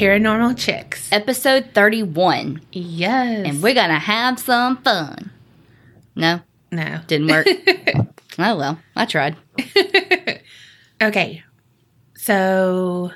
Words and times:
Paranormal 0.00 0.56
Chicks. 0.56 1.12
Episode 1.12 1.72
31. 1.74 2.62
Yes. 2.72 3.46
And 3.46 3.62
we're 3.62 3.74
going 3.74 3.90
to 3.90 3.98
have 3.98 4.38
some 4.38 4.78
fun. 4.78 5.30
No, 6.16 6.40
No. 6.72 7.00
didn't 7.06 7.28
work. 7.28 7.46
oh, 8.38 8.56
well, 8.56 8.78
I 8.96 9.04
tried. 9.04 9.36
Okay. 11.02 11.42
So 12.14 13.10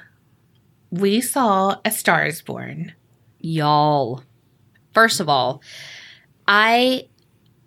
we 0.91 1.21
saw 1.23 1.77
A 1.87 1.91
Star 1.91 2.27
is 2.27 2.41
Born. 2.41 2.93
Y'all. 3.41 4.23
First 4.95 5.21
of 5.21 5.29
all, 5.29 5.63
I 6.49 7.09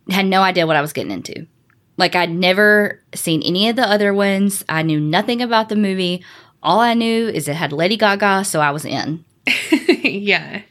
had 0.10 0.26
no 0.26 0.42
idea 0.42 0.66
what 0.66 0.76
I 0.76 0.82
was 0.82 0.94
getting 0.94 1.12
into. 1.12 1.46
Like, 1.98 2.16
I'd 2.16 2.32
never 2.32 3.02
seen 3.14 3.44
any 3.44 3.70
of 3.70 3.76
the 3.76 3.88
other 3.88 4.12
ones. 4.12 4.64
I 4.70 4.82
knew 4.82 5.00
nothing 5.00 5.42
about 5.44 5.70
the 5.70 5.76
movie. 5.76 6.24
All 6.64 6.80
I 6.80 6.94
knew 6.94 7.28
is 7.28 7.48
it 7.48 7.56
had 7.56 7.72
Lady 7.72 7.98
Gaga, 7.98 8.44
so 8.46 8.60
I 8.60 8.72
was 8.72 8.86
in. 8.86 9.24
yeah. 10.04 10.64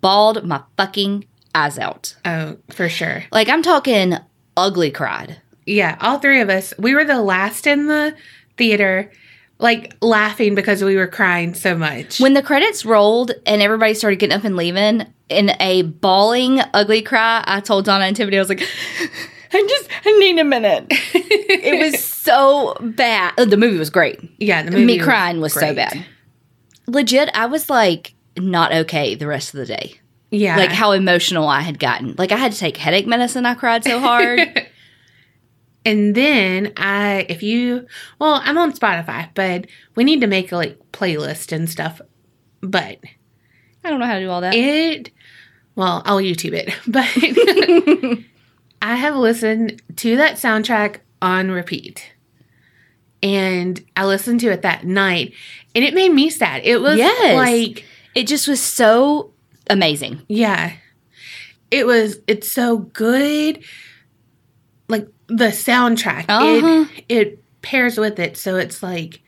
Bawled 0.00 0.44
my 0.44 0.62
fucking 0.76 1.26
eyes 1.54 1.78
out. 1.78 2.16
Oh, 2.24 2.56
for 2.70 2.88
sure. 2.88 3.24
Like, 3.32 3.48
I'm 3.48 3.62
talking 3.62 4.16
ugly 4.56 4.90
cried. 4.90 5.40
Yeah. 5.66 5.96
All 6.00 6.18
three 6.18 6.40
of 6.40 6.48
us. 6.48 6.74
We 6.78 6.94
were 6.94 7.04
the 7.04 7.20
last 7.20 7.66
in 7.66 7.86
the 7.86 8.14
theater, 8.56 9.10
like 9.58 9.94
laughing 10.00 10.54
because 10.54 10.82
we 10.82 10.96
were 10.96 11.06
crying 11.06 11.54
so 11.54 11.76
much. 11.76 12.20
When 12.20 12.34
the 12.34 12.42
credits 12.42 12.84
rolled 12.84 13.32
and 13.46 13.62
everybody 13.62 13.94
started 13.94 14.18
getting 14.18 14.36
up 14.36 14.44
and 14.44 14.56
leaving 14.56 15.06
in 15.28 15.50
a 15.60 15.82
bawling, 15.82 16.60
ugly 16.74 17.02
cry, 17.02 17.42
I 17.46 17.60
told 17.60 17.84
Donna 17.84 18.04
and 18.04 18.16
Tiffany, 18.16 18.36
I 18.36 18.40
was 18.40 18.48
like, 18.48 18.66
I 19.52 19.66
just, 19.68 19.88
I 20.04 20.12
need 20.18 20.38
a 20.38 20.44
minute. 20.44 20.86
it 20.90 21.92
was 21.92 22.02
so 22.02 22.76
bad. 22.80 23.34
Uh, 23.38 23.44
The 23.44 23.56
movie 23.56 23.78
was 23.78 23.90
great. 23.90 24.20
yeah. 24.38 24.62
The 24.62 24.70
movie 24.70 24.84
Me 24.84 24.98
crying 24.98 25.40
was 25.40 25.52
so 25.52 25.74
bad. 25.74 26.04
Legit, 26.86 27.30
I 27.34 27.46
was 27.46 27.68
like, 27.70 28.14
not 28.38 28.72
okay 28.72 29.14
the 29.14 29.26
rest 29.26 29.52
of 29.54 29.58
the 29.58 29.66
day. 29.66 30.00
Yeah. 30.30 30.56
Like 30.56 30.70
how 30.70 30.92
emotional 30.92 31.48
I 31.48 31.60
had 31.60 31.78
gotten. 31.80 32.14
Like 32.16 32.30
I 32.32 32.36
had 32.36 32.52
to 32.52 32.58
take 32.58 32.76
headache 32.76 33.06
medicine. 33.06 33.44
I 33.46 33.54
cried 33.54 33.84
so 33.84 33.98
hard. 34.00 34.66
And 35.82 36.14
then 36.14 36.74
I, 36.76 37.24
if 37.30 37.42
you, 37.42 37.86
well, 38.18 38.42
I'm 38.44 38.58
on 38.58 38.72
Spotify, 38.74 39.30
but 39.34 39.66
we 39.94 40.04
need 40.04 40.20
to 40.20 40.26
make 40.26 40.52
a 40.52 40.56
like 40.56 40.78
playlist 40.92 41.52
and 41.52 41.70
stuff. 41.70 42.02
But 42.60 42.98
I 43.82 43.88
don't 43.88 43.98
know 43.98 44.04
how 44.04 44.16
to 44.16 44.20
do 44.20 44.28
all 44.28 44.42
that. 44.42 44.54
it, 44.54 45.10
well, 45.76 46.02
I'll 46.04 46.18
YouTube 46.18 46.52
it. 46.52 46.74
But 46.86 48.22
I 48.82 48.96
have 48.96 49.16
listened 49.16 49.82
to 49.96 50.16
that 50.16 50.36
soundtrack 50.36 50.96
on 51.20 51.50
repeat. 51.50 52.12
And 53.22 53.84
I 53.96 54.06
listened 54.06 54.40
to 54.40 54.50
it 54.50 54.62
that 54.62 54.84
night 54.84 55.34
and 55.74 55.84
it 55.84 55.92
made 55.92 56.10
me 56.12 56.30
sad. 56.30 56.62
It 56.64 56.80
was 56.80 56.96
Yes. 56.96 57.36
like, 57.36 57.84
it 58.14 58.26
just 58.26 58.48
was 58.48 58.60
so 58.62 59.32
amazing. 59.68 60.22
yeah. 60.28 60.72
It 61.70 61.86
was, 61.86 62.18
it's 62.26 62.50
so 62.50 62.78
good. 62.78 63.62
Like 64.88 65.06
the 65.28 65.48
soundtrack, 65.52 66.24
Uh-huh. 66.28 66.86
it, 67.08 67.18
it 67.20 67.44
pairs 67.62 67.96
with 67.96 68.18
it. 68.18 68.36
So 68.36 68.56
it's 68.56 68.82
like 68.82 69.20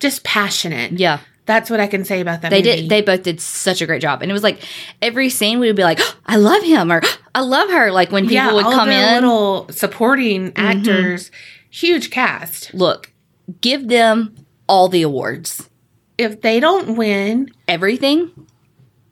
just 0.00 0.24
passionate. 0.24 0.92
Yeah. 0.92 1.18
That's 1.46 1.68
what 1.68 1.78
I 1.80 1.86
can 1.86 2.04
say 2.04 2.20
about 2.20 2.40
that 2.42 2.50
They 2.50 2.62
movie. 2.62 2.76
did. 2.82 2.88
They 2.88 3.02
both 3.02 3.22
did 3.22 3.40
such 3.40 3.82
a 3.82 3.86
great 3.86 4.00
job, 4.00 4.22
and 4.22 4.30
it 4.30 4.32
was 4.34 4.42
like 4.42 4.62
every 5.02 5.28
scene 5.28 5.58
we 5.60 5.66
would 5.66 5.76
be 5.76 5.82
like, 5.84 6.00
"I 6.26 6.36
love 6.36 6.62
him" 6.62 6.90
or 6.90 7.02
"I 7.34 7.40
love 7.40 7.68
her." 7.70 7.90
Like 7.92 8.10
when 8.10 8.24
people 8.24 8.36
yeah, 8.36 8.52
would 8.52 8.64
come 8.64 8.88
in, 8.88 8.94
Mm-hmm. 8.94 9.14
little 9.26 9.68
supporting 9.70 10.52
actors, 10.56 11.30
huge 11.70 12.10
cast. 12.10 12.72
look, 12.72 13.12
give 13.60 13.88
them 13.88 14.34
all 14.68 14.88
the 14.88 15.02
awards, 15.02 15.68
If 16.16 16.40
they 16.40 16.60
don't 16.60 16.96
win, 16.96 17.50
everything. 17.68 18.30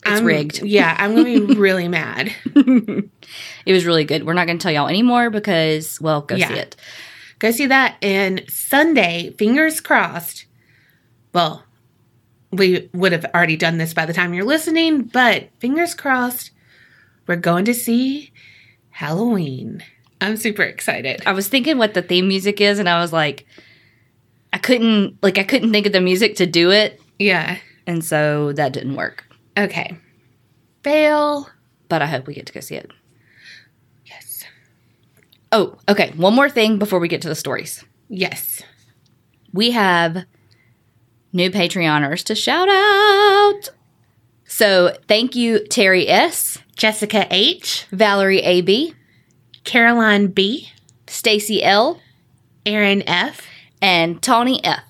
It's 0.04 0.16
I'm- 0.16 0.24
rigged. 0.24 0.62
Yeah, 0.62 0.96
I'm 0.98 1.14
gonna 1.14 1.24
be 1.46 1.54
really 1.54 1.86
mad. 1.88 2.32
It 3.66 3.72
was 3.72 3.84
really 3.84 4.04
good. 4.04 4.24
We're 4.24 4.32
not 4.34 4.46
going 4.46 4.58
to 4.58 4.62
tell 4.62 4.72
y'all 4.72 4.88
anymore 4.88 5.30
because, 5.30 6.00
well, 6.00 6.22
go 6.22 6.34
Yeah. 6.34 6.48
see 6.48 6.54
it. 6.54 6.76
Go 7.38 7.50
see 7.50 7.66
that. 7.66 7.96
And 8.02 8.42
Sunday, 8.48 9.34
fingers 9.38 9.80
crossed. 9.80 10.46
Well, 11.32 11.64
we 12.52 12.90
would 12.92 13.12
have 13.12 13.24
already 13.34 13.56
done 13.56 13.78
this 13.78 13.94
by 13.94 14.06
the 14.06 14.12
time 14.12 14.34
you're 14.34 14.44
listening, 14.44 15.02
but 15.02 15.48
fingers 15.58 15.94
crossed, 15.94 16.50
we're 17.26 17.36
going 17.36 17.64
to 17.64 17.74
see 17.74 18.32
Halloween. 18.90 19.82
I'm 20.20 20.36
super 20.36 20.62
excited. 20.62 21.22
I 21.26 21.32
was 21.32 21.48
thinking 21.48 21.78
what 21.78 21.94
the 21.94 22.02
theme 22.02 22.28
music 22.28 22.60
is, 22.60 22.78
and 22.78 22.88
I 22.88 23.00
was 23.00 23.12
like, 23.12 23.46
I 24.52 24.58
couldn't, 24.58 25.16
like, 25.22 25.38
I 25.38 25.42
couldn't 25.44 25.72
think 25.72 25.86
of 25.86 25.92
the 25.92 26.00
music 26.00 26.36
to 26.36 26.46
do 26.46 26.70
it, 26.70 27.00
Yeah. 27.18 27.58
and 27.86 28.04
so 28.04 28.52
that 28.52 28.72
didn't 28.72 28.96
work. 28.96 29.24
Okay. 29.56 29.96
Fail. 30.82 31.48
But 31.88 32.02
I 32.02 32.06
hope 32.06 32.26
we 32.26 32.34
get 32.34 32.46
to 32.46 32.52
go 32.52 32.60
see 32.60 32.74
it. 32.76 32.90
Yes. 34.06 34.44
Oh, 35.52 35.76
okay. 35.88 36.12
One 36.16 36.34
more 36.34 36.48
thing 36.50 36.78
before 36.78 36.98
we 37.00 37.08
get 37.08 37.22
to 37.22 37.28
the 37.28 37.34
stories. 37.34 37.84
Yes. 38.08 38.62
we 39.54 39.70
have 39.72 40.24
new 41.32 41.50
Patreoners 41.50 42.22
to 42.24 42.34
shout 42.34 42.68
out. 42.68 43.70
So 44.44 44.96
thank 45.08 45.34
you, 45.34 45.66
Terry 45.66 46.08
S., 46.08 46.58
Jessica 46.76 47.26
H, 47.30 47.86
Valerie 47.90 48.42
AB, 48.42 48.94
Caroline 49.64 50.28
B, 50.28 50.70
Stacy 51.06 51.62
L., 51.62 52.00
Aaron 52.66 53.02
F. 53.08 53.46
and 53.80 54.22
Tawny 54.22 54.62
F. 54.64 54.82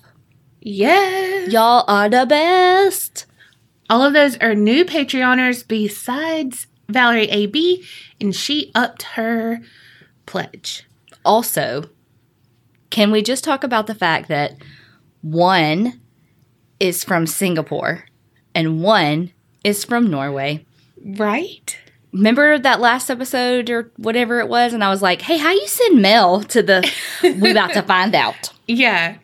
Yes. 0.59 1.51
Y'all 1.51 1.85
are 1.87 2.09
the 2.09 2.25
best. 2.25 3.25
All 3.89 4.01
of 4.01 4.13
those 4.13 4.37
are 4.37 4.55
new 4.55 4.85
Patreoners 4.85 5.67
besides 5.67 6.67
Valerie 6.89 7.29
AB, 7.29 7.85
and 8.19 8.35
she 8.35 8.71
upped 8.75 9.03
her 9.03 9.59
pledge. 10.25 10.87
Also, 11.25 11.89
can 12.89 13.11
we 13.11 13.21
just 13.21 13.43
talk 13.43 13.63
about 13.63 13.87
the 13.87 13.95
fact 13.95 14.27
that 14.29 14.53
one 15.21 16.01
is 16.79 17.03
from 17.03 17.27
Singapore 17.27 18.05
and 18.55 18.81
one 18.81 19.31
is 19.63 19.83
from 19.83 20.09
Norway? 20.09 20.65
Right? 21.03 21.77
Remember 22.11 22.59
that 22.59 22.79
last 22.79 23.09
episode 23.09 23.69
or 23.69 23.91
whatever 23.97 24.39
it 24.39 24.47
was? 24.47 24.73
And 24.73 24.83
I 24.83 24.89
was 24.89 25.01
like, 25.01 25.21
hey, 25.21 25.37
how 25.37 25.51
you 25.51 25.67
send 25.67 26.01
mail 26.01 26.43
to 26.43 26.61
the 26.61 26.89
we 27.23 27.51
about 27.51 27.73
to 27.73 27.81
find 27.81 28.13
out? 28.13 28.51
Yeah. 28.67 29.17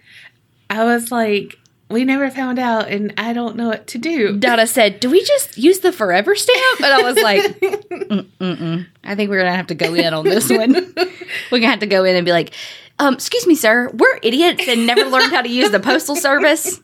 I 0.70 0.84
was 0.84 1.12
like, 1.12 1.56
we 1.90 2.06
never 2.06 2.30
found 2.30 2.59
out, 2.59 2.88
and 2.90 3.14
I 3.18 3.34
don't 3.34 3.56
know 3.56 3.70
what 3.70 3.88
to 3.88 3.98
do. 3.98 4.38
Donna 4.38 4.68
said, 4.68 5.00
"Do 5.00 5.09
we 5.09 5.24
just 5.24 5.58
use 5.58 5.80
the 5.80 5.92
forever 5.92 6.36
stamp?" 6.36 6.82
And 6.82 6.94
I 6.94 7.02
was 7.02 7.18
like, 7.18 7.59
Mm, 8.09 8.28
"Mm-mm. 8.40 8.88
I 9.04 9.16
think 9.16 9.32
we're 9.32 9.40
gonna 9.40 9.56
have 9.56 9.68
to 9.68 9.76
go 9.76 9.96
in 9.96 10.14
on 10.14 10.24
this 10.24 10.50
one. 10.52 10.74
we're 11.52 11.59
gonna 11.59 11.72
have 11.72 11.80
to 11.80 11.88
go 11.88 12.04
in 12.04 12.16
and 12.16 12.26
be 12.26 12.32
like, 12.32 12.54
um, 13.00 13.16
excuse 13.16 13.48
me, 13.48 13.56
sir, 13.56 13.90
we're 13.94 14.20
idiots 14.22 14.68
and 14.68 14.86
never 14.86 15.06
learned 15.06 15.32
how 15.32 15.42
to 15.42 15.50
use 15.50 15.72
the 15.72 15.80
postal 15.80 16.16
service. 16.16 16.80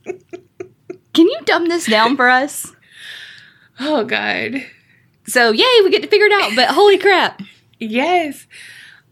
Can 1.15 1.27
you 1.27 1.39
dumb 1.45 1.67
this 1.67 1.85
down 1.87 2.15
for 2.15 2.29
us?" 2.29 2.71
Oh, 3.77 4.05
God. 4.05 4.63
So 5.27 5.51
yay, 5.51 5.65
we 5.83 5.89
get 5.89 6.01
to 6.01 6.07
figure 6.07 6.27
it 6.27 6.31
out. 6.31 6.55
But 6.55 6.69
holy 6.69 6.97
crap! 6.97 7.41
Yes. 7.79 8.47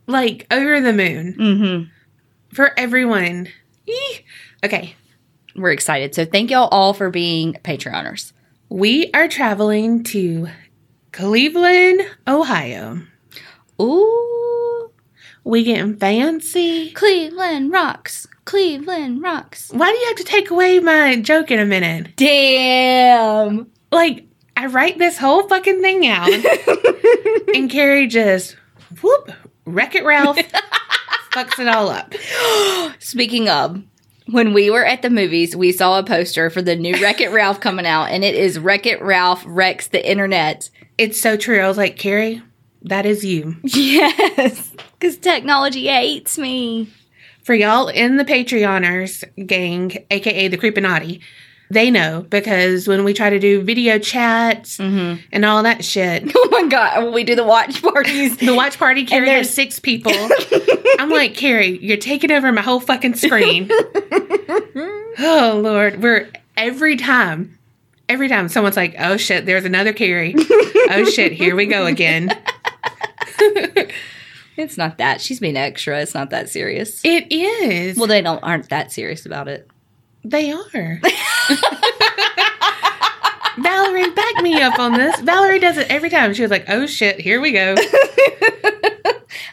Like, 0.08 0.48
over 0.52 0.80
the 0.80 0.94
moon 0.94 1.36
Mm-hmm. 1.38 2.56
for 2.56 2.72
everyone. 2.80 3.50
Okay. 4.64 4.96
We're 5.54 5.72
excited. 5.74 6.16
So 6.16 6.24
thank 6.24 6.50
y'all 6.50 6.70
all 6.72 6.94
for 6.94 7.10
being 7.10 7.56
Patreoners. 7.66 8.32
We 8.70 9.12
are 9.14 9.28
traveling 9.28 10.04
to 10.06 10.48
Cleveland, 11.12 12.02
Ohio. 12.26 13.02
Ooh, 13.82 14.92
We 15.44 15.64
getting 15.66 15.98
fancy. 15.98 16.92
Cleveland 16.92 17.72
rocks. 17.74 18.28
Cleveland 18.46 19.22
rocks. 19.22 19.70
Why 19.72 19.92
do 19.92 19.98
you 19.98 20.08
have 20.08 20.18
to 20.18 20.24
take 20.24 20.50
away 20.50 20.80
my 20.80 21.20
joke 21.22 21.52
in 21.52 21.60
a 21.60 21.66
minute? 21.66 22.16
Damn. 22.16 23.68
Like, 23.92 24.26
I 24.56 24.68
write 24.68 24.98
this 24.98 25.18
whole 25.18 25.48
fucking 25.48 25.82
thing 25.82 26.08
out, 26.08 26.28
and 26.34 27.70
Kerri 27.72 28.10
just 28.10 28.56
whoop, 29.02 29.32
Wreck 29.66 29.96
It 29.96 30.04
Ralph 30.04 30.38
fucks 31.32 31.60
it 31.60 31.68
all 31.68 31.90
up. 31.90 32.14
Speaking 33.00 33.50
of, 33.50 33.82
when 34.28 34.54
we 34.54 34.70
were 34.70 34.86
at 34.86 35.02
the 35.02 35.10
movies, 35.10 35.56
we 35.56 35.72
saw 35.72 36.00
a 36.00 36.04
poster 36.04 36.50
for 36.50 36.62
the 36.62 36.76
new 36.76 36.94
Wreck 37.02 37.22
It 37.22 37.30
Ralph 37.32 37.60
coming 37.60 37.86
out, 37.86 38.06
and 38.06 38.24
it 38.24 38.36
is 38.36 38.60
Wreck 38.60 38.86
It 38.86 39.02
Ralph 39.02 39.44
wrecks 39.46 39.88
the 39.88 40.08
internet. 40.08 40.70
It's 40.98 41.20
so 41.20 41.36
true. 41.38 41.60
I 41.60 41.68
was 41.68 41.78
like, 41.78 41.98
Kerri, 41.98 42.42
that 42.84 43.06
is 43.06 43.26
you. 43.26 43.56
Yes, 43.64 44.72
because 45.00 45.18
technology 45.18 45.88
hates 45.88 46.38
me. 46.38 46.90
For 47.44 47.54
y'all 47.54 47.90
in 47.90 48.18
the 48.18 48.26
Patreoners 48.26 49.24
gang, 49.48 50.06
aka 50.10 50.48
the 50.48 50.58
Creepinati, 50.58 51.22
they 51.70 51.92
know 51.92 52.26
because 52.30 52.88
when 52.88 53.04
we 53.04 53.14
try 53.14 53.30
to 53.30 53.40
do 53.40 53.62
video 53.62 54.00
chats 54.00 54.78
mm-hmm. 54.78 55.22
and 55.32 55.44
all 55.46 55.64
that 55.64 55.84
shit, 55.84 56.32
Oh 56.36 56.48
my 56.52 56.68
god, 56.68 57.04
when 57.04 57.14
we 57.14 57.24
do 57.24 57.36
the 57.36 57.44
watch 57.44 57.82
parties. 57.82 58.38
the 58.38 58.54
watch 58.54 58.78
party 58.78 59.06
Kerri 59.06 59.28
has 59.28 59.54
six 59.54 59.80
people. 59.80 60.12
I'm 61.00 61.10
like, 61.10 61.34
Kerri, 61.34 61.80
you're 61.82 61.98
taking 61.98 62.32
over 62.32 62.52
my 62.52 62.62
whole 62.62 62.80
fucking 62.80 63.16
screen. 63.16 63.70
oh 65.20 65.60
Lord, 65.62 66.02
we're 66.02 66.30
every 66.56 66.96
time, 66.96 67.58
every 68.08 68.30
time 68.30 68.48
someone's 68.48 68.78
like, 68.78 68.96
oh 69.00 69.18
shit, 69.18 69.46
there's 69.46 69.66
another 69.66 69.92
Kerri. 69.92 70.34
oh 70.38 71.06
shit, 71.06 71.34
here 71.34 71.56
we 71.56 71.66
go 71.66 71.88
again. 71.88 72.30
It's 74.56 74.78
not 74.78 74.98
that. 74.98 75.22
She's 75.22 75.40
being 75.40 75.58
extra. 75.58 76.00
It's 76.02 76.14
not 76.14 76.30
that 76.30 76.50
serious. 76.50 77.02
It 77.04 77.32
is. 77.32 77.98
Well, 77.98 78.08
they 78.08 78.22
don't 78.22 78.44
aren't 78.44 78.70
that 78.70 78.92
serious 78.92 79.26
about 79.26 79.48
it. 79.48 79.70
They 80.24 80.52
are. 80.52 81.02
Valerie, 83.58 84.10
back 84.12 84.42
me 84.42 84.62
up 84.62 84.80
on 84.80 84.94
this. 84.94 85.20
Valerie 85.22 85.60
does 85.60 85.78
it 85.78 85.90
every 85.90 86.10
time. 86.10 86.34
She 86.34 86.42
was 86.42 86.52
like, 86.52 86.66
oh 86.70 86.86
shit, 86.86 87.20
here 87.20 87.40
we 87.40 87.52
go. 87.52 87.76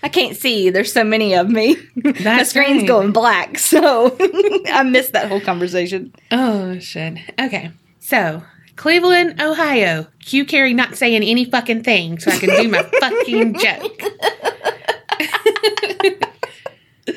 I 0.03 0.09
can't 0.09 0.37
see. 0.37 0.71
There's 0.71 0.93
so 0.93 1.05
many 1.05 1.35
of 1.35 1.49
me. 1.51 1.77
My 2.25 2.43
screen's 2.45 2.83
right. 2.83 2.89
going 2.89 3.13
black, 3.13 3.59
so 3.59 4.17
I 4.73 4.83
missed 4.83 5.13
that 5.13 5.29
whole 5.29 5.41
conversation. 5.41 6.15
Oh 6.31 6.79
shit. 6.79 7.19
Okay. 7.39 7.71
So, 7.99 8.43
Cleveland, 8.77 9.41
Ohio. 9.41 10.07
Q 10.21 10.47
Kerri 10.47 10.75
not 10.75 10.97
saying 10.97 11.23
any 11.23 11.45
fucking 11.45 11.83
thing 11.83 12.19
so 12.19 12.31
I 12.31 12.39
can 12.39 12.49
do 12.49 12.69
my 12.69 12.83
fucking 13.01 13.59
joke. 13.59 14.03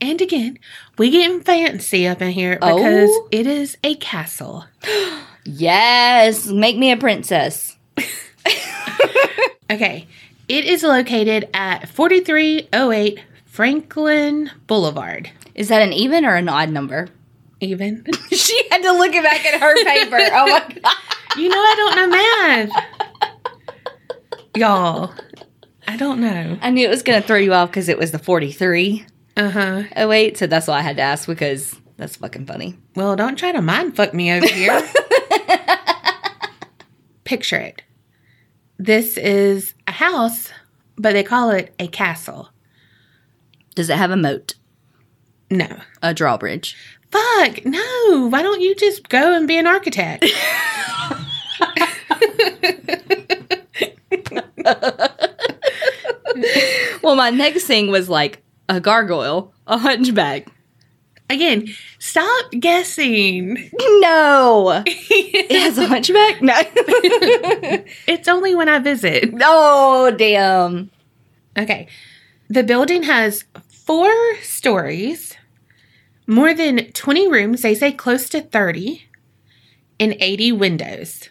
and 0.00 0.20
again, 0.20 0.58
we 0.96 1.10
getting 1.10 1.40
fancy 1.40 2.06
up 2.06 2.22
in 2.22 2.30
here 2.30 2.54
because 2.56 3.08
Oh. 3.10 3.28
it 3.30 3.46
is 3.46 3.76
a 3.84 3.94
castle. 3.96 4.64
Yes, 5.50 6.46
make 6.48 6.76
me 6.76 6.90
a 6.92 6.96
princess. 6.98 7.76
Okay. 9.70 10.06
It 10.48 10.64
is 10.64 10.82
located 10.82 11.48
at 11.52 11.88
4308 11.90 13.20
Franklin 13.44 14.50
Boulevard. 14.66 15.30
Is 15.54 15.68
that 15.68 15.82
an 15.82 15.92
even 15.92 16.24
or 16.24 16.36
an 16.36 16.48
odd 16.48 16.70
number? 16.70 17.08
Even. 17.60 18.04
she 18.30 18.62
had 18.70 18.82
to 18.82 18.92
look 18.92 19.12
it 19.14 19.22
back 19.22 19.44
at 19.44 19.60
her 19.60 19.74
paper. 19.84 20.16
Oh 20.32 20.46
my 20.46 20.60
god. 20.82 20.94
You 21.36 21.48
know 21.50 21.56
I 21.58 21.74
don't 21.76 21.96
know 21.96 22.08
math. 22.70 22.84
Y'all. 24.56 25.12
I 25.88 25.96
don't 25.96 26.20
know. 26.20 26.58
I 26.60 26.68
knew 26.68 26.86
it 26.86 26.90
was 26.90 27.02
going 27.02 27.20
to 27.20 27.26
throw 27.26 27.38
you 27.38 27.54
off 27.54 27.70
because 27.70 27.88
it 27.88 27.96
was 27.96 28.10
the 28.10 28.18
43. 28.18 29.06
Uh-huh. 29.38 29.84
Oh, 29.96 30.06
wait. 30.06 30.36
So 30.36 30.46
that's 30.46 30.68
why 30.68 30.78
I 30.78 30.82
had 30.82 30.98
to 30.98 31.02
ask 31.02 31.26
because 31.26 31.74
that's 31.96 32.16
fucking 32.16 32.44
funny. 32.44 32.76
Well, 32.94 33.16
don't 33.16 33.38
try 33.38 33.52
to 33.52 33.62
mind 33.62 33.96
fuck 33.96 34.12
me 34.12 34.30
over 34.30 34.46
here. 34.46 34.86
Picture 37.24 37.56
it. 37.56 37.82
This 38.76 39.16
is 39.16 39.72
a 39.86 39.92
house, 39.92 40.52
but 40.96 41.14
they 41.14 41.22
call 41.22 41.50
it 41.50 41.74
a 41.78 41.88
castle. 41.88 42.50
Does 43.74 43.88
it 43.88 43.96
have 43.96 44.10
a 44.10 44.16
moat? 44.16 44.56
No. 45.50 45.68
A 46.02 46.12
drawbridge? 46.12 46.76
Fuck, 47.10 47.64
no. 47.64 48.28
Why 48.28 48.42
don't 48.42 48.60
you 48.60 48.74
just 48.74 49.08
go 49.08 49.34
and 49.34 49.48
be 49.48 49.56
an 49.56 49.66
architect? 49.66 50.26
Well, 57.02 57.14
my 57.14 57.30
next 57.30 57.64
thing 57.64 57.90
was 57.90 58.08
like 58.08 58.42
a 58.68 58.80
gargoyle, 58.80 59.52
a 59.66 59.78
hunchback. 59.78 60.48
Again, 61.30 61.68
stop 61.98 62.50
guessing. 62.58 63.70
No. 64.00 64.82
It 64.86 65.52
has 65.52 65.78
a 65.78 65.86
hunchback? 65.86 66.42
No. 66.42 66.54
It's 68.06 68.28
only 68.28 68.54
when 68.54 68.68
I 68.68 68.78
visit. 68.78 69.32
oh, 69.42 70.10
damn. 70.10 70.90
Okay. 71.56 71.86
The 72.48 72.62
building 72.62 73.04
has 73.04 73.44
four 73.68 74.10
stories, 74.42 75.36
more 76.26 76.52
than 76.54 76.90
20 76.92 77.28
rooms, 77.28 77.62
they 77.62 77.74
say 77.74 77.92
close 77.92 78.28
to 78.30 78.40
30, 78.40 79.04
and 80.00 80.16
80 80.18 80.52
windows. 80.52 81.28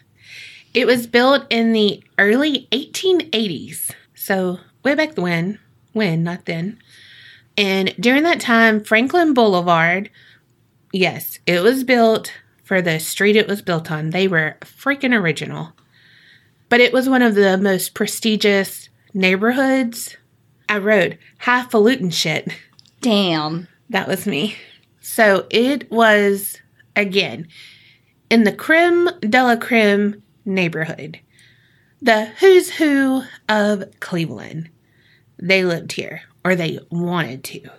It 0.74 0.86
was 0.86 1.06
built 1.06 1.46
in 1.50 1.72
the 1.72 2.02
early 2.18 2.68
1880s. 2.72 3.90
So, 4.14 4.58
way 4.82 4.94
back 4.94 5.16
when, 5.16 5.58
when, 5.92 6.22
not 6.22 6.44
then. 6.44 6.78
And 7.56 7.94
during 7.98 8.22
that 8.22 8.40
time, 8.40 8.84
Franklin 8.84 9.34
Boulevard, 9.34 10.10
yes, 10.92 11.38
it 11.46 11.60
was 11.60 11.84
built 11.84 12.32
for 12.62 12.80
the 12.82 13.00
street 13.00 13.34
it 13.34 13.48
was 13.48 13.62
built 13.62 13.90
on. 13.90 14.10
They 14.10 14.28
were 14.28 14.56
freaking 14.60 15.18
original. 15.18 15.72
But 16.68 16.80
it 16.80 16.92
was 16.92 17.08
one 17.08 17.22
of 17.22 17.34
the 17.34 17.56
most 17.56 17.94
prestigious 17.94 18.88
neighborhoods. 19.14 20.16
I 20.68 20.78
wrote 20.78 21.16
highfalutin 21.38 22.10
shit. 22.10 22.52
Damn. 23.00 23.68
That 23.90 24.06
was 24.06 24.26
me. 24.26 24.56
So 25.00 25.46
it 25.48 25.90
was, 25.90 26.58
again, 26.94 27.48
in 28.28 28.44
the 28.44 28.52
creme 28.52 29.08
de 29.20 29.42
la 29.42 29.56
creme 29.56 30.22
neighborhood. 30.44 31.18
The 32.00 32.26
who's 32.26 32.70
who 32.70 33.22
of 33.48 33.84
Cleveland. 34.00 34.70
They 35.40 35.64
lived 35.64 35.92
here, 35.92 36.22
or 36.44 36.54
they 36.54 36.78
wanted 36.90 37.44
to. 37.44 37.70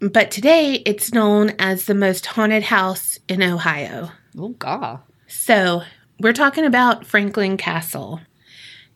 But 0.00 0.30
today 0.30 0.74
it's 0.86 1.12
known 1.12 1.54
as 1.58 1.84
the 1.84 1.94
most 1.94 2.26
haunted 2.26 2.64
house 2.64 3.18
in 3.28 3.42
Ohio. 3.42 4.10
Oh, 4.36 4.50
God. 4.50 5.00
So 5.26 5.82
we're 6.20 6.32
talking 6.32 6.64
about 6.64 7.06
Franklin 7.06 7.56
Castle. 7.56 8.20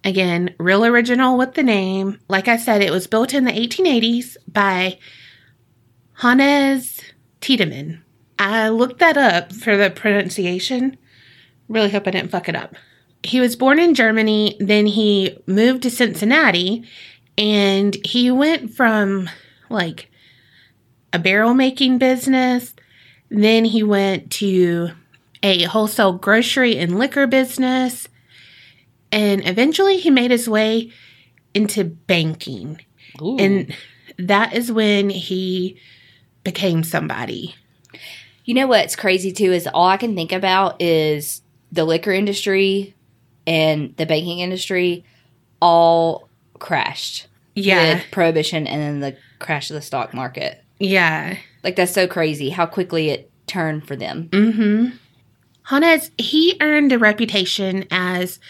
Again, 0.05 0.55
real 0.59 0.85
original 0.85 1.37
with 1.37 1.55
the 1.55 1.63
name. 1.63 2.21
Like 2.29 2.49
I 2.49 2.57
said, 2.57 2.83
it 2.83 2.93
was 2.93 3.07
built 3.07 3.35
in 3.35 3.45
the 3.45 3.53
1880s 3.53 4.37
by 4.47 4.99
Hannes 6.15 7.01
Tiedemann. 7.41 8.05
I 8.39 8.69
looked 8.69 9.01
that 9.01 9.17
up 9.17 9.53
for 9.53 9.77
the 9.77 9.91
pronunciation. 9.91 10.97
Really 11.69 11.91
hope 11.91 12.07
I 12.07 12.13
didn't 12.13 12.31
fuck 12.31 12.49
it 12.49 12.57
up. 12.57 12.75
He 13.25 13.41
was 13.41 13.57
born 13.57 13.79
in 13.79 13.95
Germany, 13.95 14.57
then 14.59 14.87
he 14.87 15.39
moved 15.47 15.83
to 15.85 15.91
Cincinnati, 15.91 16.85
and 17.39 17.97
he 18.05 18.31
went 18.31 18.75
from 18.75 19.31
like 19.69 20.11
a 21.13 21.19
barrel 21.19 21.55
making 21.55 21.99
business. 21.99 22.75
Then 23.31 23.65
he 23.65 23.83
went 23.83 24.31
to 24.33 24.91
a 25.43 25.65
wholesale 25.65 26.13
grocery 26.13 26.79
and 26.79 26.99
liquor 26.99 27.27
business. 27.27 28.09
And 29.11 29.47
eventually 29.47 29.99
he 29.99 30.11
made 30.11 30.31
his 30.31 30.49
way 30.49 30.93
into 31.55 31.85
banking. 31.85 32.81
Ooh. 33.21 33.37
And 33.39 33.75
that 34.19 34.55
is 34.55 34.73
when 34.73 35.11
he 35.11 35.79
became 36.45 36.83
somebody. 36.83 37.55
You 38.45 38.55
know 38.55 38.67
what's 38.67 38.97
crazy 38.97 39.33
too 39.33 39.53
is 39.53 39.69
all 39.73 39.87
I 39.87 39.97
can 39.97 40.15
think 40.15 40.33
about 40.33 40.81
is 40.81 41.43
the 41.71 41.85
liquor 41.85 42.13
industry 42.13 42.95
and 43.47 43.95
the 43.97 44.07
banking 44.07 44.39
industry 44.41 45.05
all 45.61 46.29
crashed 46.59 47.27
Yeah. 47.55 47.95
with 47.95 48.05
prohibition 48.11 48.67
and 48.67 48.81
then 48.81 49.01
the 49.01 49.17
crash 49.39 49.71
of 49.71 49.75
the 49.75 49.83
stock 49.83 50.15
market. 50.15 50.63
Yeah. 50.79 51.37
Like 51.63 51.77
that's 51.77 51.93
so 51.93 52.07
crazy 52.07 52.51
how 52.51 52.67
quickly 52.67 53.11
it 53.11 53.31
turned 53.47 53.87
for 53.87 53.97
them. 53.97 54.29
Mm-hmm. 54.31 54.97
Hannes, 55.65 56.11
he 56.19 56.57
earned 56.61 56.93
a 56.93 56.99
reputation 56.99 57.85
as 57.91 58.41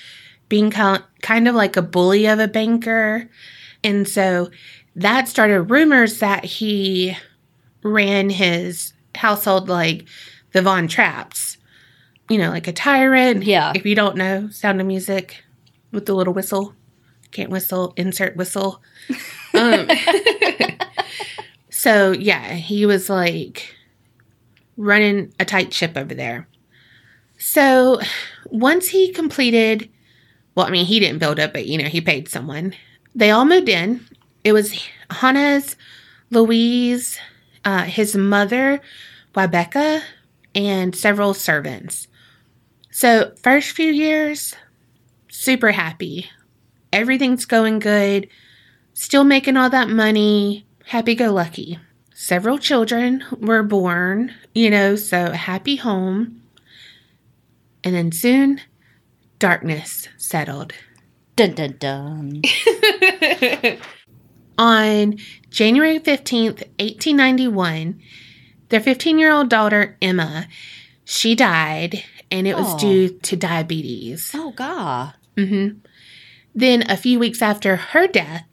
being 0.49 0.71
kind 0.71 1.49
of 1.49 1.55
like 1.55 1.77
a 1.77 1.83
bully 1.83 2.27
of 2.27 2.39
a 2.39 2.49
banker. 2.49 3.29
And 3.85 4.09
so 4.09 4.51
that 4.97 5.29
started 5.29 5.63
rumors 5.65 6.19
that 6.21 6.45
he 6.45 7.17
ran 7.83 8.31
his 8.31 8.93
household 9.15 9.69
like 9.69 10.05
the 10.53 10.63
Von 10.63 10.89
Trapps. 10.89 11.52
You 12.33 12.39
know, 12.39 12.49
like 12.49 12.67
a 12.67 12.73
tyrant. 12.73 13.43
Yeah. 13.45 13.73
If 13.75 13.85
you 13.85 13.95
don't 13.95 14.17
know, 14.17 14.49
sound 14.49 14.81
of 14.81 14.87
music 14.87 15.45
with 15.91 16.07
the 16.07 16.15
little 16.15 16.33
whistle. 16.33 16.75
Can't 17.31 17.51
whistle, 17.51 17.93
insert 17.97 18.37
whistle. 18.37 18.83
Um, 19.55 19.87
so, 21.69 22.13
yeah, 22.13 22.55
he 22.55 22.87
was 22.87 23.11
like 23.11 23.77
running 24.79 25.31
a 25.39 25.45
tight 25.45 25.75
ship 25.75 25.93
over 25.95 26.15
there. 26.15 26.49
So 27.37 28.01
once 28.47 28.89
he 28.89 29.13
completed, 29.13 29.91
well, 30.55 30.65
I 30.65 30.71
mean, 30.71 30.87
he 30.87 30.99
didn't 31.01 31.19
build 31.19 31.39
it, 31.39 31.53
but 31.53 31.67
you 31.67 31.77
know, 31.77 31.91
he 31.91 32.01
paid 32.01 32.31
someone. 32.31 32.75
They 33.15 33.31
all 33.31 33.45
moved 33.45 33.69
in. 33.69 34.07
It 34.43 34.55
was 34.55 34.89
Hannes, 35.11 35.77
Louise, 36.31 37.19
uh, 37.67 37.83
his 37.83 38.17
mother, 38.17 38.81
Rebecca, 39.37 40.01
and 40.55 40.97
several 40.97 41.35
servants. 41.35 42.09
So, 42.93 43.33
first 43.43 43.71
few 43.71 43.91
years, 43.91 44.55
super 45.31 45.73
happy. 45.73 46.29
Everything's 46.93 47.47
going 47.47 47.79
good. 47.79 48.29
Still 48.93 49.25
making 49.25 49.57
all 49.57 49.71
that 49.71 49.89
money. 49.89 50.67
Happy 50.85 51.15
go 51.15 51.33
lucky. 51.33 51.79
Several 52.15 52.59
children 52.59 53.25
were 53.39 53.63
born, 53.63 54.35
you 54.55 54.69
know, 54.69 54.95
so 54.97 55.33
happy 55.33 55.77
home. 55.77 56.43
And 57.83 57.95
then 57.95 58.13
soon, 58.13 58.61
darkness 59.39 60.09
settled. 60.19 60.75
Dun 61.35 61.55
dun 61.55 61.77
dun. 61.79 62.43
On 64.59 65.17
January 65.49 65.99
15th, 65.99 66.61
1891, 66.79 68.03
their 68.69 68.81
15 68.81 69.19
year 69.19 69.33
old 69.33 69.49
daughter, 69.49 69.97
Emma, 70.03 70.47
She 71.05 71.35
died, 71.35 72.05
and 72.33 72.49
it 72.49 72.57
was 72.57 72.75
due 72.77 73.11
to 73.11 73.37
diabetes. 73.37 74.33
Oh 74.35 74.53
God. 74.53 75.13
Mm-hmm. 75.37 75.79
Then, 76.55 76.91
a 76.91 76.97
few 76.97 77.19
weeks 77.19 77.43
after 77.43 77.77
her 77.77 78.07
death, 78.07 78.47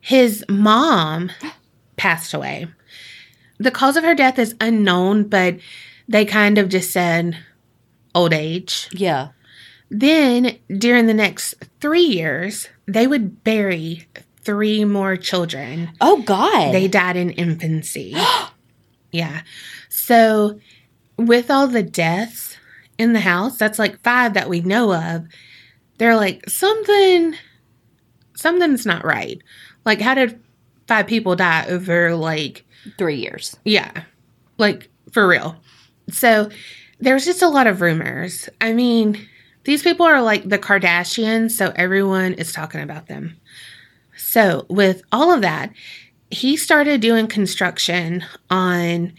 his 0.00 0.44
mom 0.48 1.30
passed 1.96 2.34
away. 2.34 2.66
The 3.58 3.70
cause 3.70 3.96
of 3.96 4.04
her 4.04 4.14
death 4.14 4.38
is 4.38 4.54
unknown, 4.60 5.24
but 5.24 5.58
they 6.08 6.24
kind 6.24 6.58
of 6.58 6.68
just 6.68 6.90
said 6.90 7.36
old 8.14 8.32
age. 8.32 8.88
Yeah. 8.92 9.28
Then, 9.90 10.58
during 10.76 11.06
the 11.06 11.14
next 11.14 11.54
three 11.80 12.02
years, 12.02 12.68
they 12.86 13.06
would 13.06 13.44
bury 13.44 14.06
three 14.40 14.84
more 14.84 15.16
children. 15.16 15.90
Oh 16.00 16.22
God. 16.22 16.72
They 16.72 16.88
died 16.88 17.16
in 17.16 17.30
infancy. 17.30 18.14
yeah. 19.12 19.42
So, 19.88 20.60
with 21.16 21.50
all 21.50 21.66
the 21.66 21.82
deaths 21.82 22.57
in 22.98 23.12
the 23.12 23.20
house, 23.20 23.56
that's 23.56 23.78
like 23.78 24.00
five 24.02 24.34
that 24.34 24.48
we 24.48 24.60
know 24.60 24.92
of. 24.94 25.26
They're 25.98 26.16
like 26.16 26.48
something 26.48 27.34
something's 28.34 28.86
not 28.86 29.04
right. 29.04 29.40
Like 29.84 30.00
how 30.00 30.14
did 30.14 30.40
five 30.86 31.06
people 31.06 31.36
die 31.36 31.66
over 31.68 32.14
like 32.14 32.64
Three 32.96 33.16
years. 33.16 33.56
yeah. 33.64 34.04
Like 34.58 34.88
for 35.12 35.26
real. 35.26 35.56
So, 36.10 36.50
there's 37.00 37.24
just 37.24 37.42
a 37.42 37.48
lot 37.48 37.66
of 37.68 37.80
rumors. 37.80 38.48
I 38.60 38.72
mean, 38.72 39.28
these 39.64 39.82
people 39.82 40.04
are 40.06 40.20
like 40.22 40.48
the 40.48 40.58
Kardashians, 40.58 41.52
so 41.52 41.72
everyone 41.76 42.32
is 42.34 42.52
talking 42.52 42.80
about 42.80 43.06
them. 43.06 43.36
So, 44.16 44.66
with 44.68 45.02
all 45.12 45.30
of 45.32 45.42
that, 45.42 45.72
he 46.30 46.56
started 46.56 47.00
doing 47.00 47.26
construction 47.28 48.24
on 48.50 49.12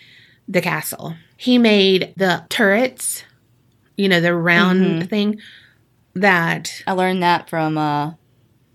the 0.47 0.61
castle. 0.61 1.15
He 1.37 1.57
made 1.57 2.13
the 2.17 2.43
turrets, 2.49 3.23
you 3.99 4.07
know, 4.07 4.21
the 4.21 4.33
round 4.33 5.09
thing 5.09 5.41
that. 6.13 6.83
I 6.87 6.93
learned 6.93 7.21
that 7.21 7.49
from 7.49 7.77
uh, 7.77 8.13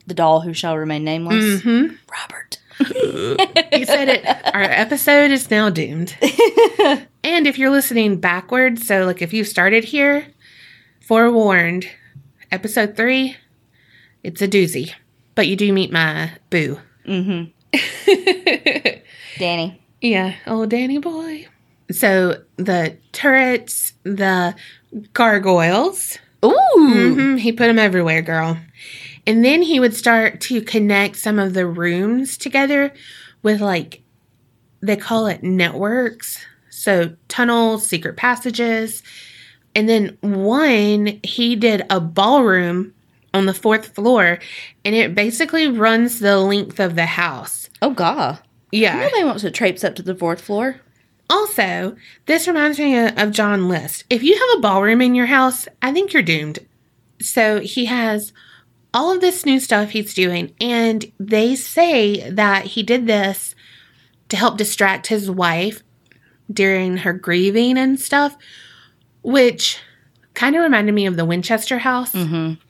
the 0.07 0.13
doll 0.13 0.43
who 0.43 0.53
shall 0.53 0.77
remain 0.77 1.03
nameless. 1.03 1.63
Mhm. 1.63 1.99
Robert. 2.13 2.59
He 3.75 3.85
said 3.85 4.09
it. 4.09 4.25
Our 4.55 4.63
episode 4.63 5.31
is 5.31 5.51
now 5.51 5.71
doomed. 5.71 6.17
and 7.25 7.47
if 7.47 7.59
you're 7.59 7.71
listening 7.71 8.21
backwards, 8.21 8.87
so 8.87 9.05
like 9.07 9.23
if 9.23 9.33
you 9.33 9.45
started 9.45 9.85
here, 9.85 10.27
forewarned, 11.01 11.89
episode 12.53 12.97
three, 12.97 13.37
it's 14.23 14.43
a 14.43 14.49
doozy. 14.49 14.93
But 15.35 15.49
you 15.49 15.57
do 15.57 15.73
meet 15.73 15.91
my 15.93 16.33
boo. 16.51 16.79
Mm-hmm. 17.07 17.51
Danny. 19.39 19.81
Yeah, 20.01 20.35
old 20.47 20.71
Danny 20.71 20.99
boy. 20.99 21.47
So 21.91 22.43
the 22.57 22.97
turrets, 23.13 23.93
the 24.05 24.55
gargoyles, 25.13 26.19
Ooh. 26.45 27.15
hmm 27.15 27.37
He 27.37 27.53
put 27.53 27.67
them 27.67 27.79
everywhere, 27.79 28.23
girl. 28.23 28.59
And 29.27 29.45
then 29.45 29.63
he 29.63 29.81
would 29.81 29.95
start 29.95 30.41
to 30.43 30.61
connect 30.61 31.17
some 31.17 31.39
of 31.39 31.55
the 31.55 31.67
rooms 31.67 32.37
together 32.37 32.93
with 33.43 33.61
like 33.61 34.03
they 34.83 34.97
call 34.97 35.27
it 35.27 35.43
networks. 35.43 36.45
So 36.71 37.17
tunnels, 37.29 37.87
secret 37.87 38.17
passages. 38.17 39.03
And 39.75 39.89
then 39.89 40.19
one, 40.21 41.21
he 41.23 41.57
did 41.57 41.85
a 41.89 42.01
ballroom 42.01 42.93
on 43.33 43.47
the 43.47 43.55
fourth 43.55 43.95
floor 43.95 44.39
and 44.85 44.95
it 44.95 45.15
basically 45.15 45.69
runs 45.69 46.21
the 46.21 46.39
length 46.39 46.79
of 46.79 46.95
the 46.95 47.07
house. 47.07 47.71
Oh 47.81 47.91
God. 47.91 48.39
Yeah. 48.71 48.99
Nobody 49.01 49.25
wants 49.25 49.43
to 49.43 49.51
traipse 49.51 49.85
up 49.85 49.95
to 49.97 50.03
the 50.03 50.15
fourth 50.15 50.41
floor. 50.41 50.81
Also, 51.35 51.97
this 52.27 52.47
reminds 52.47 52.79
me 52.79 52.97
of 53.09 53.33
John 53.33 53.69
List. 53.69 54.05
If 54.09 54.23
you 54.23 54.39
have 54.39 54.59
a 54.59 54.61
ballroom 54.61 55.01
in 55.01 55.17
your 55.17 55.27
house, 55.27 55.67
I 55.83 55.93
think 55.93 56.13
you're 56.13 56.23
doomed. 56.23 56.61
So 57.21 57.59
he 57.59 57.87
has 57.87 58.33
all 58.93 59.11
of 59.11 59.21
this 59.21 59.45
new 59.45 59.59
stuff 59.59 59.91
he's 59.91 60.15
doing, 60.15 60.55
and 60.61 61.11
they 61.19 61.57
say 61.57 62.31
that 62.31 62.67
he 62.67 62.85
did 62.85 63.09
this 63.09 63.57
to 64.29 64.37
help 64.37 64.57
distract 64.59 65.09
his 65.09 65.29
wife 65.29 65.83
during 66.53 66.99
her 66.99 67.13
grieving 67.13 67.79
and 67.79 67.99
stuff, 67.99 68.37
which 69.25 69.81
kind 70.35 70.55
of 70.55 70.63
reminded 70.63 70.95
me 70.95 71.07
of 71.07 71.17
the 71.17 71.25
Winchester 71.25 71.79
house. 71.79 72.13
Mm-hmm. 72.13 72.61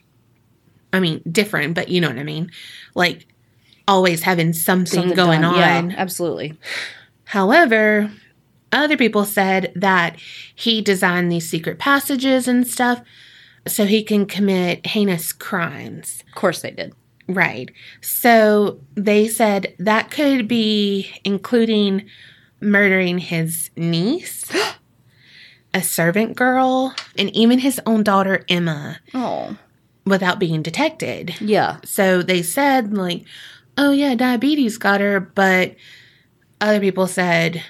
I 0.90 1.00
mean, 1.00 1.21
different, 1.30 1.75
but 1.75 1.90
you 1.90 2.00
know 2.00 2.09
what 2.09 2.18
I 2.18 2.23
mean. 2.23 2.50
Like 2.94 3.26
always 3.87 4.23
having 4.23 4.54
something, 4.54 5.11
going 5.11 5.44
on. 5.44 5.90
Yeah, 5.90 5.97
absolutely. 5.99 6.54
However, 7.25 8.11
other 8.75 8.97
people 8.97 9.25
said 9.25 9.73
that 9.76 10.16
he 10.54 10.83
designed 10.83 11.31
these 11.33 11.49
secret 11.49 11.78
passages 11.78 12.47
and 12.49 12.66
stuff 12.66 13.00
so 13.66 13.87
he 13.87 14.02
can 14.02 14.26
commit 14.26 14.87
heinous 14.87 15.33
crimes. 15.33 16.23
Of 16.28 16.35
course 16.35 16.61
they 16.62 16.71
did. 16.73 16.93
Right. 17.26 17.71
So 18.02 18.81
they 18.95 19.28
said 19.28 19.75
that 19.78 20.11
could 20.11 20.47
be 20.47 21.11
including 21.25 22.04
murdering 22.61 23.19
his 23.19 23.71
niece, 23.76 24.50
a 25.75 25.83
servant 25.83 26.37
girl, 26.37 26.95
and 27.19 27.35
even 27.35 27.59
his 27.61 27.81
own 27.87 28.02
daughter, 28.02 28.45
Emma, 28.49 28.99
Oh. 29.14 29.57
without 30.04 30.38
being 30.38 30.61
detected. 30.62 31.35
Yeah. 31.40 31.78
So 31.85 32.23
they 32.23 32.43
said, 32.43 32.93
like, 32.95 33.25
oh, 33.78 33.90
yeah, 33.90 34.14
diabetes 34.14 34.76
got 34.78 35.00
her, 35.00 35.19
but 35.21 35.75
other 36.61 36.81
people 36.81 37.07
said 37.07 37.62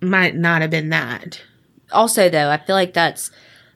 might 0.00 0.36
not 0.36 0.62
have 0.62 0.70
been 0.70 0.90
that. 0.90 1.40
Also 1.92 2.28
though, 2.28 2.50
I 2.50 2.58
feel 2.58 2.76
like 2.76 2.94
that's 2.94 3.30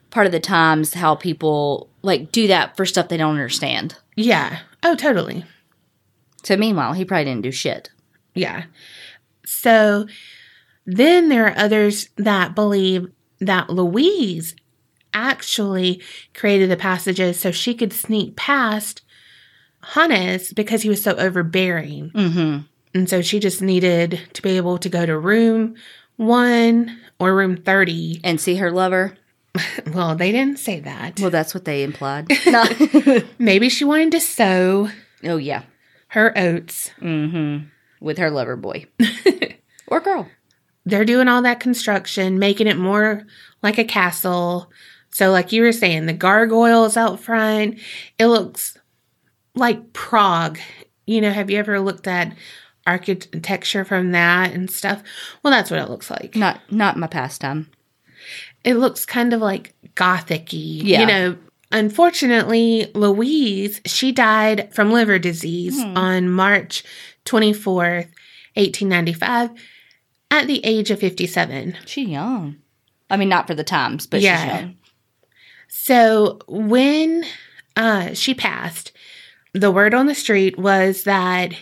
part 0.09 0.25
of 0.25 0.31
the 0.31 0.39
times 0.39 0.93
how 0.93 1.15
people 1.15 1.89
like 2.01 2.31
do 2.31 2.47
that 2.47 2.77
for 2.77 2.85
stuff 2.85 3.07
they 3.07 3.17
don't 3.17 3.31
understand. 3.31 3.95
Yeah. 4.15 4.59
Oh, 4.83 4.95
totally. 4.95 5.45
So 6.43 6.57
meanwhile, 6.57 6.93
he 6.93 7.05
probably 7.05 7.25
didn't 7.25 7.41
do 7.43 7.51
shit. 7.51 7.89
Yeah. 8.35 8.65
So 9.45 10.07
then 10.85 11.29
there 11.29 11.47
are 11.47 11.57
others 11.57 12.09
that 12.17 12.55
believe 12.55 13.07
that 13.39 13.69
Louise 13.69 14.55
actually 15.13 16.01
created 16.33 16.69
the 16.69 16.77
passages 16.77 17.39
so 17.39 17.51
she 17.51 17.73
could 17.73 17.93
sneak 17.93 18.35
past 18.35 19.01
Hannes 19.81 20.53
because 20.53 20.81
he 20.81 20.89
was 20.89 21.03
so 21.03 21.13
overbearing. 21.13 22.11
Mm-hmm. 22.11 22.59
And 22.95 23.09
so 23.09 23.21
she 23.21 23.39
just 23.39 23.61
needed 23.61 24.19
to 24.33 24.41
be 24.41 24.57
able 24.57 24.77
to 24.77 24.89
go 24.89 25.05
to 25.05 25.17
room 25.17 25.75
one 26.17 26.99
or 27.19 27.35
room 27.35 27.57
30. 27.57 28.21
And 28.23 28.39
see 28.39 28.55
her 28.55 28.71
lover. 28.71 29.17
Well, 29.93 30.15
they 30.15 30.31
didn't 30.31 30.57
say 30.57 30.79
that. 30.79 31.19
Well, 31.19 31.29
that's 31.29 31.53
what 31.53 31.65
they 31.65 31.83
implied. 31.83 32.27
Maybe 33.37 33.69
she 33.69 33.85
wanted 33.85 34.13
to 34.13 34.19
sow 34.19 34.89
oh 35.23 35.37
yeah. 35.37 35.63
her 36.07 36.35
oats. 36.35 36.89
Mm-hmm. 36.99 37.67
With 37.99 38.17
her 38.17 38.31
lover 38.31 38.55
boy. 38.55 38.87
or 39.87 39.99
girl. 39.99 40.27
They're 40.85 41.05
doing 41.05 41.27
all 41.27 41.43
that 41.43 41.59
construction, 41.59 42.39
making 42.39 42.67
it 42.67 42.77
more 42.77 43.27
like 43.61 43.77
a 43.77 43.83
castle. 43.83 44.71
So, 45.11 45.29
like 45.29 45.51
you 45.51 45.61
were 45.61 45.71
saying, 45.71 46.07
the 46.07 46.13
gargoyles 46.13 46.97
out 46.97 47.19
front, 47.19 47.79
it 48.17 48.27
looks 48.27 48.77
like 49.55 49.93
Prague. 49.93 50.59
You 51.05 51.21
know, 51.21 51.31
have 51.31 51.49
you 51.51 51.59
ever 51.59 51.79
looked 51.79 52.07
at 52.07 52.35
architecture 52.87 53.85
from 53.85 54.11
that 54.11 54.51
and 54.53 54.69
stuff? 54.69 55.01
Well, 55.41 55.51
that's 55.51 55.71
what 55.71 55.79
it 55.79 55.89
looks 55.89 56.09
like. 56.09 56.35
Not 56.35 56.59
not 56.71 56.97
my 56.97 57.07
pastime. 57.07 57.69
It 58.63 58.75
looks 58.75 59.05
kind 59.05 59.33
of 59.33 59.41
like 59.41 59.73
gothic-y. 59.95 60.57
Yeah. 60.57 61.01
You 61.01 61.05
know, 61.05 61.37
unfortunately, 61.71 62.89
Louise, 62.95 63.81
she 63.85 64.11
died 64.11 64.73
from 64.73 64.91
liver 64.91 65.19
disease 65.19 65.81
Hmm. 65.81 65.97
on 65.97 66.29
March 66.29 66.83
24th, 67.25 68.07
1895, 68.55 69.49
at 70.31 70.47
the 70.47 70.63
age 70.65 70.91
of 70.91 70.99
57. 70.99 71.75
She 71.85 72.05
young. 72.05 72.55
I 73.09 73.17
mean, 73.17 73.29
not 73.29 73.47
for 73.47 73.55
the 73.55 73.63
times, 73.63 74.07
but 74.07 74.21
Yeah. 74.21 74.41
she's 74.43 74.61
young. 74.61 74.75
So 75.67 76.39
when 76.47 77.25
uh, 77.75 78.13
she 78.13 78.33
passed, 78.33 78.91
the 79.53 79.71
word 79.71 79.93
on 79.93 80.05
the 80.05 80.15
street 80.15 80.57
was 80.57 81.03
that 81.03 81.53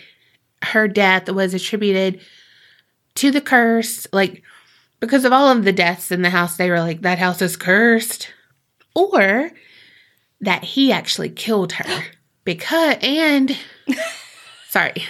her 0.62 0.88
death 0.88 1.28
was 1.28 1.54
attributed 1.54 2.20
to 3.16 3.30
the 3.30 3.40
curse. 3.40 4.06
Like, 4.12 4.42
because 5.00 5.24
of 5.24 5.32
all 5.32 5.48
of 5.48 5.64
the 5.64 5.72
deaths 5.72 6.10
in 6.10 6.22
the 6.22 6.30
house, 6.30 6.56
they 6.56 6.70
were 6.70 6.80
like, 6.80 7.02
that 7.02 7.18
house 7.18 7.42
is 7.42 7.56
cursed. 7.56 8.32
Or 8.94 9.50
that 10.40 10.64
he 10.64 10.92
actually 10.92 11.30
killed 11.30 11.72
her. 11.72 12.04
Because, 12.44 12.96
and, 13.02 13.56
sorry, 14.68 15.04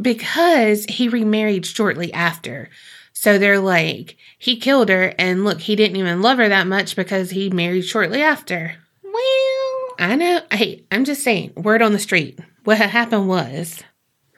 because 0.00 0.86
he 0.86 1.10
remarried 1.10 1.66
shortly 1.66 2.12
after. 2.14 2.70
So 3.12 3.38
they're 3.38 3.60
like, 3.60 4.16
he 4.38 4.56
killed 4.58 4.88
her, 4.88 5.12
and 5.18 5.44
look, 5.44 5.60
he 5.60 5.76
didn't 5.76 5.96
even 5.96 6.22
love 6.22 6.38
her 6.38 6.48
that 6.48 6.66
much 6.66 6.96
because 6.96 7.30
he 7.30 7.50
married 7.50 7.84
shortly 7.84 8.22
after. 8.22 8.76
Well, 9.02 9.88
I 9.98 10.16
know. 10.16 10.40
Hey, 10.50 10.84
I'm 10.90 11.04
just 11.04 11.22
saying, 11.22 11.52
word 11.56 11.82
on 11.82 11.92
the 11.92 11.98
street. 11.98 12.38
What 12.66 12.78
had 12.78 12.90
happened 12.90 13.28
was 13.28 13.82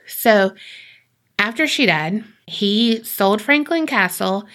so 0.07 0.53
after 1.39 1.67
she 1.67 1.87
died, 1.87 2.25
he 2.47 3.03
sold 3.03 3.43
Franklin 3.43 3.87
Castle 3.87 4.47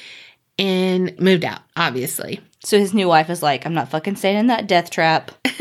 and 0.58 1.18
moved 1.20 1.44
out, 1.44 1.62
obviously. 1.76 2.40
So 2.64 2.80
his 2.80 2.94
new 2.94 3.08
wife 3.08 3.30
is 3.30 3.44
like, 3.44 3.66
I'm 3.66 3.74
not 3.74 3.90
fucking 3.90 4.16
staying 4.16 4.38
in 4.38 4.48
that 4.48 4.68
death 4.68 4.90
trap. 4.90 5.32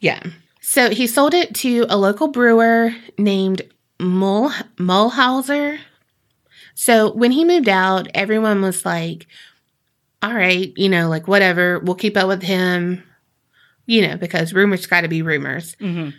Yeah. 0.00 0.22
So 0.60 0.90
he 0.90 1.06
sold 1.06 1.34
it 1.34 1.54
to 1.56 1.86
a 1.88 1.96
local 1.96 2.28
brewer 2.28 2.94
named 3.18 3.62
Mull- 3.98 4.52
Mulhauser. 4.76 5.78
So 6.74 7.12
when 7.12 7.30
he 7.30 7.44
moved 7.44 7.68
out, 7.68 8.08
everyone 8.14 8.60
was 8.60 8.84
like, 8.84 9.26
all 10.22 10.34
right, 10.34 10.72
you 10.76 10.88
know, 10.88 11.08
like 11.08 11.26
whatever, 11.28 11.78
we'll 11.78 11.94
keep 11.94 12.16
up 12.16 12.28
with 12.28 12.42
him, 12.42 13.02
you 13.86 14.06
know, 14.06 14.16
because 14.16 14.52
rumors 14.52 14.86
got 14.86 15.02
to 15.02 15.08
be 15.08 15.22
rumors. 15.22 15.76
Mm-hmm. 15.76 16.10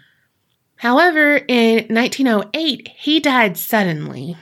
However, 0.78 1.38
in 1.48 1.94
1908, 1.94 2.90
he 2.96 3.20
died 3.20 3.58
suddenly. 3.58 4.38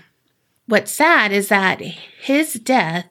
What's 0.67 0.91
sad 0.91 1.31
is 1.31 1.47
that 1.49 1.79
his 1.81 2.53
death 2.53 3.05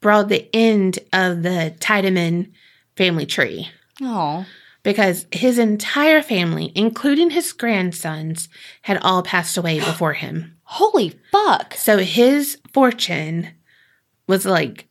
brought 0.00 0.28
the 0.28 0.48
end 0.54 0.98
of 1.12 1.42
the 1.42 1.74
Tiedemann 1.80 2.52
family 2.96 3.26
tree 3.26 3.68
Oh. 4.02 4.44
because 4.82 5.26
his 5.30 5.58
entire 5.58 6.22
family, 6.22 6.72
including 6.74 7.30
his 7.30 7.52
grandsons, 7.52 8.48
had 8.82 8.98
all 9.02 9.22
passed 9.22 9.56
away 9.56 9.78
before 9.80 10.14
him. 10.14 10.56
Holy 10.64 11.18
fuck. 11.32 11.74
So 11.74 11.98
his 11.98 12.58
fortune 12.72 13.48
was 14.26 14.44
like 14.46 14.88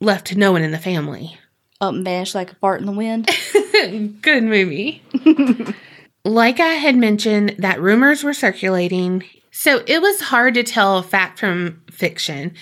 left 0.00 0.26
to 0.28 0.38
no 0.38 0.52
one 0.52 0.62
in 0.62 0.72
the 0.72 0.78
family. 0.78 1.36
Up 1.80 1.94
and 1.94 2.04
vanished 2.04 2.34
like 2.34 2.52
a 2.52 2.56
fart 2.56 2.80
in 2.80 2.86
the 2.86 2.92
wind. 2.92 3.28
Good 4.22 4.44
movie. 4.44 5.02
like 6.24 6.60
I 6.60 6.74
had 6.74 6.96
mentioned, 6.96 7.56
that 7.58 7.80
rumors 7.80 8.22
were 8.22 8.34
circulating, 8.34 9.24
so 9.50 9.82
it 9.86 10.00
was 10.00 10.20
hard 10.20 10.54
to 10.54 10.62
tell 10.62 11.02
fact 11.02 11.38
from 11.38 11.82
fiction. 11.90 12.54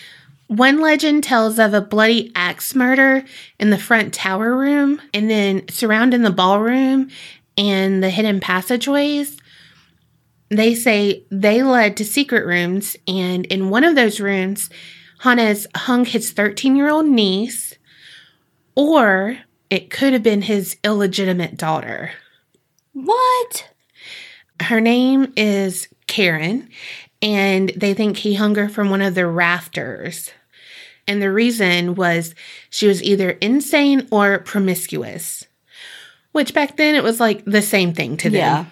One 0.47 0.81
legend 0.81 1.23
tells 1.25 1.59
of 1.59 1.75
a 1.75 1.81
bloody 1.81 2.33
axe 2.35 2.75
murder 2.75 3.25
in 3.59 3.71
the 3.71 3.79
front 3.79 4.15
tower 4.15 4.57
room, 4.57 5.01
and 5.15 5.31
then 5.31 5.69
surrounding 5.69 6.23
the 6.23 6.31
ballroom 6.31 7.11
and 7.57 8.03
the 8.03 8.11
hidden 8.11 8.41
passageways. 8.41 9.37
They 10.49 10.75
say 10.75 11.25
they 11.31 11.63
led 11.63 11.97
to 11.99 12.05
secret 12.05 12.47
rooms, 12.47 12.97
and 13.07 13.47
in 13.47 13.71
one 13.71 13.85
of 13.85 13.95
those 13.95 14.21
rooms, 14.21 14.71
Hannes 15.21 15.67
hung 15.77 16.07
his 16.07 16.33
13 16.33 16.75
year 16.75 16.91
old 16.91 17.07
niece, 17.07 17.75
or 18.75 19.39
it 19.69 19.91
could 19.91 20.15
have 20.15 20.23
been 20.23 20.43
his 20.43 20.77
illegitimate 20.83 21.57
daughter. 21.57 22.13
What? 22.93 23.69
Her 24.61 24.81
name 24.81 25.33
is 25.37 25.89
Karen, 26.07 26.69
and 27.23 27.71
they 27.77 27.95
think 27.95 28.19
he 28.19 28.35
hung 28.35 28.55
her 28.57 28.69
from 28.69 28.91
one 28.91 29.03
of 29.03 29.15
the 29.15 29.27
rafters. 29.27 30.31
And 31.07 31.21
the 31.21 31.33
reason 31.33 31.95
was 31.95 32.35
she 32.69 32.87
was 32.87 33.03
either 33.03 33.31
insane 33.31 34.07
or 34.11 34.39
promiscuous, 34.39 35.47
which 36.33 36.55
back 36.55 36.77
then 36.77 36.95
it 36.95 37.03
was 37.03 37.19
like 37.21 37.45
the 37.45 37.63
same 37.63 37.95
thing 37.95 38.17
to 38.19 38.31
them. 38.31 38.39
Yeah. 38.39 38.65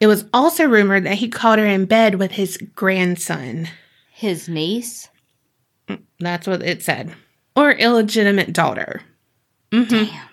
It 0.00 0.06
was 0.06 0.24
also 0.32 0.64
rumored 0.64 1.04
that 1.04 1.16
he 1.18 1.28
caught 1.28 1.58
her 1.58 1.66
in 1.66 1.84
bed 1.84 2.16
with 2.16 2.32
his 2.32 2.56
grandson. 2.74 3.68
His 4.12 4.48
niece? 4.48 5.08
Mm, 5.88 6.02
that's 6.20 6.46
what 6.46 6.62
it 6.62 6.82
said. 6.82 7.14
Or 7.54 7.72
illegitimate 7.72 8.52
daughter. 8.52 9.02
Mm-hmm. 9.72 10.04
Damn. 10.04 10.28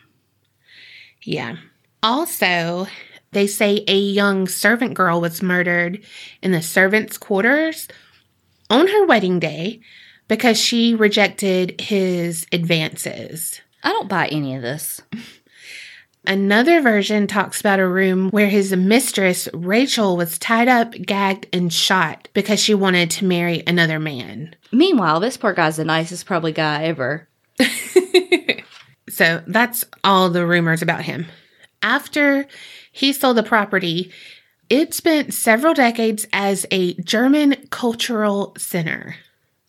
Yeah. 1.23 1.55
Also, 2.03 2.87
they 3.35 3.45
say 3.45 3.83
a 3.87 3.97
young 3.97 4.47
servant 4.47 4.95
girl 4.95 5.21
was 5.21 5.43
murdered 5.43 6.03
in 6.41 6.51
the 6.51 6.61
servants' 6.61 7.17
quarters 7.17 7.87
on 8.69 8.87
her 8.87 9.05
wedding 9.05 9.39
day 9.39 9.81
because 10.27 10.59
she 10.59 10.95
rejected 10.95 11.79
his 11.79 12.47
advances. 12.51 13.61
I 13.83 13.89
don't 13.89 14.09
buy 14.09 14.27
any 14.27 14.55
of 14.55 14.63
this. 14.63 15.01
Another 16.25 16.81
version 16.81 17.27
talks 17.27 17.59
about 17.59 17.79
a 17.79 17.87
room 17.87 18.31
where 18.31 18.49
his 18.49 18.75
mistress, 18.75 19.47
Rachel, 19.53 20.17
was 20.17 20.39
tied 20.39 20.67
up, 20.67 20.93
gagged, 20.93 21.45
and 21.53 21.71
shot 21.71 22.29
because 22.33 22.59
she 22.59 22.73
wanted 22.73 23.11
to 23.11 23.25
marry 23.25 23.61
another 23.67 23.99
man. 23.99 24.55
Meanwhile, 24.71 25.19
this 25.19 25.37
poor 25.37 25.53
guy's 25.53 25.77
the 25.77 25.85
nicest 25.85 26.25
probably 26.25 26.51
guy 26.51 26.85
ever. 26.85 27.29
So 29.15 29.41
that's 29.47 29.85
all 30.03 30.29
the 30.29 30.45
rumors 30.45 30.81
about 30.81 31.03
him. 31.03 31.27
After 31.85 32.47
he 32.91 33.13
sold 33.13 33.37
the 33.37 33.43
property, 33.43 34.11
it 34.71 34.95
spent 34.95 35.35
several 35.35 35.75
decades 35.75 36.25
as 36.33 36.65
a 36.71 36.95
German 36.95 37.67
cultural 37.69 38.55
center. 38.57 39.17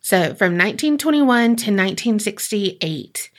So 0.01 0.35
from 0.35 0.57
1921 0.57 1.27
to 1.27 1.53
1968. 1.53 3.31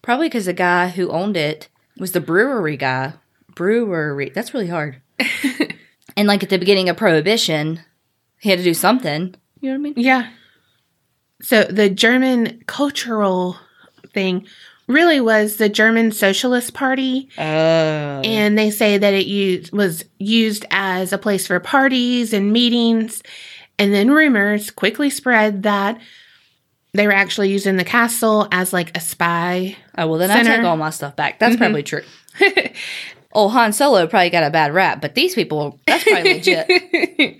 Probably 0.00 0.28
because 0.28 0.46
the 0.46 0.54
guy 0.54 0.88
who 0.88 1.10
owned 1.10 1.36
it 1.36 1.68
was 1.98 2.12
the 2.12 2.20
brewery 2.20 2.78
guy. 2.78 3.12
Brewery. 3.54 4.30
That's 4.30 4.54
really 4.54 4.68
hard. 4.68 5.02
and 6.16 6.26
like 6.26 6.42
at 6.42 6.48
the 6.48 6.58
beginning 6.58 6.88
of 6.88 6.96
Prohibition, 6.96 7.80
he 8.40 8.48
had 8.48 8.58
to 8.58 8.64
do 8.64 8.72
something. 8.72 9.34
You 9.60 9.68
know 9.68 9.74
what 9.74 9.80
I 9.80 9.82
mean? 9.82 9.94
Yeah. 9.98 10.30
So 11.42 11.64
the 11.64 11.90
German 11.90 12.62
cultural 12.66 13.58
thing 14.14 14.46
really 14.88 15.20
was 15.20 15.56
the 15.56 15.68
German 15.68 16.10
Socialist 16.10 16.74
Party. 16.74 17.28
Oh. 17.38 17.42
And 17.42 18.58
they 18.58 18.70
say 18.70 18.98
that 18.98 19.14
it 19.14 19.26
used, 19.26 19.72
was 19.72 20.04
used 20.18 20.64
as 20.70 21.12
a 21.12 21.18
place 21.18 21.46
for 21.46 21.60
parties 21.60 22.32
and 22.32 22.52
meetings. 22.52 23.22
And 23.78 23.94
then 23.94 24.10
rumors 24.10 24.70
quickly 24.70 25.10
spread 25.10 25.62
that 25.62 26.00
they 26.94 27.06
were 27.06 27.12
actually 27.12 27.50
using 27.50 27.76
the 27.76 27.84
castle 27.84 28.48
as 28.50 28.72
like 28.72 28.96
a 28.96 29.00
spy. 29.00 29.76
Oh, 29.96 30.08
well, 30.08 30.18
then 30.18 30.30
Center. 30.30 30.52
I 30.52 30.56
take 30.56 30.64
all 30.64 30.76
my 30.76 30.90
stuff 30.90 31.14
back. 31.14 31.38
That's 31.38 31.54
mm-hmm. 31.54 31.62
probably 31.62 31.82
true. 31.82 32.02
oh, 33.32 33.48
Han 33.48 33.72
Solo 33.72 34.06
probably 34.06 34.30
got 34.30 34.42
a 34.42 34.50
bad 34.50 34.72
rap, 34.72 35.00
but 35.00 35.14
these 35.14 35.34
people, 35.34 35.78
that's 35.86 36.04
probably 36.04 36.34
legit. 36.44 37.36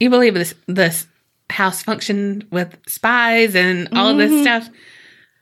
You 0.00 0.10
believe 0.10 0.34
this 0.34 0.54
this 0.66 1.06
house 1.50 1.82
functioned 1.82 2.46
with 2.50 2.76
spies 2.86 3.56
and 3.56 3.88
all 3.92 4.14
this 4.14 4.30
mm-hmm. 4.30 4.42
stuff? 4.42 4.68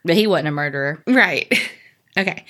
But 0.07 0.16
he 0.16 0.27
wasn't 0.27 0.49
a 0.49 0.53
murderer. 0.53 1.03
Right. 1.07 1.53
Okay. 2.19 2.47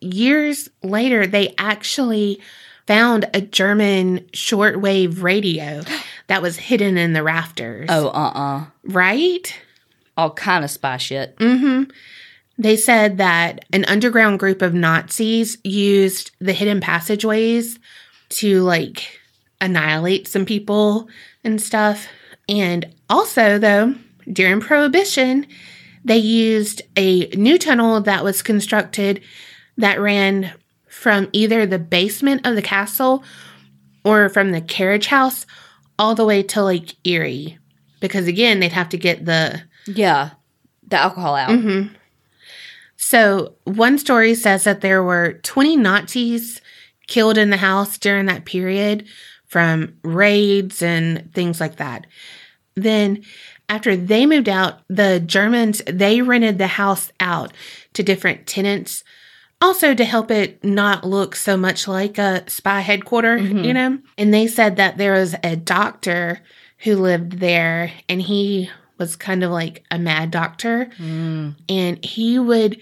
Years 0.00 0.68
later, 0.82 1.28
they 1.28 1.54
actually 1.58 2.40
found 2.88 3.28
a 3.32 3.40
German 3.40 4.18
shortwave 4.32 5.22
radio 5.22 5.82
that 6.26 6.42
was 6.42 6.56
hidden 6.56 6.98
in 6.98 7.12
the 7.12 7.22
rafters. 7.22 7.86
Oh, 7.88 8.08
uh 8.08 8.32
uh 8.34 8.64
Right? 8.82 9.56
All 10.16 10.32
kind 10.32 10.64
of 10.64 10.72
spy 10.72 10.96
shit. 10.96 11.36
Mm-hmm. 11.36 11.90
They 12.58 12.76
said 12.76 13.18
that 13.18 13.64
an 13.72 13.84
underground 13.84 14.40
group 14.40 14.62
of 14.62 14.74
Nazis 14.74 15.58
used 15.62 16.30
the 16.40 16.52
hidden 16.52 16.80
passageways 16.80 17.78
to 18.30 18.62
like 18.62 19.20
annihilate 19.60 20.26
some 20.26 20.46
people 20.46 21.08
and 21.44 21.60
stuff. 21.60 22.08
And 22.48 22.92
also, 23.10 23.58
though, 23.58 23.94
during 24.32 24.60
Prohibition, 24.60 25.46
they 26.06 26.16
used 26.16 26.82
a 26.96 27.26
new 27.30 27.58
tunnel 27.58 28.00
that 28.00 28.22
was 28.22 28.40
constructed 28.40 29.20
that 29.76 30.00
ran 30.00 30.52
from 30.86 31.28
either 31.32 31.66
the 31.66 31.80
basement 31.80 32.46
of 32.46 32.54
the 32.54 32.62
castle 32.62 33.24
or 34.04 34.28
from 34.28 34.52
the 34.52 34.60
carriage 34.60 35.08
house 35.08 35.46
all 35.98 36.14
the 36.14 36.24
way 36.24 36.44
to 36.44 36.62
Lake 36.62 36.94
Erie. 37.04 37.58
Because 37.98 38.28
again, 38.28 38.60
they'd 38.60 38.72
have 38.72 38.88
to 38.90 38.96
get 38.96 39.24
the 39.24 39.62
Yeah. 39.86 40.30
The 40.86 40.96
alcohol 40.96 41.34
out. 41.34 41.50
Mm-hmm. 41.50 41.94
So, 42.96 43.54
one 43.64 43.98
story 43.98 44.34
says 44.36 44.64
that 44.64 44.80
there 44.80 45.02
were 45.02 45.40
20 45.42 45.76
Nazis 45.76 46.60
killed 47.08 47.36
in 47.36 47.50
the 47.50 47.56
house 47.56 47.98
during 47.98 48.26
that 48.26 48.44
period 48.44 49.06
from 49.46 49.96
raids 50.02 50.82
and 50.82 51.32
things 51.34 51.60
like 51.60 51.76
that. 51.76 52.06
Then, 52.76 53.24
after 53.68 53.96
they 53.96 54.26
moved 54.26 54.48
out, 54.48 54.80
the 54.88 55.20
Germans 55.20 55.82
they 55.86 56.20
rented 56.22 56.58
the 56.58 56.66
house 56.66 57.10
out 57.20 57.52
to 57.94 58.02
different 58.02 58.46
tenants 58.46 59.02
also 59.60 59.94
to 59.94 60.04
help 60.04 60.30
it 60.30 60.62
not 60.62 61.06
look 61.06 61.34
so 61.34 61.56
much 61.56 61.88
like 61.88 62.18
a 62.18 62.44
spy 62.48 62.80
headquarter, 62.80 63.38
you 63.38 63.72
know? 63.72 63.98
And 64.18 64.32
they 64.32 64.46
said 64.46 64.76
that 64.76 64.98
there 64.98 65.14
was 65.14 65.34
a 65.42 65.56
doctor 65.56 66.40
who 66.80 66.96
lived 66.96 67.40
there 67.40 67.90
and 68.06 68.20
he 68.20 68.68
was 68.98 69.16
kind 69.16 69.42
of 69.42 69.50
like 69.50 69.82
a 69.90 69.98
mad 69.98 70.30
doctor 70.30 70.90
Mm. 70.98 71.54
and 71.70 72.04
he 72.04 72.38
would 72.38 72.80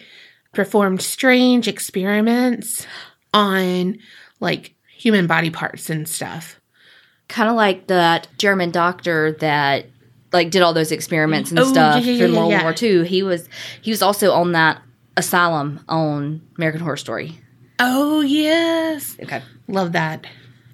perform 0.52 0.98
strange 0.98 1.68
experiments 1.68 2.86
on 3.32 3.98
like 4.40 4.74
human 4.96 5.26
body 5.28 5.50
parts 5.50 5.90
and 5.90 6.08
stuff. 6.08 6.60
Kind 7.28 7.48
of 7.48 7.54
like 7.56 7.86
that 7.86 8.26
German 8.36 8.70
doctor 8.72 9.32
that 9.40 9.86
like 10.34 10.50
did 10.50 10.60
all 10.60 10.74
those 10.74 10.92
experiments 10.92 11.48
and 11.50 11.58
Oh, 11.58 11.64
stuff 11.64 12.04
yeah, 12.04 12.12
yeah, 12.12 12.18
during 12.18 12.34
yeah, 12.34 12.38
World 12.38 12.50
yeah. 12.52 12.62
War 12.64 12.74
II. 12.80 13.06
He 13.08 13.22
was 13.22 13.48
he 13.80 13.90
was 13.90 14.02
also 14.02 14.32
on 14.32 14.52
that 14.52 14.82
asylum 15.16 15.80
on 15.88 16.42
American 16.58 16.82
Horror 16.82 16.98
Story. 16.98 17.38
Oh 17.78 18.20
yes. 18.20 19.16
Okay. 19.22 19.40
Love 19.68 19.92
that. 19.92 20.26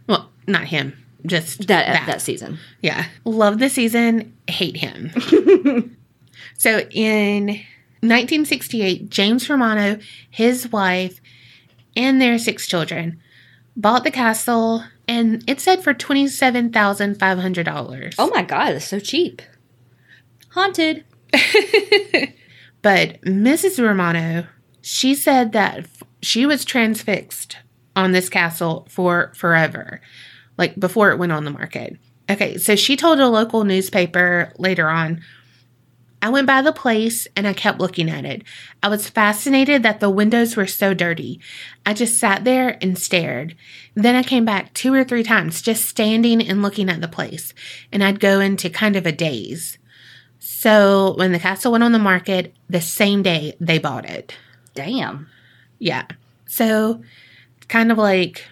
Well, 0.09 0.29
not 0.49 0.65
him. 0.65 0.97
Just 1.25 1.69
That 1.69 1.87
that. 1.87 2.07
that, 2.07 2.21
season. 2.23 2.59
Yeah. 2.83 3.05
Love 3.25 3.61
the 3.61 3.69
season, 3.69 4.35
hate 4.49 4.77
him. 4.79 5.13
So 6.57 6.81
in 6.91 7.47
1968, 8.03 9.09
James 9.09 9.49
Romano, 9.49 9.99
his 10.31 10.71
wife, 10.71 11.21
and 11.97 12.21
their 12.21 12.39
six 12.39 12.67
children 12.67 13.19
bought 13.77 14.05
the 14.05 14.11
castle, 14.11 14.85
and 15.09 15.43
it 15.49 15.59
said 15.61 15.83
for 15.83 15.95
$27,500. 15.95 18.15
Oh 18.19 18.29
my 18.29 18.43
god, 18.43 18.75
it's 18.75 18.85
so 18.87 19.01
cheap. 19.01 19.41
Haunted. 20.51 21.05
But 22.83 23.21
Mrs. 23.23 23.83
Romano, 23.83 24.47
she 24.81 25.15
said 25.15 25.53
that 25.53 25.87
she 26.23 26.47
was 26.47 26.65
transfixed 26.65 27.59
on 27.95 28.13
this 28.13 28.29
castle 28.29 28.87
for 28.91 29.33
forever, 29.35 30.01
like 30.57 30.79
before 30.79 31.11
it 31.11 31.19
went 31.19 31.33
on 31.33 31.45
the 31.45 31.51
market. 31.51 31.99
Okay, 32.31 32.57
so 32.59 32.77
she 32.77 32.97
told 32.97 33.21
a 33.21 33.29
local 33.29 33.65
newspaper 33.65 34.53
later 34.57 34.89
on 34.89 35.21
I 36.23 36.29
went 36.29 36.47
by 36.47 36.61
the 36.61 36.73
place 36.73 37.27
and 37.35 37.47
I 37.49 37.55
kept 37.55 37.81
looking 37.81 38.11
at 38.11 38.27
it. 38.27 38.43
I 38.83 38.89
was 38.89 39.09
fascinated 39.09 39.83
that 39.83 40.01
the 40.01 40.11
windows 40.11 40.55
were 40.55 40.67
so 40.67 40.93
dirty. 40.93 41.41
I 41.87 41.95
just 41.95 42.19
sat 42.19 42.45
there 42.45 42.77
and 42.83 42.99
stared. 42.99 43.57
Then 43.95 44.15
I 44.15 44.23
came 44.23 44.45
back 44.45 44.75
two 44.75 44.93
or 44.93 45.03
three 45.03 45.23
times, 45.23 45.63
just 45.63 45.87
standing 45.87 46.47
and 46.47 46.61
looking 46.61 46.91
at 46.91 47.01
the 47.01 47.09
place, 47.09 47.55
and 47.91 48.05
I'd 48.05 48.21
go 48.21 48.39
into 48.39 48.69
kind 48.69 48.97
of 48.97 49.07
a 49.07 49.13
daze. 49.13 49.79
So 50.41 51.15
when 51.17 51.33
the 51.33 51.39
castle 51.39 51.73
went 51.73 51.85
on 51.85 51.93
the 51.93 51.99
market, 51.99 52.55
the 52.69 52.81
same 52.81 53.23
day 53.23 53.55
they 53.61 53.79
bought 53.79 54.05
it. 54.09 54.35
Damn. 54.75 55.29
Yeah. 55.79 56.07
So 56.47 57.03
it's 57.59 57.67
kind 57.67 57.93
of 57.93 57.99
like, 57.99 58.45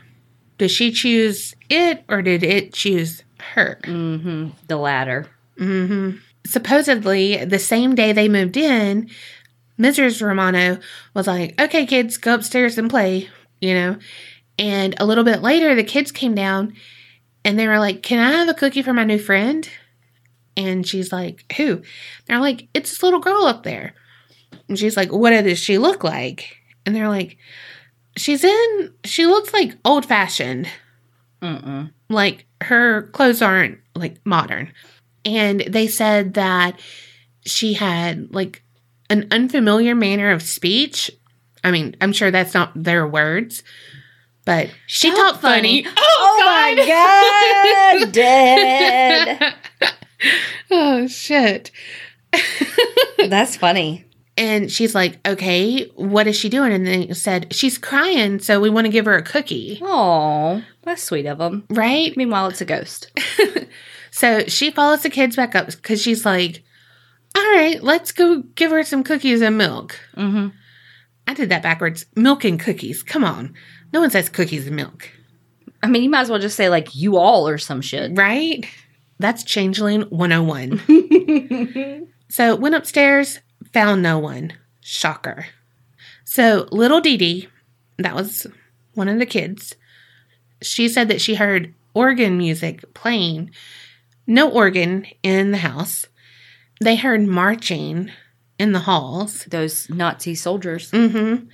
did 0.59 0.71
she 0.71 0.93
choose 0.93 1.57
it 1.69 2.05
or 2.09 2.23
did 2.23 2.43
it 2.43 2.73
choose 2.75 3.25
her? 3.55 3.81
Mm-hmm. 3.83 4.51
The 4.67 4.77
latter. 4.77 5.27
hmm 5.57 6.13
Supposedly, 6.47 7.45
the 7.45 7.59
same 7.59 7.95
day 7.95 8.13
they 8.13 8.29
moved 8.29 8.57
in, 8.57 9.11
Mrs. 9.79 10.25
Romano 10.27 10.79
was 11.15 11.27
like, 11.27 11.61
okay, 11.61 11.85
kids, 11.85 12.17
go 12.17 12.35
upstairs 12.35 12.79
and 12.79 12.89
play, 12.89 13.29
you 13.61 13.75
know? 13.75 13.99
And 14.59 14.95
a 14.99 15.05
little 15.07 15.25
bit 15.25 15.43
later, 15.43 15.75
the 15.75 15.85
kids 15.85 16.11
came 16.11 16.35
down 16.35 16.75
and 17.45 17.59
they 17.59 17.69
were 17.69 17.79
like, 17.79 18.03
can 18.03 18.19
I 18.19 18.39
have 18.39 18.49
a 18.49 18.55
cookie 18.55 18.83
for 18.83 18.93
my 18.93 19.05
new 19.05 19.19
friend? 19.19 19.69
And 20.59 20.87
she's 20.87 21.13
like, 21.13 21.51
who? 21.57 21.83
They're 22.27 22.41
like, 22.41 22.69
it's 22.75 22.91
this 22.91 23.03
little 23.03 23.21
girl 23.21 23.45
up 23.45 23.63
there. 23.63 23.95
And 24.69 24.79
she's 24.79 24.97
like, 24.97 25.13
what 25.13 25.31
does 25.31 25.59
she 25.59 25.79
look 25.79 26.03
like? 26.03 26.57
And 26.85 26.95
they're 26.95 27.09
like, 27.09 27.39
she's 28.17 28.43
in, 28.43 28.93
she 29.05 29.25
looks 29.27 29.53
like 29.53 29.79
old 29.85 30.05
fashioned 30.05 30.69
Mm-mm. 31.41 31.93
like 32.09 32.47
her 32.61 33.03
clothes 33.13 33.41
aren't 33.41 33.79
like 33.95 34.17
modern 34.25 34.73
and 35.25 35.61
they 35.61 35.87
said 35.87 36.35
that 36.35 36.81
she 37.47 37.75
had 37.75 38.35
like 38.35 38.65
an 39.09 39.29
unfamiliar 39.31 39.95
manner 39.95 40.33
of 40.33 40.43
speech 40.43 41.13
i 41.63 41.71
mean 41.71 41.95
i'm 42.01 42.13
sure 42.13 42.33
that's 42.33 42.55
not 42.55 42.73
their 42.75 43.07
words 43.07 43.63
but 44.49 44.71
she 44.87 45.11
talked 45.11 45.43
funny, 45.43 45.85
oh, 45.87 45.93
oh, 45.99 46.43
my 46.47 48.01
god, 48.01 48.13
dead. 48.13 49.55
oh 50.71 51.07
shit 51.07 51.71
That's 53.29 53.57
funny. 53.57 54.05
and 54.37 54.71
she's 54.71 54.95
like 54.95 55.19
okay 55.27 55.85
what 55.97 56.27
is 56.27 56.37
she 56.37 56.49
doing 56.49 56.73
and 56.73 56.87
they 56.87 57.13
said 57.15 57.53
she's 57.55 57.79
crying 57.79 58.39
so 58.39 58.61
we 58.61 58.71
want 58.71 58.87
to 58.87 58.93
give 58.93 59.07
her 59.07 59.17
a 59.17 59.23
cookie 59.23 59.79
Oh, 59.83 60.63
that's 60.83 61.03
sweet 61.03 61.27
of 61.27 61.39
them. 61.39 61.65
right 61.71 62.17
Meanwhile, 62.17 62.49
it's 62.49 62.61
a 62.61 62.65
ghost. 62.65 63.11
So 64.11 64.41
she 64.49 64.73
follows 64.73 65.03
the 65.03 65.11
kids 65.11 65.37
back 65.37 65.55
up 65.55 65.67
because 65.67 66.03
she's 66.03 66.27
like, 66.27 66.65
all 67.37 67.43
right, 67.55 67.81
let's 67.81 68.11
go 68.11 68.43
give 68.57 68.73
her 68.73 68.83
some 68.83 69.05
cookies 69.05 69.43
and 69.43 69.57
milk. 69.57 69.97
Mm-hmm. 70.17 70.49
I 71.29 71.35
did 71.35 71.51
that 71.51 71.63
backwards. 71.63 72.05
Milk 72.17 72.43
and 72.43 72.59
cookies. 72.59 73.05
Come 73.05 73.23
on. 73.23 73.55
No 73.93 74.01
one 74.01 74.11
says 74.11 74.29
cookies 74.29 74.67
and 74.67 74.75
milk, 74.75 75.09
I 75.85 75.87
mean, 75.87 76.03
you 76.03 76.11
might 76.11 76.23
as 76.23 76.31
well 76.31 76.41
just 76.41 76.57
say 76.57 76.69
like 76.69 76.97
you 76.97 77.17
all 77.17 77.47
or 77.47 77.59
some 77.59 77.81
shit. 77.81 78.11
right? 78.19 78.67
That's 79.19 79.43
Changeling 79.43 80.03
101. 80.03 82.09
so 82.29 82.57
went 82.57 82.75
upstairs, 82.75 83.41
found 83.73 84.03
no 84.03 84.19
one. 84.19 84.53
Shocker. 84.81 85.47
So 86.25 86.69
little 86.71 87.01
Dee 87.01 87.17
Dee, 87.17 87.49
that 87.99 88.15
was 88.15 88.47
one 88.95 89.09
of 89.09 89.19
the 89.19 89.27
kids, 89.27 89.75
she 90.63 90.89
said 90.89 91.09
that 91.09 91.21
she 91.21 91.37
heard 91.37 91.75
organ 91.95 92.39
music 92.39 92.95
playing. 92.95 93.51
No 94.27 94.51
organ 94.51 95.07
in 95.23 95.51
the 95.51 95.59
house. 95.59 96.07
They 96.81 96.97
heard 96.97 97.27
marching 97.27 98.11
in 98.59 98.73
the 98.73 98.81
halls. 98.81 99.45
Those 99.47 99.89
Nazi 99.89 100.35
soldiers. 100.35 100.91
Mm-hmm. 100.91 101.47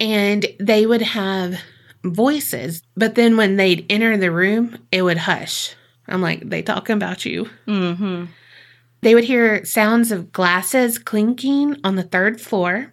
And 0.00 0.46
they 0.60 0.86
would 0.86 1.02
have 1.02 1.58
voices, 2.04 2.82
but 2.96 3.16
then 3.16 3.36
when 3.36 3.56
they'd 3.56 3.84
enter 3.90 4.16
the 4.16 4.30
room, 4.30 4.78
it 4.92 5.02
would 5.02 5.18
hush. 5.18 5.74
I'm 6.08 6.22
like, 6.22 6.48
they 6.48 6.62
talking 6.62 6.94
about 6.96 7.24
you. 7.24 7.48
Mm-hmm. 7.66 8.26
They 9.00 9.14
would 9.14 9.24
hear 9.24 9.64
sounds 9.64 10.10
of 10.10 10.32
glasses 10.32 10.98
clinking 10.98 11.76
on 11.84 11.96
the 11.96 12.02
third 12.02 12.40
floor, 12.40 12.92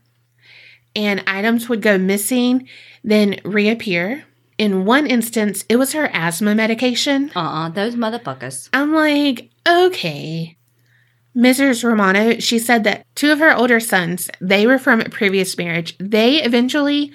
and 0.95 1.23
items 1.27 1.67
would 1.67 1.81
go 1.81 1.97
missing, 1.97 2.67
then 3.03 3.39
reappear. 3.43 4.25
In 4.57 4.85
one 4.85 5.07
instance, 5.07 5.65
it 5.67 5.75
was 5.75 5.93
her 5.93 6.09
asthma 6.13 6.55
medication. 6.55 7.31
Uh-uh. 7.35 7.69
Those 7.69 7.95
motherfuckers. 7.95 8.69
I'm 8.71 8.93
like, 8.93 9.49
okay. 9.67 10.55
Mrs. 11.35 11.83
Romano, 11.83 12.39
she 12.39 12.57
said 12.59 12.85
that 12.85 13.05
two 13.15 13.31
of 13.31 13.39
her 13.39 13.53
older 13.53 13.81
sons, 13.81 14.29
they 14.39 14.65
were 14.65 14.77
from 14.77 15.01
a 15.01 15.09
previous 15.09 15.57
marriage. 15.57 15.97
They 15.97 16.41
eventually 16.41 17.11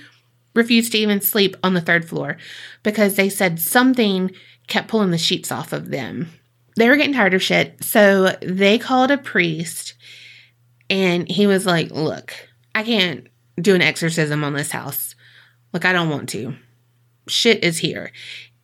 refused 0.54 0.92
to 0.92 0.98
even 0.98 1.20
sleep 1.22 1.56
on 1.62 1.72
the 1.72 1.80
third 1.80 2.06
floor 2.06 2.36
because 2.82 3.14
they 3.14 3.30
said 3.30 3.58
something 3.58 4.30
kept 4.70 4.88
pulling 4.88 5.10
the 5.10 5.18
sheets 5.18 5.52
off 5.52 5.74
of 5.74 5.90
them. 5.90 6.30
They 6.76 6.88
were 6.88 6.96
getting 6.96 7.12
tired 7.12 7.34
of 7.34 7.42
shit, 7.42 7.84
so 7.84 8.36
they 8.40 8.78
called 8.78 9.10
a 9.10 9.18
priest 9.18 9.94
and 10.88 11.28
he 11.28 11.46
was 11.46 11.66
like, 11.66 11.90
Look, 11.90 12.34
I 12.74 12.82
can't 12.82 13.28
do 13.60 13.74
an 13.74 13.82
exorcism 13.82 14.42
on 14.42 14.54
this 14.54 14.70
house. 14.70 15.14
Look, 15.72 15.84
I 15.84 15.92
don't 15.92 16.08
want 16.10 16.28
to. 16.30 16.56
Shit 17.28 17.62
is 17.62 17.78
here, 17.78 18.10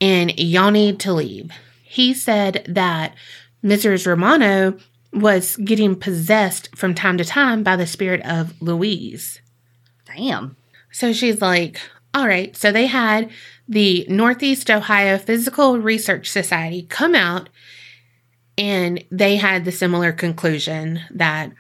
and 0.01 0.39
y'all 0.39 0.71
need 0.71 0.99
to 1.01 1.13
leave. 1.13 1.51
He 1.85 2.15
said 2.15 2.65
that 2.69 3.15
Mrs. 3.63 4.07
Romano 4.07 4.77
was 5.13 5.57
getting 5.57 5.95
possessed 5.95 6.75
from 6.77 6.95
time 6.95 7.17
to 7.19 7.25
time 7.25 7.63
by 7.63 7.77
the 7.77 7.87
spirit 7.87 8.23
of 8.25 8.61
Louise. 8.61 9.41
Damn. 10.05 10.57
So 10.91 11.13
she's 11.13 11.41
like, 11.41 11.81
all 12.13 12.27
right. 12.27 12.57
So 12.57 12.73
they 12.73 12.87
had 12.87 13.31
the 13.69 14.07
Northeast 14.09 14.71
Ohio 14.71 15.19
Physical 15.19 15.79
Research 15.79 16.31
Society 16.31 16.83
come 16.89 17.15
out 17.15 17.49
and 18.59 19.03
they 19.11 19.37
had 19.37 19.65
the 19.65 19.73
similar 19.73 20.13
conclusion 20.13 21.01
that 21.11 21.53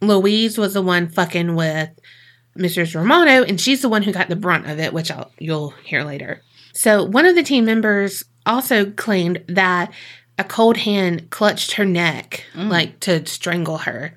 Louise 0.00 0.58
was 0.58 0.74
the 0.74 0.82
one 0.82 1.08
fucking 1.08 1.56
with 1.56 1.90
Mrs. 2.56 2.94
Romano 2.94 3.42
and 3.44 3.60
she's 3.60 3.82
the 3.82 3.88
one 3.88 4.02
who 4.02 4.12
got 4.12 4.28
the 4.28 4.36
brunt 4.36 4.66
of 4.68 4.78
it, 4.78 4.92
which 4.92 5.10
I'll, 5.10 5.30
you'll 5.38 5.70
hear 5.84 6.04
later. 6.04 6.42
So 6.72 7.02
one 7.04 7.26
of 7.26 7.34
the 7.34 7.42
team 7.42 7.64
members 7.64 8.24
also 8.46 8.90
claimed 8.92 9.42
that 9.48 9.92
a 10.38 10.44
cold 10.44 10.76
hand 10.76 11.30
clutched 11.30 11.72
her 11.72 11.84
neck, 11.84 12.44
Mm. 12.54 12.68
like 12.70 13.00
to 13.00 13.26
strangle 13.26 13.78
her. 13.78 14.14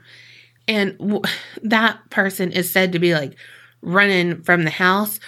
And 0.67 0.97
w- 0.99 1.21
that 1.63 1.97
person 2.11 2.51
is 2.51 2.71
said 2.71 2.91
to 2.91 2.99
be 2.99 3.13
like 3.15 3.35
running 3.81 4.43
from 4.43 4.63
the 4.63 4.69
house, 4.69 5.19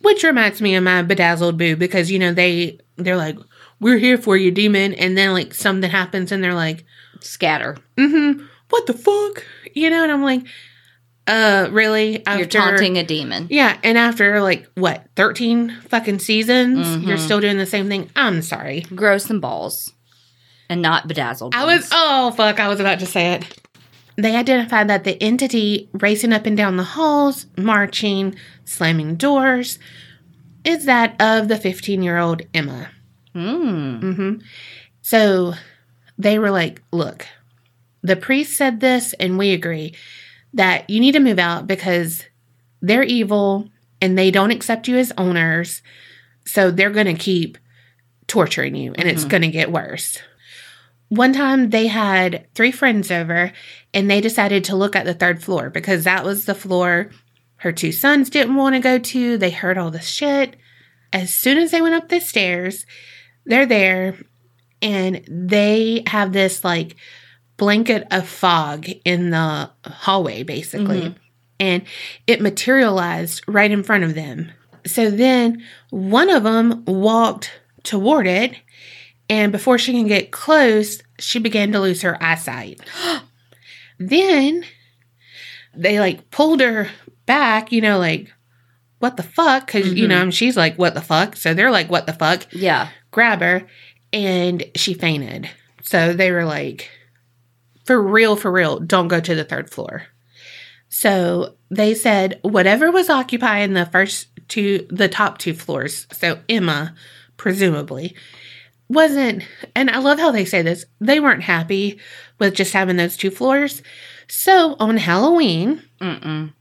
which 0.00 0.22
reminds 0.24 0.60
me 0.62 0.74
of 0.74 0.84
my 0.84 1.02
bedazzled 1.02 1.56
boo 1.58 1.76
because 1.76 2.10
you 2.10 2.18
know 2.18 2.32
they 2.32 2.78
they're 2.96 3.16
like, 3.16 3.36
"We're 3.80 3.98
here 3.98 4.18
for 4.18 4.36
you, 4.36 4.50
demon," 4.50 4.94
and 4.94 5.16
then 5.16 5.32
like 5.32 5.54
something 5.54 5.90
happens 5.90 6.32
and 6.32 6.42
they're 6.42 6.54
like, 6.54 6.84
Scatter. 7.20 7.76
"Mm-hmm, 7.96 8.44
what 8.70 8.86
the 8.86 8.94
fuck," 8.94 9.44
you 9.74 9.90
know? 9.90 10.02
And 10.02 10.12
I'm 10.12 10.22
like, 10.22 10.42
"Uh, 11.26 11.68
really?" 11.70 12.22
You're 12.36 12.46
taunting 12.46 12.96
a 12.98 13.02
demon. 13.04 13.46
Yeah, 13.50 13.76
and 13.82 13.96
after 13.98 14.40
like 14.40 14.66
what 14.74 15.06
thirteen 15.16 15.76
fucking 15.88 16.18
seasons, 16.20 16.86
Mhm. 16.86 17.06
you're 17.06 17.18
still 17.18 17.40
doing 17.40 17.58
the 17.58 17.66
same 17.66 17.88
thing. 17.88 18.10
I'm 18.16 18.42
sorry. 18.42 18.80
Grow 18.94 19.18
some 19.18 19.40
balls. 19.40 19.92
And 20.68 20.82
not 20.82 21.08
bedazzled. 21.08 21.52
I 21.54 21.64
was 21.64 21.88
oh 21.92 22.30
fuck, 22.30 22.60
I 22.60 22.68
was 22.68 22.78
about 22.78 23.00
to 23.00 23.06
say 23.06 23.32
it. 23.34 23.44
They 24.20 24.36
identified 24.36 24.88
that 24.88 25.04
the 25.04 25.20
entity 25.22 25.88
racing 25.92 26.32
up 26.32 26.46
and 26.46 26.56
down 26.56 26.76
the 26.76 26.82
halls, 26.84 27.46
marching, 27.56 28.34
slamming 28.64 29.16
doors, 29.16 29.78
is 30.64 30.84
that 30.84 31.20
of 31.20 31.48
the 31.48 31.56
15 31.56 32.02
year 32.02 32.18
old 32.18 32.42
Emma. 32.52 32.90
Mm. 33.34 34.14
hmm 34.16 34.34
So 35.02 35.54
they 36.18 36.38
were 36.38 36.50
like, 36.50 36.82
look, 36.92 37.26
the 38.02 38.16
priest 38.16 38.56
said 38.56 38.80
this, 38.80 39.12
and 39.14 39.38
we 39.38 39.52
agree 39.52 39.94
that 40.54 40.90
you 40.90 41.00
need 41.00 41.12
to 41.12 41.20
move 41.20 41.38
out 41.38 41.66
because 41.66 42.24
they're 42.82 43.02
evil 43.04 43.68
and 44.02 44.18
they 44.18 44.30
don't 44.30 44.50
accept 44.50 44.88
you 44.88 44.96
as 44.96 45.12
owners. 45.16 45.80
So 46.44 46.70
they're 46.70 46.90
going 46.90 47.06
to 47.06 47.14
keep 47.14 47.56
torturing 48.26 48.74
you 48.74 48.92
and 48.96 49.08
it's 49.08 49.24
Mhm. 49.24 49.28
going 49.28 49.42
to 49.42 49.48
get 49.48 49.70
worse. 49.72 50.18
One 51.10 51.32
time 51.32 51.70
they 51.70 51.86
had 51.86 52.46
three 52.54 52.72
friends 52.72 53.10
over 53.10 53.52
and 53.92 54.10
they 54.10 54.20
decided 54.20 54.64
to 54.64 54.76
look 54.76 54.96
at 54.96 55.04
the 55.04 55.14
third 55.14 55.42
floor 55.42 55.68
because 55.68 56.04
that 56.04 56.24
was 56.24 56.46
the 56.46 56.54
floor 56.54 57.10
her 57.60 57.72
two 57.72 57.92
sons 57.92 58.30
didn't 58.30 58.54
want 58.54 58.74
to 58.74 58.80
go 58.80 58.98
to. 58.98 59.36
They 59.36 59.50
heard 59.50 59.76
all 59.76 59.90
the 59.90 60.00
shit. 60.00 60.56
As 61.12 61.34
soon 61.34 61.58
as 61.58 61.70
they 61.70 61.82
went 61.82 61.94
up 61.94 62.08
the 62.08 62.18
stairs, 62.18 62.86
they're 63.44 63.66
there 63.66 64.16
and 64.80 65.22
they 65.28 66.02
have 66.06 66.32
this 66.32 66.64
like 66.64 66.96
blanket 67.58 68.06
of 68.10 68.26
fog 68.26 68.88
in 69.04 69.28
the 69.28 69.70
hallway, 69.84 70.42
basically. 70.42 71.02
Mhm. 71.02 71.14
And 71.58 71.82
it 72.26 72.40
materialized 72.40 73.42
right 73.46 73.70
in 73.70 73.82
front 73.82 74.04
of 74.04 74.14
them. 74.14 74.52
So 74.86 75.10
then 75.10 75.62
one 75.90 76.30
of 76.30 76.44
them 76.44 76.82
walked 76.86 77.50
toward 77.82 78.26
it, 78.26 78.54
and 79.30 79.50
before 79.52 79.78
she 79.78 79.92
can 79.92 80.06
get 80.06 80.30
close, 80.30 81.00
she 81.18 81.38
began 81.38 81.72
to 81.72 81.80
lose 81.80 82.02
her 82.02 82.22
eyesight. 82.22 82.80
then 83.98 84.64
they 85.74 86.00
like 86.00 86.30
pulled 86.30 86.60
her 86.60 86.88
back, 87.26 87.72
you 87.72 87.80
know, 87.80 87.98
like, 87.98 88.32
what 88.98 89.16
the 89.16 89.22
fuck? 89.22 89.66
Because, 89.66 89.94
you 89.94 90.06
Mhm. 90.06 90.08
know, 90.08 90.30
she's 90.30 90.56
like, 90.56 90.76
what 90.76 90.94
the 90.94 91.00
fuck? 91.00 91.36
So 91.36 91.54
they're 91.54 91.70
like, 91.70 91.88
what 91.90 92.06
the 92.06 92.12
fuck? 92.12 92.46
Yeah. 92.52 92.88
grab 93.12 93.40
her 93.40 93.66
and 94.12 94.62
she 94.76 94.94
fainted. 94.94 95.48
So 95.82 96.12
they 96.12 96.30
were 96.30 96.44
like, 96.44 96.88
for 97.84 98.00
real, 98.00 98.36
for 98.36 98.52
real, 98.52 98.78
don't 98.78 99.08
go 99.08 99.18
to 99.18 99.34
the 99.34 99.42
third 99.44 99.68
floor. 99.70 100.04
So 100.88 101.54
they 101.70 101.94
said 101.94 102.38
whatever 102.42 102.90
was 102.92 103.10
occupying 103.10 103.72
the 103.72 103.86
first 103.86 104.28
two, 104.48 104.86
the 104.90 105.08
top 105.08 105.38
two 105.38 105.54
floors, 105.54 106.06
so 106.12 106.38
Emma, 106.48 106.94
presumably, 107.36 108.14
wasn't, 108.90 109.44
and 109.76 109.88
I 109.88 109.98
love 110.00 110.18
how 110.18 110.32
they 110.32 110.44
say 110.44 110.62
this, 110.62 110.84
they 111.00 111.20
weren't 111.20 111.44
happy 111.44 112.00
with 112.40 112.54
just 112.54 112.72
having 112.72 112.96
those 112.96 113.16
two 113.16 113.30
floors. 113.30 113.82
So 114.28 114.74
on 114.80 114.96
Halloween, 114.96 115.82
Mm-mm. 116.00 116.52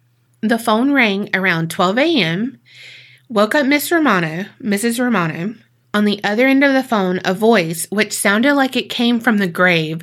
the 0.41 0.59
phone 0.59 0.91
rang 0.91 1.29
around 1.33 1.71
12 1.71 1.97
a.m. 1.97 2.59
Woke 3.29 3.55
up 3.55 3.65
Miss 3.65 3.91
Romano, 3.91 4.45
Mrs. 4.61 4.99
Romano. 4.99 5.55
On 5.91 6.05
the 6.05 6.23
other 6.23 6.45
end 6.45 6.63
of 6.63 6.73
the 6.73 6.83
phone, 6.83 7.19
a 7.25 7.33
voice 7.33 7.87
which 7.89 8.13
sounded 8.13 8.53
like 8.53 8.75
it 8.75 8.91
came 8.91 9.19
from 9.19 9.39
the 9.39 9.47
grave. 9.47 10.01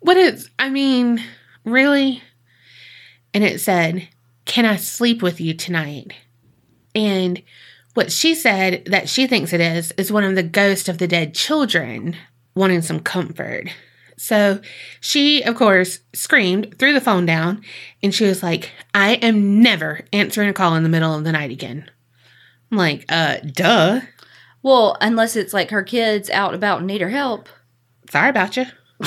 What 0.00 0.16
is, 0.16 0.50
I 0.58 0.70
mean, 0.70 1.22
really? 1.64 2.22
And 3.32 3.44
it 3.44 3.60
said, 3.60 4.08
Can 4.46 4.64
I 4.64 4.74
sleep 4.76 5.22
with 5.22 5.40
you 5.40 5.54
tonight? 5.54 6.12
And 6.92 7.40
what 7.94 8.12
she 8.12 8.34
said 8.34 8.84
that 8.86 9.08
she 9.08 9.26
thinks 9.26 9.52
it 9.52 9.60
is, 9.60 9.92
is 9.92 10.12
one 10.12 10.24
of 10.24 10.34
the 10.34 10.42
ghosts 10.42 10.88
of 10.88 10.98
the 10.98 11.08
dead 11.08 11.34
children 11.34 12.16
wanting 12.54 12.82
some 12.82 13.00
comfort. 13.00 13.68
So 14.16 14.60
she, 15.00 15.42
of 15.42 15.54
course, 15.54 16.00
screamed, 16.12 16.76
threw 16.78 16.92
the 16.92 17.00
phone 17.00 17.24
down, 17.24 17.62
and 18.02 18.14
she 18.14 18.24
was 18.24 18.42
like, 18.42 18.72
I 18.92 19.14
am 19.14 19.62
never 19.62 20.00
answering 20.12 20.48
a 20.48 20.52
call 20.52 20.74
in 20.74 20.82
the 20.82 20.88
middle 20.88 21.14
of 21.14 21.24
the 21.24 21.32
night 21.32 21.52
again. 21.52 21.88
I'm 22.70 22.78
like, 22.78 23.04
uh, 23.08 23.38
duh. 23.38 24.00
Well, 24.62 24.96
unless 25.00 25.36
it's 25.36 25.54
like 25.54 25.70
her 25.70 25.84
kids 25.84 26.28
out 26.30 26.52
about 26.52 26.78
and 26.78 26.86
need 26.88 27.00
her 27.00 27.10
help. 27.10 27.48
Sorry 28.10 28.28
about 28.28 28.56
you. 28.56 28.66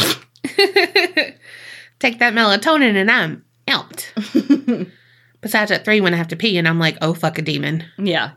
Take 2.00 2.20
that 2.20 2.34
melatonin 2.34 2.96
and 2.96 3.12
I'm 3.12 3.46
out. 3.68 4.14
Besides, 5.42 5.72
at 5.72 5.84
three, 5.84 6.02
when 6.02 6.14
I 6.14 6.18
have 6.18 6.28
to 6.30 6.36
pee, 6.36 6.58
and 6.58 6.68
I'm 6.68 6.80
like, 6.80 6.98
oh, 7.02 7.14
fuck 7.14 7.38
a 7.38 7.42
demon. 7.42 7.84
Yeah. 7.98 8.32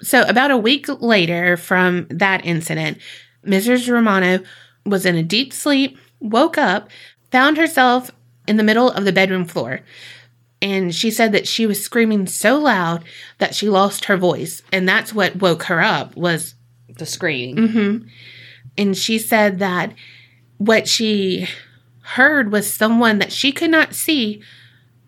So, 0.00 0.22
about 0.22 0.50
a 0.50 0.56
week 0.56 0.86
later 1.00 1.56
from 1.56 2.06
that 2.10 2.44
incident, 2.44 2.98
Mrs. 3.44 3.90
Romano 3.90 4.40
was 4.86 5.04
in 5.04 5.16
a 5.16 5.22
deep 5.22 5.52
sleep, 5.52 5.98
woke 6.20 6.56
up, 6.58 6.88
found 7.30 7.56
herself 7.56 8.10
in 8.46 8.56
the 8.56 8.62
middle 8.62 8.90
of 8.90 9.04
the 9.04 9.12
bedroom 9.12 9.44
floor. 9.44 9.80
And 10.60 10.94
she 10.94 11.10
said 11.10 11.32
that 11.32 11.46
she 11.46 11.66
was 11.66 11.82
screaming 11.82 12.26
so 12.26 12.58
loud 12.58 13.04
that 13.38 13.54
she 13.54 13.68
lost 13.68 14.06
her 14.06 14.16
voice. 14.16 14.62
And 14.72 14.88
that's 14.88 15.14
what 15.14 15.36
woke 15.36 15.64
her 15.64 15.80
up 15.80 16.16
was 16.16 16.54
The 16.88 17.06
screaming. 17.06 17.68
hmm 17.68 17.96
And 18.76 18.96
she 18.96 19.18
said 19.18 19.58
that 19.60 19.94
what 20.56 20.88
she 20.88 21.48
heard 22.02 22.50
was 22.50 22.72
someone 22.72 23.18
that 23.18 23.32
she 23.32 23.52
could 23.52 23.70
not 23.70 23.94
see 23.94 24.42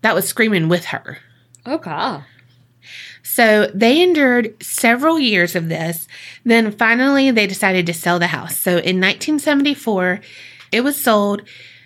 that 0.02 0.14
was 0.14 0.28
screaming 0.28 0.68
with 0.68 0.86
her. 0.86 1.18
Okay. 1.66 2.20
So 3.22 3.70
they 3.74 4.02
endured 4.02 4.62
several 4.62 5.18
years 5.18 5.54
of 5.54 5.68
this. 5.68 6.08
Then 6.44 6.72
finally, 6.72 7.30
they 7.30 7.46
decided 7.46 7.86
to 7.86 7.94
sell 7.94 8.18
the 8.18 8.26
house. 8.28 8.58
So 8.58 8.72
in 8.72 9.00
1974, 9.00 10.20
it 10.72 10.82
was 10.82 11.00
sold 11.00 11.42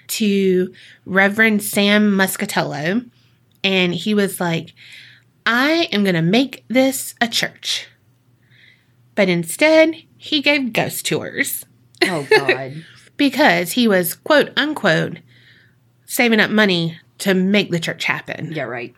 to 0.07 0.73
Reverend 1.05 1.62
Sam 1.62 2.12
Muscatello. 2.12 3.09
And 3.62 3.94
he 3.94 4.14
was 4.14 4.40
like, 4.40 4.75
I 5.47 5.88
am 5.92 6.05
going 6.05 6.14
to 6.14 6.23
make 6.23 6.64
this 6.68 7.14
a 7.20 7.29
church. 7.29 7.88
But 9.14 9.29
instead, 9.29 9.94
he 10.16 10.40
gave 10.40 10.73
ghost 10.73 11.07
tours 11.07 11.64
Oh 12.03 12.27
God. 12.31 12.85
because 13.16 13.73
he 13.73 13.88
was, 13.88 14.14
quote 14.14 14.51
unquote, 14.57 15.18
saving 16.07 16.40
up 16.40 16.51
money 16.51 16.99
to 17.18 17.35
make 17.35 17.70
the 17.70 17.81
church 17.81 18.05
happen. 18.05 18.53
yeah, 18.53 18.64
right. 18.64 18.94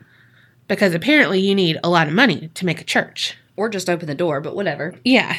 Because 0.68 0.94
apparently, 0.94 1.40
you 1.40 1.54
need 1.54 1.78
a 1.84 1.88
lot 1.88 2.08
of 2.08 2.14
money 2.14 2.50
to 2.54 2.66
make 2.66 2.80
a 2.80 2.84
church. 2.84 3.36
Or 3.56 3.68
just 3.68 3.88
open 3.88 4.06
the 4.06 4.14
door, 4.14 4.40
but 4.40 4.54
whatever. 4.56 4.94
Yeah. 5.04 5.36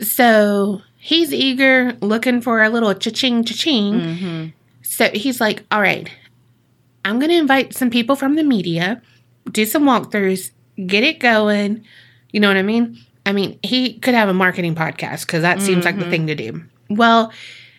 So 0.00 0.82
he's 0.98 1.32
eager, 1.32 1.96
looking 2.00 2.40
for 2.40 2.62
a 2.62 2.68
little 2.68 2.92
cha-ching, 2.94 3.44
cha-ching. 3.44 3.94
Mm-hmm. 3.94 4.46
So 4.82 5.10
he's 5.10 5.40
like, 5.40 5.64
all 5.70 5.80
right, 5.80 6.10
I'm 7.04 7.18
going 7.18 7.30
to 7.30 7.36
invite 7.38 7.74
some 7.74 7.90
people 7.90 8.16
from 8.16 8.34
the 8.34 8.42
media, 8.44 9.00
do 9.50 9.64
some 9.64 9.84
walkthroughs, 9.84 10.50
get 10.86 11.04
it 11.04 11.20
going. 11.20 11.84
You 12.32 12.40
know 12.40 12.48
what 12.48 12.56
I 12.56 12.62
mean? 12.62 12.98
I 13.24 13.32
mean, 13.32 13.58
he 13.62 13.94
could 13.94 14.14
have 14.14 14.28
a 14.28 14.34
marketing 14.34 14.74
podcast 14.74 15.26
because 15.26 15.42
that 15.42 15.60
seems 15.62 15.84
like 15.84 15.98
the 15.98 16.04
Mhm. 16.04 16.10
thing 16.10 16.26
to 16.28 16.34
do. 16.34 16.64
Well, 16.90 17.32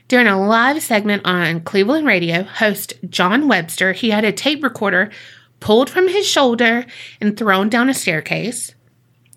during 0.08 0.28
a 0.28 0.40
live 0.40 0.82
segment 0.82 1.24
on 1.26 1.62
Cleveland 1.62 2.06
radio, 2.08 2.44
host 2.44 2.94
John 3.10 3.48
Webster, 3.48 3.94
he 3.94 4.10
had 4.10 4.26
a 4.26 4.32
tape 4.32 4.64
recorder 4.64 5.10
pulled 5.60 5.90
from 5.90 6.08
his 6.08 6.28
shoulder 6.28 6.86
and 7.20 7.38
thrown 7.38 7.70
down 7.70 7.90
a 7.90 7.94
staircase. 7.94 8.74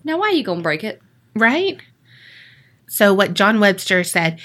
Now, 0.03 0.19
why 0.19 0.27
are 0.29 0.33
you 0.33 0.43
gonna 0.43 0.61
break 0.61 0.83
it? 0.83 1.01
right? 1.35 1.79
So, 2.87 3.13
what 3.13 3.33
John 3.33 3.59
Webster 3.59 4.03
said, 4.03 4.39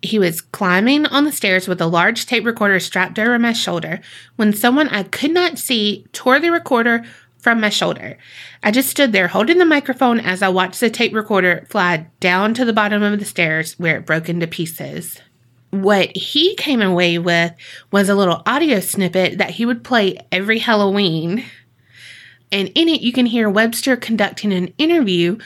he 0.00 0.18
was 0.18 0.40
climbing 0.40 1.06
on 1.06 1.24
the 1.24 1.32
stairs 1.32 1.68
with 1.68 1.80
a 1.80 1.86
large 1.86 2.26
tape 2.26 2.44
recorder 2.44 2.80
strapped 2.80 3.18
over 3.18 3.38
my 3.38 3.52
shoulder 3.52 4.00
when 4.34 4.52
someone 4.52 4.88
I 4.88 5.04
could 5.04 5.30
not 5.30 5.58
see 5.58 6.06
tore 6.12 6.40
the 6.40 6.50
recorder 6.50 7.04
from 7.38 7.60
my 7.60 7.68
shoulder. 7.68 8.18
I 8.64 8.72
just 8.72 8.88
stood 8.88 9.12
there 9.12 9.28
holding 9.28 9.58
the 9.58 9.64
microphone 9.64 10.18
as 10.18 10.42
I 10.42 10.48
watched 10.48 10.80
the 10.80 10.90
tape 10.90 11.14
recorder 11.14 11.66
fly 11.70 12.08
down 12.18 12.54
to 12.54 12.64
the 12.64 12.72
bottom 12.72 13.02
of 13.02 13.18
the 13.18 13.24
stairs 13.24 13.78
where 13.78 13.98
it 13.98 14.06
broke 14.06 14.28
into 14.28 14.46
pieces. 14.46 15.20
What 15.72 16.14
he 16.14 16.54
came 16.54 16.82
away 16.82 17.18
with 17.18 17.52
was 17.90 18.08
a 18.08 18.14
little 18.14 18.42
audio 18.44 18.78
snippet 18.78 19.38
that 19.38 19.50
he 19.50 19.64
would 19.64 19.82
play 19.82 20.18
every 20.30 20.58
Halloween. 20.58 21.44
And 22.52 22.68
in 22.74 22.88
it, 22.88 23.00
you 23.00 23.10
can 23.10 23.24
hear 23.24 23.48
Webster 23.48 23.96
conducting 23.96 24.52
an 24.52 24.74
interview 24.76 25.38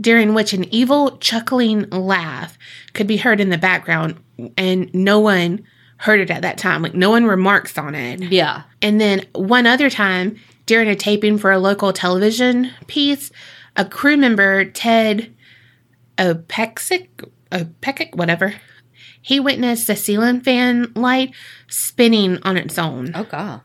during 0.00 0.32
which 0.32 0.54
an 0.54 0.64
evil 0.74 1.18
chuckling 1.18 1.88
laugh 1.90 2.58
could 2.94 3.06
be 3.06 3.18
heard 3.18 3.38
in 3.38 3.50
the 3.50 3.58
background, 3.58 4.18
and 4.56 4.92
no 4.94 5.20
one 5.20 5.66
heard 5.98 6.20
it 6.20 6.30
at 6.30 6.42
that 6.42 6.58
time. 6.58 6.82
Like, 6.82 6.94
no 6.94 7.10
one 7.10 7.26
remarks 7.26 7.76
on 7.76 7.94
it. 7.94 8.20
Yeah. 8.32 8.62
And 8.80 8.98
then 8.98 9.26
one 9.34 9.66
other 9.66 9.90
time, 9.90 10.38
during 10.64 10.88
a 10.88 10.96
taping 10.96 11.38
for 11.38 11.50
a 11.50 11.58
local 11.58 11.92
television 11.92 12.70
piece, 12.86 13.30
a 13.76 13.84
crew 13.84 14.16
member, 14.16 14.64
Ted 14.64 15.34
Opexic, 16.18 17.08
Opekic, 17.52 18.16
whatever, 18.16 18.54
he 19.20 19.40
witnessed 19.40 19.86
the 19.86 19.96
ceiling 19.96 20.40
fan 20.40 20.92
light 20.94 21.34
spinning 21.68 22.38
on 22.42 22.56
its 22.56 22.78
own. 22.78 23.14
Okay. 23.14 23.56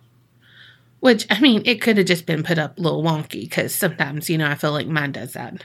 Which, 1.00 1.26
I 1.30 1.40
mean, 1.40 1.64
it 1.66 1.82
could 1.82 1.98
have 1.98 2.06
just 2.06 2.26
been 2.26 2.44
put 2.44 2.60
up 2.60 2.78
a 2.78 2.82
little 2.82 3.04
wonky 3.04 3.42
because 3.42 3.74
sometimes, 3.74 4.30
you 4.30 4.38
know, 4.38 4.48
I 4.48 4.56
feel 4.56 4.72
like 4.72 4.88
mine 4.88 5.12
does 5.12 5.34
that. 5.34 5.64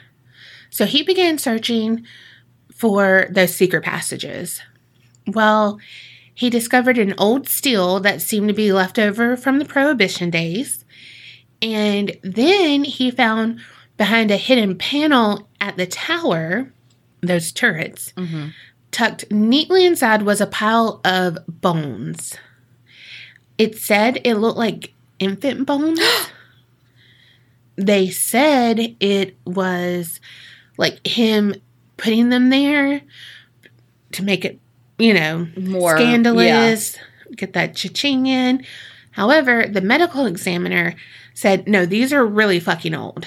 So 0.71 0.87
he 0.87 1.03
began 1.03 1.39
searching 1.39 2.07
for 2.75 3.27
those 3.31 3.55
secret 3.55 3.85
passages. 3.85 4.61
Well, 5.27 5.79
he 6.35 6.51
discovered 6.51 6.99
an 6.99 7.15
old 7.19 7.49
steel 7.49 8.01
that 8.01 8.21
seemed 8.21 8.49
to 8.49 8.55
be 8.55 8.73
left 8.73 8.99
over 8.99 9.37
from 9.37 9.59
the 9.59 9.65
Prohibition 9.65 10.31
days. 10.31 10.85
And 11.62 12.17
then 12.23 12.85
he 12.85 13.11
found 13.11 13.61
behind 13.97 14.31
a 14.31 14.37
hidden 14.37 14.77
panel 14.77 15.49
at 15.61 15.77
the 15.79 15.87
tower, 15.87 16.71
those 17.23 17.53
turrets, 17.53 18.12
Mm-hmm. 18.17 18.49
Tucked 18.97 19.31
neatly 19.31 19.85
inside 19.85 20.23
was 20.23 20.41
a 20.41 20.47
pile 20.47 21.03
of 21.05 21.37
bones. 21.47 22.35
It 23.59 23.77
said 23.77 24.23
it 24.25 24.37
looked 24.37 24.57
like 24.57 24.95
infant 25.19 25.67
bones. 25.67 26.01
they 27.77 28.09
said 28.09 28.97
it 28.99 29.37
was 29.45 30.19
like 30.79 31.07
him 31.07 31.55
putting 31.99 32.31
them 32.31 32.49
there 32.49 33.03
to 34.13 34.23
make 34.23 34.47
it 34.47 34.59
you 34.99 35.13
know, 35.13 35.47
More 35.59 35.99
scandalous, 35.99 36.97
get 37.37 37.53
that 37.53 37.77
cha-ching 37.77 38.25
in. 38.25 38.65
However, 39.11 39.67
the 39.67 39.83
medical 39.83 40.25
examiner 40.25 40.95
said, 41.35 41.69
no, 41.69 41.85
these 41.85 42.15
are 42.15 42.25
really 42.25 42.61
fucking 42.61 42.95
old. 42.95 43.27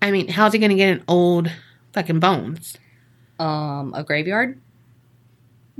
I 0.00 0.12
mean, 0.12 0.28
how's 0.28 0.54
he 0.54 0.58
going 0.58 0.70
to 0.70 0.76
get 0.76 0.96
an 0.96 1.04
old 1.06 1.52
fucking 1.92 2.20
bones? 2.20 2.78
Um, 3.38 3.92
a 3.94 4.02
graveyard. 4.02 4.58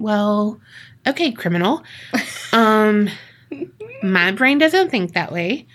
Well, 0.00 0.60
okay, 1.06 1.30
criminal. 1.32 1.84
um, 2.52 3.08
my 4.02 4.32
brain 4.32 4.58
doesn't 4.58 4.90
think 4.90 5.12
that 5.12 5.30
way. 5.32 5.66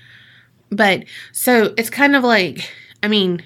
But 0.72 1.06
so 1.32 1.74
it's 1.78 1.90
kind 1.92 2.16
of 2.16 2.24
like, 2.24 2.70
I 3.04 3.08
mean, 3.08 3.44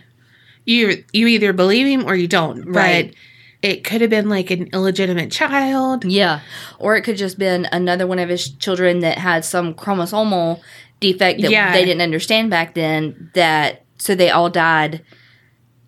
you 0.65 1.03
you 1.11 1.27
either 1.27 1.51
believe 1.53 1.85
him 1.85 2.05
or 2.07 2.15
you 2.15 2.27
don't. 2.27 2.63
Right. 2.65 3.07
But 3.09 3.15
it 3.61 3.83
could 3.83 3.99
have 3.99 4.09
been 4.09 4.29
like 4.29 4.51
an 4.51 4.69
illegitimate 4.73 5.31
child. 5.31 6.05
Yeah. 6.05 6.39
Or 6.79 6.95
it 6.95 7.01
could 7.01 7.17
just 7.17 7.37
been 7.37 7.67
another 7.73 8.07
one 8.07 8.19
of 8.19 8.29
his 8.29 8.49
children 8.51 8.99
that 9.01 9.17
had 9.17 9.43
some 9.43 9.73
chromosomal 9.73 10.61
defect 11.01 11.41
that 11.41 11.51
Yeah. 11.51 11.73
they 11.73 11.83
didn't 11.83 12.01
understand 12.01 12.49
back 12.49 12.73
then 12.73 13.31
that 13.33 13.83
so 13.97 14.15
they 14.15 14.29
all 14.29 14.49
died 14.49 15.03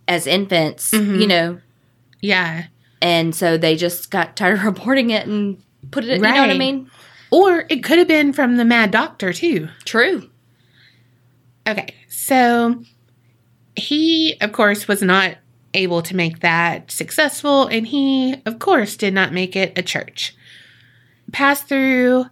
as 0.08 0.27
infants, 0.27 0.91
Mhm. 0.91 1.21
you 1.21 1.27
know, 1.27 1.60
Yeah. 2.21 2.65
And 3.02 3.36
so 3.36 3.58
they 3.58 3.76
just 3.76 4.12
got 4.12 4.36
tired 4.36 4.60
of 4.60 4.66
reporting 4.66 5.10
it 5.10 5.28
and 5.28 5.62
put 5.92 6.04
it 6.06 6.18
you 6.18 6.22
know 6.22 6.30
what 6.30 6.50
I 6.50 6.58
mean? 6.58 6.90
Or 7.32 7.66
it 7.70 7.84
could 7.84 7.98
have 7.98 8.08
been 8.08 8.34
from 8.34 8.58
the 8.58 8.66
mad 8.66 8.92
doctor 8.92 9.32
too. 9.32 9.70
True. 9.86 10.30
Okay, 11.68 11.94
so 12.10 12.84
he, 13.76 14.36
of 14.42 14.52
course, 14.52 14.88
was 14.88 15.02
not 15.02 15.38
able 15.74 16.02
to 16.02 16.16
make 16.16 16.40
that 16.40 16.92
successful, 16.92 17.68
and 17.68 17.88
he, 17.88 18.36
of 18.46 18.60
course, 18.60 18.98
did 18.98 19.14
not 19.14 19.32
make 19.32 19.56
it 19.56 19.78
a 19.78 19.82
church. 19.82 20.36
Passed 21.32 21.68
through 21.68 22.26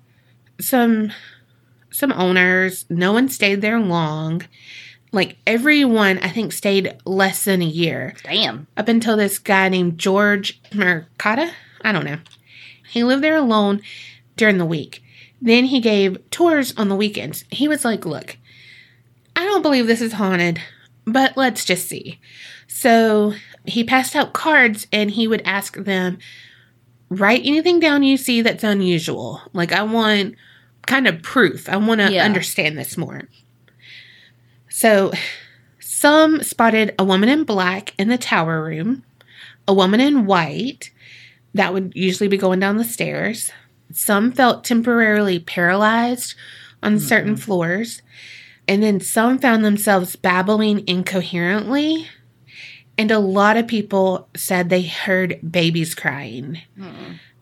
some 0.59 1.11
some 1.91 2.11
owners. 2.13 2.85
No 2.89 3.13
one 3.13 3.29
stayed 3.29 3.61
there 3.61 3.79
long. 3.79 4.43
Like 5.11 5.37
everyone, 5.47 6.19
I 6.19 6.29
think, 6.29 6.51
stayed 6.53 6.95
less 7.05 7.43
than 7.45 7.61
a 7.61 7.65
year 7.65 8.13
Damn. 8.23 8.67
up 8.77 8.87
until 8.87 9.17
this 9.17 9.39
guy 9.39 9.67
named 9.69 9.97
George 9.97 10.61
Mercata. 10.71 11.51
I 11.81 11.91
don't 11.91 12.05
know. 12.05 12.19
He 12.89 13.03
lived 13.03 13.23
there 13.23 13.35
alone 13.35 13.81
during 14.35 14.57
the 14.57 14.65
week. 14.65 15.01
Then 15.41 15.65
he 15.65 15.79
gave 15.79 16.17
tours 16.31 16.73
on 16.77 16.89
the 16.89 16.95
weekends. 16.95 17.45
He 17.49 17.67
was 17.67 17.83
like, 17.85 18.05
Look, 18.05 18.37
I 19.35 19.45
don't 19.45 19.61
believe 19.61 19.87
this 19.87 20.01
is 20.01 20.13
haunted, 20.13 20.61
but 21.05 21.35
let's 21.37 21.65
just 21.65 21.87
see. 21.87 22.19
So 22.67 23.33
he 23.65 23.83
passed 23.83 24.15
out 24.15 24.33
cards 24.33 24.85
and 24.91 25.09
he 25.11 25.27
would 25.27 25.41
ask 25.43 25.75
them, 25.75 26.19
Write 27.09 27.41
anything 27.45 27.79
down 27.79 28.03
you 28.03 28.17
see 28.17 28.41
that's 28.43 28.63
unusual. 28.63 29.41
Like, 29.53 29.71
I 29.71 29.81
want 29.81 30.35
kind 30.85 31.07
of 31.07 31.23
proof. 31.23 31.67
I 31.67 31.77
want 31.77 32.01
to 32.01 32.11
Yeah. 32.11 32.25
understand 32.25 32.77
this 32.77 32.97
more. 32.97 33.23
So 34.79 35.11
some 35.81 36.41
spotted 36.41 36.95
a 36.97 37.03
woman 37.03 37.27
in 37.27 37.43
black 37.43 37.93
in 37.99 38.07
the 38.07 38.17
tower 38.17 38.63
room, 38.63 39.03
a 39.67 39.73
woman 39.73 39.99
in 39.99 40.25
white 40.25 40.91
that 41.53 41.73
would 41.73 41.91
usually 41.95 42.29
be 42.29 42.37
going 42.37 42.61
down 42.61 42.77
the 42.77 42.85
stairs. 42.85 43.51
Some 43.91 44.31
felt 44.31 44.63
temporarily 44.63 45.37
paralyzed 45.37 46.33
on 46.81 46.97
certain 46.97 47.35
floors, 47.35 48.01
and 48.69 48.81
then 48.81 49.01
some 49.01 49.37
found 49.37 49.65
themselves 49.65 50.15
babbling 50.15 50.87
incoherently. 50.87 52.07
And 52.97 53.11
a 53.11 53.19
lot 53.19 53.57
of 53.57 53.67
people 53.67 54.29
said 54.33 54.69
they 54.69 54.83
heard 54.83 55.41
babies 55.51 55.93
crying. 55.93 56.59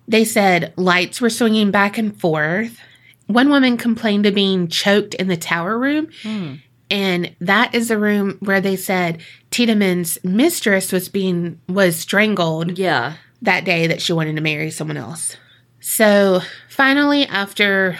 They 0.08 0.26
said 0.26 0.73
lights 0.76 1.21
were 1.21 1.30
swinging 1.30 1.69
back 1.69 2.00
and 2.00 2.19
forth. 2.19 2.80
One 3.28 3.50
woman 3.50 3.78
complained 3.78 4.26
of 4.26 4.34
being 4.34 4.69
choked 4.69 5.13
in 5.13 5.28
the 5.28 5.38
tower 5.38 5.78
room, 5.78 6.08
Hmm. 6.23 6.54
And 6.89 7.36
that 7.41 7.76
is 7.76 7.89
the 7.89 7.97
room 7.97 8.38
where 8.39 8.62
they 8.62 8.76
said 8.76 9.21
Tiedemann's 9.52 10.17
mistress 10.23 10.91
was 10.91 11.10
being 11.10 11.60
was 11.67 11.97
strangled 11.97 12.78
Yeah. 12.78 13.13
that 13.41 13.65
day 13.65 13.88
that 13.88 14.02
she 14.02 14.13
wanted 14.13 14.36
to 14.38 14.41
marry 14.41 14.71
someone 14.71 14.97
else. 14.97 15.36
So 15.80 16.41
finally, 16.69 17.26
after 17.28 18.00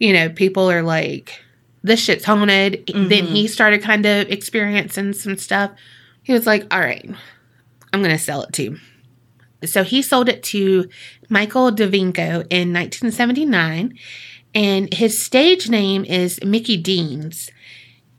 you 0.00 0.12
know, 0.12 0.28
people 0.28 0.70
are 0.70 0.82
like, 0.82 1.40
"This 1.82 2.00
shit's 2.00 2.24
haunted," 2.24 2.84
then 2.86 3.26
he 3.26 3.44
mm-hmm. 3.44 3.52
started 3.52 3.82
kind 3.82 4.04
of 4.04 4.28
experiencing 4.30 5.12
some 5.12 5.36
stuff. 5.36 5.70
He 6.22 6.32
was 6.32 6.46
like, 6.46 6.66
"All 6.72 6.80
right, 6.80 7.08
I'm 7.92 8.02
gonna 8.02 8.18
sell 8.18 8.42
it 8.42 8.52
to." 8.54 8.62
you." 8.62 8.78
So 9.66 9.82
he 9.82 10.02
sold 10.02 10.28
it 10.28 10.42
to 10.44 10.88
Michael 11.30 11.70
DeVinko 11.70 12.46
in 12.50 12.72
1979, 12.72 13.96
and 14.54 14.92
his 14.92 15.18
stage 15.22 15.70
name 15.70 16.04
is 16.04 16.42
Mickey 16.44 16.76
Deans. 16.76 17.50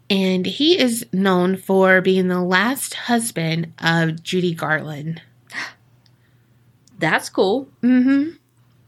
And 0.09 0.45
he 0.45 0.77
is 0.79 1.05
known 1.11 1.57
for 1.57 1.99
being 2.01 2.27
the 2.27 2.41
last 2.41 2.93
husband 2.93 3.73
of 3.79 4.21
Judy 4.21 4.53
Garland. 4.53 5.21
That's 6.99 7.29
cool. 7.29 7.67
Mm-hmm. 7.81 8.35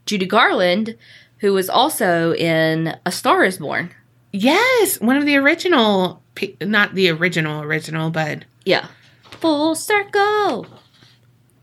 Judy 0.06 0.26
Garland, 0.26 0.96
who 1.38 1.52
was 1.52 1.68
also 1.68 2.32
in 2.34 2.96
A 3.04 3.12
Star 3.12 3.44
is 3.44 3.58
Born. 3.58 3.90
Yes, 4.32 5.00
one 5.00 5.16
of 5.16 5.26
the 5.26 5.36
original, 5.36 6.22
not 6.60 6.94
the 6.94 7.10
original 7.10 7.62
original, 7.62 8.10
but 8.10 8.44
Yeah. 8.64 8.88
Full 9.30 9.74
circle. 9.74 10.66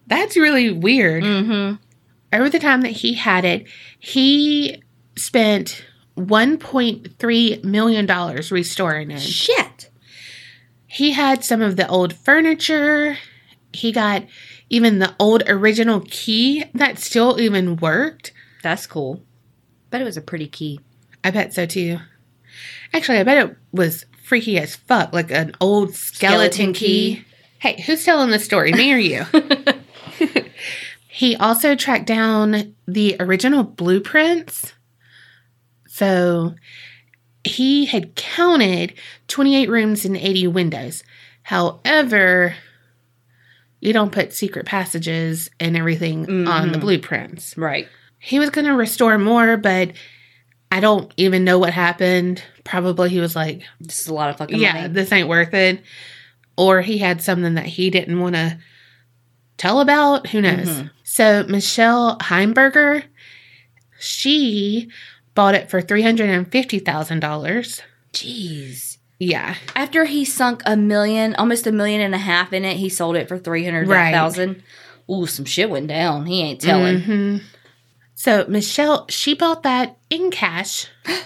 that's 0.07 0.37
really 0.37 0.71
weird. 0.71 1.23
Mm-hmm. 1.23 1.75
Over 2.33 2.49
the 2.49 2.59
time 2.59 2.81
that 2.81 2.91
he 2.91 3.13
had 3.13 3.43
it, 3.45 3.65
he 3.99 4.81
spent 5.15 5.83
$1.3 6.17 7.63
million 7.63 8.07
restoring 8.51 9.11
it. 9.11 9.19
Shit. 9.19 9.89
He 10.87 11.11
had 11.11 11.43
some 11.43 11.61
of 11.61 11.75
the 11.75 11.87
old 11.87 12.13
furniture. 12.13 13.17
He 13.73 13.91
got 13.91 14.23
even 14.69 14.99
the 14.99 15.13
old 15.19 15.43
original 15.47 16.01
key 16.09 16.63
that 16.73 16.99
still 16.99 17.39
even 17.39 17.75
worked. 17.77 18.31
That's 18.63 18.87
cool. 18.87 19.21
Bet 19.89 20.01
it 20.01 20.05
was 20.05 20.17
a 20.17 20.21
pretty 20.21 20.47
key. 20.47 20.79
I 21.23 21.31
bet 21.31 21.53
so 21.53 21.65
too. 21.65 21.99
Actually, 22.93 23.19
I 23.19 23.23
bet 23.23 23.49
it 23.49 23.57
was 23.73 24.05
freaky 24.23 24.57
as 24.57 24.75
fuck, 24.75 25.11
like 25.11 25.31
an 25.31 25.53
old 25.59 25.93
skeleton, 25.93 26.39
Skeleton 26.39 26.73
key. 26.73 27.15
key. 27.15 27.25
Hey, 27.59 27.81
who's 27.81 28.05
telling 28.05 28.29
the 28.29 28.39
story, 28.39 28.71
me 28.71 28.93
or 28.93 28.97
you? 28.97 29.25
he 31.07 31.35
also 31.35 31.75
tracked 31.75 32.05
down 32.05 32.75
the 32.87 33.17
original 33.19 33.63
blueprints. 33.63 34.73
So 35.95 36.55
he 37.45 37.85
had 37.85 38.15
counted 38.15 38.93
28 39.29 39.69
rooms 39.69 40.03
and 40.03 40.17
80 40.17 40.47
windows. 40.47 41.03
However, 41.43 42.53
you 43.79 43.93
don't 43.93 44.11
put 44.11 44.33
secret 44.33 44.65
passages 44.65 45.49
and 45.59 45.77
everything 45.77 46.47
on 46.47 46.71
the 46.73 46.77
Mhm. 46.77 46.81
blueprints 46.81 47.55
Right. 47.57 47.87
he 48.19 48.39
was 48.39 48.49
going 48.49 48.65
to 48.65 48.73
restore 48.73 49.17
more, 49.17 49.55
but 49.55 49.91
I 50.69 50.81
don't 50.81 51.13
even 51.15 51.45
know 51.45 51.59
what 51.59 51.71
happened. 51.71 52.43
Probably 52.65 53.09
he 53.09 53.19
was 53.21 53.35
like, 53.35 53.61
This 53.79 54.01
is 54.01 54.07
a 54.07 54.13
lot 54.13 54.29
of 54.29 54.37
fucking 54.37 54.55
money. 54.57 54.63
yeah, 54.65 54.73
money. 54.81 54.93
this 54.93 55.11
ain't 55.13 55.29
worth 55.29 55.53
it. 55.53 55.81
Or 56.57 56.81
he 56.81 56.97
had 56.97 57.21
something 57.21 57.53
that 57.53 57.67
he 57.67 57.89
didn't 57.89 58.19
want 58.19 58.35
to 58.35 58.57
tell 59.57 59.79
about. 59.79 60.27
Who 60.27 60.41
knows? 60.41 60.67
Mhm. 60.67 60.89
So 61.05 61.43
Michelle 61.47 62.17
Heimburger, 62.19 63.03
she 63.99 64.89
bought 65.35 65.55
it 65.55 65.69
for 65.69 65.81
$350,000. 65.81 67.81
Jeez. 68.13 68.97
Yeah. 69.19 69.55
After 69.75 70.05
he 70.05 70.25
sunk 70.25 70.61
a 70.65 70.75
million, 70.75 71.35
almost 71.35 71.67
a 71.67 71.71
million 71.71 72.01
and 72.01 72.15
a 72.15 72.19
half 72.19 72.51
in 72.53 72.65
it, 72.65 72.77
he 72.77 72.89
sold 72.89 73.15
it 73.15 73.27
for 73.27 73.37
three 73.37 73.63
hundred 73.63 73.87
thousand. 73.87 74.61
Ooh, 75.09 75.25
some 75.25 75.45
shit 75.45 75.69
went 75.69 75.87
down. 75.87 76.25
He 76.25 76.41
ain't 76.41 76.59
telling. 76.59 77.01
Mhm. 77.01 77.41
So 78.13 78.45
Michelle, 78.49 79.05
she 79.09 79.33
bought 79.33 79.63
that 79.63 79.95
in 80.09 80.31
cash 80.31 80.87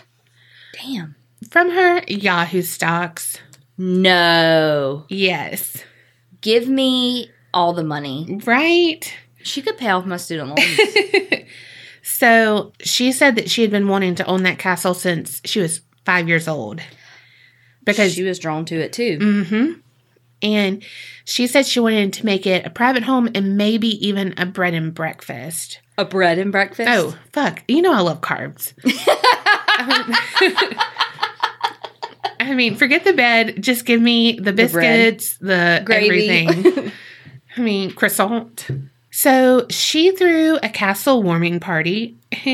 Damn. 0.73 1.15
from 1.49 1.71
her 1.71 2.03
Yahoo 2.07 2.61
stocks. 2.61 3.37
No. 3.77 5.05
Yes. 5.09 5.83
Give 6.41 6.67
me 6.67 7.31
all 7.53 7.73
the 7.73 7.83
money. 7.83 8.39
Right. 8.45 9.11
She 9.41 9.61
could 9.63 9.77
pay 9.77 9.89
off 9.89 10.05
my 10.05 10.17
student 10.17 10.49
loans. 10.49 11.41
so 12.19 12.73
she 12.81 13.13
said 13.13 13.37
that 13.37 13.49
she 13.49 13.61
had 13.61 13.71
been 13.71 13.87
wanting 13.87 14.15
to 14.15 14.25
own 14.25 14.43
that 14.43 14.59
castle 14.59 14.93
since 14.93 15.41
she 15.45 15.61
was 15.61 15.79
five 16.03 16.27
years 16.27 16.49
old. 16.49 16.81
Because, 17.85 18.13
she 18.13 18.23
was 18.23 18.39
drawn 18.39 18.65
to 18.65 18.75
it 18.75 18.91
too. 18.91 19.17
hmm 19.21 19.79
and 20.41 20.83
she 21.25 21.47
said 21.47 21.65
she 21.65 21.79
wanted 21.79 22.13
to 22.13 22.25
make 22.25 22.45
it 22.47 22.65
a 22.65 22.69
private 22.69 23.03
home 23.03 23.29
and 23.35 23.57
maybe 23.57 23.87
even 24.05 24.33
a 24.37 24.45
bread 24.45 24.73
and 24.73 24.93
breakfast. 24.93 25.79
A 25.97 26.05
bread 26.05 26.37
and 26.37 26.51
breakfast. 26.51 26.89
Oh, 26.89 27.17
fuck. 27.33 27.63
You 27.67 27.81
know 27.81 27.93
I 27.93 27.99
love 27.99 28.21
carbs. 28.21 28.73
I 32.39 32.53
mean, 32.53 32.75
forget 32.75 33.03
the 33.03 33.13
bed. 33.13 33.61
Just 33.61 33.85
give 33.85 34.01
me 34.01 34.39
the 34.39 34.53
biscuits, 34.53 35.37
the, 35.37 35.81
Gravy. 35.85 36.29
everything. 36.29 36.91
I 37.57 37.61
mean, 37.61 37.91
croissant. 37.91 38.67
So 39.11 39.65
she 39.69 40.11
threw 40.15 40.57
a 40.57 40.69
castle 40.69 41.23
warming 41.23 41.59
party. 41.59 42.17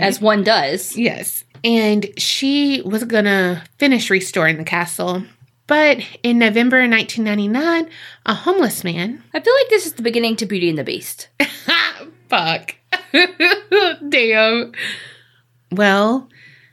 As 0.00 0.20
one 0.20 0.42
does. 0.42 0.96
yes. 0.96 1.44
And 1.62 2.06
she 2.16 2.80
was 2.82 3.04
going 3.04 3.26
to 3.26 3.62
finish 3.78 4.08
restoring 4.10 4.56
the 4.56 4.64
castle. 4.64 5.22
But 5.66 5.98
in 6.22 6.38
November 6.38 6.78
1999, 6.88 7.88
a 8.26 8.34
homeless 8.34 8.82
man. 8.82 9.22
I 9.34 9.40
feel 9.40 9.54
like 9.54 9.68
this 9.68 9.86
is 9.86 9.92
the 9.92 10.02
beginning 10.02 10.36
to 10.36 10.46
Beauty 10.46 10.68
and 10.68 10.78
the 10.78 10.84
Beast. 10.84 11.28
Fuck. 12.28 12.74
Damn. 14.08 14.72
Well, 15.70 16.28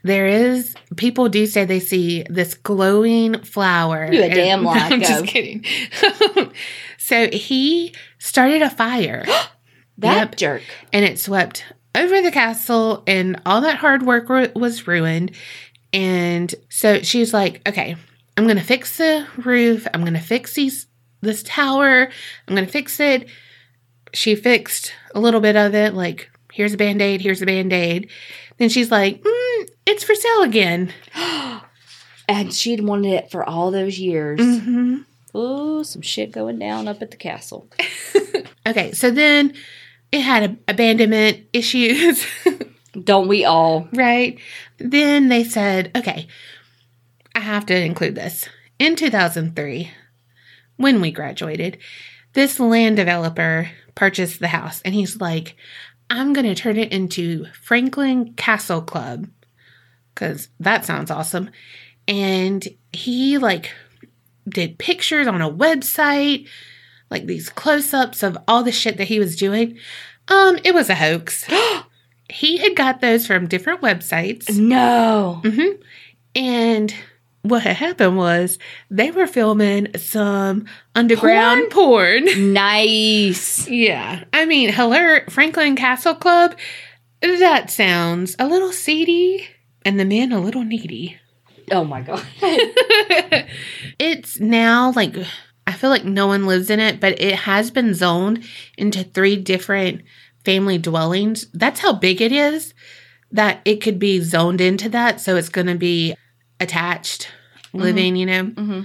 there 0.07 0.25
is 0.27 0.73
people 0.95 1.29
do 1.29 1.45
say 1.45 1.65
they 1.65 1.79
see 1.79 2.23
this 2.29 2.55
glowing 2.55 3.39
flower. 3.43 4.09
You 4.11 4.23
a 4.23 4.29
damn 4.29 4.63
lie, 4.63 4.77
I'm 4.91 4.99
go. 4.99 5.05
just 5.07 5.25
kidding. 5.27 5.63
so 6.97 7.29
he 7.31 7.93
started 8.17 8.61
a 8.61 8.69
fire 8.69 9.23
That 9.99 10.15
Yep. 10.17 10.35
jerk. 10.37 10.61
and 10.93 11.03
it 11.05 11.19
swept 11.19 11.63
over 11.95 12.21
the 12.21 12.31
castle 12.31 13.03
and 13.07 13.41
all 13.45 13.61
that 13.61 13.77
hard 13.77 14.03
work 14.03 14.29
ru- 14.29 14.51
was 14.55 14.87
ruined. 14.87 15.31
And 15.91 16.53
so 16.69 17.01
she 17.01 17.19
was 17.19 17.33
like, 17.33 17.67
okay, 17.67 17.95
I'm 18.37 18.43
going 18.43 18.57
to 18.57 18.63
fix 18.63 18.97
the 18.97 19.25
roof. 19.37 19.87
I'm 19.93 20.01
going 20.01 20.13
to 20.13 20.19
fix 20.19 20.53
these 20.53 20.85
this 21.21 21.41
tower. 21.41 22.09
I'm 22.47 22.53
going 22.55 22.65
to 22.67 22.71
fix 22.71 22.99
it. 22.99 23.27
She 24.13 24.35
fixed 24.35 24.93
a 25.15 25.19
little 25.19 25.41
bit 25.41 25.55
of 25.55 25.73
it 25.73 25.95
like 25.95 26.29
here's 26.53 26.73
a 26.73 26.77
band-aid, 26.77 27.21
here's 27.21 27.41
a 27.41 27.45
band-aid. 27.47 28.09
Then 28.57 28.69
she's 28.69 28.91
like, 28.91 29.23
mm, 29.23 29.46
it's 29.87 30.03
for 30.03 30.13
sale 30.15 30.41
again. 30.43 30.93
And 32.29 32.53
she'd 32.53 32.81
wanted 32.81 33.13
it 33.13 33.31
for 33.31 33.47
all 33.47 33.71
those 33.71 33.97
years. 33.99 34.39
hmm 34.41 34.97
Oh, 35.33 35.81
some 35.83 36.01
shit 36.01 36.31
going 36.33 36.59
down 36.59 36.87
up 36.89 37.01
at 37.01 37.09
the 37.11 37.17
castle. 37.17 37.69
Okay, 38.67 38.91
so 38.91 39.11
then 39.11 39.53
it 40.11 40.19
had 40.19 40.43
a- 40.43 40.57
abandonment 40.71 41.45
issues. 41.53 42.25
Don't 43.01 43.29
we 43.29 43.45
all? 43.45 43.87
Right. 43.93 44.39
Then 44.77 45.29
they 45.29 45.45
said, 45.45 45.89
okay, 45.95 46.27
I 47.33 47.39
have 47.39 47.65
to 47.67 47.75
include 47.81 48.15
this. 48.15 48.43
In 48.77 48.97
2003, 48.97 49.89
when 50.75 50.99
we 50.99 51.11
graduated, 51.11 51.77
this 52.33 52.59
land 52.59 52.97
developer 52.97 53.71
purchased 53.95 54.41
the 54.41 54.49
house 54.49 54.81
and 54.83 54.93
he's 54.93 55.21
like, 55.21 55.55
I'm 56.09 56.33
going 56.33 56.45
to 56.47 56.55
turn 56.55 56.75
it 56.77 56.91
into 56.91 57.45
Franklin 57.61 58.33
Castle 58.33 58.81
Club 58.81 59.27
because 60.17 60.49
that 60.59 60.83
sounds 60.83 61.11
awesome. 61.11 61.51
And 62.07 62.67
he 62.91 63.37
like 63.37 63.71
did 64.49 64.79
pictures 64.79 65.27
on 65.27 65.41
a 65.41 65.51
website, 65.51 66.47
like 67.11 67.27
these 67.27 67.49
close 67.49 67.93
ups 67.93 68.23
of 68.23 68.35
all 68.47 68.63
the 68.63 68.71
shit 68.71 68.97
that 68.97 69.07
he 69.07 69.19
was 69.19 69.35
doing. 69.35 69.77
Um, 70.27 70.57
it 70.63 70.73
was 70.73 70.89
a 70.89 70.95
hoax. 70.95 71.45
he 72.29 72.57
had 72.57 72.75
got 72.75 72.99
those 72.99 73.27
from 73.27 73.47
different 73.47 73.81
websites. 73.81 74.57
No. 74.57 75.41
Mm-hmm. 75.43 75.81
And 76.35 76.95
what 77.43 77.61
had 77.61 77.75
happened 77.75 78.17
was 78.17 78.57
they 78.89 79.11
were 79.11 79.27
filming 79.27 79.95
some 79.97 80.65
underground 80.95 81.69
porn. 81.69 82.27
Nice. 82.53 83.67
Yeah. 83.69 84.23
I 84.33 84.45
mean, 84.45 84.73
hello, 84.73 85.19
Franklin 85.29 85.75
Castle 85.75 86.15
Club. 86.15 86.55
That 87.21 87.69
sounds 87.69 88.35
a 88.39 88.47
little 88.47 88.71
seedy 88.71 89.47
and 89.85 89.99
the 89.99 90.05
men 90.05 90.31
a 90.31 90.39
little 90.39 90.63
needy. 90.63 91.17
Oh 91.71 91.83
my 91.83 92.01
god. 92.01 92.25
it's 93.99 94.39
now 94.39 94.91
like 94.95 95.15
I 95.65 95.73
feel 95.73 95.89
like 95.89 96.05
no 96.05 96.27
one 96.27 96.45
lives 96.45 96.69
in 96.69 96.79
it, 96.79 96.99
but 96.99 97.19
it 97.21 97.35
has 97.35 97.71
been 97.71 97.93
zoned 97.93 98.43
into 98.77 99.03
three 99.03 99.35
different 99.35 100.01
family 100.45 100.77
dwellings. 100.77 101.47
That's 101.53 101.81
how 101.81 101.93
big 101.93 102.21
it 102.21 102.31
is 102.31 102.73
that 103.31 103.59
it 103.65 103.81
could 103.81 103.99
be 103.99 104.21
zoned 104.21 104.61
into 104.61 104.87
that. 104.89 105.19
So 105.19 105.35
it's 105.35 105.49
going 105.49 105.67
to 105.67 105.75
be 105.75 106.15
attached 106.61 107.29
living, 107.73 108.15
you 108.15 108.25
know, 108.25 108.43
hmm 108.45 108.81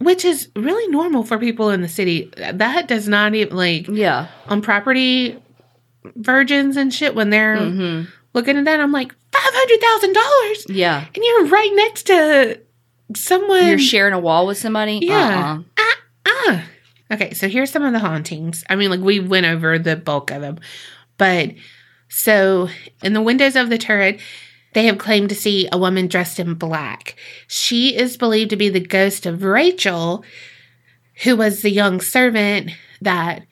which 0.00 0.24
is 0.24 0.48
really 0.56 0.86
normal 0.88 1.22
for 1.22 1.38
people 1.38 1.70
in 1.70 1.80
the 1.80 1.88
city. 1.88 2.30
That 2.36 2.88
does 2.88 3.08
not 3.08 3.34
even 3.34 3.56
like 3.56 3.86
Yeah. 3.88 4.28
on 4.48 4.60
property 4.60 5.40
virgins 6.16 6.76
and 6.76 6.92
shit 6.92 7.14
when 7.14 7.30
they're 7.30 7.70
hmm 7.70 8.02
looking 8.34 8.56
at 8.56 8.64
that. 8.64 8.80
I'm 8.80 8.92
like, 8.92 9.14
$500,000 9.34 10.66
Yeah. 10.68 11.04
and 11.14 11.24
you're 11.24 11.46
right 11.46 11.72
next 11.74 12.04
to 12.04 12.60
someone. 13.16 13.66
You're 13.66 13.78
sharing 13.78 14.12
a 14.14 14.18
wall 14.18 14.46
with 14.46 14.58
somebody? 14.58 15.00
Yeah. 15.02 15.58
Uh-uh. 15.78 15.92
Ah. 16.26 16.64
Okay, 17.12 17.34
so 17.34 17.48
here's 17.48 17.70
some 17.70 17.84
of 17.84 17.92
the 17.92 17.98
hauntings. 17.98 18.64
I 18.68 18.76
mean, 18.76 18.90
like 18.90 19.00
we 19.00 19.20
went 19.20 19.46
over 19.46 19.78
the 19.78 19.96
bulk 19.96 20.30
of 20.30 20.40
them. 20.40 20.58
But 21.18 21.52
so 22.08 22.68
in 23.02 23.12
the 23.12 23.20
windows 23.22 23.56
of 23.56 23.68
the 23.68 23.78
turret, 23.78 24.20
they 24.72 24.86
have 24.86 24.98
claimed 24.98 25.28
to 25.28 25.34
see 25.34 25.68
a 25.70 25.78
woman 25.78 26.08
dressed 26.08 26.40
in 26.40 26.54
black. 26.54 27.14
She 27.46 27.96
is 27.96 28.16
believed 28.16 28.50
to 28.50 28.56
be 28.56 28.68
the 28.68 28.80
ghost 28.80 29.26
of 29.26 29.44
Rachel, 29.44 30.24
who 31.22 31.36
was 31.36 31.62
the 31.62 31.70
young 31.70 32.00
servant 32.00 32.70
that 33.00 33.44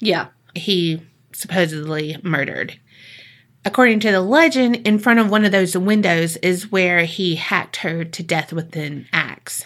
Yeah. 0.00 0.28
he 0.54 1.00
supposedly 1.32 2.16
murdered. 2.22 2.78
According 3.64 4.00
to 4.00 4.10
the 4.12 4.20
legend, 4.20 4.76
in 4.86 4.98
front 4.98 5.20
of 5.20 5.30
one 5.30 5.44
of 5.44 5.52
those 5.52 5.76
windows 5.76 6.36
is 6.38 6.70
where 6.70 7.04
he 7.04 7.36
hacked 7.36 7.76
her 7.76 8.04
to 8.04 8.22
death 8.22 8.52
with 8.52 8.76
an 8.76 9.06
axe. 9.12 9.64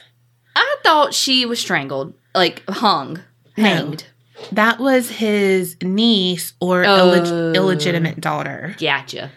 I 0.54 0.76
thought 0.84 1.14
she 1.14 1.44
was 1.44 1.58
strangled, 1.58 2.14
like 2.34 2.62
hung, 2.68 3.20
No. 3.56 3.64
hanged. 3.64 4.06
That 4.52 4.78
was 4.78 5.10
his 5.10 5.76
niece 5.82 6.52
or 6.60 6.84
Oh. 6.84 7.10
illeg- 7.10 7.56
illegitimate 7.56 8.20
daughter. 8.20 8.76
Gotcha. 8.78 9.32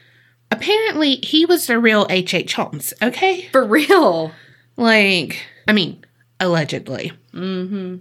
Apparently, 0.52 1.16
he 1.24 1.46
was 1.46 1.66
the 1.66 1.80
real 1.80 2.06
H.H. 2.10 2.34
H. 2.36 2.54
Holmes, 2.54 2.94
okay? 3.02 3.48
For 3.52 3.66
real. 3.66 4.32
Like, 4.78 5.44
I 5.68 5.72
mean, 5.74 6.04
allegedly. 6.40 7.14
Mm-hmm. 7.34 7.96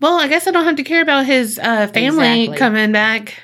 Well, 0.00 0.20
I 0.20 0.28
guess 0.28 0.46
I 0.46 0.50
don't 0.50 0.64
have 0.64 0.76
to 0.76 0.82
care 0.84 1.02
about 1.02 1.26
his 1.26 1.58
uh, 1.58 1.86
family 1.88 2.42
Exactly. 2.44 2.58
coming 2.58 2.92
back. 2.92 3.40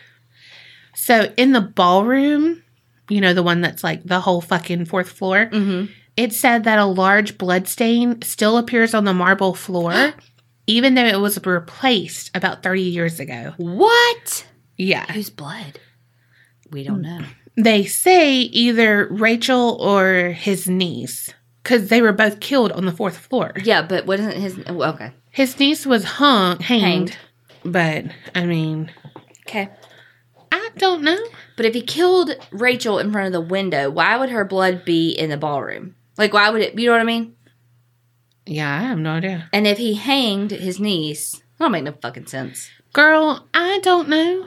So, 0.94 1.32
in 1.36 1.52
the 1.52 1.60
ballroom, 1.60 2.62
you 3.08 3.20
know, 3.20 3.34
the 3.34 3.42
one 3.42 3.60
that's 3.60 3.82
like 3.84 4.04
the 4.04 4.20
whole 4.20 4.40
fucking 4.40 4.84
fourth 4.86 5.08
floor, 5.10 5.46
Mm-hmm. 5.46 5.92
it 6.16 6.32
said 6.32 6.64
that 6.64 6.78
a 6.78 6.84
large 6.84 7.38
blood 7.38 7.66
stain 7.68 8.20
still 8.22 8.58
appears 8.58 8.94
on 8.94 9.04
the 9.04 9.14
marble 9.14 9.54
floor, 9.54 10.12
even 10.66 10.94
though 10.94 11.06
it 11.06 11.20
was 11.20 11.44
replaced 11.44 12.30
about 12.36 12.62
30 12.62 12.82
years 12.82 13.20
ago. 13.20 13.54
What? 13.56 14.46
Yeah. 14.76 15.10
Whose 15.12 15.30
blood? 15.30 15.78
We 16.70 16.84
don't 16.84 17.02
know. 17.02 17.20
They 17.56 17.84
say 17.84 18.36
either 18.36 19.08
Rachel 19.10 19.76
or 19.80 20.30
his 20.30 20.68
niece, 20.68 21.32
because 21.62 21.88
they 21.88 22.00
were 22.00 22.12
both 22.12 22.40
killed 22.40 22.72
on 22.72 22.86
the 22.86 22.92
fourth 22.92 23.18
floor. 23.18 23.52
Yeah, 23.62 23.82
but 23.82 24.06
wasn't 24.06 24.34
his? 24.34 24.58
oh, 24.66 24.82
Okay. 24.94 25.12
His 25.30 25.58
niece 25.58 25.84
was 25.86 26.04
hung, 26.04 26.58
hanged, 26.60 27.10
Hanged. 27.10 27.18
but 27.64 28.04
I 28.34 28.44
mean, 28.46 28.90
Okay. 29.46 29.68
I 30.52 30.68
don't 30.78 31.02
know. 31.02 31.18
But 31.56 31.66
if 31.66 31.74
he 31.74 31.80
killed 31.82 32.30
Rachel 32.52 32.98
in 32.98 33.10
front 33.10 33.26
of 33.26 33.32
the 33.32 33.40
window, 33.40 33.90
why 33.90 34.16
would 34.16 34.30
her 34.30 34.44
blood 34.44 34.84
be 34.84 35.10
in 35.10 35.30
the 35.30 35.36
ballroom? 35.36 35.96
Like, 36.18 36.32
why 36.32 36.50
would 36.50 36.60
it? 36.60 36.78
You 36.78 36.86
know 36.86 36.92
what 36.92 37.00
I 37.00 37.04
mean? 37.04 37.34
Yeah, 38.46 38.72
I 38.72 38.82
have 38.82 38.98
no 38.98 39.12
idea. 39.12 39.48
And 39.52 39.66
if 39.66 39.78
he 39.78 39.94
hanged 39.94 40.50
his 40.50 40.78
niece, 40.78 41.32
that 41.32 41.42
don't 41.64 41.72
make 41.72 41.84
no 41.84 41.94
fucking 42.02 42.26
sense. 42.26 42.68
Girl, 42.92 43.48
I 43.54 43.78
don't 43.82 44.08
know. 44.08 44.46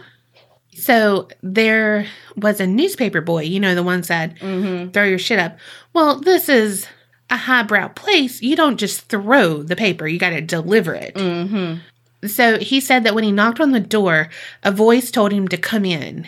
So 0.73 1.29
there 1.41 2.05
was 2.35 2.59
a 2.59 2.67
newspaper 2.67 3.21
boy, 3.21 3.43
you 3.43 3.59
know, 3.59 3.73
the 3.73 3.83
one 3.83 4.01
that 4.01 4.37
Mm-hmm. 4.39 4.91
throw 4.91 5.05
your 5.05 5.17
shit 5.17 5.39
up. 5.39 5.57
Well, 5.93 6.19
this 6.19 6.49
is 6.49 6.85
a 7.29 7.37
highbrow 7.37 7.87
place. 7.89 8.41
You 8.41 8.55
don't 8.55 8.77
just 8.77 9.07
throw 9.09 9.63
the 9.63 9.75
paper, 9.77 10.05
you 10.07 10.19
got 10.19 10.31
to 10.31 10.41
deliver 10.41 10.93
it. 10.93 11.15
Mm-hmm. 11.15 11.79
So 12.23 12.57
he 12.59 12.79
said 12.79 13.03
that 13.03 13.15
when 13.15 13.23
he 13.23 13.31
knocked 13.31 13.59
on 13.59 13.71
the 13.71 13.79
door, 13.79 14.29
a 14.63 14.71
voice 14.71 15.11
told 15.11 15.31
him 15.31 15.47
to 15.49 15.57
come 15.57 15.85
in. 15.85 16.27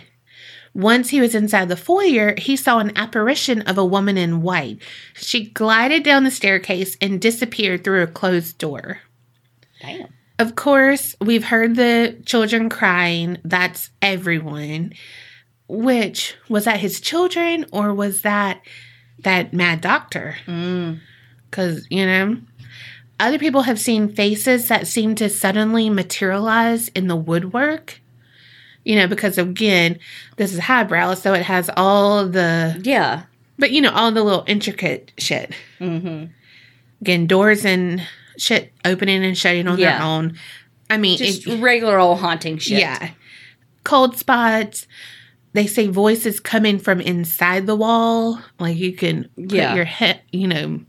Once 0.74 1.10
he 1.10 1.20
was 1.20 1.34
inside 1.34 1.70
the 1.70 1.76
foyer, 1.76 2.36
he 2.38 2.56
saw 2.56 2.78
an 2.78 2.96
apparition 2.96 3.62
of 3.64 3.80
a 3.80 3.86
woman 3.86 4.16
in 4.16 4.44
white. 4.44 4.80
She 5.16 5.50
glided 5.50 6.04
down 6.04 6.24
the 6.24 6.30
staircase 6.30 6.96
and 7.02 7.20
disappeared 7.20 7.84
through 7.84 8.04
a 8.04 8.08
closed 8.08 8.60
door. 8.60 9.00
Damn. 9.82 10.14
Of 10.38 10.56
course, 10.56 11.16
we've 11.20 11.46
heard 11.46 11.76
the 11.76 12.16
children 12.28 12.70
crying. 12.70 13.40
That's 13.44 13.90
everyone. 14.04 14.94
Which 15.68 16.36
was 16.48 16.66
that 16.66 16.80
his 16.80 17.02
children 17.02 17.66
or 17.72 17.92
was 17.94 18.22
that 18.22 18.62
that 19.20 19.54
mad 19.54 19.82
doctor? 19.82 20.38
Mm. 20.46 21.00
Because, 21.50 21.88
you 21.90 22.06
know, 22.06 22.38
other 23.20 23.40
people 23.40 23.64
have 23.64 23.80
seen 23.80 24.10
faces 24.14 24.68
that 24.68 24.88
seem 24.88 25.16
to 25.16 25.30
suddenly 25.30 25.90
materialize 25.90 26.90
in 26.90 27.08
the 27.08 27.16
woodwork. 27.16 28.02
You 28.84 28.96
know, 28.96 29.08
because 29.08 29.38
again, 29.38 30.00
this 30.38 30.54
is 30.54 30.60
highbrow, 30.60 31.16
so 31.16 31.34
it 31.34 31.44
has 31.44 31.70
all 31.76 32.26
the, 32.28 32.80
Yeah. 32.84 33.24
but 33.60 33.72
you 33.72 33.82
know, 33.82 33.92
all 33.92 34.12
the 34.12 34.24
little 34.24 34.46
intricate 34.48 35.12
shit. 35.18 35.52
Mm-hmm. 35.82 36.32
Again, 37.02 37.28
doors 37.28 37.66
and 37.66 38.02
shit 38.38 38.72
opening 38.86 39.26
and 39.26 39.38
shutting 39.38 39.68
on 39.68 39.78
Yeah. 39.78 39.98
their 39.98 40.08
own. 40.08 40.38
I 40.90 40.98
mean, 40.98 41.18
Just 41.18 41.46
it- 41.46 41.60
regular 41.62 42.00
old 42.00 42.20
haunting 42.20 42.58
shit. 42.60 42.80
yeah. 42.80 43.10
cold 43.84 44.18
spots. 44.18 44.86
They 45.54 45.66
say 45.66 45.88
voices 45.88 46.40
coming 46.42 46.78
from 46.78 47.00
inside 47.02 47.66
the 47.68 47.76
wall, 47.76 48.40
like 48.60 48.76
you 48.78 48.92
can 48.94 49.30
put 49.36 49.54
Yeah. 49.54 49.76
your 49.76 49.86
head, 49.86 50.20
you 50.32 50.46
know, 50.48 50.82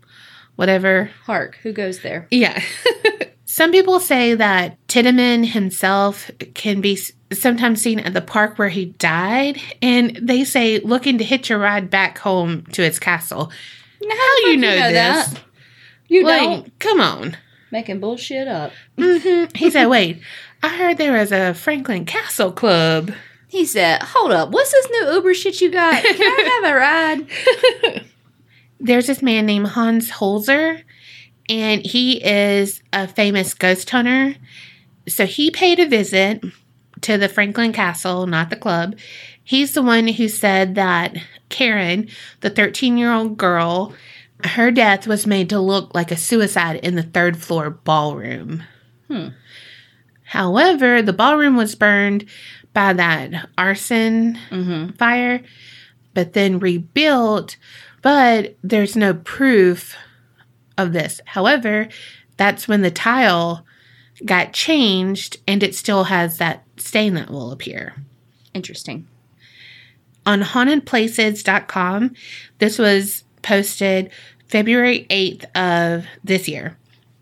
whatever. 0.59 1.09
Hark, 1.25 1.57
who 1.63 1.73
goes 1.73 2.01
there? 2.01 2.27
Yeah. 2.33 2.61
Some 3.45 3.71
people 3.71 4.01
say 4.01 4.35
that 4.35 4.77
Tiedemann 4.89 5.45
himself 5.45 6.31
can 6.55 6.81
be 6.81 6.99
sometimes 7.33 7.81
seen 7.81 8.01
at 8.01 8.13
the 8.13 8.21
park 8.21 8.59
where 8.59 8.69
he 8.69 8.87
died, 8.87 9.61
and 9.81 10.17
they 10.21 10.43
say 10.45 10.81
looking 10.81 11.17
to 11.19 11.25
hitch 11.25 11.49
a 11.51 11.57
ride 11.57 11.89
back 11.91 12.19
home 12.19 12.65
to 12.73 12.83
his 12.83 12.99
castle. 12.99 13.51
How 14.03 14.37
you 14.47 14.57
know, 14.57 14.71
this? 14.93 15.35
You 16.09 16.25
like, 16.25 16.41
don't 16.43 16.79
come 16.81 17.01
on. 17.01 17.37
making 17.71 18.01
bullshit 18.01 18.49
up. 18.49 18.73
hmm 18.99 19.45
He 19.55 19.71
said, 19.71 19.87
"Wait, 19.95 20.21
I 20.63 20.69
heard 20.69 20.99
there 20.99 21.13
was 21.19 21.31
a 21.33 21.55
Franklin 21.55 22.05
Castle 22.05 22.53
Club." 22.53 23.13
He 23.49 23.65
said, 23.65 24.03
"Hold 24.03 24.33
up, 24.33 24.51
what's 24.51 24.73
this 24.73 24.89
new 24.91 25.13
Uber 25.15 25.35
shit 25.35 25.61
you 25.61 25.71
got? 25.71 26.03
Can 26.03 26.17
I 26.21 26.61
have 26.63 26.73
a 26.73 26.77
ride?" 27.97 28.05
There's 28.81 29.07
this 29.07 29.23
man 29.23 29.47
named 29.47 29.69
Hans 29.69 30.11
Holzer, 30.11 30.83
and 31.49 31.85
he 31.85 32.23
is 32.25 32.83
a 32.93 33.09
famous 33.09 33.55
ghost 33.55 33.91
hunter. 33.91 34.37
So 35.09 35.27
he 35.27 35.51
paid 35.51 35.81
a 35.81 35.89
visit 35.89 36.45
to 37.03 37.17
the 37.19 37.29
Franklin 37.29 37.73
Castle, 37.73 38.27
not 38.27 38.51
the 38.51 38.57
club. 38.57 38.97
He's 39.43 39.73
the 39.73 39.83
one 39.83 40.07
who 40.09 40.29
said 40.29 40.75
that 40.75 41.17
Karen, 41.49 42.09
the 42.41 42.51
13 42.51 42.99
year 42.99 43.13
old 43.13 43.37
girl, 43.39 43.95
her 44.45 44.71
death 44.71 45.07
was 45.07 45.27
made 45.27 45.49
to 45.51 45.59
look 45.59 45.95
like 45.95 46.11
a 46.11 46.17
suicide 46.17 46.77
in 46.85 46.95
the 46.95 47.03
third 47.03 47.37
floor 47.39 47.71
ballroom. 47.71 48.63
Hmm. 49.09 49.29
However, 50.23 51.01
the 51.01 51.13
ballroom 51.13 51.57
was 51.57 51.75
burned 51.75 52.27
by 52.75 52.93
that 52.93 53.49
arson 53.57 54.39
Mm-hmm. 54.51 54.91
fire, 54.97 55.43
but 56.15 56.35
then 56.35 56.59
rebuilt. 56.59 57.57
But 58.03 58.57
there's 58.63 58.97
no 58.97 59.15
proof 59.15 59.97
of 60.77 60.93
this. 60.93 61.21
However, 61.27 61.89
that's 62.37 62.69
when 62.69 62.83
the 62.83 62.91
tile 62.91 63.65
got 64.25 64.53
changed 64.53 65.37
and 65.47 65.63
it 65.63 65.75
still 65.75 66.05
has 66.05 66.39
that 66.39 66.65
stain 66.77 67.15
that 67.15 67.31
will 67.31 67.53
appear. 67.53 67.95
Interesting. 68.55 69.07
On 70.27 70.43
hauntedplaces.com, 70.43 72.15
this 72.59 72.79
was 72.79 73.25
posted 73.43 74.11
February 74.49 75.07
8th 75.11 75.45
of 75.57 76.07
this 76.25 76.49
year. 76.49 76.77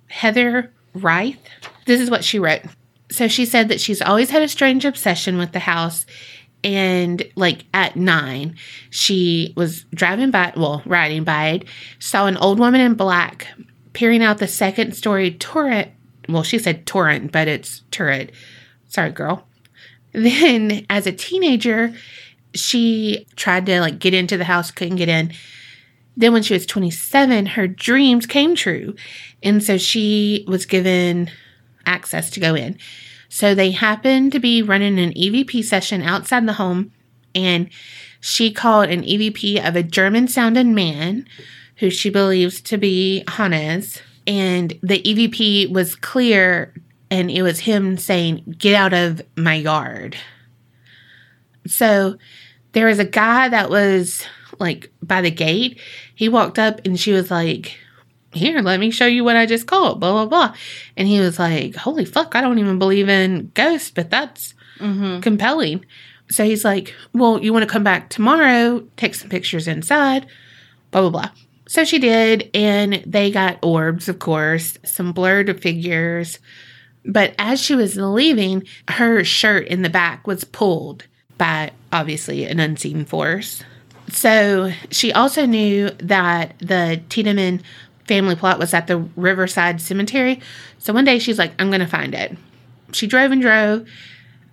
Heather 0.08 0.72
Wright, 0.94 1.38
this 1.86 2.00
is 2.00 2.10
what 2.10 2.24
she 2.24 2.38
wrote. 2.38 2.62
So 3.10 3.28
she 3.28 3.44
said 3.44 3.68
that 3.68 3.80
she's 3.80 4.02
always 4.02 4.30
had 4.30 4.42
a 4.42 4.48
strange 4.48 4.84
obsession 4.84 5.38
with 5.38 5.52
the 5.52 5.60
house. 5.60 6.06
And 6.66 7.22
like 7.36 7.64
at 7.72 7.94
nine, 7.94 8.56
she 8.90 9.54
was 9.56 9.84
driving 9.94 10.32
by, 10.32 10.52
well, 10.56 10.82
riding 10.84 11.22
by 11.22 11.62
saw 12.00 12.26
an 12.26 12.36
old 12.38 12.58
woman 12.58 12.80
in 12.80 12.94
black 12.94 13.46
peering 13.92 14.20
out 14.20 14.38
the 14.38 14.48
second 14.48 14.96
story 14.96 15.30
turret. 15.30 15.92
Well, 16.28 16.42
she 16.42 16.58
said 16.58 16.84
torrent, 16.84 17.30
but 17.30 17.46
it's 17.46 17.82
turret. 17.92 18.32
Sorry, 18.88 19.12
girl. 19.12 19.46
Then 20.12 20.86
as 20.90 21.06
a 21.06 21.12
teenager, 21.12 21.94
she 22.52 23.26
tried 23.36 23.66
to 23.66 23.80
like 23.80 24.00
get 24.00 24.14
into 24.14 24.36
the 24.36 24.44
house, 24.44 24.72
couldn't 24.72 24.96
get 24.96 25.08
in. 25.08 25.32
Then 26.16 26.32
when 26.32 26.42
she 26.42 26.54
was 26.54 26.66
27, 26.66 27.46
her 27.46 27.68
dreams 27.68 28.26
came 28.26 28.56
true. 28.56 28.96
And 29.40 29.62
so 29.62 29.78
she 29.78 30.44
was 30.48 30.66
given 30.66 31.30
access 31.84 32.30
to 32.30 32.40
go 32.40 32.56
in. 32.56 32.78
So 33.28 33.54
they 33.54 33.70
happened 33.72 34.32
to 34.32 34.38
be 34.38 34.62
running 34.62 34.98
an 34.98 35.12
EVP 35.12 35.64
session 35.64 36.02
outside 36.02 36.46
the 36.46 36.54
home 36.54 36.92
and 37.34 37.68
she 38.20 38.50
called 38.50 38.88
an 38.88 39.02
EVP 39.02 39.66
of 39.66 39.76
a 39.76 39.82
German 39.82 40.26
sounding 40.26 40.74
man 40.74 41.26
who 41.76 41.90
she 41.90 42.10
believes 42.10 42.60
to 42.62 42.78
be 42.78 43.22
Hannes. 43.28 44.00
And 44.26 44.76
the 44.82 45.02
EVP 45.02 45.70
was 45.70 45.94
clear 45.94 46.74
and 47.10 47.30
it 47.30 47.42
was 47.42 47.60
him 47.60 47.96
saying, 47.98 48.56
Get 48.58 48.74
out 48.74 48.92
of 48.92 49.22
my 49.36 49.54
yard. 49.54 50.16
So 51.66 52.16
there 52.72 52.86
was 52.86 52.98
a 52.98 53.04
guy 53.04 53.48
that 53.48 53.70
was 53.70 54.24
like 54.58 54.90
by 55.02 55.20
the 55.20 55.30
gate. 55.30 55.80
He 56.14 56.28
walked 56.28 56.58
up 56.58 56.80
and 56.84 56.98
she 56.98 57.12
was 57.12 57.30
like, 57.30 57.78
Here, 58.36 58.60
let 58.60 58.78
me 58.80 58.90
show 58.90 59.06
you 59.06 59.24
what 59.24 59.36
I 59.36 59.46
just 59.46 59.66
called, 59.66 59.98
blah, 60.00 60.12
blah, 60.12 60.26
blah. 60.26 60.54
And 60.96 61.08
he 61.08 61.18
was 61.20 61.38
like, 61.38 61.74
Holy 61.74 62.04
fuck, 62.04 62.34
I 62.36 62.40
don't 62.40 62.58
even 62.58 62.78
believe 62.78 63.08
in 63.08 63.50
ghosts, 63.54 63.90
but 63.90 64.10
that's 64.10 64.54
Mm-hmm. 64.78 65.20
compelling. 65.20 65.86
So 66.28 66.44
he's 66.44 66.64
like, 66.64 66.94
Well, 67.14 67.42
you 67.42 67.52
want 67.52 67.62
to 67.62 67.70
come 67.72 67.82
back 67.84 68.10
tomorrow, 68.10 68.84
take 68.98 69.14
some 69.14 69.30
pictures 69.30 69.66
inside, 69.66 70.26
blah, 70.90 71.00
blah, 71.00 71.10
blah. 71.10 71.30
So 71.66 71.84
she 71.84 71.98
did, 71.98 72.50
and 72.54 73.02
they 73.06 73.30
got 73.30 73.58
orbs, 73.64 74.08
of 74.08 74.18
course, 74.18 74.78
some 74.84 75.12
blurred 75.12 75.60
figures. 75.62 76.38
But 77.06 77.34
as 77.38 77.60
she 77.60 77.74
was 77.74 77.96
leaving, 77.96 78.64
her 78.88 79.24
shirt 79.24 79.66
in 79.68 79.80
the 79.82 79.88
back 79.88 80.26
was 80.26 80.44
pulled 80.44 81.06
by 81.38 81.70
obviously 81.92 82.44
an 82.44 82.60
unseen 82.60 83.04
force. 83.04 83.62
So 84.08 84.72
she 84.90 85.12
also 85.12 85.46
knew 85.46 85.90
that 85.98 86.54
the 86.58 87.00
Tiedemann 87.08 87.62
family 88.06 88.36
plot 88.36 88.58
was 88.58 88.74
at 88.74 88.86
the 88.86 88.98
Riverside 89.16 89.80
Cemetery. 89.80 90.40
So 90.78 90.92
one 90.92 91.04
day 91.04 91.18
she's 91.18 91.38
like, 91.38 91.52
I'm 91.58 91.68
going 91.68 91.80
to 91.80 91.86
find 91.86 92.14
it. 92.14 92.36
She 92.92 93.06
drove 93.06 93.32
and 93.32 93.42
drove. 93.42 93.88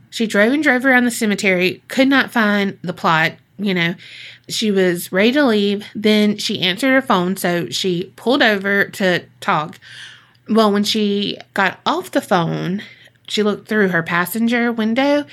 She 0.10 0.28
drove 0.28 0.54
and 0.54 0.62
drove 0.64 0.86
around 0.86 1.06
the 1.06 1.12
cemetery, 1.12 1.82
could 1.88 2.08
not 2.08 2.32
find 2.32 2.78
the 2.82 2.94
plot. 2.94 3.34
You 3.58 3.74
know, 3.74 3.96
she 4.50 4.72
was 4.72 5.12
ready 5.12 5.32
to 5.34 5.44
leave. 5.46 5.86
Then 5.96 6.38
she 6.38 6.62
answered 6.62 6.92
her 6.92 7.02
phone. 7.02 7.38
So 7.38 7.70
she 7.70 8.12
pulled 8.16 8.44
over 8.44 8.86
to 8.86 9.26
talk. 9.40 9.80
Well, 10.50 10.72
when 10.72 10.84
she 10.84 11.38
got 11.54 11.80
off 11.86 12.12
the 12.12 12.22
phone, 12.22 12.82
she 13.28 13.44
looked 13.44 13.68
through 13.68 13.90
her 13.90 14.04
passenger 14.04 14.72
window 14.72 15.26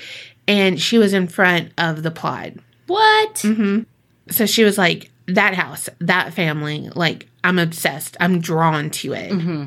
and 0.47 0.79
she 0.81 0.97
was 0.97 1.13
in 1.13 1.27
front 1.27 1.71
of 1.77 2.03
the 2.03 2.11
plot. 2.11 2.51
What? 2.87 3.39
hmm 3.41 3.81
So 4.29 4.45
she 4.45 4.63
was 4.63 4.77
like, 4.77 5.11
that 5.27 5.53
house, 5.53 5.89
that 5.99 6.33
family, 6.33 6.89
like, 6.95 7.27
I'm 7.43 7.59
obsessed. 7.59 8.15
I'm 8.19 8.39
drawn 8.39 8.89
to 8.91 9.13
it. 9.13 9.31
Mm-hmm. 9.31 9.65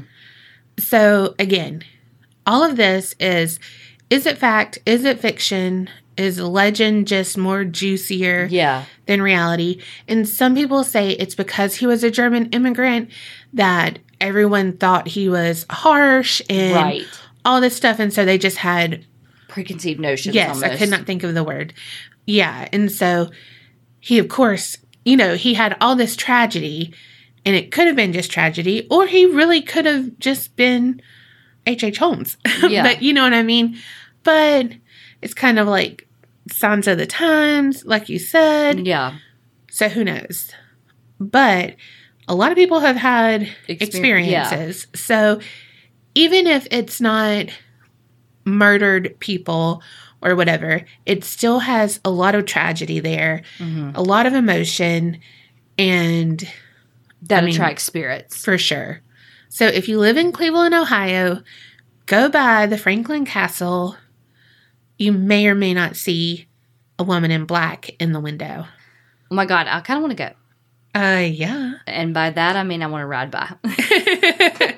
So 0.78 1.34
again, 1.38 1.84
all 2.46 2.62
of 2.62 2.76
this 2.76 3.14
is 3.20 3.58
is 4.10 4.26
it 4.26 4.38
fact? 4.38 4.78
Is 4.86 5.04
it 5.04 5.20
fiction? 5.20 5.88
Is 6.16 6.38
legend 6.38 7.08
just 7.08 7.36
more 7.36 7.64
juicier 7.64 8.46
Yeah. 8.50 8.84
than 9.06 9.20
reality? 9.20 9.80
And 10.06 10.28
some 10.28 10.54
people 10.54 10.84
say 10.84 11.10
it's 11.10 11.34
because 11.34 11.76
he 11.76 11.86
was 11.86 12.04
a 12.04 12.10
German 12.10 12.46
immigrant 12.50 13.10
that 13.52 13.98
everyone 14.20 14.76
thought 14.76 15.08
he 15.08 15.28
was 15.28 15.66
harsh 15.70 16.40
and 16.48 16.74
Right. 16.76 17.06
all 17.44 17.60
this 17.60 17.74
stuff. 17.76 17.98
And 17.98 18.12
so 18.12 18.24
they 18.24 18.38
just 18.38 18.58
had 18.58 19.04
Preconceived 19.48 20.00
notions. 20.00 20.34
Yes, 20.34 20.62
I 20.62 20.76
could 20.76 20.90
not 20.90 21.06
think 21.06 21.22
of 21.22 21.34
the 21.34 21.44
word. 21.44 21.72
Yeah, 22.26 22.68
and 22.72 22.90
so 22.90 23.30
he, 24.00 24.18
of 24.18 24.28
course, 24.28 24.78
you 25.04 25.16
know, 25.16 25.34
he 25.36 25.54
had 25.54 25.76
all 25.80 25.94
this 25.96 26.16
tragedy, 26.16 26.92
and 27.44 27.54
it 27.56 27.70
could 27.72 27.86
have 27.86 27.96
been 27.96 28.12
just 28.12 28.30
tragedy, 28.30 28.86
or 28.90 29.06
he 29.06 29.26
really 29.26 29.60
could 29.62 29.86
have 29.86 30.18
just 30.18 30.56
been 30.56 31.00
H. 31.66 31.84
H. 31.84 31.98
Holmes. 31.98 32.36
Yeah. 32.68 32.82
but 32.82 33.02
you 33.02 33.12
know 33.12 33.22
what 33.22 33.34
I 33.34 33.42
mean. 33.42 33.78
But 34.22 34.72
it's 35.22 35.34
kind 35.34 35.58
of 35.58 35.66
like 35.68 36.08
signs 36.50 36.86
of 36.88 36.98
the 36.98 37.06
times, 37.06 37.84
like 37.84 38.08
you 38.08 38.18
said. 38.18 38.86
Yeah. 38.86 39.18
So 39.70 39.88
who 39.88 40.04
knows? 40.04 40.50
But 41.20 41.76
a 42.28 42.34
lot 42.34 42.50
of 42.50 42.56
people 42.56 42.80
have 42.80 42.96
had 42.96 43.42
Exper- 43.68 43.82
experiences. 43.82 44.86
So 44.94 45.40
even 46.14 46.46
if 46.46 46.66
it's 46.70 47.00
not 47.00 47.46
murdered 48.44 49.16
people 49.20 49.82
or 50.22 50.34
whatever, 50.36 50.82
it 51.06 51.24
still 51.24 51.58
has 51.60 52.00
a 52.04 52.10
lot 52.10 52.34
of 52.34 52.46
tragedy 52.46 53.00
there, 53.00 53.42
hmm 53.58 53.90
a 53.94 54.02
lot 54.02 54.26
of 54.26 54.32
emotion, 54.32 55.18
and 55.78 56.46
That 57.28 57.42
I 57.42 57.46
mean- 57.46 57.54
attracts 57.54 57.84
spirits. 57.84 58.44
for 58.44 58.58
sure. 58.58 59.00
So 59.48 59.66
if 59.66 59.88
you 59.88 59.98
live 59.98 60.16
in 60.16 60.32
Cleveland, 60.32 60.74
Ohio, 60.74 61.42
go 62.06 62.28
by 62.28 62.66
the 62.66 62.78
Franklin 62.78 63.24
Castle. 63.24 63.96
You 64.98 65.12
may 65.12 65.46
or 65.46 65.54
may 65.54 65.74
not 65.74 65.96
see 65.96 66.48
a 66.98 67.04
woman 67.04 67.30
in 67.30 67.44
black 67.44 67.90
in 68.00 68.12
the 68.12 68.20
window. 68.20 68.66
Oh 69.30 69.34
my 69.34 69.46
god, 69.46 69.66
I 69.68 69.80
kind 69.80 69.98
of 69.98 70.02
want 70.02 70.16
to 70.16 70.34
go. 70.94 71.00
Uh, 71.00 71.18
yeah. 71.20 71.74
And 71.86 72.14
by 72.14 72.30
that 72.30 72.56
I 72.56 72.62
mean 72.62 72.82
I 72.82 72.86
want 72.86 73.02
to 73.02 73.06
ride 73.06 73.30
by. 73.30 73.52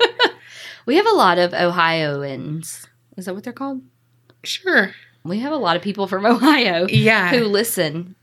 we 0.86 0.97
have 0.97 1.07
a 1.07 1.11
lot 1.16 1.38
of 1.38 1.53
Ohioans. 1.55 2.86
Is 3.16 3.26
that 3.26 3.34
what 3.34 3.44
they're 3.44 3.53
called? 3.53 3.82
sure. 4.44 4.92
We 5.24 5.40
have 5.40 5.53
a 5.53 5.57
lot 5.57 5.74
of 5.76 5.82
people 5.82 6.07
from 6.07 6.24
Ohio 6.26 6.86
Yeah. 6.88 7.30
who 7.30 7.44
listen. 7.44 8.14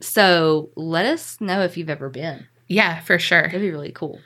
So 0.00 0.70
let 0.76 1.06
us 1.06 1.40
know 1.40 1.62
if 1.62 1.76
you've 1.76 1.90
ever 1.90 2.08
been. 2.08 2.46
Yeah, 2.70 3.00
for 3.00 3.18
sure. 3.18 3.42
That'd 3.42 3.60
be 3.60 3.70
really 3.72 3.90
cool. 3.90 4.20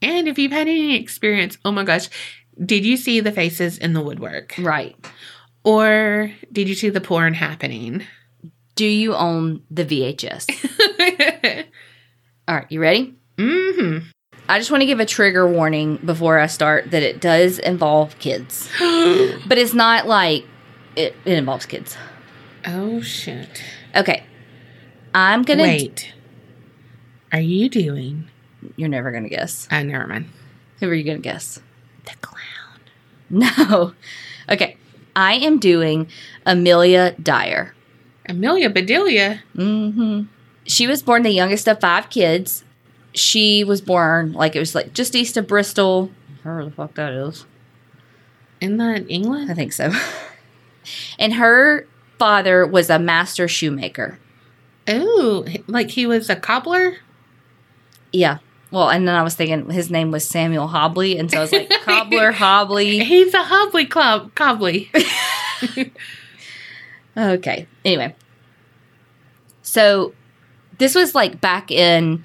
And 0.00 0.28
if 0.28 0.38
you've 0.38 0.50
had 0.50 0.66
any 0.66 0.96
experience, 0.96 1.58
oh 1.64 1.70
my 1.72 1.84
gosh, 1.84 2.08
did 2.64 2.86
you 2.86 2.96
see 2.96 3.20
the 3.20 3.30
faces 3.32 3.76
in 3.76 3.92
the 3.92 4.00
woodwork? 4.00 4.54
Right. 4.58 4.96
Or 5.62 6.32
did 6.50 6.68
you 6.68 6.74
see 6.74 6.88
the 6.88 7.02
porn 7.02 7.34
happening? 7.34 8.02
Do 8.76 8.86
you 8.86 9.14
own 9.14 9.62
the 9.70 9.84
VHS? 9.84 11.64
All 12.48 12.54
right, 12.56 12.66
you 12.70 12.80
ready? 12.80 13.14
hmm 13.38 13.98
I 14.48 14.58
just 14.58 14.70
want 14.70 14.80
to 14.80 14.86
give 14.86 15.00
a 15.00 15.06
trigger 15.06 15.46
warning 15.46 15.96
before 15.96 16.38
I 16.38 16.46
start 16.46 16.92
that 16.92 17.02
it 17.02 17.20
does 17.20 17.58
involve 17.58 18.18
kids, 18.20 18.70
but 18.78 19.58
it's 19.58 19.74
not 19.74 20.06
like 20.06 20.46
it, 20.94 21.14
it 21.24 21.32
involves 21.32 21.66
kids. 21.66 21.96
oh 22.64 23.02
shit. 23.02 23.62
Okay. 23.94 24.22
I'm 25.12 25.42
going 25.42 25.58
to. 25.58 25.64
Wait. 25.64 26.12
Are 27.36 27.40
you 27.40 27.68
doing 27.68 28.30
You're 28.76 28.88
never 28.88 29.10
going 29.10 29.24
to 29.24 29.28
guess. 29.28 29.68
uh 29.70 29.82
never 29.82 30.06
mind. 30.06 30.30
Who 30.80 30.88
are 30.88 30.94
you 30.94 31.04
going 31.04 31.18
to 31.18 31.22
guess? 31.22 31.60
The 32.06 32.14
clown. 32.22 32.80
No. 33.28 33.92
Okay. 34.48 34.78
I 35.14 35.34
am 35.34 35.58
doing 35.58 36.08
Amelia 36.46 37.14
Dyer. 37.22 37.74
Amelia 38.26 38.70
Bedelia. 38.70 39.42
Mm-hmm. 39.54 40.22
She 40.64 40.86
was 40.86 41.02
born 41.02 41.24
the 41.24 41.30
youngest 41.30 41.68
of 41.68 41.78
five 41.78 42.08
kids. 42.08 42.64
She 43.12 43.64
was 43.64 43.82
born 43.82 44.32
like 44.32 44.56
it 44.56 44.58
was 44.58 44.74
like 44.74 44.94
just 44.94 45.14
east 45.14 45.36
of 45.36 45.46
Bristol. 45.46 46.10
Where 46.42 46.64
the 46.64 46.70
fuck 46.70 46.94
that 46.94 47.12
is? 47.12 47.44
Isn't 48.62 48.78
that 48.78 49.10
England? 49.10 49.50
I 49.50 49.54
think 49.54 49.74
so. 49.74 49.92
and 51.18 51.34
her 51.34 51.86
father 52.18 52.66
was 52.66 52.88
a 52.88 52.98
master 52.98 53.46
shoemaker. 53.46 54.18
Oh, 54.88 55.44
like 55.66 55.90
he 55.90 56.06
was 56.06 56.30
a 56.30 56.36
cobbler? 56.36 56.96
Yeah. 58.12 58.38
Well, 58.70 58.90
and 58.90 59.06
then 59.06 59.14
I 59.14 59.22
was 59.22 59.34
thinking 59.34 59.70
his 59.70 59.90
name 59.90 60.10
was 60.10 60.26
Samuel 60.26 60.66
Hobley, 60.68 61.18
and 61.18 61.30
so 61.30 61.38
I 61.38 61.40
was 61.40 61.52
like 61.52 61.70
cobbler 61.84 62.32
Hobley. 62.32 63.04
He's 63.04 63.32
a 63.32 63.42
Hobley 63.42 63.88
club 63.88 64.34
cobbly. 64.34 64.90
Okay. 67.16 67.66
Anyway. 67.84 68.14
So 69.62 70.12
this 70.78 70.94
was 70.94 71.14
like 71.14 71.40
back 71.40 71.70
in 71.70 72.24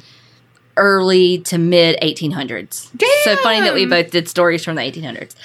early 0.77 1.39
to 1.39 1.57
mid 1.57 1.99
1800s. 2.01 2.89
So 3.23 3.35
funny 3.37 3.61
that 3.61 3.73
we 3.73 3.85
both 3.85 4.11
did 4.11 4.27
stories 4.27 4.63
from 4.63 4.75
the 4.75 4.81
1800s. 4.81 5.35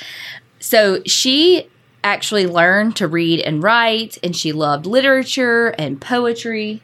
So 0.58 1.02
she 1.04 1.68
actually 2.02 2.46
learned 2.46 2.96
to 2.96 3.08
read 3.08 3.40
and 3.40 3.62
write 3.62 4.18
and 4.22 4.34
she 4.36 4.52
loved 4.52 4.86
literature 4.86 5.68
and 5.78 6.00
poetry. 6.00 6.82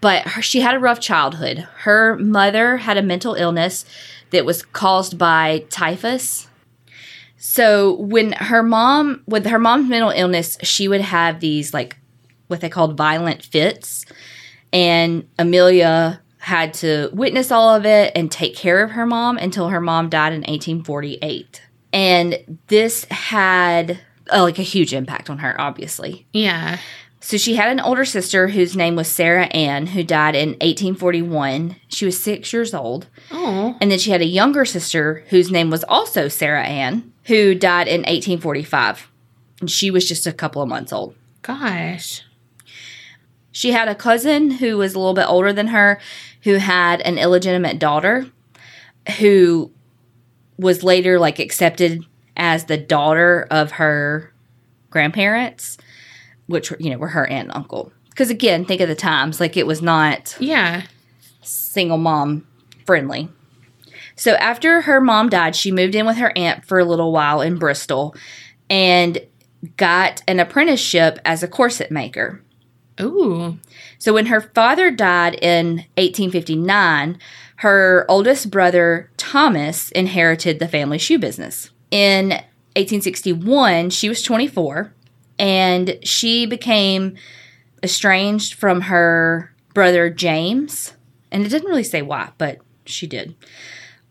But 0.00 0.28
her, 0.28 0.42
she 0.42 0.60
had 0.60 0.74
a 0.74 0.78
rough 0.78 1.00
childhood. 1.00 1.66
Her 1.78 2.16
mother 2.16 2.76
had 2.76 2.96
a 2.96 3.02
mental 3.02 3.34
illness 3.34 3.84
that 4.30 4.44
was 4.44 4.62
caused 4.62 5.18
by 5.18 5.64
typhus. 5.70 6.46
So 7.36 7.94
when 7.94 8.32
her 8.32 8.62
mom, 8.62 9.22
with 9.26 9.46
her 9.46 9.58
mom's 9.58 9.88
mental 9.88 10.10
illness, 10.10 10.58
she 10.62 10.88
would 10.88 11.00
have 11.00 11.40
these 11.40 11.72
like 11.72 11.96
what 12.48 12.60
they 12.60 12.68
called 12.68 12.96
violent 12.96 13.44
fits, 13.44 14.06
and 14.72 15.28
Amelia 15.38 16.20
had 16.38 16.72
to 16.72 17.10
witness 17.12 17.50
all 17.50 17.74
of 17.74 17.84
it 17.84 18.12
and 18.14 18.30
take 18.30 18.56
care 18.56 18.82
of 18.82 18.92
her 18.92 19.04
mom 19.04 19.36
until 19.36 19.68
her 19.68 19.80
mom 19.80 20.08
died 20.08 20.32
in 20.32 20.40
1848. 20.40 21.62
And 21.92 22.60
this 22.68 23.04
had 23.10 23.98
uh, 24.32 24.42
like 24.42 24.58
a 24.58 24.62
huge 24.62 24.94
impact 24.94 25.30
on 25.30 25.38
her, 25.38 25.60
obviously. 25.60 26.26
yeah. 26.32 26.78
So 27.20 27.36
she 27.36 27.56
had 27.56 27.70
an 27.70 27.80
older 27.80 28.04
sister 28.04 28.48
whose 28.48 28.76
name 28.76 28.94
was 28.94 29.08
Sarah 29.08 29.46
Ann, 29.46 29.88
who 29.88 30.04
died 30.04 30.36
in 30.36 30.50
1841. 30.50 31.76
She 31.88 32.04
was 32.04 32.22
six 32.22 32.52
years 32.52 32.72
old. 32.72 33.08
Oh. 33.30 33.76
And 33.80 33.90
then 33.90 33.98
she 33.98 34.12
had 34.12 34.20
a 34.20 34.26
younger 34.26 34.64
sister 34.64 35.24
whose 35.28 35.50
name 35.50 35.68
was 35.68 35.84
also 35.84 36.28
Sarah 36.28 36.64
Ann, 36.64 37.12
who 37.24 37.54
died 37.54 37.88
in 37.88 38.02
1845. 38.02 39.10
And 39.60 39.70
she 39.70 39.90
was 39.90 40.08
just 40.08 40.26
a 40.26 40.32
couple 40.32 40.62
of 40.62 40.68
months 40.68 40.92
old. 40.92 41.14
Gosh. 41.42 42.22
She 43.50 43.72
had 43.72 43.88
a 43.88 43.94
cousin 43.94 44.52
who 44.52 44.76
was 44.76 44.94
a 44.94 44.98
little 44.98 45.14
bit 45.14 45.28
older 45.28 45.52
than 45.52 45.68
her 45.68 46.00
who 46.44 46.54
had 46.54 47.00
an 47.00 47.18
illegitimate 47.18 47.80
daughter 47.80 48.26
who 49.18 49.72
was 50.58 50.84
later 50.84 51.18
like 51.18 51.38
accepted 51.38 52.04
as 52.36 52.66
the 52.66 52.76
daughter 52.76 53.46
of 53.50 53.72
her 53.72 54.32
grandparents, 54.90 55.78
which 56.48 56.72
you 56.80 56.90
know 56.90 56.98
were 56.98 57.08
her 57.08 57.26
aunt 57.26 57.48
and 57.48 57.56
uncle. 57.56 57.92
Because 58.10 58.30
again, 58.30 58.64
think 58.64 58.80
of 58.80 58.88
the 58.88 58.96
times, 58.96 59.38
like 59.38 59.56
it 59.56 59.66
was 59.66 59.80
not 59.80 60.36
Yeah. 60.40 60.82
single 61.40 61.98
mom 61.98 62.44
friendly. 62.84 63.28
So 64.16 64.34
after 64.34 64.80
her 64.80 65.00
mom 65.00 65.28
died, 65.28 65.54
she 65.54 65.70
moved 65.70 65.94
in 65.94 66.04
with 66.04 66.16
her 66.16 66.32
aunt 66.36 66.64
for 66.64 66.80
a 66.80 66.84
little 66.84 67.12
while 67.12 67.40
in 67.40 67.56
Bristol 67.56 68.16
and 68.68 69.18
got 69.76 70.22
an 70.26 70.40
apprenticeship 70.40 71.20
as 71.24 71.44
a 71.44 71.48
corset 71.48 71.92
maker. 71.92 72.42
Ooh. 73.00 73.58
So 73.98 74.12
when 74.12 74.26
her 74.26 74.40
father 74.40 74.90
died 74.90 75.34
in 75.40 75.84
1859, 75.96 77.18
her 77.56 78.04
oldest 78.08 78.50
brother 78.50 79.10
Thomas 79.16 79.90
inherited 79.92 80.58
the 80.58 80.68
family 80.68 80.98
shoe 80.98 81.18
business. 81.18 81.70
In 81.92 82.30
1861, 82.74 83.90
she 83.90 84.08
was 84.08 84.22
24 84.22 84.92
and 85.38 85.98
she 86.02 86.46
became 86.46 87.16
estranged 87.82 88.54
from 88.54 88.82
her 88.82 89.54
brother 89.74 90.10
James. 90.10 90.94
And 91.30 91.44
it 91.44 91.50
didn't 91.50 91.68
really 91.68 91.84
say 91.84 92.02
why, 92.02 92.30
but 92.38 92.58
she 92.84 93.06
did. 93.06 93.34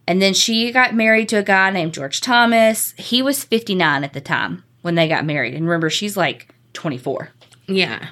And 0.07 0.21
then 0.21 0.33
she 0.33 0.71
got 0.71 0.95
married 0.95 1.27
to 1.29 1.37
a 1.37 1.43
guy 1.43 1.69
named 1.71 1.93
George 1.93 2.21
Thomas. 2.21 2.93
He 2.97 3.21
was 3.21 3.43
59 3.43 4.03
at 4.03 4.13
the 4.13 4.21
time 4.21 4.63
when 4.81 4.95
they 4.95 5.07
got 5.07 5.25
married. 5.25 5.53
And 5.53 5.65
remember, 5.65 5.89
she's 5.89 6.15
like 6.15 6.53
24. 6.73 7.29
Yeah. 7.67 8.07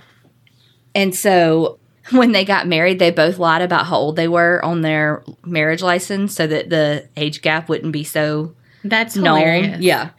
And 0.94 1.16
so 1.16 1.80
when 2.12 2.34
they 2.34 2.44
got 2.44 2.68
married, 2.68 3.00
they 3.00 3.12
both 3.12 3.38
lied 3.40 3.62
about 3.62 3.86
how 3.86 3.98
old 3.98 4.16
they 4.18 4.28
were 4.28 4.64
on 4.66 4.82
their 4.82 5.24
marriage 5.46 5.82
license 5.82 6.36
so 6.36 6.48
that 6.48 6.70
the 6.70 7.08
age 7.16 7.42
gap 7.42 7.70
wouldn't 7.70 7.94
be 7.94 8.04
so 8.04 8.54
That's 8.84 9.16
known. 9.16 9.38
hilarious. 9.38 9.80
Yeah. 9.80 10.10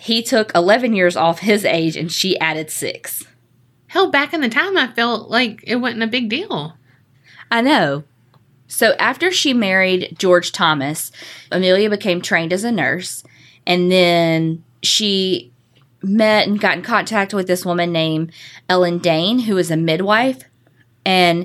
He 0.00 0.22
took 0.22 0.50
11 0.54 0.94
years 0.94 1.14
off 1.14 1.40
his 1.40 1.66
age 1.66 1.94
and 1.94 2.10
she 2.10 2.38
added 2.38 2.70
six. 2.70 3.22
Hell, 3.88 4.10
back 4.10 4.32
in 4.32 4.40
the 4.40 4.48
time, 4.48 4.78
I 4.78 4.86
felt 4.86 5.28
like 5.28 5.62
it 5.66 5.76
wasn't 5.76 6.02
a 6.02 6.06
big 6.06 6.30
deal. 6.30 6.74
I 7.50 7.60
know. 7.60 8.04
So 8.66 8.94
after 8.98 9.30
she 9.30 9.52
married 9.52 10.16
George 10.18 10.52
Thomas, 10.52 11.12
Amelia 11.52 11.90
became 11.90 12.22
trained 12.22 12.50
as 12.50 12.64
a 12.64 12.72
nurse. 12.72 13.22
And 13.66 13.92
then 13.92 14.64
she 14.82 15.52
met 16.02 16.48
and 16.48 16.58
got 16.58 16.78
in 16.78 16.82
contact 16.82 17.34
with 17.34 17.46
this 17.46 17.66
woman 17.66 17.92
named 17.92 18.32
Ellen 18.70 19.00
Dane, 19.00 19.40
who 19.40 19.56
was 19.56 19.70
a 19.70 19.76
midwife. 19.76 20.44
And 21.04 21.44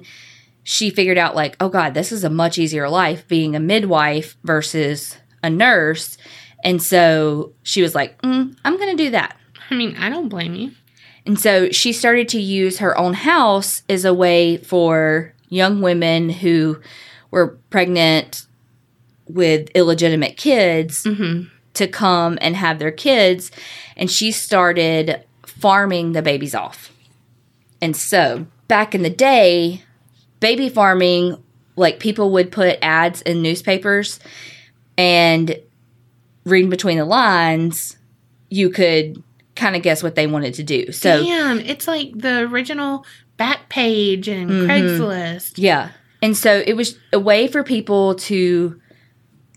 she 0.63 0.89
figured 0.89 1.17
out, 1.17 1.35
like, 1.35 1.57
oh 1.59 1.67
God, 1.67 1.93
this 1.93 2.13
is 2.13 2.23
a 2.23 2.29
much 2.29 2.57
easier 2.57 2.87
life 2.87 3.27
being 3.27 3.53
a 3.53 3.59
midwife 3.59 4.37
versus 4.45 5.17
a 5.43 5.49
nurse. 5.49 6.14
And 6.65 6.81
so 6.83 7.53
she 7.63 7.81
was 7.81 7.95
like, 7.95 8.21
mm, 8.23 8.53
I'm 8.65 8.77
going 8.77 8.97
to 8.97 9.01
do 9.03 9.11
that. 9.11 9.37
I 9.69 9.75
mean, 9.75 9.95
I 9.95 10.09
don't 10.09 10.27
blame 10.29 10.55
you. 10.55 10.71
And 11.25 11.39
so 11.39 11.69
she 11.69 11.93
started 11.93 12.27
to 12.29 12.41
use 12.41 12.79
her 12.79 12.97
own 12.97 13.13
house 13.13 13.83
as 13.87 14.03
a 14.03 14.13
way 14.13 14.57
for 14.57 15.33
young 15.47 15.81
women 15.81 16.29
who 16.29 16.81
were 17.31 17.57
pregnant 17.69 18.45
with 19.27 19.69
illegitimate 19.75 20.37
kids 20.37 21.03
Mm-hmm. 21.03 21.47
to 21.75 21.87
come 21.87 22.37
and 22.41 22.55
have 22.55 22.79
their 22.79 22.91
kids. 22.91 23.51
And 23.95 24.09
she 24.09 24.31
started 24.31 25.23
farming 25.45 26.11
the 26.11 26.21
babies 26.21 26.53
off. 26.55 26.91
And 27.81 27.95
so 27.95 28.45
back 28.67 28.93
in 28.95 29.01
the 29.03 29.09
day, 29.09 29.83
baby 30.39 30.69
farming, 30.69 31.41
like 31.75 31.99
people 31.99 32.31
would 32.31 32.51
put 32.51 32.79
ads 32.81 33.21
in 33.21 33.41
newspapers 33.41 34.19
and 34.97 35.59
reading 36.45 36.69
between 36.69 36.97
the 36.97 37.05
lines, 37.05 37.97
you 38.49 38.69
could 38.69 39.21
kind 39.55 39.75
of 39.75 39.81
guess 39.81 40.03
what 40.03 40.15
they 40.15 40.27
wanted 40.27 40.53
to 40.55 40.63
do. 40.63 40.91
So 40.91 41.23
Damn, 41.23 41.59
it's 41.59 41.87
like 41.87 42.11
the 42.15 42.39
original 42.41 43.05
Backpage 43.37 44.27
and 44.27 44.49
Mhm. 44.49 44.65
Craigslist. 44.67 45.53
Yeah. 45.57 45.89
And 46.21 46.37
so 46.37 46.63
it 46.65 46.75
was 46.75 46.97
a 47.11 47.19
way 47.19 47.47
for 47.47 47.63
people 47.63 48.15
to 48.15 48.79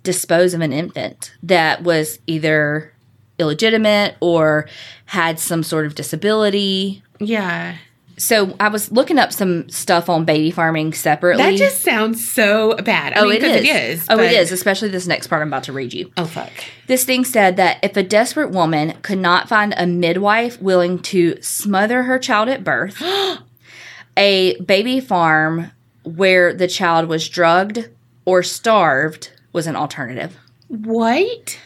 dispose 0.03 0.55
of 0.55 0.61
an 0.61 0.73
infant 0.73 1.33
that 1.43 1.83
was 1.83 2.19
either 2.27 2.93
illegitimate 3.39 4.17
or 4.21 4.69
had 5.07 5.39
some 5.39 5.63
sort 5.63 5.87
of 5.87 5.95
disability. 5.95 7.03
Yeah. 7.21 7.77
So 8.19 8.57
I 8.61 8.69
was 8.69 8.91
looking 8.93 9.19
up 9.19 9.33
some 9.33 9.69
stuff 9.69 10.09
on 10.09 10.25
baby 10.25 10.51
farming 10.51 10.93
separately. 10.93 11.43
That 11.43 11.57
just 11.57 11.83
sounds 11.83 12.29
so 12.29 12.77
bad. 12.77 13.15
I 13.15 13.21
oh, 13.21 13.29
mean, 13.29 13.37
it 13.37 13.43
is. 13.45 13.57
it 13.57 13.67
is. 13.67 14.07
Oh, 14.11 14.15
it 14.15 14.17
but- 14.19 14.33
is, 14.33 14.53
especially 14.53 14.89
this 14.89 15.07
next 15.07 15.29
part 15.29 15.43
I'm 15.43 15.49
about 15.49 15.65
to 15.65 15.73
read 15.73 15.95
you. 15.95 16.13
Oh, 16.17 16.27
fuck. 16.27 16.51
This 16.87 17.05
thing 17.05 17.25
said 17.25 17.57
that 17.57 17.79
if 17.83 17.97
a 17.97 18.03
desperate 18.03 18.51
woman 18.51 18.95
could 19.03 19.19
not 19.19 19.49
find 19.49 19.75
a 19.77 19.87
midwife 19.87 20.61
willing 20.61 20.99
to 21.01 21.41
smother 21.41 22.05
her 22.05 22.19
child 22.19 22.49
at 22.49 22.65
birth, 22.65 23.01
a 24.17 24.61
baby 24.61 25.01
farm 25.01 25.71
where 26.03 26.53
the 26.53 26.69
child 26.69 27.09
was 27.09 27.29
drugged 27.29 27.89
or 28.25 28.43
starved 28.43 29.33
was 29.53 29.67
an 29.67 29.77
alternative. 29.77 30.37
What? 30.69 31.59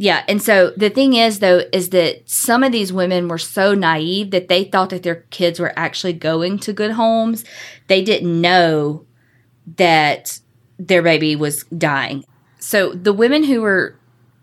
Yeah. 0.00 0.24
And 0.28 0.40
so 0.40 0.70
the 0.76 0.90
thing 0.90 1.14
is, 1.14 1.40
though, 1.40 1.62
is 1.72 1.90
that 1.90 2.22
some 2.30 2.62
of 2.62 2.70
these 2.70 2.92
women 2.92 3.26
were 3.26 3.36
so 3.36 3.74
naive 3.74 4.30
that 4.30 4.46
they 4.46 4.62
thought 4.62 4.90
that 4.90 5.02
their 5.02 5.26
kids 5.30 5.58
were 5.58 5.76
actually 5.76 6.12
going 6.12 6.60
to 6.60 6.72
good 6.72 6.92
homes. 6.92 7.44
They 7.88 8.02
didn't 8.02 8.40
know 8.40 9.04
that 9.76 10.38
their 10.78 11.02
baby 11.02 11.34
was 11.34 11.64
dying. 11.64 12.24
So 12.60 12.92
the 12.92 13.12
women 13.12 13.42
who 13.42 13.60
were 13.60 13.96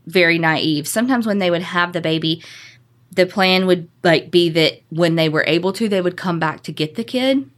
very 0.05 0.37
naive, 0.37 0.89
sometimes 0.89 1.25
when 1.25 1.39
they 1.39 1.49
would 1.49 1.61
have 1.61 1.93
the 1.93 2.01
baby, 2.01 2.43
the 3.11 3.25
plan 3.25 3.65
would 3.65 3.87
like 4.03 4.29
be 4.31 4.49
that 4.49 4.81
when 4.89 5.15
they 5.15 5.29
were 5.29 5.45
able 5.47 5.71
to, 5.71 5.87
they 5.87 6.01
would 6.01 6.17
come 6.17 6.37
back 6.37 6.63
to 6.63 6.73
get 6.73 6.95
the 6.95 7.03
kid. 7.05 7.49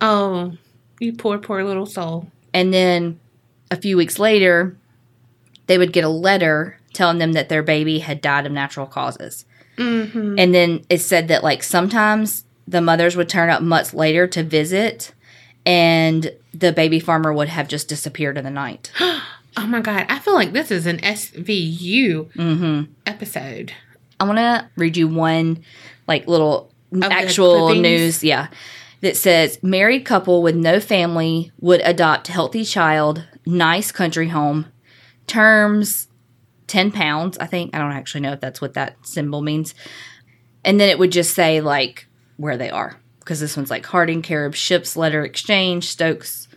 Oh, 0.00 0.56
you 1.00 1.12
poor, 1.12 1.38
poor 1.38 1.64
little 1.64 1.86
soul. 1.86 2.30
And 2.54 2.72
then 2.72 3.18
a 3.72 3.76
few 3.76 3.96
weeks 3.96 4.20
later, 4.20 4.76
they 5.66 5.76
would 5.76 5.92
get 5.92 6.04
a 6.04 6.08
letter 6.08 6.78
telling 6.92 7.18
them 7.18 7.32
that 7.32 7.48
their 7.48 7.62
baby 7.62 8.00
had 8.00 8.20
died 8.20 8.46
of 8.46 8.52
natural 8.52 8.86
causes. 8.86 9.44
Mm-hmm. 9.76 10.38
And 10.38 10.54
then 10.54 10.84
it 10.88 10.98
said 10.98 11.28
that 11.28 11.42
like 11.42 11.62
sometimes 11.62 12.44
the 12.68 12.80
mothers 12.80 13.16
would 13.16 13.28
turn 13.28 13.50
up 13.50 13.62
months 13.62 13.94
later 13.94 14.26
to 14.28 14.42
visit 14.42 15.12
and 15.64 16.32
the 16.52 16.72
baby 16.72 17.00
farmer 17.00 17.32
would 17.32 17.48
have 17.48 17.68
just 17.68 17.88
disappeared 17.88 18.38
in 18.38 18.44
the 18.44 18.50
night. 18.50 18.90
Oh 19.54 19.66
my 19.66 19.82
god, 19.82 20.06
I 20.08 20.18
feel 20.18 20.32
like 20.32 20.54
this 20.54 20.70
is 20.70 20.86
an 20.86 20.96
SVU 21.00 22.32
hmm 22.32 22.84
episode. 23.04 23.74
I 24.18 24.24
want 24.24 24.38
to 24.38 24.66
read 24.76 24.96
you 24.96 25.06
one 25.06 25.62
like 26.08 26.26
little 26.26 26.72
the 26.90 27.12
actual 27.12 27.74
news, 27.74 28.24
yeah, 28.24 28.48
that 29.02 29.14
says 29.14 29.62
married 29.62 30.06
couple 30.06 30.42
with 30.42 30.56
no 30.56 30.80
family 30.80 31.52
would 31.60 31.82
adopt 31.84 32.28
healthy 32.28 32.64
child, 32.64 33.26
nice 33.44 33.92
country 33.92 34.28
home, 34.28 34.72
terms 35.26 36.08
10 36.72 36.90
pounds, 36.90 37.36
I 37.36 37.44
think. 37.44 37.76
I 37.76 37.78
don't 37.78 37.92
actually 37.92 38.22
know 38.22 38.32
if 38.32 38.40
that's 38.40 38.62
what 38.62 38.72
that 38.74 38.96
symbol 39.02 39.42
means. 39.42 39.74
And 40.64 40.80
then 40.80 40.88
it 40.88 40.98
would 40.98 41.12
just 41.12 41.34
say 41.34 41.60
like 41.60 42.06
where 42.38 42.56
they 42.56 42.70
are 42.70 42.98
because 43.18 43.40
this 43.40 43.58
one's 43.58 43.70
like 43.70 43.84
Harding, 43.84 44.22
Carib, 44.22 44.54
Ships, 44.54 44.96
Letter 44.96 45.22
Exchange, 45.22 45.86
Stokes, 45.86 46.48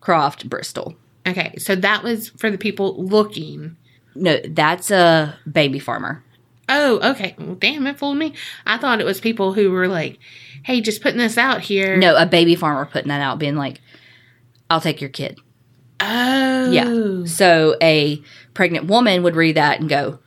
Croft, 0.00 0.48
Bristol. 0.48 0.96
Okay, 1.28 1.54
so 1.58 1.76
that 1.76 2.02
was 2.02 2.30
for 2.30 2.50
the 2.50 2.56
people 2.56 3.04
looking. 3.04 3.76
No, 4.14 4.38
that's 4.48 4.90
a 4.90 5.38
baby 5.50 5.78
farmer. 5.78 6.24
Oh, 6.70 7.10
okay. 7.10 7.34
Well, 7.38 7.56
damn, 7.56 7.86
it 7.86 7.98
fooled 7.98 8.16
me. 8.16 8.32
I 8.64 8.78
thought 8.78 9.00
it 9.00 9.06
was 9.06 9.20
people 9.20 9.52
who 9.52 9.70
were 9.70 9.88
like, 9.88 10.18
"Hey, 10.62 10.80
just 10.80 11.02
putting 11.02 11.18
this 11.18 11.36
out 11.36 11.60
here." 11.60 11.98
No, 11.98 12.16
a 12.16 12.24
baby 12.24 12.54
farmer 12.54 12.86
putting 12.86 13.08
that 13.08 13.20
out, 13.20 13.38
being 13.38 13.56
like, 13.56 13.82
I'll 14.70 14.80
take 14.80 15.02
your 15.02 15.10
kid. 15.10 15.38
Oh, 16.00 16.70
Yeah. 16.70 17.24
So 17.26 17.76
a 17.82 18.22
pregnant 18.54 18.86
woman 18.86 19.22
would 19.22 19.36
read 19.36 19.56
that 19.56 19.80
and 19.80 19.88
go, 19.88 20.18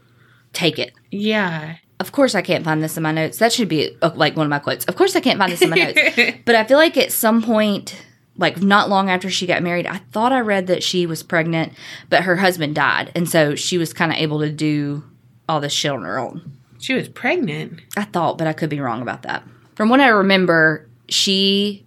take 0.53 0.79
it. 0.79 0.93
yeah. 1.11 1.77
Of 1.99 2.11
course, 2.11 2.35
I 2.35 2.41
can't 2.41 2.65
find 2.65 2.83
this 2.83 2.97
in 2.97 3.03
my 3.03 3.13
notes. 3.13 3.37
That 3.37 3.53
should 3.53 3.69
be 3.69 3.95
uh, 4.01 4.11
like 4.15 4.35
one 4.35 4.45
of 4.45 4.49
my 4.49 4.59
quotes. 4.59 4.83
Of 4.85 4.97
course, 4.97 5.15
I 5.15 5.21
can't 5.21 5.39
find 5.39 5.49
this 5.49 5.61
in 5.61 5.69
my 5.69 5.77
notes. 5.77 5.99
But 6.45 6.55
I 6.55 6.65
feel 6.65 6.77
like 6.77 6.97
at 6.97 7.13
some 7.13 7.41
point, 7.41 7.95
like 8.35 8.61
not 8.61 8.89
long 8.89 9.09
after 9.09 9.29
she 9.29 9.45
got 9.47 9.63
married, 9.63 9.87
I 9.87 9.97
thought 10.11 10.33
I 10.33 10.41
read 10.41 10.67
that 10.67 10.83
she 10.83 11.05
was 11.05 11.23
pregnant, 11.23 11.71
but 12.09 12.23
her 12.23 12.35
husband 12.35 12.75
died. 12.75 13.11
And 13.15 13.29
so 13.29 13.55
she 13.55 13.77
was 13.77 13.93
kind 13.93 14.11
of 14.11 14.17
able 14.17 14.39
to 14.41 14.49
do 14.51 15.03
all 15.47 15.61
this 15.61 15.71
shit 15.71 15.91
on 15.91 16.01
her 16.03 16.19
own. 16.19 16.51
She 16.79 16.93
was 16.93 17.07
pregnant. 17.07 17.79
I 17.95 18.03
thought, 18.03 18.37
but 18.37 18.47
I 18.47 18.53
could 18.53 18.69
be 18.69 18.81
wrong 18.81 19.01
about 19.01 19.21
that. 19.21 19.43
From 19.75 19.87
what 19.87 20.01
I 20.01 20.07
remember, 20.07 20.89
she 21.07 21.82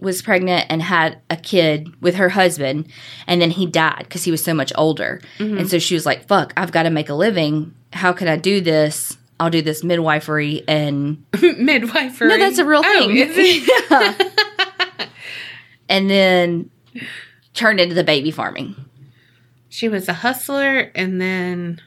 was 0.00 0.20
pregnant 0.22 0.66
and 0.68 0.82
had 0.82 1.20
a 1.30 1.36
kid 1.36 1.88
with 2.02 2.16
her 2.16 2.28
husband, 2.30 2.86
and 3.26 3.40
then 3.40 3.50
he 3.50 3.64
died 3.66 4.00
because 4.00 4.24
he 4.24 4.30
was 4.30 4.44
so 4.44 4.52
much 4.54 4.72
older. 4.76 5.20
And 5.38 5.68
so 5.70 5.78
she 5.78 5.94
was 5.94 6.04
like, 6.04 6.26
fuck, 6.28 6.52
I've 6.56 6.72
got 6.72 6.82
to 6.84 6.90
make 6.90 7.08
a 7.08 7.14
living. 7.14 7.74
How 7.92 8.12
can 8.12 8.28
I 8.28 8.36
do 8.36 8.60
this? 8.60 9.16
I'll 9.40 9.50
do 9.50 9.62
this 9.62 9.82
midwifery 9.84 10.64
and 10.68 11.24
Midwifery. 11.58 12.28
no, 12.28 12.38
that's 12.38 12.58
a 12.58 12.64
real 12.64 12.82
Oh, 12.84 13.06
thing. 13.06 13.10
it? 13.16 15.08
and 15.88 16.10
then 16.10 16.70
turned 17.54 17.80
into 17.80 17.94
the 17.94 18.04
baby 18.04 18.30
farming. 18.30 18.74
She 19.68 19.88
was 19.88 20.08
a 20.08 20.14
hustler 20.14 20.90
and 20.94 21.20
then 21.20 21.80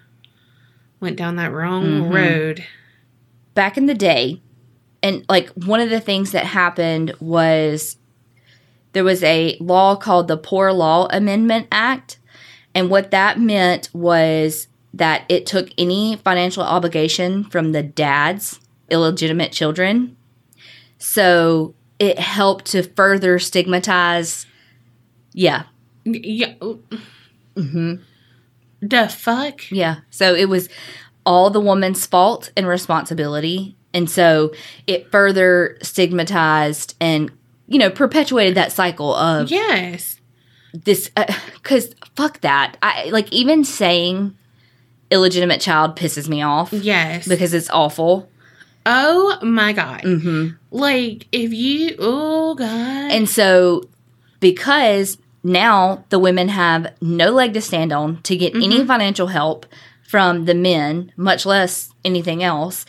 went 0.99 1.15
down 1.17 1.37
that 1.37 1.51
wrong 1.51 1.85
Mhm. 2.03 2.13
road. 2.13 2.65
back 3.55 3.77
in 3.77 3.87
the 3.87 3.93
day, 3.95 4.41
and 5.03 5.25
like 5.27 5.49
one 5.49 5.81
of 5.81 5.89
the 5.89 5.99
things 5.99 6.31
that 6.31 6.45
happened 6.45 7.13
was 7.19 7.97
there 8.93 9.03
was 9.03 9.23
a 9.23 9.57
law 9.59 9.95
called 9.95 10.27
the 10.27 10.37
Poor 10.37 10.71
Law 10.71 11.07
Amendment 11.11 11.67
Act. 11.71 12.17
And 12.73 12.89
what 12.89 13.11
that 13.11 13.39
meant 13.39 13.89
was 13.93 14.67
that 14.93 15.23
it 15.29 15.45
took 15.45 15.69
any 15.77 16.15
financial 16.17 16.63
obligation 16.63 17.43
from 17.43 17.71
the 17.71 17.83
dad's 17.83 18.59
illegitimate 18.89 19.51
children. 19.51 20.17
So 20.97 21.75
it 21.99 22.19
helped 22.19 22.65
to 22.67 22.83
further 22.83 23.39
stigmatize. 23.39 24.45
Yeah. 25.33 25.63
Yeah. 26.03 26.53
Mm-hmm. 27.55 27.95
The 28.81 29.07
fuck? 29.09 29.69
Yeah. 29.71 29.97
So 30.09 30.33
it 30.33 30.49
was 30.49 30.69
all 31.25 31.49
the 31.49 31.61
woman's 31.61 32.05
fault 32.05 32.51
and 32.57 32.65
responsibility. 32.67 33.75
And 33.93 34.09
so 34.09 34.53
it 34.87 35.11
further 35.11 35.77
stigmatized 35.81 36.95
and, 36.99 37.31
you 37.69 37.77
know, 37.79 37.89
perpetuated 37.89 38.55
that 38.55 38.71
cycle 38.71 39.13
of 39.15 39.49
Yes. 39.51 40.19
this. 40.73 41.09
Because 41.53 41.93
fuck 42.15 42.41
that. 42.41 42.75
I 42.81 43.05
like 43.11 43.31
even 43.31 43.63
saying 43.63 44.35
illegitimate 45.11 45.61
child 45.61 45.95
pisses 45.95 46.27
me 46.27 46.41
off 46.41 46.71
Yes. 46.73 47.27
because 47.27 47.53
it's 47.53 47.69
awful. 47.69 48.29
oh 48.85 49.37
my 49.43 49.71
god. 49.73 50.01
hmm 50.01 50.49
Like 50.71 51.27
if 51.31 51.53
you 51.53 51.95
oh 51.99 52.55
god. 52.55 53.11
And 53.11 53.29
so, 53.29 53.83
because 54.39 55.17
now 55.43 56.03
the 56.09 56.19
women 56.19 56.49
have 56.49 56.93
no 57.01 57.29
leg 57.31 57.53
to 57.53 57.61
stand 57.61 57.91
on 57.93 58.21
to 58.23 58.35
get 58.35 58.55
any 58.55 58.83
financial 58.85 59.27
help 59.27 59.65
from 60.07 60.45
the 60.45 60.55
men, 60.55 61.11
much 61.17 61.45
less 61.45 61.93
anything 62.03 62.43
else. 62.43 62.85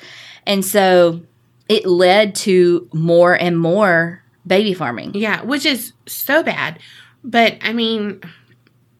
And 0.46 0.64
so 0.64 1.20
it 1.68 1.86
led 1.86 2.34
to 2.34 2.88
more 2.92 3.34
and 3.34 3.58
more 3.58 4.19
baby 4.46 4.74
farming. 4.74 5.12
yeah, 5.14 5.42
which 5.42 5.66
is 5.66 5.92
so 6.06 6.42
bad. 6.42 6.78
But 7.22 7.58
I 7.60 7.72
mean, 7.72 8.20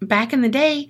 back 0.00 0.32
in 0.32 0.42
the 0.42 0.48
day, 0.48 0.88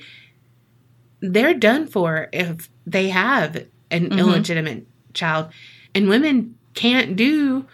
they're 1.20 1.55
done 1.55 1.86
for 1.86 2.28
if 2.32 2.68
they 2.86 3.09
have 3.11 3.57
an 3.90 4.11
Mhm. 4.11 4.18
illegitimate 4.18 4.86
child, 5.14 5.51
and 5.94 6.09
women 6.09 6.55
can't 6.74 7.16
do 7.16 7.66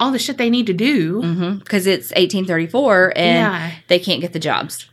all 0.00 0.10
the 0.10 0.18
shit 0.18 0.38
they 0.38 0.50
need 0.50 0.66
to 0.66 0.72
do. 0.74 1.58
Because 1.60 1.86
it's 1.86 2.12
1834 2.16 3.12
and 3.16 3.36
Yeah. 3.36 3.70
they 3.88 3.98
can't 3.98 4.20
get 4.20 4.32
the 4.32 4.38
jobs. 4.38 4.88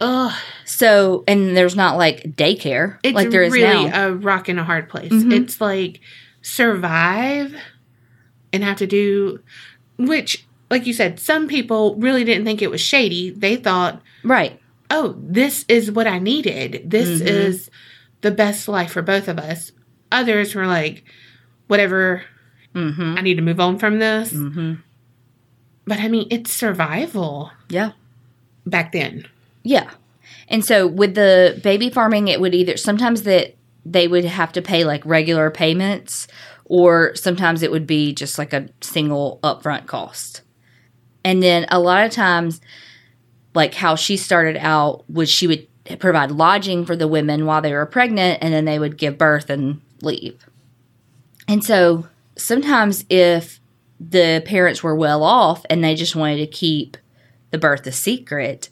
Ugh, 0.00 0.32
So, 0.64 1.24
and 1.28 1.54
there's 1.56 1.76
not 1.76 1.98
like 1.98 2.34
daycare 2.36 2.96
it's 3.02 3.14
like 3.14 3.30
there 3.30 3.42
is 3.42 3.52
really 3.52 3.90
now. 3.90 4.08
a 4.08 4.12
rock 4.14 4.48
and 4.48 4.58
a 4.58 4.64
hard 4.64 4.88
place. 4.88 5.12
Mhm. 5.12 5.32
It's 5.32 5.60
like 5.60 6.00
survive 6.40 7.54
and 8.52 8.64
have 8.64 8.78
to 8.78 8.86
do, 8.86 9.40
which, 9.98 10.46
like 10.70 10.86
you 10.86 10.92
said, 10.92 11.18
some 11.18 11.48
people 11.48 11.96
really 11.96 12.24
didn't 12.24 12.44
think 12.44 12.62
it 12.62 12.70
was 12.70 12.80
shady. 12.80 13.30
They 13.30 13.56
thought, 13.56 14.00
right. 14.22 14.58
oh, 14.90 15.14
this 15.18 15.64
is 15.68 15.90
what 15.90 16.06
I 16.06 16.18
needed. 16.18 16.82
This 16.84 17.20
Mhm. 17.20 17.26
is 17.26 17.70
the 18.22 18.30
best 18.30 18.68
life 18.68 18.92
for 18.92 19.02
both 19.02 19.28
of 19.28 19.38
us. 19.38 19.72
Others 20.12 20.54
were 20.54 20.66
like, 20.66 21.04
whatever, 21.68 22.24
hmm 22.74 23.14
I 23.18 23.20
need 23.22 23.34
to 23.36 23.42
move 23.42 23.60
on 23.60 23.78
from 23.78 23.98
this. 23.98 24.30
hmm 24.32 24.74
But 25.86 25.98
I 26.00 26.08
mean, 26.08 26.26
it's 26.30 26.52
survival 26.52 27.50
Yeah. 27.68 27.92
back 28.66 28.92
then. 28.92 29.26
Yeah. 29.62 29.90
And 30.48 30.64
so 30.64 30.86
with 30.86 31.14
the 31.14 31.58
baby 31.62 31.90
farming, 31.90 32.28
it 32.28 32.40
would 32.40 32.54
either 32.54 32.76
sometimes 32.76 33.22
that 33.22 33.54
they 33.84 34.06
would 34.08 34.24
have 34.24 34.52
to 34.52 34.62
pay 34.62 34.84
like 34.84 35.04
regular 35.06 35.50
payments, 35.50 36.26
or 36.64 37.14
sometimes 37.16 37.62
it 37.62 37.70
would 37.70 37.86
be 37.86 38.12
just 38.14 38.38
like 38.38 38.52
a 38.52 38.68
single 38.80 39.40
upfront 39.42 39.86
cost. 39.86 40.39
And 41.24 41.42
then 41.42 41.66
a 41.70 41.78
lot 41.78 42.04
of 42.04 42.12
times, 42.12 42.60
like 43.54 43.74
how 43.74 43.94
she 43.96 44.16
started 44.16 44.56
out 44.56 45.04
was 45.10 45.28
she 45.28 45.46
would 45.46 45.66
provide 45.98 46.30
lodging 46.30 46.84
for 46.84 46.96
the 46.96 47.08
women 47.08 47.46
while 47.46 47.60
they 47.60 47.72
were 47.72 47.86
pregnant, 47.86 48.38
and 48.42 48.52
then 48.54 48.64
they 48.64 48.78
would 48.78 48.96
give 48.96 49.18
birth 49.18 49.50
and 49.50 49.80
leave. 50.02 50.46
And 51.48 51.64
so 51.64 52.06
sometimes 52.36 53.04
if 53.10 53.60
the 53.98 54.42
parents 54.46 54.82
were 54.82 54.94
well 54.94 55.22
off 55.22 55.64
and 55.68 55.82
they 55.82 55.94
just 55.94 56.16
wanted 56.16 56.36
to 56.38 56.46
keep 56.46 56.96
the 57.50 57.58
birth 57.58 57.86
a 57.86 57.92
secret, 57.92 58.70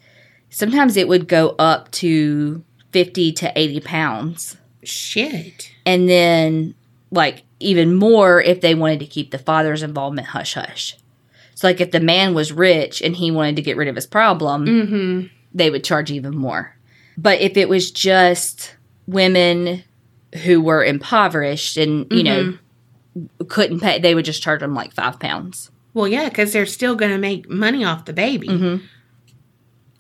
sometimes 0.48 0.96
it 0.96 1.08
would 1.08 1.28
go 1.28 1.54
up 1.58 1.90
to 1.90 2.64
50 2.92 3.32
to 3.32 3.52
80 3.54 3.80
pounds. 3.80 4.56
Shit. 4.82 5.72
And 5.84 6.08
then, 6.08 6.74
like, 7.10 7.42
even 7.60 7.94
more 7.94 8.40
if 8.40 8.60
they 8.60 8.74
wanted 8.74 9.00
to 9.00 9.06
keep 9.06 9.30
the 9.30 9.38
father's 9.38 9.82
involvement 9.82 10.28
hush 10.28 10.54
hush. 10.54 10.96
So, 11.58 11.66
like, 11.66 11.80
if 11.80 11.90
the 11.90 11.98
man 11.98 12.34
was 12.34 12.52
rich 12.52 13.02
and 13.02 13.16
he 13.16 13.32
wanted 13.32 13.56
to 13.56 13.62
get 13.62 13.76
rid 13.76 13.88
of 13.88 13.96
his 13.96 14.06
problem, 14.06 14.64
Mm-hmm. 14.64 15.26
they 15.52 15.70
would 15.70 15.82
charge 15.82 16.12
even 16.12 16.36
more. 16.36 16.76
But 17.16 17.40
if 17.40 17.56
it 17.56 17.68
was 17.68 17.90
just 17.90 18.76
women 19.08 19.82
who 20.44 20.60
were 20.60 20.84
impoverished 20.84 21.76
and, 21.76 22.06
you 22.12 22.22
know, 22.22 22.58
couldn't 23.48 23.80
pay, 23.80 23.98
they 23.98 24.14
would 24.14 24.24
just 24.24 24.40
charge 24.40 24.60
them 24.60 24.72
like 24.72 24.92
five 24.92 25.18
pounds. 25.18 25.72
Well, 25.94 26.06
yeah, 26.06 26.28
because 26.28 26.52
they're 26.52 26.64
still 26.64 26.94
going 26.94 27.10
to 27.10 27.18
make 27.18 27.48
money 27.50 27.82
off 27.84 28.04
the 28.04 28.12
baby. 28.12 28.46
Mm-hmm. 28.46 28.84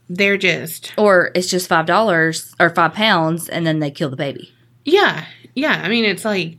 They're 0.08 0.38
just, 0.38 0.92
Or 0.96 1.32
it's 1.34 1.48
just 1.50 1.68
five 1.68 1.86
dollars 1.86 2.54
or 2.60 2.70
five 2.70 2.94
pounds 2.94 3.48
and 3.48 3.66
then 3.66 3.80
they 3.80 3.90
kill 3.90 4.10
the 4.10 4.16
baby. 4.16 4.52
yeah, 4.84 5.24
yeah. 5.56 5.82
I 5.84 5.88
mean, 5.88 6.04
it's 6.04 6.24
like 6.24 6.56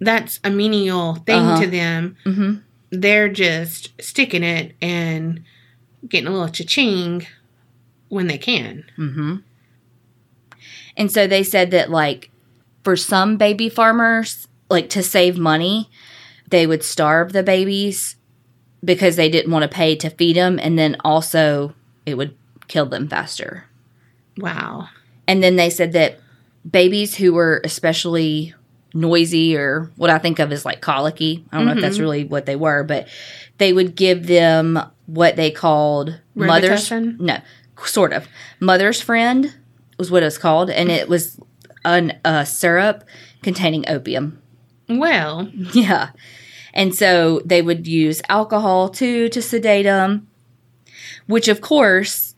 that's 0.00 0.40
a 0.42 0.50
menial 0.50 1.14
thing 1.14 1.40
Uh-huh. 1.40 1.60
to 1.62 1.66
them. 1.68 2.64
They're 2.90 3.28
just 3.28 3.92
sticking 4.00 4.42
it 4.42 4.74
and 4.80 5.44
getting 6.08 6.26
a 6.26 6.30
little 6.30 6.48
cha-ching 6.48 7.26
when 8.08 8.28
they 8.28 8.38
can. 8.38 8.84
Mm-hmm. 8.96 9.36
And 10.96 11.12
so 11.12 11.26
they 11.26 11.42
said 11.42 11.70
that, 11.72 11.90
like, 11.90 12.30
for 12.82 12.96
some 12.96 13.36
baby 13.36 13.68
farmers, 13.68 14.48
like 14.70 14.88
to 14.90 15.02
save 15.02 15.38
money, 15.38 15.90
they 16.48 16.66
would 16.66 16.82
starve 16.82 17.32
the 17.32 17.42
babies 17.42 18.16
because 18.82 19.16
they 19.16 19.28
didn't 19.28 19.52
want 19.52 19.62
to 19.64 19.68
pay 19.68 19.94
to 19.96 20.10
feed 20.10 20.36
them. 20.36 20.58
And 20.62 20.78
then 20.78 20.96
also, 21.04 21.74
it 22.06 22.14
would 22.14 22.36
kill 22.68 22.86
them 22.86 23.08
faster. 23.08 23.66
Wow. 24.38 24.88
And 25.26 25.42
then 25.42 25.56
they 25.56 25.68
said 25.68 25.92
that 25.92 26.20
babies 26.68 27.16
who 27.16 27.32
were 27.34 27.60
especially 27.64 28.54
noisy 28.94 29.56
or 29.56 29.90
what 29.96 30.10
I 30.10 30.18
think 30.18 30.38
of 30.38 30.52
as 30.52 30.64
like 30.64 30.80
colicky, 30.80 31.44
I 31.52 31.56
don't 31.56 31.66
know 31.66 31.72
if 31.74 31.80
that's 31.80 31.96
mm-hmm. 31.96 32.02
really 32.02 32.24
what 32.24 32.46
they 32.46 32.56
were, 32.56 32.84
but 32.84 33.08
they 33.58 33.72
would 33.72 33.94
give 33.94 34.26
them 34.26 34.78
what 35.06 35.36
they 35.36 35.50
called 35.50 36.20
mother's 36.34 36.88
Robitussin? 36.88 37.20
no, 37.20 37.38
sort 37.84 38.12
of 38.12 38.26
mother's 38.60 39.00
friend 39.00 39.54
was 39.98 40.10
what 40.10 40.22
it 40.22 40.26
was 40.26 40.38
called, 40.38 40.70
and 40.70 40.90
it 40.90 41.08
was 41.08 41.38
an 41.84 42.18
a 42.24 42.46
syrup 42.46 43.04
containing 43.42 43.88
opium. 43.88 44.40
Well, 44.88 45.50
Yeah. 45.74 46.10
And 46.74 46.94
so 46.94 47.40
they 47.44 47.60
would 47.60 47.86
use 47.88 48.22
alcohol 48.28 48.88
too 48.88 49.28
to 49.30 49.42
sedate 49.42 49.84
them, 49.84 50.28
which 51.26 51.48
of 51.48 51.60
course 51.60 52.36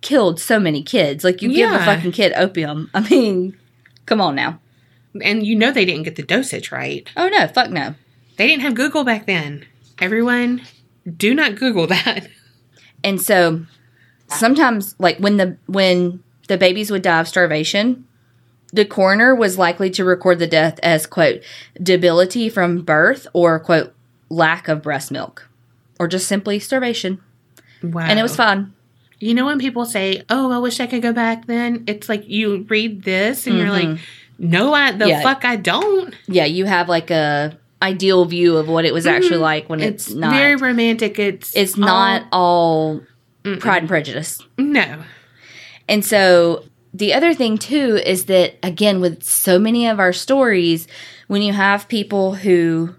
killed 0.00 0.40
so 0.40 0.58
many 0.58 0.82
kids. 0.82 1.24
Like 1.24 1.42
you 1.42 1.52
give 1.52 1.70
a 1.70 1.78
fucking 1.78 2.12
kid 2.12 2.32
opium. 2.36 2.90
I 2.94 3.00
mean, 3.00 3.56
come 4.06 4.20
on 4.20 4.34
now. 4.34 4.60
And 5.22 5.46
you 5.46 5.56
know 5.56 5.72
they 5.72 5.84
didn't 5.84 6.04
get 6.04 6.16
the 6.16 6.22
dosage 6.22 6.70
right. 6.72 7.08
Oh 7.16 7.28
no, 7.28 7.46
fuck 7.48 7.70
no. 7.70 7.94
They 8.36 8.46
didn't 8.46 8.62
have 8.62 8.74
Google 8.74 9.04
back 9.04 9.26
then. 9.26 9.66
Everyone, 9.98 10.62
do 11.16 11.34
not 11.34 11.56
Google 11.56 11.86
that. 11.88 12.28
And 13.02 13.18
so 13.18 13.64
sometimes 14.28 14.94
like 14.98 15.16
when 15.18 15.38
the 15.38 15.56
when 15.66 16.22
the 16.48 16.58
babies 16.58 16.90
would 16.90 17.00
die 17.00 17.20
of 17.20 17.28
starvation, 17.28 18.06
the 18.72 18.84
coroner 18.84 19.34
was 19.34 19.56
likely 19.56 19.90
to 19.90 20.04
record 20.04 20.38
the 20.38 20.46
death 20.46 20.78
as 20.82 21.06
quote 21.06 21.42
debility 21.82 22.48
from 22.48 22.82
birth 22.82 23.26
or 23.32 23.58
quote 23.58 23.94
lack 24.28 24.68
of 24.68 24.82
breast 24.82 25.10
milk 25.10 25.48
or 25.98 26.08
just 26.08 26.28
simply 26.28 26.58
starvation. 26.58 27.20
Wow. 27.82 28.02
And 28.02 28.18
it 28.18 28.22
was 28.22 28.36
fun. 28.36 28.74
You 29.18 29.34
know 29.34 29.46
when 29.46 29.58
people 29.58 29.84
say, 29.84 30.24
"Oh, 30.30 30.50
I 30.50 30.58
wish 30.58 30.80
I 30.80 30.86
could 30.86 31.02
go 31.02 31.12
back 31.12 31.46
then." 31.46 31.84
It's 31.86 32.08
like 32.08 32.26
you 32.28 32.64
read 32.68 33.02
this 33.02 33.46
and 33.46 33.58
you're 33.58 33.70
like, 33.70 33.88
mm-hmm. 33.88 34.02
"No, 34.40 34.72
I 34.74 34.92
the 34.92 35.08
Yeah. 35.08 35.22
fuck 35.22 35.44
I 35.44 35.56
don't." 35.56 36.14
yeah, 36.26 36.46
you 36.46 36.64
have 36.64 36.88
like 36.88 37.10
a 37.10 37.56
ideal 37.82 38.24
view 38.24 38.56
of 38.56 38.68
what 38.68 38.84
it 38.84 38.92
was 38.92 39.06
actually 39.06 39.36
mm-hmm. 39.36 39.42
like 39.42 39.68
when 39.68 39.80
it's, 39.80 40.08
It's 40.08 40.14
not. 40.14 40.32
very 40.32 40.56
romantic. 40.56 41.18
It's 41.18 41.54
it's 41.56 41.76
not 41.76 42.24
all 42.32 43.00
Pride 43.58 43.82
and 43.82 43.88
Prejudice. 43.88 44.40
no. 44.58 45.02
And 45.88 46.04
so 46.04 46.64
the 46.92 47.14
other 47.14 47.34
thing 47.34 47.56
too 47.58 48.00
is 48.04 48.24
that 48.26 48.56
again 48.62 49.00
with 49.00 49.22
so 49.22 49.58
many 49.58 49.86
of 49.86 49.98
our 50.00 50.12
stories, 50.12 50.86
when 51.28 51.42
you 51.42 51.52
have 51.52 51.88
people 51.88 52.34
who 52.34 52.94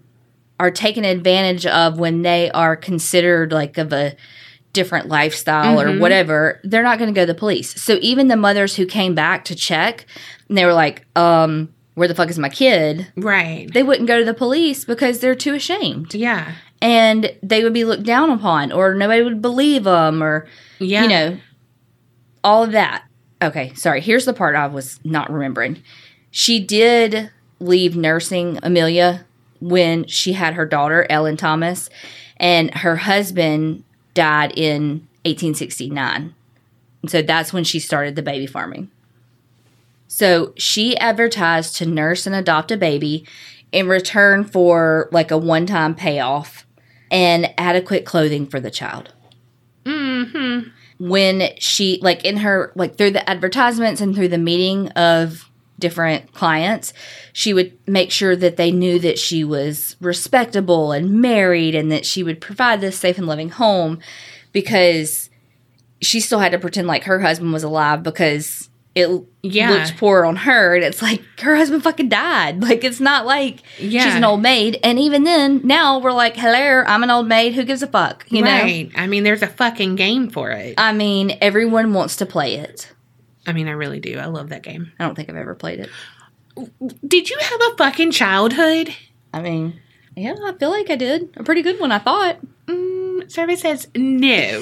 are 0.59 0.71
taken 0.71 1.03
advantage 1.05 1.65
of 1.65 1.97
when 1.99 2.21
they 2.21 2.51
are 2.51 2.75
considered 2.75 3.51
like 3.51 3.77
of 3.77 3.91
a 3.91 4.15
different 4.73 5.07
lifestyle 5.07 5.79
or 5.81 5.97
whatever, 5.99 6.59
they're 6.63 6.83
not 6.83 6.97
going 6.97 7.13
to 7.13 7.17
go 7.17 7.23
to 7.25 7.33
the 7.33 7.37
police. 7.37 7.81
So 7.81 7.97
even 8.01 8.27
the 8.27 8.35
mothers 8.37 8.75
who 8.75 8.85
came 8.85 9.13
back 9.15 9.45
to 9.45 9.55
check, 9.55 10.05
and 10.49 10.57
they 10.57 10.65
were 10.65 10.73
like, 10.73 11.05
um, 11.17 11.73
where 11.95 12.07
the 12.07 12.15
fuck 12.15 12.29
is 12.29 12.39
my 12.39 12.49
kid? 12.49 13.11
Right. 13.17 13.67
They 13.73 13.83
wouldn't 13.83 14.07
go 14.07 14.17
to 14.19 14.25
the 14.25 14.33
police 14.33 14.85
because 14.85 15.19
they're 15.19 15.35
too 15.35 15.53
ashamed. 15.53 16.13
Yeah. 16.13 16.53
and 16.81 17.31
they 17.43 17.63
would 17.63 17.73
be 17.73 17.83
looked 17.85 18.03
down 18.03 18.29
upon 18.31 18.71
or 18.71 18.95
nobody 18.95 19.21
would 19.21 19.41
believe 19.41 19.83
them 19.83 20.23
or 20.23 20.47
Yeah. 20.79 21.03
you 21.03 21.09
know 21.09 21.37
all 22.43 22.63
of 22.63 22.71
that 22.71 23.03
okay 23.39 23.71
sorry 23.75 24.01
here's 24.01 24.25
the 24.25 24.33
part 24.33 24.55
i 24.55 24.65
was 24.65 24.99
not 25.03 25.31
remembering 25.31 25.83
she 26.31 26.59
did 26.59 27.29
leave 27.59 27.95
nursing 27.95 28.57
amelia 28.63 29.23
when 29.59 30.07
she 30.07 30.33
had 30.33 30.55
her 30.55 30.65
daughter 30.65 31.05
ellen 31.07 31.37
thomas 31.37 31.87
and 32.37 32.73
her 32.73 32.95
husband 32.95 33.83
died 34.13 34.51
in 34.55 35.07
1869 35.23 36.35
and 37.01 37.11
so 37.11 37.21
that's 37.21 37.53
when 37.53 37.63
she 37.63 37.79
started 37.79 38.15
the 38.15 38.21
baby 38.21 38.45
farming 38.45 38.89
so 40.07 40.53
she 40.57 40.97
advertised 40.97 41.77
to 41.77 41.85
nurse 41.85 42.27
and 42.27 42.35
adopt 42.35 42.71
a 42.71 42.77
baby 42.77 43.25
in 43.71 43.87
return 43.87 44.43
for 44.43 45.09
like 45.11 45.31
a 45.31 45.37
one 45.37 45.65
time 45.65 45.95
payoff 45.95 46.65
and 47.09 47.53
adequate 47.57 48.05
clothing 48.05 48.45
for 48.47 48.59
the 48.59 48.71
child. 48.71 49.13
Mm-hmm. 49.85 50.69
When 50.99 51.49
she, 51.57 51.99
like 52.01 52.23
in 52.23 52.37
her, 52.37 52.71
like 52.75 52.97
through 52.97 53.11
the 53.11 53.27
advertisements 53.29 54.01
and 54.01 54.15
through 54.15 54.29
the 54.29 54.37
meeting 54.37 54.89
of 54.89 55.49
different 55.81 56.33
clients, 56.33 56.93
she 57.33 57.53
would 57.53 57.77
make 57.87 58.11
sure 58.11 58.35
that 58.37 58.55
they 58.55 58.71
knew 58.71 58.97
that 58.99 59.19
she 59.19 59.43
was 59.43 59.97
respectable 59.99 60.93
and 60.93 61.21
married 61.21 61.75
and 61.75 61.91
that 61.91 62.05
she 62.05 62.23
would 62.23 62.39
provide 62.39 62.79
this 62.79 62.97
safe 62.97 63.17
and 63.17 63.27
loving 63.27 63.49
home 63.49 63.99
because 64.53 65.29
she 66.01 66.19
still 66.19 66.39
had 66.39 66.51
to 66.53 66.59
pretend 66.59 66.87
like 66.87 67.03
her 67.03 67.19
husband 67.19 67.51
was 67.53 67.63
alive 67.63 68.01
because 68.03 68.69
it 68.93 69.07
Yeah. 69.41 69.69
looked 69.71 69.95
poor 69.97 70.25
on 70.25 70.35
her. 70.35 70.75
And 70.75 70.83
it's 70.83 71.01
like 71.01 71.21
her 71.39 71.55
husband 71.55 71.81
fucking 71.83 72.09
died. 72.09 72.61
Like 72.71 72.83
it's 72.83 72.99
not 72.99 73.25
like 73.25 73.59
she's 73.77 74.03
an 74.15 74.23
old 74.25 74.41
maid. 74.41 74.79
And 74.83 74.99
even 74.99 75.23
then 75.23 75.61
now 75.63 75.99
we're 75.99 76.11
like 76.11 76.35
hello 76.35 76.83
i'm 76.85 77.01
an 77.03 77.09
old 77.09 77.27
maid. 77.27 77.53
Who 77.53 77.63
gives 77.63 77.81
a 77.83 77.87
fuck? 77.87 78.25
You 78.29 78.41
know. 78.41 78.49
I 78.51 79.07
mean, 79.07 79.23
there's 79.23 79.41
a 79.43 79.47
fucking 79.47 79.95
game 79.95 80.29
for 80.29 80.51
it. 80.51 80.73
i 80.77 80.91
mean 80.91 81.37
everyone 81.41 81.93
wants 81.93 82.17
to 82.17 82.25
play 82.25 82.55
it 82.55 82.91
I 83.47 83.53
mean, 83.53 83.67
I 83.67 83.71
really 83.71 83.99
do. 83.99 84.17
I 84.19 84.25
love 84.25 84.49
that 84.49 84.63
game. 84.63 84.91
i 84.99 85.03
don't 85.05 85.15
think 85.15 85.29
i've 85.29 85.35
ever 85.35 85.55
played 85.55 85.79
it 85.79 85.89
Did 87.07 87.29
you 87.29 87.37
have 87.41 87.61
a 87.71 87.77
fucking 87.77 88.11
childhood? 88.11 88.93
i 89.33 89.41
mean 89.41 89.79
yeah 90.15 90.35
i 90.43 90.51
feel 90.53 90.69
like 90.71 90.89
i 90.89 90.95
did 90.95 91.29
a 91.37 91.43
pretty 91.43 91.61
good 91.61 91.79
one 91.79 91.91
i 91.91 91.99
thought 91.99 92.37
Mm, 92.67 93.29
survey 93.31 93.55
says 93.55 93.87
no. 93.95 94.61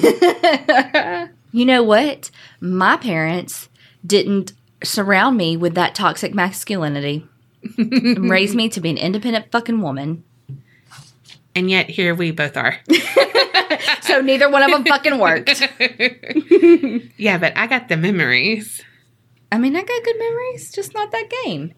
you 1.52 1.64
know 1.64 1.82
what 1.82 2.30
my 2.60 2.96
parents 2.96 3.68
didn't 4.06 4.52
surround 4.82 5.36
me 5.36 5.56
with 5.56 5.74
that 5.74 5.94
toxic 5.94 6.32
masculinity 6.34 7.26
raised 7.76 8.54
me 8.54 8.68
to 8.70 8.80
be 8.80 8.88
an 8.90 8.96
independent 8.96 9.50
fucking 9.52 9.80
woman 9.82 10.24
and 11.54 11.68
yet 11.70 11.90
here 11.90 12.14
we 12.14 12.30
both 12.30 12.56
are. 12.56 12.76
so 14.00 14.20
neither 14.20 14.50
one 14.50 14.62
of 14.62 14.70
them 14.70 14.84
fucking 14.84 15.18
worked 15.18 15.60
yeah, 17.16 17.38
but 17.38 17.56
I 17.56 17.66
got 17.66 17.88
the 17.88 17.96
memories. 17.96 18.82
I 19.52 19.58
mean, 19.58 19.74
I 19.76 19.82
got 19.82 20.04
good 20.04 20.18
memories, 20.18 20.72
just 20.72 20.94
not 20.94 21.10
that 21.12 21.30
game. 21.44 21.74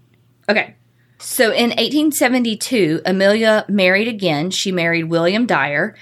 Okay. 0.49 0.77
So 1.18 1.53
in 1.53 1.70
1872, 1.70 3.03
Amelia 3.07 3.64
married 3.68 4.09
again. 4.09 4.51
She 4.51 4.73
married 4.73 5.05
William 5.05 5.47
Dyer, 5.47 5.95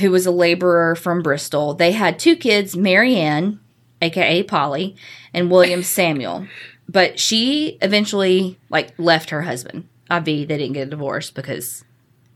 who 0.00 0.10
was 0.10 0.26
a 0.26 0.30
laborer 0.32 0.94
from 0.96 1.22
Bristol. 1.22 1.74
They 1.74 1.92
had 1.92 2.18
two 2.18 2.36
kids, 2.36 2.76
Mary 2.76 3.14
Ann, 3.16 3.60
aka 4.02 4.42
Polly, 4.42 4.96
and 5.32 5.50
William 5.50 5.82
Samuel. 5.98 6.46
But 6.88 7.18
she 7.18 7.78
eventually 7.80 8.58
like 8.68 8.92
left 8.98 9.30
her 9.30 9.42
husband. 9.42 9.88
I 10.10 10.18
be 10.18 10.44
they 10.44 10.58
didn't 10.58 10.74
get 10.74 10.88
a 10.88 10.90
divorce 10.90 11.30
because 11.30 11.84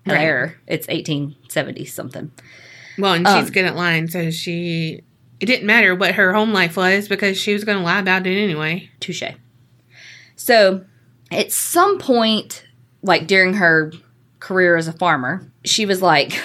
Right. 0.07 0.18
there 0.20 0.59
it's 0.66 0.86
1870 0.89 1.84
something. 1.84 2.30
Well, 2.99 3.14
and 3.14 3.26
Um, 3.26 3.40
she's 3.40 3.51
good 3.51 3.64
at 3.64 3.76
lying, 3.76 4.09
so 4.09 4.30
she. 4.30 5.03
It 5.40 5.46
didn't 5.46 5.66
matter 5.66 5.94
what 5.94 6.16
her 6.16 6.32
home 6.32 6.53
life 6.53 6.76
was 6.76 7.07
because 7.07 7.38
she 7.38 7.53
was 7.53 7.62
going 7.62 7.78
to 7.78 7.84
lie 7.84 8.01
about 8.01 8.26
it 8.26 8.36
anyway. 8.36 8.90
Touche. 8.99 9.22
So, 10.34 10.84
at 11.30 11.53
some 11.53 11.99
point, 11.99 12.64
like 13.03 13.28
during 13.28 13.55
her 13.55 13.92
career 14.40 14.76
as 14.76 14.88
a 14.88 14.92
farmer, 14.92 15.49
she 15.64 15.86
was 15.86 16.03
like, 16.03 16.40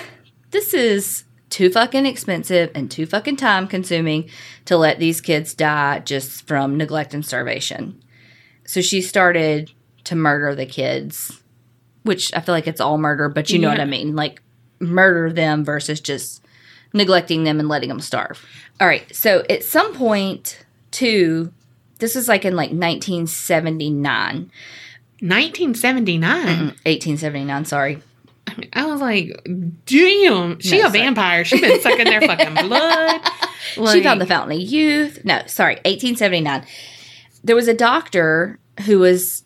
This 0.51 0.73
is 0.75 1.23
too 1.49 1.71
fucking 1.71 2.05
expensive 2.05 2.69
and 2.75 2.89
too 2.89 3.05
fucking 3.07 3.37
time 3.37 3.67
consuming 3.67 4.29
to 4.65 4.77
let 4.77 4.99
these 4.99 5.21
kids 5.21 5.53
die 5.55 5.99
just 5.99 6.47
from 6.47 6.77
neglect 6.77 7.13
and 7.15 7.25
starvation. 7.25 8.03
So, 8.65 8.81
she 8.81 9.01
started 9.01 9.71
to 10.03 10.15
murder 10.15 10.53
the 10.53 10.65
kids, 10.67 11.41
which 12.03 12.31
I 12.35 12.41
feel 12.41 12.53
like 12.53 12.67
it's 12.67 12.81
all 12.81 12.99
murder, 12.99 13.27
but 13.29 13.49
you 13.49 13.57
know 13.57 13.69
what 13.69 13.79
I 13.79 13.85
mean. 13.85 14.15
Like, 14.15 14.41
murder 14.79 15.31
them 15.31 15.63
versus 15.63 15.99
just 16.01 16.42
neglecting 16.93 17.43
them 17.43 17.59
and 17.59 17.67
letting 17.67 17.89
them 17.89 17.99
starve. 17.99 18.45
All 18.79 18.87
right. 18.87 19.03
So, 19.15 19.43
at 19.49 19.63
some 19.63 19.93
point, 19.95 20.63
too, 20.91 21.51
this 21.99 22.15
is 22.15 22.27
like 22.27 22.45
in 22.45 22.55
like 22.55 22.69
1979 22.71 24.51
1979. 25.19 26.31
1879, 26.35 27.65
sorry. 27.65 28.01
I, 28.45 28.55
mean, 28.57 28.69
I 28.73 28.85
was 28.85 28.99
like, 28.99 29.31
damn, 29.85 30.59
she 30.59 30.77
No, 30.81 30.87
a 30.87 30.89
sorry. 30.89 30.99
vampire. 30.99 31.45
She 31.45 31.61
been 31.61 31.79
sucking 31.79 32.05
their 32.05 32.21
fucking 32.21 32.55
blood. 32.67 33.21
she 33.93 34.03
found 34.03 34.19
the 34.19 34.25
fountain 34.25 34.57
of 34.61 34.63
youth. 34.67 35.23
No, 35.23 35.41
sorry, 35.47 35.75
1879. 35.85 36.65
There 37.43 37.55
was 37.55 37.69
a 37.69 37.73
doctor 37.73 38.59
who 38.85 38.99
was 38.99 39.43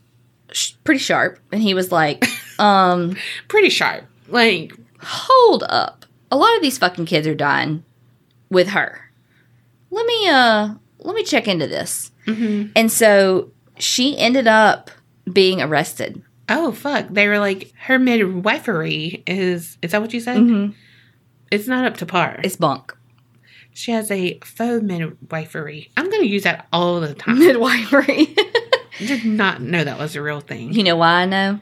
sh- 0.52 0.74
pretty 0.84 1.00
sharp, 1.00 1.40
and 1.52 1.62
he 1.62 1.76
was 1.76 1.92
like, 1.92 2.26
um, 2.60 3.16
pretty 3.48 3.70
sharp. 3.70 4.04
Like, 4.30 4.74
hold 5.00 5.64
up. 5.70 6.06
A 6.32 6.38
lot 6.38 6.56
of 6.56 6.62
these 6.62 6.78
fucking 6.78 7.06
kids 7.06 7.28
are 7.28 7.36
dying 7.36 7.84
with 8.50 8.70
her. 8.70 9.02
Let 9.92 10.06
me, 10.06 10.28
uh, 10.30 10.74
let 11.00 11.16
me 11.16 11.24
check 11.24 11.48
into 11.48 11.68
this. 11.68 12.12
mhm. 12.26 12.72
And 12.76 12.92
so 12.92 13.52
she 13.80 14.18
ended 14.18 14.48
up 14.48 14.92
being 15.32 15.62
arrested. 15.62 16.22
oh 16.50 16.72
fuck, 16.72 17.08
they 17.10 17.28
were 17.28 17.40
like, 17.40 17.72
her 17.84 18.00
midwifery 18.00 19.24
is. 19.28 19.78
Is 19.82 19.92
that 19.92 20.02
what 20.02 20.14
you 20.14 20.20
said? 20.22 20.38
Mm-hmm. 20.38 20.72
It's 21.52 21.68
not 21.68 21.86
up 21.86 21.98
to 21.98 22.06
par. 22.06 22.40
It's 22.44 22.56
bunk. 22.58 22.94
she 23.74 23.92
has 23.92 24.10
a 24.12 24.40
faux 24.44 24.82
midwifery. 24.84 25.92
I'm 25.98 26.10
gonna 26.10 26.24
use 26.26 26.44
that 26.44 26.68
all 26.74 27.00
the 27.00 27.14
time. 27.14 27.40
Midwifery. 27.46 28.36
Did 29.00 29.26
not 29.26 29.62
know 29.62 29.84
that 29.84 30.00
was 30.00 30.16
a 30.16 30.22
real 30.22 30.40
thing. 30.42 30.74
you 30.74 30.84
know 30.84 30.96
why 30.96 31.22
I 31.22 31.26
know? 31.26 31.60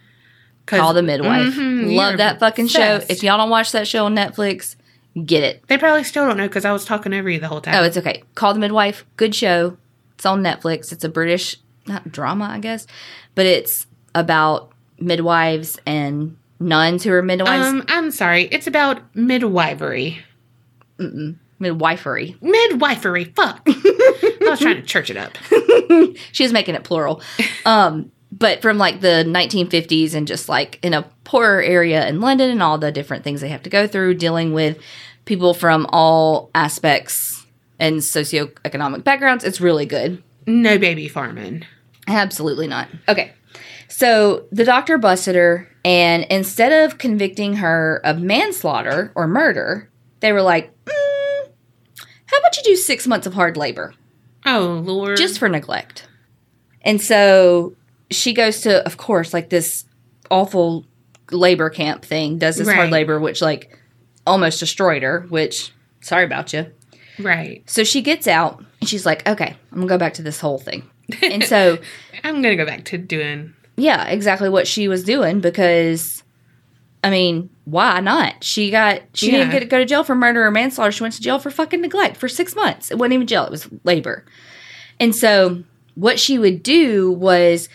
Call 0.66 0.94
the 0.94 1.04
midwife. 1.04 1.54
Mhm, 1.54 1.96
Love 1.96 2.18
that 2.18 2.40
fucking 2.40 2.68
show. 2.68 3.00
If 3.10 3.22
y'all 3.24 3.38
don't 3.38 3.50
watch 3.50 3.72
that 3.74 3.88
show 3.88 4.06
on 4.06 4.16
Netflix, 4.16 4.76
get 5.26 5.44
it. 5.44 5.64
They 5.68 5.78
probably 5.78 6.04
still 6.04 6.26
don't 6.26 6.38
know 6.38 6.48
because 6.48 6.66
I 6.66 6.72
was 6.72 6.86
talking 6.86 7.14
over 7.14 7.30
you 7.30 7.40
the 7.40 7.48
whole 7.48 7.62
time. 7.62 7.76
Oh, 7.76 7.84
it's 7.84 7.98
okay. 7.98 8.24
Call 8.36 8.54
the 8.54 8.60
midwife. 8.60 9.06
Good 9.18 9.36
show. 9.36 9.78
It's 10.16 10.26
on 10.26 10.42
Netflix. 10.42 10.92
It's 10.92 11.04
a 11.04 11.10
British 11.10 11.58
not 11.88 12.12
drama, 12.12 12.46
I 12.46 12.60
guess, 12.60 12.88
but 13.36 13.46
it's 13.46 13.86
about 14.16 14.72
midwives 15.00 15.78
and 15.86 16.36
nuns 16.60 17.04
who 17.04 17.12
are 17.12 17.22
midwives. 17.22 17.68
um, 17.68 17.84
I'm 17.88 18.10
sorry. 18.12 18.44
It's 18.46 18.66
about 18.66 19.02
midwifery. 19.16 20.20
Mm-mm. 20.98 21.36
Midwifery. 21.60 22.36
Midwifery. 22.42 23.26
Fuck. 23.26 23.62
I 23.68 24.38
was 24.50 24.60
trying 24.60 24.76
to 24.78 24.82
church 24.82 25.10
it 25.10 25.18
up. 25.18 25.38
she 26.32 26.44
was 26.44 26.52
making 26.52 26.76
it 26.76 26.84
plural. 26.84 27.22
Um, 27.66 28.12
but 28.32 28.62
from 28.62 28.78
like 28.78 29.02
the 29.02 29.24
1950s 29.28 30.14
and 30.14 30.28
just 30.28 30.50
like 30.50 30.80
in 30.84 30.94
a 30.94 31.04
poorer 31.24 31.62
area 31.62 32.08
in 32.08 32.22
London 32.22 32.50
and 32.50 32.62
all 32.62 32.78
the 32.78 32.92
different 32.92 33.24
things 33.24 33.42
they 33.42 33.50
have 33.50 33.64
to 33.64 33.70
go 33.70 33.88
through 33.88 34.16
dealing 34.16 34.54
with 34.54 34.78
people 35.26 35.54
from 35.54 35.88
all 35.90 36.50
aspects 36.54 37.46
and 37.80 37.98
socioeconomic 37.98 39.04
backgrounds. 39.04 39.44
It's 39.44 39.62
really 39.62 39.86
good. 39.86 40.22
No 40.46 40.78
baby 40.78 41.08
farming. 41.08 41.66
Absolutely 42.08 42.68
not. 42.68 42.88
Okay. 43.08 43.34
So 43.88 44.46
the 44.52 44.66
doctor 44.66 44.98
busted 44.98 45.36
her, 45.36 45.70
and 45.84 46.26
instead 46.30 46.86
of 46.86 46.98
convicting 46.98 47.56
her 47.56 48.02
of 48.04 48.20
manslaughter 48.20 49.12
or 49.16 49.28
murder, 49.28 49.90
they 50.20 50.32
were 50.32 50.42
like, 50.42 50.74
mm, 50.86 51.50
how 52.26 52.38
about 52.38 52.58
you 52.58 52.64
do 52.64 52.76
six 52.76 53.08
months 53.08 53.28
of 53.28 53.34
hard 53.34 53.58
labor? 53.58 53.94
Oh 54.46 54.82
lord. 54.86 55.18
just 55.18 55.40
for 55.40 55.50
neglect. 55.50 56.08
And 56.82 57.02
so 57.02 57.76
she 58.12 58.34
goes 58.34 58.62
to, 58.62 58.86
of 58.86 58.98
course, 58.98 59.34
like 59.34 59.50
this 59.50 59.86
awful 60.30 60.86
labor 61.32 61.70
camp 61.70 62.06
thing, 62.06 62.38
does 62.38 62.58
this 62.58 62.68
hard 62.72 62.92
labor, 62.92 63.20
which 63.20 63.42
like 63.42 63.78
almost 64.28 64.60
destroyed 64.60 65.04
her, 65.04 65.26
which 65.30 65.72
sorry 66.02 66.26
about 66.26 66.54
you. 66.54 66.72
right. 67.20 67.64
So 67.70 67.84
she 67.84 68.02
gets 68.02 68.28
out 68.28 68.64
and 68.80 68.90
she's 68.90 69.06
like, 69.06 69.28
okay, 69.28 69.56
I'm 69.72 69.78
gonna 69.78 69.88
go 69.88 69.98
back 69.98 70.14
to 70.16 70.22
this 70.22 70.40
whole 70.40 70.58
thing. 70.60 70.90
And 71.22 71.44
so, 71.44 71.78
I'm 72.24 72.42
gonna 72.42 72.56
go 72.56 72.66
back 72.66 72.86
to 72.86 72.98
doing. 72.98 73.54
yeah, 73.78 74.06
exactly 74.08 74.50
what 74.50 74.68
she 74.68 74.88
was 74.88 75.04
doing 75.04 75.40
because, 75.40 76.24
I 77.04 77.10
mean, 77.10 77.50
why 77.66 78.00
not? 78.00 78.44
She 78.44 78.72
got, 78.72 79.02
she 79.14 79.30
didn't 79.32 79.52
get 79.52 79.60
to 79.60 79.66
go 79.66 79.78
to 79.80 79.86
jail 79.86 80.04
for 80.04 80.16
murder 80.16 80.44
or 80.46 80.52
manslaughter. 80.52 80.92
She 80.92 81.04
went 81.04 81.14
to 81.16 81.22
jail 81.22 81.40
for 81.40 81.52
fucking 81.52 81.82
neglect 81.82 82.18
for 82.18 82.28
six 82.28 82.56
months. 82.56 82.90
It 82.92 82.98
wasn't 82.98 83.14
even 83.14 83.28
jail, 83.28 83.46
it 83.46 83.52
was 83.52 83.68
labor. 83.84 84.26
And 85.00 85.16
so, 85.16 85.64
what 85.96 86.20
she 86.20 86.38
would 86.40 86.64
do 86.64 87.12
was 87.12 87.70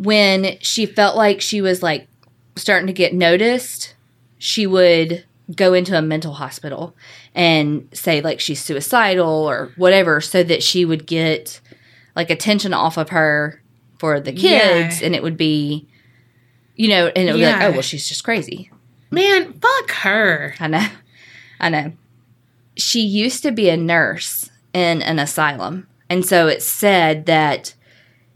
when 0.00 0.58
she 0.60 0.86
felt 0.86 1.14
like 1.16 1.40
she 1.40 1.60
was 1.60 1.82
like 1.82 2.08
starting 2.56 2.86
to 2.86 2.92
get 2.92 3.12
noticed, 3.14 3.94
she 4.38 4.66
would 4.66 5.24
go 5.54 5.74
into 5.74 5.96
a 5.96 6.00
mental 6.02 6.32
hospital 6.32 6.94
and 7.34 7.86
say 7.92 8.20
like 8.20 8.40
she's 8.40 8.62
suicidal 8.62 9.28
or 9.28 9.72
whatever 9.76 10.20
so 10.20 10.42
that 10.42 10.62
she 10.62 10.84
would 10.84 11.06
get 11.06 11.60
like 12.16 12.30
attention 12.30 12.72
off 12.72 12.96
of 12.96 13.10
her 13.10 13.60
for 13.98 14.20
the 14.20 14.32
kids 14.32 15.00
Yeah. 15.00 15.06
and 15.06 15.14
it 15.14 15.22
would 15.22 15.36
be 15.36 15.86
you 16.76 16.88
know 16.88 17.08
and 17.08 17.28
it 17.28 17.32
would 17.32 17.38
be 17.38 17.44
like 17.46 17.62
oh 17.62 17.72
well 17.72 17.82
she's 17.82 18.08
just 18.08 18.24
crazy 18.24 18.70
Man, 19.10 19.52
fuck 19.54 19.90
her. 19.90 20.54
i 20.60 20.66
know 20.68 20.86
i 21.60 21.68
know 21.68 21.92
she 22.76 23.00
used 23.00 23.42
to 23.42 23.50
be 23.50 23.68
a 23.68 23.76
nurse 23.76 24.50
in 24.72 25.02
an 25.02 25.18
asylum 25.18 25.88
and 26.08 26.24
so 26.24 26.46
it 26.46 26.62
said 26.62 27.26
that 27.26 27.74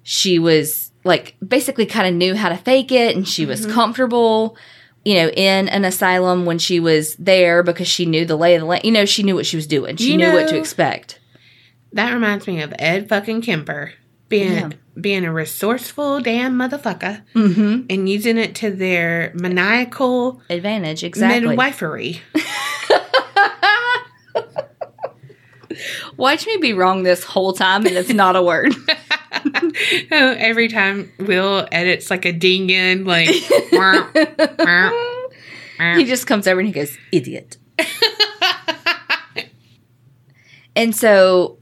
she 0.03 0.39
was 0.39 0.84
like 1.05 1.37
basically 1.47 1.87
kind 1.87 2.09
of 2.09 2.15
knew 2.15 2.35
how 2.35 2.49
to 2.49 2.57
fake 2.57 2.91
it 2.91 3.15
and 3.15 3.29
she 3.29 3.47
was 3.47 3.67
comfortable 3.67 4.57
you 5.05 5.15
know 5.15 5.29
in 5.29 5.69
an 5.69 5.85
asylum 5.85 6.45
when 6.47 6.59
she 6.59 6.81
was 6.81 7.15
there 7.17 7.63
because 7.63 7.87
she 7.87 8.07
knew 8.07 8.25
the 8.25 8.37
lay 8.37 8.55
of 8.55 8.61
the 8.61 8.67
land 8.67 8.85
you 8.85 8.91
know 8.93 9.05
she 9.05 9.23
knew 9.23 9.35
what 9.35 9.47
she 9.47 9.57
was 9.57 9.67
doing 9.67 9.97
she 9.97 10.13
You 10.13 10.17
knew 10.17 10.33
what 10.33 10.49
to 10.49 10.59
expect 10.59 11.21
That 11.93 12.13
reminds 12.13 12.47
me 12.47 12.63
of 12.63 12.75
Ed 12.79 13.09
fucking 13.09 13.43
Kemper 13.43 13.93
being 14.29 14.53
Yeah. 14.53 14.71
being 14.99 15.25
a 15.25 15.33
resourceful 15.33 16.21
damn 16.21 16.55
motherfucker 16.59 17.23
mm-hmm. 17.35 17.87
and 17.91 18.09
using 18.09 18.39
it 18.39 18.55
to 18.57 18.71
their 18.71 19.33
maniacal 19.35 20.41
advantage 20.49 21.05
exactly 21.05 21.49
midwifery. 21.49 22.23
watch 26.17 26.47
me 26.47 26.57
be 26.59 26.73
wrong 26.73 27.03
this 27.03 27.25
whole 27.25 27.53
time 27.53 27.87
and 27.87 27.97
it's 27.97 28.11
not 28.13 28.37
a 28.37 28.43
word 28.43 28.75
Oh, 30.13 30.35
Every 30.39 30.69
time 30.69 31.13
Will 31.19 31.67
edits 31.71 32.11
like 32.11 32.25
a 32.25 32.33
ding 32.33 32.71
in, 32.71 33.05
like 33.05 33.29
"Wah, 33.73 34.09
wah, 34.13 34.49
wah." 35.79 35.95
he 35.97 36.05
just 36.05 36.27
comes 36.27 36.47
over 36.47 36.61
and 36.61 36.69
he 36.69 36.73
goes 36.73 36.97
idiot 37.13 37.59
and 40.77 40.95
so 40.95 41.59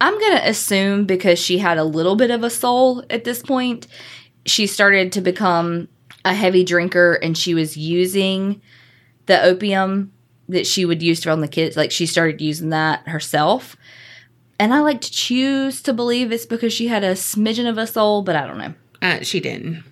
i'm 0.00 0.18
gonna 0.18 0.40
assume 0.44 1.04
because 1.04 1.38
she 1.38 1.58
had 1.58 1.76
a 1.78 1.84
little 1.84 2.16
bit 2.16 2.30
of 2.30 2.42
a 2.42 2.50
soul 2.50 3.04
at 3.10 3.24
this 3.24 3.42
point 3.42 3.86
she 4.46 4.66
started 4.66 5.12
to 5.12 5.20
become 5.20 5.86
a 6.24 6.32
heavy 6.34 6.64
drinker 6.64 7.14
and 7.22 7.36
she 7.36 7.54
was 7.54 7.76
using 7.76 8.60
the 9.26 9.40
opium 9.42 10.12
that 10.48 10.66
she 10.66 10.84
would 10.84 11.02
use 11.02 11.22
from 11.22 11.40
the 11.40 11.48
kids 11.48 11.76
like 11.76 11.90
she 11.90 12.06
started 12.06 12.40
using 12.40 12.70
that 12.70 13.06
herself 13.08 13.76
and 14.58 14.72
i 14.72 14.80
like 14.80 15.00
to 15.00 15.10
choose 15.10 15.82
to 15.82 15.92
believe 15.92 16.30
it's 16.32 16.46
because 16.46 16.72
she 16.72 16.88
had 16.88 17.02
a 17.04 17.12
smidgen 17.12 17.68
of 17.68 17.78
a 17.78 17.86
soul 17.86 18.22
but 18.22 18.36
i 18.36 18.46
don't 18.46 18.58
know 18.58 18.74
Uh, 19.02 19.20
she 19.22 19.40
didn't. 19.40 19.82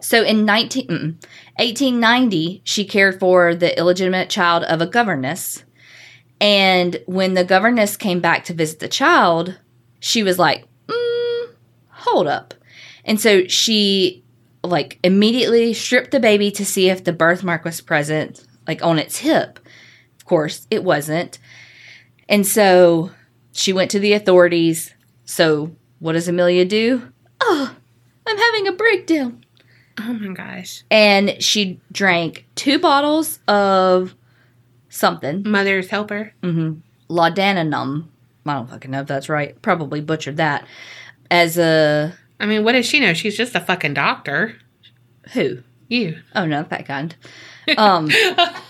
so 0.00 0.22
in 0.22 0.44
19, 0.44 0.86
mm, 0.88 1.14
1890, 1.58 2.60
she 2.64 2.84
cared 2.84 3.18
for 3.20 3.54
the 3.54 3.76
illegitimate 3.78 4.30
child 4.30 4.62
of 4.64 4.80
a 4.80 4.86
governess. 4.86 5.64
And 6.40 7.02
when 7.06 7.34
the 7.34 7.42
governess 7.44 7.96
came 7.96 8.20
back 8.20 8.44
to 8.44 8.54
visit 8.54 8.78
the 8.78 8.88
child, 8.88 9.58
she 10.00 10.22
was 10.22 10.38
like, 10.38 10.64
mm, 10.86 11.48
hold 11.90 12.28
up. 12.28 12.54
And 13.04 13.20
so 13.20 13.46
she 13.48 14.22
like 14.62 14.98
immediately 15.02 15.74
stripped 15.74 16.12
the 16.12 16.20
baby 16.20 16.50
to 16.52 16.64
see 16.64 16.88
if 16.90 17.02
the 17.04 17.12
birthmark 17.12 17.64
was 17.64 17.80
present, 17.80 18.44
like 18.68 18.82
on 18.84 18.98
its 19.00 19.18
hip. 19.18 19.58
Of 20.28 20.30
course, 20.30 20.66
it 20.70 20.84
wasn't. 20.84 21.38
And 22.28 22.46
so 22.46 23.12
she 23.52 23.72
went 23.72 23.90
to 23.92 23.98
the 23.98 24.12
authorities. 24.12 24.92
So 25.24 25.74
what 26.00 26.12
does 26.12 26.28
Amelia 26.28 26.66
do? 26.66 27.10
Oh, 27.40 27.74
I'm 28.26 28.36
having 28.36 28.68
a 28.68 28.72
breakdown 28.72 29.42
Oh 29.98 30.12
my 30.12 30.34
gosh. 30.34 30.84
and 30.90 31.42
she 31.42 31.80
drank 31.90 32.44
two 32.56 32.78
bottles 32.78 33.38
of 33.48 34.14
something, 34.90 35.44
Mother's 35.46 35.88
helper. 35.88 36.34
mm-hmm. 36.42 36.80
laudanum. 37.08 38.12
I 38.44 38.52
don't 38.52 38.68
fucking 38.68 38.90
know 38.90 39.00
if 39.00 39.06
that's 39.06 39.30
right. 39.30 39.60
Probably 39.62 40.02
butchered 40.02 40.36
that. 40.36 40.66
As 41.30 41.56
a 41.56 42.12
I 42.38 42.44
mean, 42.44 42.64
what 42.64 42.72
does 42.72 42.84
she 42.84 43.00
know? 43.00 43.14
She's 43.14 43.34
just 43.36 43.54
a 43.54 43.60
fucking 43.60 43.94
doctor. 43.94 44.56
who? 45.32 45.62
You. 45.88 46.18
Oh 46.34 46.44
no, 46.44 46.64
that 46.64 46.84
kind. 46.84 47.16
Um, 47.78 48.10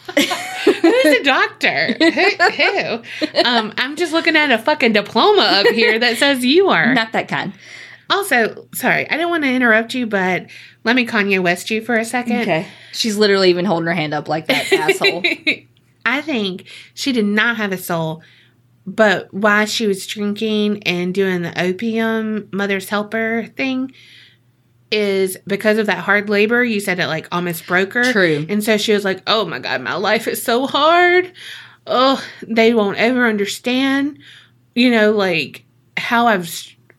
Who's 1.09 1.21
a 1.21 1.25
doctor? 1.25 1.97
who, 1.99 2.51
who? 2.51 3.43
Um, 3.45 3.73
I'm 3.77 3.97
just 3.97 4.13
looking 4.13 4.37
at 4.37 4.51
a 4.51 4.59
fucking 4.59 4.93
diploma 4.93 5.43
up 5.43 5.67
here 5.69 5.99
that 5.99 6.17
says 6.19 6.45
you 6.45 6.69
are. 6.69 6.95
not 6.95 7.13
that 7.13 7.29
kind. 7.29 7.53
Also, 8.11 8.67
sorry, 8.75 9.09
I 9.09 9.17
didn't 9.17 9.29
want 9.29 9.45
to 9.45 9.51
interrupt 9.53 9.95
you, 9.95 10.07
but 10.07 10.47
let 10.85 10.97
me 10.97 11.07
Kanye 11.07 11.43
West 11.43 11.71
you 11.71 11.83
for 11.83 11.97
a 11.97 12.05
second. 12.05 12.41
Okay. 12.41 12.67
She's 12.93 13.17
literally 13.19 13.51
even 13.51 13.65
holding 13.67 13.87
her 13.87 13.93
hand 13.95 14.15
up 14.15 14.29
like 14.29 14.47
that 14.47 14.73
asshole. 14.73 15.23
I 16.07 16.23
think 16.23 16.67
she 16.95 17.13
did 17.13 17.27
not 17.27 17.59
have 17.59 17.71
a 17.73 17.77
soul, 17.77 18.23
but 18.87 19.33
while 19.35 19.67
she 19.67 19.87
was 19.87 20.07
drinking 20.07 20.83
and 20.85 21.13
doing 21.13 21.43
the 21.43 21.61
opium 21.63 22.49
mother's 22.51 22.89
helper 22.89 23.47
thing, 23.57 23.93
is 24.91 25.37
because 25.47 25.79
of 25.79 25.87
that 25.87 25.99
hard 25.99 26.29
labor. 26.29 26.65
You 26.65 26.81
said 26.81 26.99
it 26.99 27.07
like 27.07 27.29
almost 27.33 27.67
broke 27.67 27.93
her. 27.95 28.13
True. 28.13 28.47
And 28.49 28.63
so 28.63 28.77
she 28.77 28.93
was 28.93 29.05
like, 29.05 29.23
"Oh 29.27 29.45
my 29.45 29.59
god, 29.59 29.81
my 29.83 29.95
life 29.95 30.27
is 30.29 30.43
so 30.43 30.67
hard. 30.67 31.33
Oh, 31.87 32.23
they 32.47 32.75
won't 32.75 32.99
ever 32.99 33.27
understand. 33.27 34.19
You 34.75 34.91
know, 34.91 35.13
like 35.13 35.65
how 35.97 36.27
I've 36.27 36.49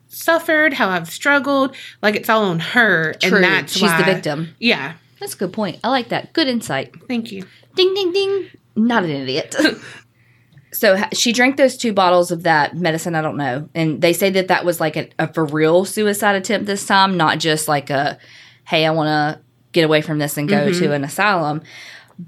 suffered, 0.08 0.72
how 0.72 0.88
I've 0.88 1.10
struggled. 1.10 1.74
Like 2.02 2.16
it's 2.16 2.28
all 2.28 2.44
on 2.44 2.60
her, 2.60 3.14
True. 3.14 3.36
and 3.36 3.44
that's 3.44 3.72
She's 3.72 3.82
why, 3.82 3.98
the 3.98 4.12
victim. 4.12 4.54
Yeah. 4.58 4.94
That's 5.18 5.34
a 5.34 5.38
good 5.38 5.52
point. 5.52 5.78
I 5.84 5.88
like 5.88 6.08
that. 6.08 6.32
Good 6.32 6.48
insight. 6.48 6.94
Thank 7.06 7.30
you. 7.30 7.44
Ding, 7.74 7.94
ding, 7.94 8.12
ding. 8.12 8.50
Not 8.76 9.04
an 9.04 9.10
idiot. 9.10 9.54
so 10.72 11.02
she 11.12 11.32
drank 11.32 11.56
those 11.56 11.76
two 11.76 11.92
bottles 11.92 12.30
of 12.30 12.44
that 12.44 12.76
medicine. 12.76 13.14
I 13.14 13.22
don't 13.22 13.36
know. 13.36 13.68
And 13.74 14.00
they 14.00 14.12
say 14.12 14.30
that 14.30 14.48
that 14.48 14.64
was 14.64 14.80
like 14.80 14.96
a, 14.96 15.08
a 15.18 15.32
for 15.32 15.44
real 15.44 15.84
suicide 15.84 16.36
attempt 16.36 16.66
this 16.66 16.86
time, 16.86 17.16
not 17.16 17.38
just 17.38 17.66
like 17.68 17.90
a, 17.90 18.18
hey, 18.64 18.86
I 18.86 18.90
want 18.90 19.08
to 19.08 19.40
get 19.72 19.84
away 19.84 20.00
from 20.00 20.18
this 20.18 20.36
and 20.36 20.48
go 20.48 20.72
to 20.72 20.92
an 20.92 21.04
asylum. 21.04 21.62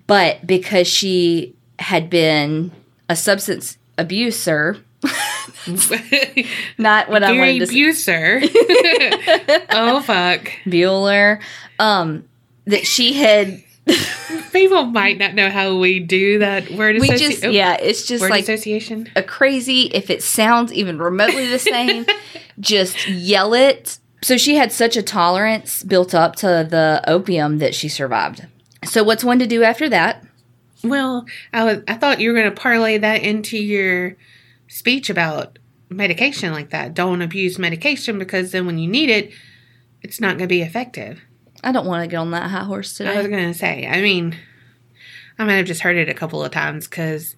But 0.07 0.47
because 0.47 0.89
she 0.89 1.55
had 1.79 2.11
been 2.11 2.73
a 3.09 3.17
substance 3.17 3.79
abuser, 3.99 4.79
not 6.79 7.09
what 7.09 7.23
I 7.23 7.33
Gary 7.33 7.39
wanted 7.39 7.61
to 7.61 7.95
say. 7.95 8.41
Buser. 8.41 9.67
oh 9.71 10.01
fuck. 10.01 10.51
Bueller, 10.65 11.41
um, 11.79 12.29
that 12.67 12.87
she 12.87 13.13
had. 13.15 13.63
People 14.53 14.85
might 14.85 15.19
not 15.19 15.35
know 15.35 15.51
how 15.51 15.79
we 15.79 15.99
do 15.99 16.39
that 16.39 16.71
word 16.71 16.97
We 17.01 17.09
associ- 17.09 17.19
just, 17.19 17.45
oh, 17.45 17.51
yeah, 17.51 17.75
it's 17.75 18.07
just 18.07 18.21
word 18.23 18.31
like 18.31 18.43
association. 18.43 19.09
a 19.17 19.23
crazy, 19.23 19.83
if 19.93 20.11
it 20.11 20.23
sounds 20.23 20.73
even 20.73 20.99
remotely 20.99 21.49
the 21.49 21.59
same, 21.59 22.07
just 22.61 23.09
yell 23.09 23.55
it. 23.55 23.99
So 24.23 24.37
she 24.37 24.55
had 24.55 24.71
such 24.71 24.97
a 24.97 25.03
tolerance 25.03 25.83
built 25.83 26.15
up 26.15 26.37
to 26.37 26.47
the 26.69 27.03
opium 27.07 27.59
that 27.59 27.75
she 27.75 27.89
survived. 27.89 28.47
So 28.85 29.03
what's 29.03 29.25
one 29.25 29.39
to 29.41 29.47
do 29.47 29.63
after 29.63 29.89
that? 29.89 30.25
Well, 30.85 31.27
I 31.53 31.65
was 31.65 31.79
I 31.89 31.95
thought 31.95 32.21
you 32.21 32.31
were 32.31 32.39
going 32.39 32.53
to 32.53 32.61
parlay 32.61 32.99
that 32.99 33.23
into 33.23 33.57
your 33.57 34.17
speech 34.69 35.11
about 35.11 35.59
medication 35.89 36.53
like 36.53 36.71
that. 36.71 36.95
Don't 36.95 37.23
abuse 37.23 37.59
medication 37.59 38.19
because 38.19 38.53
then 38.53 38.67
when 38.67 38.79
you 38.79 38.89
need 38.89 39.11
it, 39.11 39.33
it's 40.03 40.21
not 40.21 40.31
going 40.39 40.49
to 40.49 40.55
be 40.55 40.63
effective. 40.63 41.21
I 41.63 41.73
don't 41.73 41.87
want 41.87 42.03
to 42.03 42.09
get 42.09 42.17
on 42.17 42.31
that 42.33 42.51
high 42.51 42.65
horse 42.65 42.95
today. 42.95 43.15
I 43.15 43.19
was 43.19 43.29
going 43.29 43.53
to 43.53 43.59
say. 43.59 43.87
I 43.87 44.01
mean, 44.03 44.37
I 45.39 45.45
might 45.45 45.55
have 45.55 45.67
just 45.67 45.81
heard 45.83 45.97
it 45.97 46.09
a 46.09 46.15
couple 46.15 46.45
of 46.45 46.51
times 46.53 46.89
because 46.89 47.37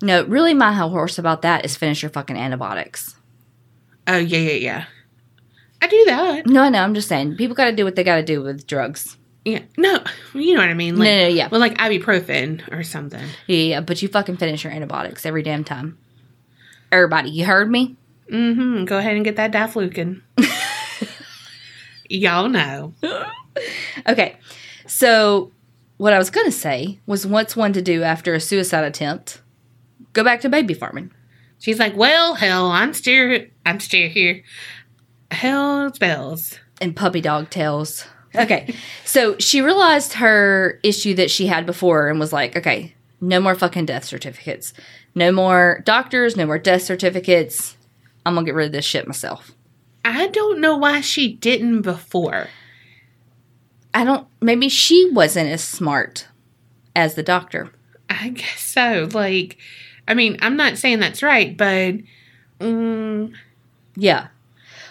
No, 0.00 0.24
really, 0.24 0.54
my 0.54 0.72
high 0.72 0.88
horse 0.88 1.18
about 1.18 1.42
that 1.42 1.64
is 1.64 1.76
finish 1.76 2.02
your 2.02 2.10
fucking 2.10 2.36
antibiotics. 2.36 3.16
oh 4.06 4.16
yeah 4.18 4.38
yeah 4.38 4.52
yeah, 4.52 4.84
I 5.80 5.86
do 5.88 6.04
that. 6.06 6.46
No, 6.46 6.62
I 6.62 6.68
know. 6.68 6.82
I'm 6.82 6.94
just 6.94 7.08
saying, 7.08 7.36
people 7.36 7.56
got 7.56 7.66
to 7.66 7.76
do 7.76 7.84
what 7.84 7.96
they 7.96 8.04
got 8.04 8.16
to 8.16 8.22
do 8.22 8.42
with 8.42 8.66
drugs. 8.66 9.16
Yeah, 9.44 9.62
no, 9.76 9.98
you 10.34 10.54
know 10.54 10.60
what 10.60 10.68
I 10.68 10.74
mean. 10.74 10.96
Like, 10.96 11.06
no, 11.06 11.18
no, 11.22 11.26
yeah. 11.26 11.48
well, 11.50 11.60
like 11.60 11.76
ibuprofen 11.78 12.72
or 12.72 12.84
something. 12.84 13.24
yeah, 13.48 13.56
yeah, 13.56 13.80
but 13.80 14.00
you 14.00 14.06
fucking 14.08 14.36
finish 14.36 14.62
your 14.62 14.72
antibiotics 14.72 15.26
every 15.26 15.42
damn 15.42 15.64
time. 15.64 15.98
Everybody, 16.92 17.30
you 17.30 17.44
heard 17.44 17.68
me? 17.68 17.96
Mm-hmm. 18.30 18.84
Go 18.84 18.98
ahead 18.98 19.16
and 19.16 19.24
get 19.24 19.34
that 19.36 19.50
diflucan. 19.50 20.20
Y'all 22.12 22.48
know. 22.48 22.94
Okay. 24.08 24.36
So, 24.86 25.52
what 25.98 26.14
I 26.14 26.18
was 26.18 26.30
going 26.30 26.46
to 26.46 26.50
say 26.52 26.98
was 27.06 27.26
what's 27.26 27.54
one 27.54 27.74
to 27.74 27.82
do 27.82 28.02
after 28.02 28.32
a 28.32 28.40
suicide 28.40 28.82
attempt? 28.84 29.42
Go 30.14 30.24
back 30.24 30.40
to 30.40 30.48
baby 30.48 30.72
farming. 30.72 31.10
She's 31.58 31.78
like, 31.78 31.94
well, 31.94 32.34
hell, 32.34 32.68
I'm 32.70 32.94
still, 32.94 33.40
I'm 33.66 33.78
still 33.78 34.08
here. 34.08 34.42
Hell's 35.30 35.98
bells. 35.98 36.58
and 36.80 36.96
puppy 36.96 37.20
dog 37.20 37.50
tails. 37.50 38.06
Okay. 38.34 38.74
so 39.04 39.36
she 39.38 39.60
realized 39.60 40.14
her 40.14 40.80
issue 40.82 41.12
that 41.16 41.30
she 41.30 41.46
had 41.46 41.66
before 41.66 42.08
and 42.08 42.18
was 42.18 42.32
like, 42.32 42.56
okay, 42.56 42.94
no 43.20 43.38
more 43.38 43.54
fucking 43.54 43.84
death 43.84 44.04
certificates. 44.04 44.72
No 45.14 45.30
more 45.30 45.82
doctors, 45.84 46.38
no 46.38 46.46
more 46.46 46.58
death 46.58 46.82
certificates. 46.82 47.76
I'm 48.24 48.32
going 48.32 48.46
to 48.46 48.48
get 48.50 48.56
rid 48.56 48.66
of 48.66 48.72
this 48.72 48.86
shit 48.86 49.06
myself. 49.06 49.52
I 50.04 50.26
don't 50.28 50.60
know 50.60 50.76
why 50.76 51.00
she 51.00 51.32
didn't 51.32 51.82
before. 51.82 52.48
I 53.94 54.04
don't, 54.04 54.26
maybe 54.40 54.68
she 54.68 55.10
wasn't 55.10 55.50
as 55.50 55.62
smart 55.62 56.26
as 56.96 57.14
the 57.14 57.22
doctor. 57.22 57.70
I 58.08 58.30
guess 58.30 58.60
so. 58.60 59.08
Like, 59.12 59.58
I 60.08 60.14
mean, 60.14 60.36
I'm 60.40 60.56
not 60.56 60.78
saying 60.78 61.00
that's 61.00 61.22
right, 61.22 61.56
but 61.56 61.94
mm, 62.60 63.32
Yeah. 63.96 64.28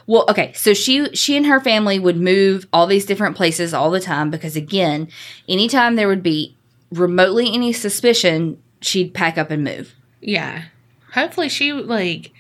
Well, 0.07 0.25
okay. 0.29 0.51
So 0.53 0.73
she 0.73 1.13
she 1.15 1.37
and 1.37 1.45
her 1.45 1.59
family 1.59 1.99
would 1.99 2.17
move 2.17 2.67
all 2.73 2.87
these 2.87 3.05
different 3.05 3.37
places 3.37 3.73
all 3.73 3.91
the 3.91 3.99
time 3.99 4.29
because 4.29 4.55
again, 4.55 5.07
anytime 5.47 5.95
there 5.95 6.07
would 6.07 6.23
be 6.23 6.55
remotely 6.91 7.53
any 7.53 7.71
suspicion, 7.71 8.61
she'd 8.81 9.13
pack 9.13 9.37
up 9.37 9.51
and 9.51 9.63
move. 9.63 9.93
yeah. 10.19 10.65
Hopefully, 11.13 11.49
she 11.49 11.71
like 11.73 12.31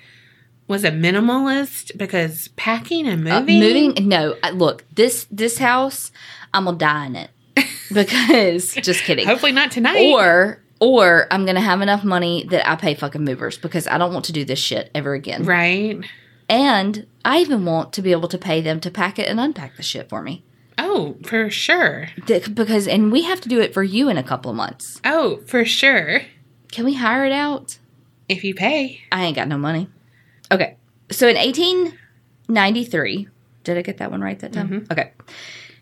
was 0.71 0.83
a 0.83 0.89
minimalist 0.91 1.95
because 1.97 2.47
packing 2.55 3.07
and 3.07 3.27
Uh, 3.27 3.41
moving. 3.41 3.59
moving 3.59 4.07
no, 4.07 4.35
look, 4.53 4.83
this 4.95 5.27
this 5.29 5.59
house, 5.59 6.11
I'm 6.53 6.63
going 6.65 6.77
to 6.79 6.85
die 6.85 7.05
in 7.05 7.15
it. 7.15 7.29
Because 7.93 8.73
just 8.75 9.03
kidding. 9.03 9.27
Hopefully, 9.27 9.51
not 9.51 9.69
tonight. 9.71 10.01
Or 10.13 10.61
or 10.79 11.27
I'm 11.29 11.43
going 11.45 11.55
to 11.55 11.61
have 11.61 11.81
enough 11.81 12.03
money 12.03 12.45
that 12.49 12.67
I 12.67 12.75
pay 12.75 12.95
fucking 12.95 13.23
movers 13.23 13.57
because 13.57 13.85
I 13.87 13.97
don't 13.97 14.13
want 14.13 14.25
to 14.25 14.31
do 14.33 14.43
this 14.45 14.59
shit 14.59 14.89
ever 14.95 15.13
again. 15.13 15.43
right. 15.43 15.99
And 16.49 17.05
I 17.23 17.39
even 17.39 17.63
want 17.65 17.93
to 17.93 18.01
be 18.01 18.11
able 18.11 18.27
to 18.29 18.37
pay 18.37 18.61
them 18.61 18.79
to 18.81 18.89
pack 18.91 19.19
it 19.19 19.27
and 19.29 19.39
unpack 19.39 19.77
the 19.77 19.83
shit 19.83 20.09
for 20.09 20.21
me. 20.21 20.43
Oh, 20.77 21.15
for 21.23 21.49
sure. 21.49 22.09
Because 22.25 22.87
and 22.87 23.11
we 23.11 23.21
have 23.23 23.39
to 23.41 23.49
do 23.49 23.59
it 23.61 23.73
for 23.73 23.83
you 23.83 24.09
in 24.09 24.17
a 24.17 24.23
couple 24.23 24.51
of 24.51 24.57
months. 24.57 24.99
Oh, 25.05 25.41
for 25.45 25.63
sure. 25.65 26.21
Can 26.71 26.85
we 26.85 26.93
hire 26.95 27.25
it 27.25 27.31
out? 27.31 27.77
If 28.27 28.43
you 28.43 28.53
pay. 28.55 29.01
I 29.11 29.23
ain't 29.25 29.35
got 29.35 29.47
no 29.49 29.57
money. 29.57 29.87
Okay. 30.51 30.77
So 31.09 31.27
in 31.27 31.35
1893, 31.35 33.27
did 33.63 33.77
I 33.77 33.81
get 33.81 33.97
that 33.97 34.11
one 34.11 34.21
right 34.21 34.39
that 34.39 34.53
time? 34.53 34.69
Mm-hmm. 34.69 34.91
Okay. 34.91 35.11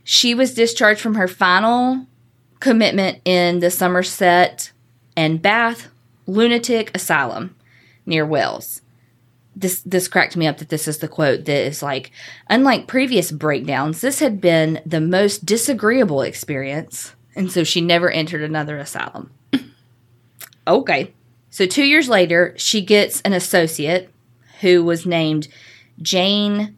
She 0.03 0.33
was 0.33 0.53
discharged 0.53 1.01
from 1.01 1.15
her 1.15 1.27
final 1.27 2.07
commitment 2.59 3.19
in 3.25 3.59
the 3.59 3.71
Somerset 3.71 4.71
and 5.15 5.41
Bath 5.41 5.89
Lunatic 6.25 6.91
Asylum 6.95 7.55
near 8.05 8.25
Wells. 8.25 8.81
This 9.55 9.81
this 9.81 10.07
cracked 10.07 10.37
me 10.37 10.47
up 10.47 10.59
that 10.59 10.69
this 10.69 10.87
is 10.87 10.99
the 10.99 11.07
quote 11.07 11.45
that 11.45 11.65
is 11.65 11.83
like, 11.83 12.11
unlike 12.49 12.87
previous 12.87 13.31
breakdowns, 13.31 14.01
this 14.01 14.19
had 14.19 14.39
been 14.39 14.81
the 14.85 15.01
most 15.01 15.45
disagreeable 15.45 16.21
experience, 16.21 17.13
and 17.35 17.51
so 17.51 17.63
she 17.63 17.81
never 17.81 18.09
entered 18.09 18.41
another 18.41 18.77
asylum. 18.77 19.31
okay. 20.67 21.13
So 21.49 21.65
two 21.65 21.83
years 21.83 22.07
later, 22.07 22.53
she 22.57 22.81
gets 22.81 23.21
an 23.21 23.33
associate 23.33 24.09
who 24.61 24.83
was 24.83 25.05
named 25.05 25.47
Jane 26.01 26.75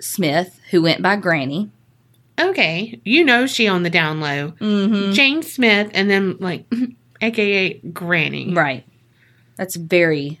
Smith, 0.00 0.60
who 0.70 0.82
went 0.82 1.02
by 1.02 1.16
Granny. 1.16 1.70
Okay. 2.40 3.00
You 3.04 3.24
know 3.24 3.46
she 3.46 3.68
on 3.68 3.82
the 3.82 3.90
down 3.90 4.20
low. 4.20 4.52
Mm-hmm. 4.52 5.12
Jane 5.12 5.42
Smith 5.42 5.90
and 5.94 6.10
then 6.10 6.36
like 6.38 6.66
aka 7.20 7.74
Granny. 7.78 8.52
Right. 8.52 8.86
That's 9.56 9.76
very. 9.76 10.40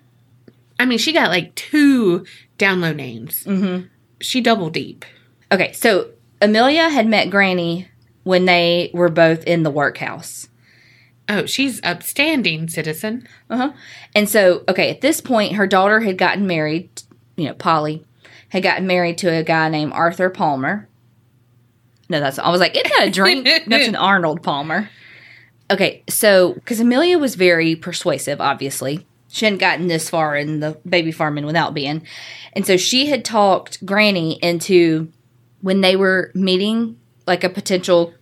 I 0.78 0.86
mean, 0.86 0.98
she 0.98 1.12
got 1.12 1.30
like 1.30 1.54
two 1.54 2.26
down 2.58 2.80
low 2.80 2.92
names. 2.92 3.44
Mm-hmm. 3.44 3.86
She 4.20 4.40
double 4.40 4.70
deep. 4.70 5.04
Okay, 5.52 5.72
so 5.72 6.10
Amelia 6.40 6.88
had 6.88 7.06
met 7.06 7.30
Granny 7.30 7.88
when 8.24 8.44
they 8.44 8.90
were 8.92 9.08
both 9.08 9.44
in 9.44 9.62
the 9.62 9.70
workhouse. 9.70 10.48
Oh, 11.28 11.46
she's 11.46 11.82
upstanding 11.82 12.68
citizen. 12.68 13.26
Uh-huh. 13.48 13.72
And 14.14 14.28
so, 14.28 14.62
okay, 14.68 14.90
at 14.90 15.00
this 15.00 15.20
point, 15.20 15.54
her 15.54 15.66
daughter 15.66 16.00
had 16.00 16.18
gotten 16.18 16.46
married, 16.46 16.90
you 17.36 17.46
know, 17.46 17.54
Polly 17.54 18.04
had 18.50 18.62
gotten 18.62 18.86
married 18.86 19.18
to 19.18 19.28
a 19.28 19.42
guy 19.42 19.68
named 19.68 19.92
Arthur 19.92 20.30
Palmer. 20.30 20.88
No, 22.08 22.20
that's, 22.20 22.38
I 22.38 22.50
was 22.50 22.60
like, 22.60 22.76
isn't 22.76 22.92
that 22.98 23.08
a 23.08 23.10
drink? 23.10 23.48
that's 23.66 23.88
an 23.88 23.96
Arnold 23.96 24.42
Palmer. 24.42 24.90
Okay, 25.70 26.04
so, 26.08 26.52
because 26.52 26.78
Amelia 26.78 27.18
was 27.18 27.36
very 27.36 27.74
persuasive, 27.74 28.40
obviously. 28.40 29.06
She 29.28 29.46
hadn't 29.46 29.58
gotten 29.58 29.88
this 29.88 30.10
far 30.10 30.36
in 30.36 30.60
the 30.60 30.78
baby 30.88 31.10
farming 31.10 31.46
without 31.46 31.74
being. 31.74 32.06
And 32.52 32.66
so 32.66 32.76
she 32.76 33.06
had 33.06 33.24
talked 33.24 33.84
Granny 33.84 34.38
into 34.42 35.10
when 35.62 35.80
they 35.80 35.96
were 35.96 36.30
meeting, 36.34 37.00
like 37.26 37.42
a 37.42 37.48
potential 37.48 38.12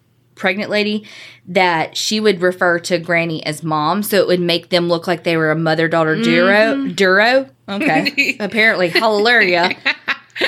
pregnant 0.43 0.71
lady, 0.71 1.07
that 1.47 1.97
she 1.97 2.19
would 2.19 2.43
refer 2.43 2.81
to 2.81 2.99
Granny 2.99 3.47
as 3.47 3.63
mom. 3.63 4.03
So 4.03 4.17
it 4.19 4.27
would 4.27 4.41
make 4.41 4.71
them 4.71 4.89
look 4.89 5.07
like 5.07 5.23
they 5.23 5.37
were 5.37 5.53
a 5.53 5.57
mother 5.57 5.87
daughter 5.87 6.21
duo. 6.21 6.89
Duro? 6.89 7.49
Okay. 7.69 8.37
Apparently. 8.41 8.89
Hallelujah. 8.89 9.71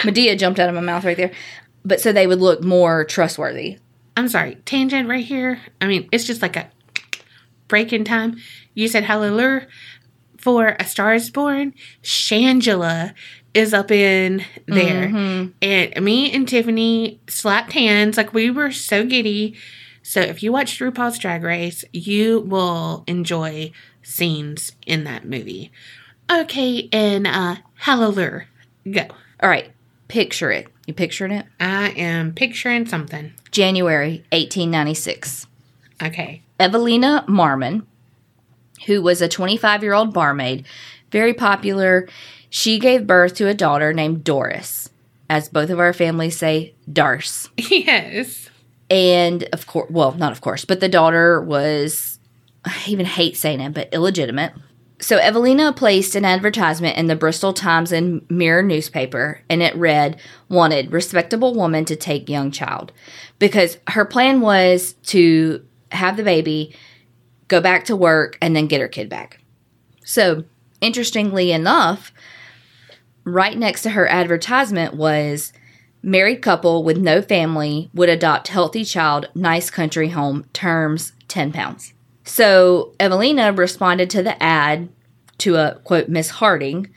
Madea 0.03 0.37
jumped 0.37 0.59
out 0.59 0.69
of 0.69 0.75
my 0.75 0.81
mouth 0.81 1.05
right 1.05 1.17
there. 1.17 1.31
But 1.85 2.01
so 2.01 2.13
they 2.13 2.27
would 2.27 2.41
look 2.41 2.63
more 2.65 3.05
trustworthy. 3.05 3.79
I'm 4.17 4.27
sorry, 4.29 4.57
tangent 4.65 5.09
right 5.09 5.25
here. 5.25 5.61
I 5.81 5.87
mean, 5.87 6.09
it's 6.11 6.25
just 6.25 6.43
like 6.43 6.57
a 6.57 6.69
break 7.69 7.93
in 7.93 8.05
time. 8.05 8.37
You 8.75 8.89
said 8.89 9.05
hallelujah 9.05 9.69
for 10.39 10.77
A 10.81 10.85
Star 10.85 11.15
is 11.15 11.31
Born. 11.31 11.73
Shangela 12.03 13.15
is 13.55 13.73
up 13.73 13.91
in 13.93 14.45
there. 14.67 15.09
Mhm. 15.09 15.53
And 15.63 16.05
me 16.05 16.33
and 16.33 16.49
Tiffany 16.49 17.21
slapped 17.29 17.73
hands 17.73 18.17
like 18.17 18.35
we 18.35 18.51
were 18.51 18.73
so 18.73 19.05
giddy. 19.05 19.55
So 20.05 20.21
if 20.21 20.43
you 20.43 20.53
watch 20.53 20.79
RuPaul's 20.79 21.19
Drag 21.19 21.43
Race, 21.43 21.85
you 21.93 22.41
will 22.41 23.03
enjoy 23.07 23.73
scenes 24.03 24.73
in 24.87 25.03
that 25.05 25.25
movie. 25.25 25.73
Okay, 26.31 26.89
and 26.93 27.27
uh 27.27 27.57
Hallelujah. 27.85 28.45
Go. 28.91 29.07
All 29.41 29.49
right. 29.49 29.71
Picture 30.09 30.51
it. 30.51 30.69
You 30.87 30.95
picturing 30.95 31.33
it? 31.33 31.47
I 31.59 31.91
am 31.91 32.33
picturing 32.33 32.87
something. 32.87 33.33
January 33.51 34.25
1896. 34.33 35.47
Okay. 36.03 36.43
Evelina 36.61 37.25
Marmon, 37.29 37.85
who 38.87 39.03
was 39.03 39.21
a 39.21 39.29
25 39.29 39.83
year 39.83 39.95
old 39.95 40.15
barmaid, 40.15 40.67
very 41.11 41.35
popular. 41.35 42.09
She 42.49 42.79
gave 42.79 43.07
birth 43.07 43.35
to 43.37 43.49
a 43.49 43.55
daughter 43.55 43.93
named 43.93 44.25
Doris, 44.25 44.91
as 45.29 45.49
both 45.49 45.71
of 45.71 45.81
our 45.81 45.93
families 45.93 46.37
say, 46.39 46.75
Darce. 46.91 47.49
Yes. 47.71 48.51
And 48.91 49.45
of 49.53 49.67
course, 49.67 49.91
well, 49.91 50.13
not 50.13 50.33
of 50.33 50.41
course, 50.41 50.65
but 50.65 50.81
the 50.81 50.89
daughter 50.89 51.41
was, 51.41 52.19
I 52.65 52.83
even 52.87 53.07
hate 53.07 53.37
saying 53.37 53.61
it, 53.61 53.75
but 53.75 53.93
illegitimate. 53.93 54.53
So 55.01 55.19
Evelina 55.19 55.73
placed 55.73 56.15
an 56.15 56.25
advertisement 56.25 56.97
in 56.97 57.09
the 57.09 57.17
Bristol 57.17 57.53
Times 57.53 57.93
and 57.93 58.25
Mirror 58.31 58.63
newspaper, 58.63 59.41
and 59.51 59.63
it 59.63 59.75
read, 59.77 60.21
Wanted 60.49 60.93
respectable 60.93 61.55
woman 61.55 61.85
to 61.87 61.97
take 61.97 62.29
young 62.29 62.51
child. 62.51 62.93
Because 63.39 63.79
her 63.89 64.05
plan 64.05 64.41
was 64.41 64.95
to 65.05 65.65
have 65.91 66.17
the 66.17 66.23
baby, 66.23 66.75
go 67.49 67.61
back 67.61 67.85
to 67.87 67.97
work, 67.97 68.39
and 68.41 68.55
then 68.55 68.67
get 68.67 68.81
her 68.81 68.89
kid 68.89 69.09
back. 69.09 69.41
So, 70.05 70.45
interestingly 70.81 71.51
enough, 71.51 72.13
right 73.25 73.59
next 73.59 73.83
to 73.83 73.91
her 73.91 74.07
advertisement 74.07 74.95
was 74.95 75.53
married 76.05 76.43
couple 76.43 76.85
with 76.85 76.99
no 76.99 77.23
family 77.23 77.91
would 77.95 78.09
adopt 78.09 78.49
healthy 78.49 78.85
child, 78.85 79.29
nice 79.35 79.71
country 79.71 80.11
home, 80.11 80.45
terms 80.53 81.13
10 81.29 81.53
pounds. 81.53 81.95
So 82.25 82.95
Evelina 83.01 83.53
responded 83.53 84.11
to 84.11 84.23
the 84.23 84.41
ad 84.43 84.89
to 85.39 85.57
a 85.57 85.81
quote, 85.85 86.09
Miss 86.09 86.31
Harding 86.31 86.89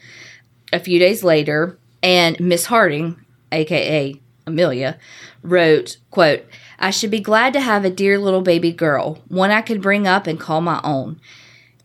a 0.72 0.80
few 0.80 1.00
days 1.00 1.24
later, 1.24 1.78
and 2.04 2.40
Miss 2.40 2.66
Harding, 2.66 3.20
aka 3.52 4.20
Amelia, 4.46 4.98
wrote, 5.42 5.98
quote, 6.12 6.46
I 6.80 6.92
should 6.92 7.12
be 7.12 7.20
glad 7.20 7.54
to 7.54 7.62
have 7.62 7.86
a 7.86 7.90
dear 7.90 8.20
little 8.20 8.42
baby 8.42 8.72
girl, 8.72 9.22
one 9.28 9.52
I 9.52 9.62
could 9.62 9.82
bring 9.82 10.06
up 10.06 10.28
and 10.28 10.40
call 10.40 10.62
my 10.62 10.80
own. 10.84 11.20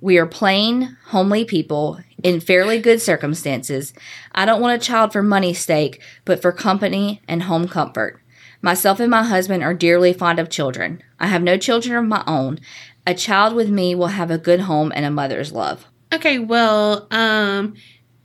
We 0.02 0.18
are 0.18 0.26
plain, 0.26 0.98
homely 1.06 1.44
people 1.44 2.00
in 2.24 2.40
fairly 2.40 2.80
good 2.80 3.00
circumstances. 3.00 3.94
I 4.32 4.44
don't 4.44 4.60
want 4.60 4.82
a 4.82 4.84
child 4.84 5.12
for 5.12 5.22
money's 5.22 5.60
sake, 5.60 6.02
but 6.24 6.42
for 6.42 6.50
company 6.50 7.22
and 7.28 7.44
home 7.44 7.68
comfort. 7.68 8.20
Myself 8.60 8.98
and 8.98 9.12
my 9.12 9.22
husband 9.22 9.62
are 9.62 9.72
dearly 9.72 10.12
fond 10.12 10.40
of 10.40 10.50
children. 10.50 11.04
I 11.20 11.28
have 11.28 11.44
no 11.44 11.56
children 11.56 11.96
of 11.96 12.04
my 12.04 12.24
own. 12.26 12.58
A 13.06 13.14
child 13.14 13.54
with 13.54 13.70
me 13.70 13.94
will 13.94 14.08
have 14.08 14.32
a 14.32 14.38
good 14.38 14.62
home 14.62 14.90
and 14.92 15.04
a 15.04 15.10
mother's 15.10 15.52
love. 15.52 15.86
Okay, 16.12 16.40
well, 16.40 17.06
um, 17.12 17.74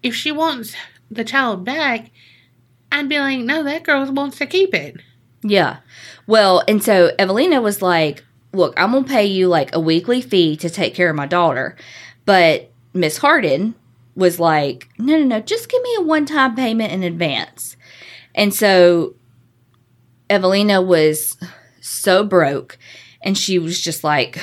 if 0.02 0.16
she 0.16 0.32
wants 0.32 0.74
the 1.12 1.24
child 1.24 1.64
back, 1.64 2.10
I'd 2.92 3.08
be 3.08 3.20
like, 3.20 3.42
no, 3.42 3.62
that 3.62 3.84
girl 3.84 4.12
wants 4.12 4.40
to 4.40 4.48
keep 4.48 4.74
it. 4.74 5.00
Yeah. 5.44 5.78
Well, 6.26 6.64
and 6.68 6.84
so 6.84 7.12
Evelina 7.20 7.62
was 7.62 7.84
like, 7.84 8.24
Look, 8.54 8.74
I'm 8.78 8.92
going 8.92 9.04
to 9.04 9.10
pay 9.10 9.26
you 9.26 9.48
like 9.48 9.74
a 9.76 9.80
weekly 9.80 10.22
fee 10.22 10.56
to 10.58 10.70
take 10.70 10.96
care 10.96 11.10
of 11.10 11.16
my 11.16 11.28
daughter. 11.28 11.76
But 12.26 12.72
Miss 12.94 13.18
Hardin 13.18 13.76
was 14.16 14.40
like, 14.40 14.88
No, 14.98 15.18
no, 15.18 15.24
no, 15.24 15.40
just 15.42 15.70
give 15.70 15.82
me 15.82 15.96
a 15.98 16.02
one 16.02 16.26
time 16.26 16.56
payment 16.56 16.92
in 16.92 17.04
advance. 17.04 17.78
And 18.34 18.54
so 18.54 19.16
Evelina 20.30 20.82
was 20.82 21.38
so 21.82 22.24
broke 22.24 22.78
and 23.22 23.38
she 23.38 23.60
was 23.60 23.80
just 23.80 24.04
like, 24.04 24.40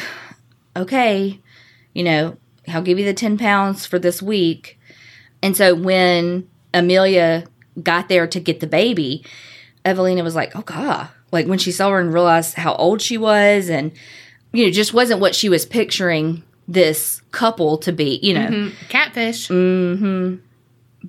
Okay, 0.76 1.40
you 1.93 2.05
know, 2.05 2.36
I'll 2.68 2.82
give 2.82 2.98
you 2.98 3.05
the 3.05 3.14
10 3.14 3.39
pounds 3.39 3.86
for 3.86 3.98
this 3.98 4.22
week. 4.22 4.78
And 5.43 5.56
so 5.56 5.74
when 5.74 6.48
Amelia 6.72 7.44
got 7.82 8.09
there 8.09 8.26
to 8.26 8.40
get 8.40 8.60
the 8.60 8.66
baby, 8.66 9.24
Evelina 9.85 10.22
was 10.22 10.35
like, 10.35 10.56
oh, 10.56 10.62
God. 10.62 11.09
Like 11.35 11.47
when 11.47 11.59
she 11.59 11.73
saw 11.73 11.90
her 11.90 11.98
and 12.01 12.15
realized 12.15 12.55
how 12.55 12.74
old 12.77 13.02
she 13.02 13.19
was, 13.19 13.69
and, 13.69 13.93
you 14.52 14.65
know, 14.65 14.70
just 14.73 14.94
wasn't 14.94 15.20
what 15.20 15.35
she 15.35 15.48
was 15.51 15.66
picturing 15.66 16.43
this 16.66 17.20
couple 17.32 17.77
to 17.78 17.93
be, 17.93 18.19
you 18.23 18.32
know. 18.32 18.47
Mhm. 18.47 18.73
Catfish. 18.89 19.48
hmm 19.48 20.36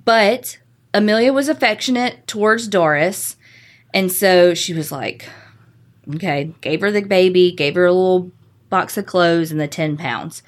But 0.04 0.58
Amelia 0.92 1.32
was 1.32 1.48
affectionate 1.48 2.26
towards 2.26 2.68
Doris. 2.68 3.36
And 3.94 4.12
so 4.12 4.52
she 4.52 4.74
was 4.74 4.92
like, 4.92 5.28
okay, 6.16 6.52
gave 6.60 6.80
her 6.82 6.90
the 6.90 7.02
baby, 7.02 7.52
gave 7.52 7.74
her 7.76 7.86
a 7.86 7.92
little 7.92 8.30
box 8.68 8.98
of 8.98 9.06
clothes 9.06 9.50
and 9.50 9.60
the 9.60 9.68
10 9.68 9.96
pounds. 9.96 10.42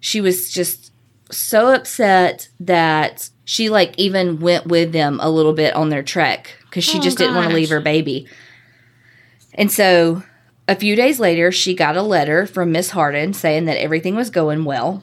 She 0.00 0.20
was 0.20 0.50
just 0.50 0.92
so 1.30 1.74
upset 1.74 2.48
that 2.60 3.28
she 3.44 3.68
like 3.68 3.94
even 3.98 4.38
went 4.40 4.66
with 4.66 4.92
them 4.92 5.18
a 5.20 5.28
little 5.30 5.52
bit 5.52 5.74
on 5.74 5.88
their 5.90 6.02
trek 6.02 6.56
because 6.64 6.84
she 6.84 6.98
Oh, 6.98 7.02
just 7.02 7.18
didn't 7.18 7.34
want 7.34 7.50
to 7.50 7.54
leave 7.56 7.68
her 7.70 7.80
baby. 7.80 8.26
And 9.58 9.70
so 9.70 10.22
a 10.68 10.76
few 10.76 10.94
days 10.94 11.18
later, 11.18 11.50
she 11.50 11.74
got 11.74 11.96
a 11.96 12.02
letter 12.02 12.46
from 12.46 12.72
Miss 12.72 12.90
Hardin 12.90 13.34
saying 13.34 13.64
that 13.64 13.76
everything 13.82 14.14
was 14.14 14.30
going 14.30 14.64
well. 14.64 15.02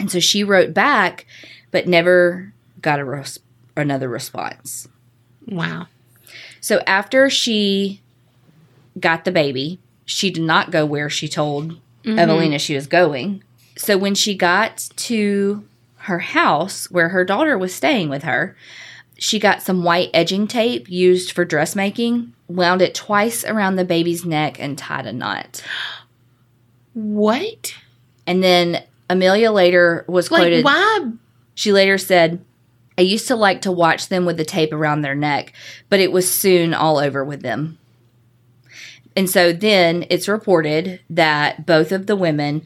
And 0.00 0.10
so 0.10 0.18
she 0.18 0.42
wrote 0.42 0.72
back, 0.72 1.26
but 1.70 1.86
never 1.86 2.52
got 2.80 2.98
a 2.98 3.04
res- 3.04 3.38
another 3.76 4.08
response. 4.08 4.88
Wow. 5.46 5.86
So 6.60 6.78
after 6.86 7.28
she 7.28 8.00
got 8.98 9.24
the 9.24 9.32
baby, 9.32 9.78
she 10.06 10.30
did 10.30 10.42
not 10.42 10.70
go 10.70 10.86
where 10.86 11.10
she 11.10 11.28
told 11.28 11.72
mm-hmm. 12.02 12.18
Evelina 12.18 12.58
she 12.58 12.74
was 12.74 12.86
going. 12.86 13.42
So 13.76 13.98
when 13.98 14.14
she 14.14 14.34
got 14.34 14.88
to 14.96 15.64
her 15.96 16.20
house 16.20 16.90
where 16.90 17.10
her 17.10 17.24
daughter 17.24 17.58
was 17.58 17.74
staying 17.74 18.08
with 18.08 18.22
her, 18.22 18.56
she 19.18 19.38
got 19.38 19.62
some 19.62 19.84
white 19.84 20.10
edging 20.14 20.46
tape 20.46 20.88
used 20.88 21.32
for 21.32 21.44
dressmaking, 21.44 22.32
wound 22.50 22.82
it 22.82 22.94
twice 22.94 23.44
around 23.44 23.76
the 23.76 23.84
baby's 23.84 24.24
neck, 24.24 24.58
and 24.60 24.76
tied 24.76 25.06
a 25.06 25.12
knot. 25.12 25.62
What? 26.94 27.74
And 28.26 28.42
then 28.42 28.82
Amelia 29.08 29.52
later 29.52 30.04
was 30.08 30.30
Like, 30.30 30.42
quoted. 30.42 30.64
why? 30.64 31.12
She 31.54 31.72
later 31.72 31.98
said, 31.98 32.44
I 32.98 33.02
used 33.02 33.28
to 33.28 33.36
like 33.36 33.62
to 33.62 33.72
watch 33.72 34.08
them 34.08 34.26
with 34.26 34.36
the 34.36 34.44
tape 34.44 34.72
around 34.72 35.02
their 35.02 35.14
neck, 35.14 35.52
but 35.88 36.00
it 36.00 36.12
was 36.12 36.30
soon 36.30 36.74
all 36.74 36.98
over 36.98 37.24
with 37.24 37.42
them. 37.42 37.78
And 39.16 39.28
so 39.28 39.52
then 39.52 40.06
it's 40.10 40.28
reported 40.28 41.00
that 41.10 41.66
both 41.66 41.92
of 41.92 42.06
the 42.06 42.16
women, 42.16 42.62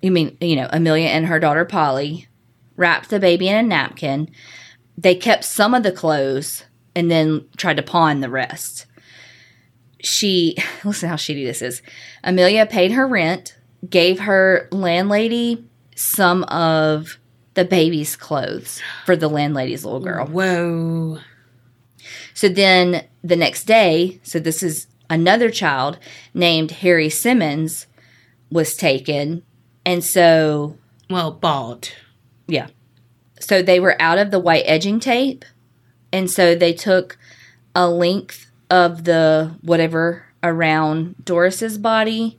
you 0.00 0.10
mean, 0.10 0.36
you 0.40 0.56
know, 0.56 0.68
Amelia 0.70 1.08
and 1.08 1.26
her 1.26 1.40
daughter 1.40 1.64
Polly, 1.64 2.28
wrapped 2.76 3.10
the 3.10 3.18
baby 3.18 3.48
in 3.48 3.56
a 3.56 3.62
napkin. 3.62 4.30
They 4.96 5.14
kept 5.14 5.44
some 5.44 5.74
of 5.74 5.82
the 5.82 5.92
clothes 5.92 6.64
and 6.94 7.10
then 7.10 7.46
tried 7.56 7.76
to 7.76 7.82
pawn 7.82 8.20
the 8.20 8.30
rest. 8.30 8.86
She, 10.00 10.56
listen 10.84 11.08
how 11.08 11.16
shitty 11.16 11.44
this 11.44 11.62
is. 11.62 11.82
Amelia 12.24 12.66
paid 12.66 12.92
her 12.92 13.06
rent, 13.06 13.56
gave 13.88 14.20
her 14.20 14.68
landlady 14.72 15.64
some 15.94 16.44
of 16.44 17.18
the 17.54 17.64
baby's 17.64 18.14
clothes 18.16 18.80
for 19.04 19.16
the 19.16 19.28
landlady's 19.28 19.84
little 19.84 20.00
girl. 20.00 20.26
Whoa. 20.26 21.18
So 22.34 22.48
then 22.48 23.04
the 23.22 23.34
next 23.36 23.64
day, 23.64 24.20
so 24.22 24.38
this 24.38 24.62
is 24.62 24.86
another 25.10 25.50
child 25.50 25.98
named 26.34 26.70
Harry 26.70 27.10
Simmons 27.10 27.86
was 28.50 28.76
taken. 28.76 29.42
And 29.84 30.04
so, 30.04 30.76
Well, 31.10 31.32
bald. 31.32 31.90
yeah. 32.46 32.68
So 33.40 33.62
they 33.62 33.80
were 33.80 34.00
out 34.00 34.18
of 34.18 34.30
the 34.30 34.38
white 34.38 34.64
edging 34.66 35.00
tape. 35.00 35.44
And 36.12 36.30
so 36.30 36.54
they 36.54 36.72
took 36.72 37.18
a 37.74 37.88
length 37.88 38.47
of 38.70 39.04
the 39.04 39.56
whatever 39.62 40.24
around 40.42 41.14
Doris's 41.24 41.78
body 41.78 42.38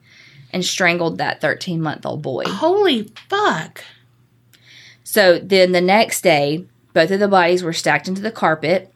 and 0.52 0.66
strangled 0.66 1.18
that 1.18 1.42
13 1.42 1.82
month 1.82 2.06
old 2.06 2.22
boy. 2.22 2.44
Holy 2.46 3.12
fuck. 3.30 3.84
So 5.04 5.40
then 5.40 5.72
the 5.72 5.82
next 5.82 6.22
day, 6.22 6.66
both 6.94 7.12
of 7.12 7.20
the 7.20 7.28
bodies 7.28 7.64
were 7.64 7.74
stacked 7.74 8.08
into 8.08 8.22
the 8.22 8.32
carpet, 8.32 8.94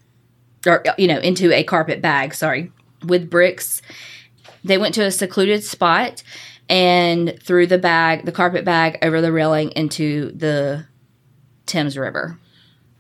or, 0.66 0.84
you 0.98 1.08
know, 1.08 1.20
into 1.20 1.52
a 1.52 1.64
carpet 1.64 2.02
bag, 2.02 2.34
sorry, 2.34 2.72
with 3.06 3.30
bricks. 3.30 3.82
They 4.64 4.78
went 4.78 4.94
to 4.96 5.04
a 5.04 5.12
secluded 5.12 5.64
spot 5.64 6.24
and 6.70 7.38
threw 7.42 7.68
the 7.68 7.78
bag, 7.78 8.26
the 8.26 8.32
carpet 8.32 8.64
bag, 8.64 8.98
over 9.02 9.22
the 9.22 9.32
railing 9.32 9.72
into 9.72 10.32
the 10.32 10.86
Thames 11.66 11.98
River. 11.98 12.38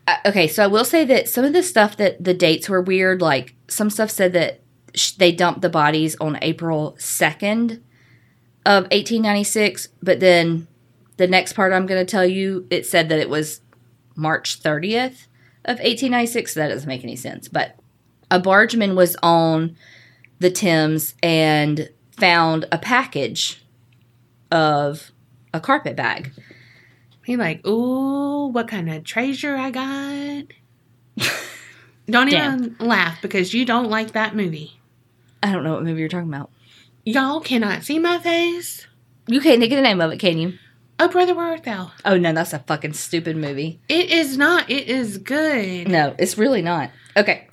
Uh, 0.07 0.15
okay, 0.25 0.47
so 0.47 0.63
I 0.63 0.67
will 0.67 0.85
say 0.85 1.05
that 1.05 1.29
some 1.29 1.45
of 1.45 1.53
the 1.53 1.63
stuff 1.63 1.95
that 1.97 2.23
the 2.23 2.33
dates 2.33 2.67
were 2.67 2.81
weird. 2.81 3.21
Like 3.21 3.55
some 3.67 3.89
stuff 3.89 4.09
said 4.09 4.33
that 4.33 4.61
sh- 4.93 5.11
they 5.11 5.31
dumped 5.31 5.61
the 5.61 5.69
bodies 5.69 6.15
on 6.19 6.37
April 6.41 6.95
2nd 6.99 7.81
of 8.65 8.83
1896, 8.83 9.89
but 10.01 10.19
then 10.19 10.67
the 11.17 11.27
next 11.27 11.53
part 11.53 11.73
I'm 11.73 11.85
going 11.85 12.03
to 12.03 12.09
tell 12.09 12.25
you, 12.25 12.67
it 12.69 12.85
said 12.85 13.09
that 13.09 13.19
it 13.19 13.29
was 13.29 13.61
March 14.15 14.61
30th 14.61 15.27
of 15.65 15.77
1896. 15.77 16.53
So 16.53 16.59
That 16.59 16.69
doesn't 16.69 16.87
make 16.87 17.03
any 17.03 17.15
sense. 17.15 17.47
But 17.47 17.77
a 18.29 18.39
bargeman 18.39 18.95
was 18.95 19.15
on 19.23 19.75
the 20.39 20.51
Thames 20.51 21.15
and 21.23 21.89
found 22.17 22.65
a 22.71 22.77
package 22.77 23.63
of 24.51 25.11
a 25.53 25.59
carpet 25.59 25.95
bag. 25.95 26.31
He 27.25 27.37
like, 27.37 27.65
ooh, 27.65 28.47
what 28.47 28.67
kind 28.67 28.91
of 28.91 29.03
treasure 29.03 29.55
I 29.55 29.71
got? 29.71 30.45
don't 32.09 32.29
even 32.29 32.75
laugh 32.79 33.21
because 33.21 33.53
you 33.53 33.65
don't 33.65 33.89
like 33.89 34.11
that 34.11 34.35
movie. 34.35 34.79
I 35.41 35.51
don't 35.51 35.63
know 35.63 35.73
what 35.73 35.83
movie 35.83 35.99
you're 35.99 36.09
talking 36.09 36.29
about. 36.29 36.49
Y'all 37.05 37.39
cannot 37.39 37.83
see 37.83 37.99
my 37.99 38.19
face. 38.19 38.87
You 39.27 39.41
can't 39.41 39.59
think 39.59 39.71
of 39.71 39.77
the 39.77 39.83
name 39.83 40.01
of 40.01 40.11
it, 40.11 40.19
can 40.19 40.37
you? 40.37 40.53
Oh, 40.99 41.07
brother, 41.07 41.33
where 41.33 41.47
art 41.47 41.63
thou? 41.63 41.91
Oh 42.05 42.17
no, 42.17 42.33
that's 42.33 42.53
a 42.53 42.59
fucking 42.59 42.93
stupid 42.93 43.35
movie. 43.35 43.79
It 43.89 44.11
is 44.11 44.37
not. 44.37 44.69
It 44.69 44.87
is 44.87 45.17
good. 45.17 45.87
No, 45.87 46.15
it's 46.17 46.37
really 46.37 46.61
not. 46.61 46.91
Okay. 47.17 47.47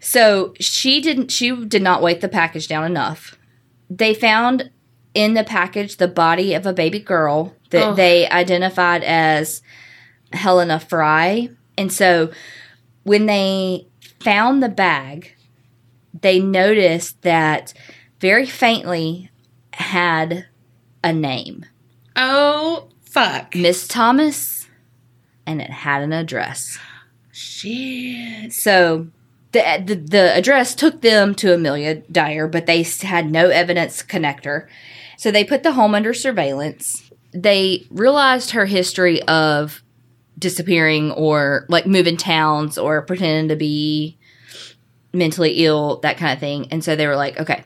So 0.00 0.54
she 0.58 1.00
didn't 1.00 1.30
she 1.30 1.64
did 1.64 1.82
not 1.82 2.02
weight 2.02 2.20
the 2.20 2.28
package 2.28 2.68
down 2.68 2.84
enough. 2.84 3.38
They 3.88 4.14
found 4.14 4.70
in 5.14 5.34
the 5.34 5.44
package 5.44 5.96
the 5.96 6.08
body 6.08 6.54
of 6.54 6.66
a 6.66 6.72
baby 6.72 6.98
girl 7.00 7.54
that 7.70 7.88
Oh. 7.88 7.94
they 7.94 8.28
identified 8.28 9.02
as 9.02 9.62
Helena 10.32 10.78
Fry. 10.80 11.48
And 11.76 11.92
so 11.92 12.30
when 13.02 13.26
they 13.26 13.86
found 14.20 14.62
the 14.62 14.68
bag, 14.68 15.34
they 16.20 16.38
noticed 16.40 17.22
that 17.22 17.72
very 18.20 18.46
faintly 18.46 19.30
had 19.72 20.46
a 21.02 21.12
name. 21.12 21.64
Oh, 22.16 22.88
fuck. 23.02 23.54
Miss 23.54 23.88
Thomas 23.88 24.68
and 25.46 25.60
it 25.60 25.70
had 25.70 26.02
an 26.02 26.12
address. 26.12 26.78
Shit. 27.32 28.52
So 28.52 29.08
the, 29.52 29.82
the 29.84 29.94
the 29.96 30.36
address 30.36 30.74
took 30.74 31.00
them 31.00 31.34
to 31.36 31.54
Amelia 31.54 31.96
Dyer, 32.12 32.46
but 32.46 32.66
they 32.66 32.82
had 32.82 33.30
no 33.30 33.48
evidence 33.48 33.98
to 33.98 34.04
connect 34.04 34.44
her. 34.44 34.68
So 35.20 35.30
they 35.30 35.44
put 35.44 35.62
the 35.62 35.72
home 35.72 35.94
under 35.94 36.14
surveillance. 36.14 37.10
They 37.32 37.86
realized 37.90 38.52
her 38.52 38.64
history 38.64 39.20
of 39.24 39.82
disappearing 40.38 41.10
or 41.10 41.66
like 41.68 41.86
moving 41.86 42.16
towns 42.16 42.78
or 42.78 43.02
pretending 43.02 43.50
to 43.50 43.54
be 43.56 44.16
mentally 45.12 45.62
ill, 45.66 45.98
that 45.98 46.16
kind 46.16 46.32
of 46.32 46.38
thing. 46.38 46.68
And 46.72 46.82
so 46.82 46.96
they 46.96 47.06
were 47.06 47.16
like, 47.16 47.38
okay, 47.38 47.64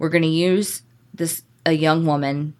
we're 0.00 0.08
going 0.08 0.22
to 0.22 0.28
use 0.28 0.82
this 1.14 1.44
a 1.64 1.70
young 1.70 2.04
woman 2.04 2.54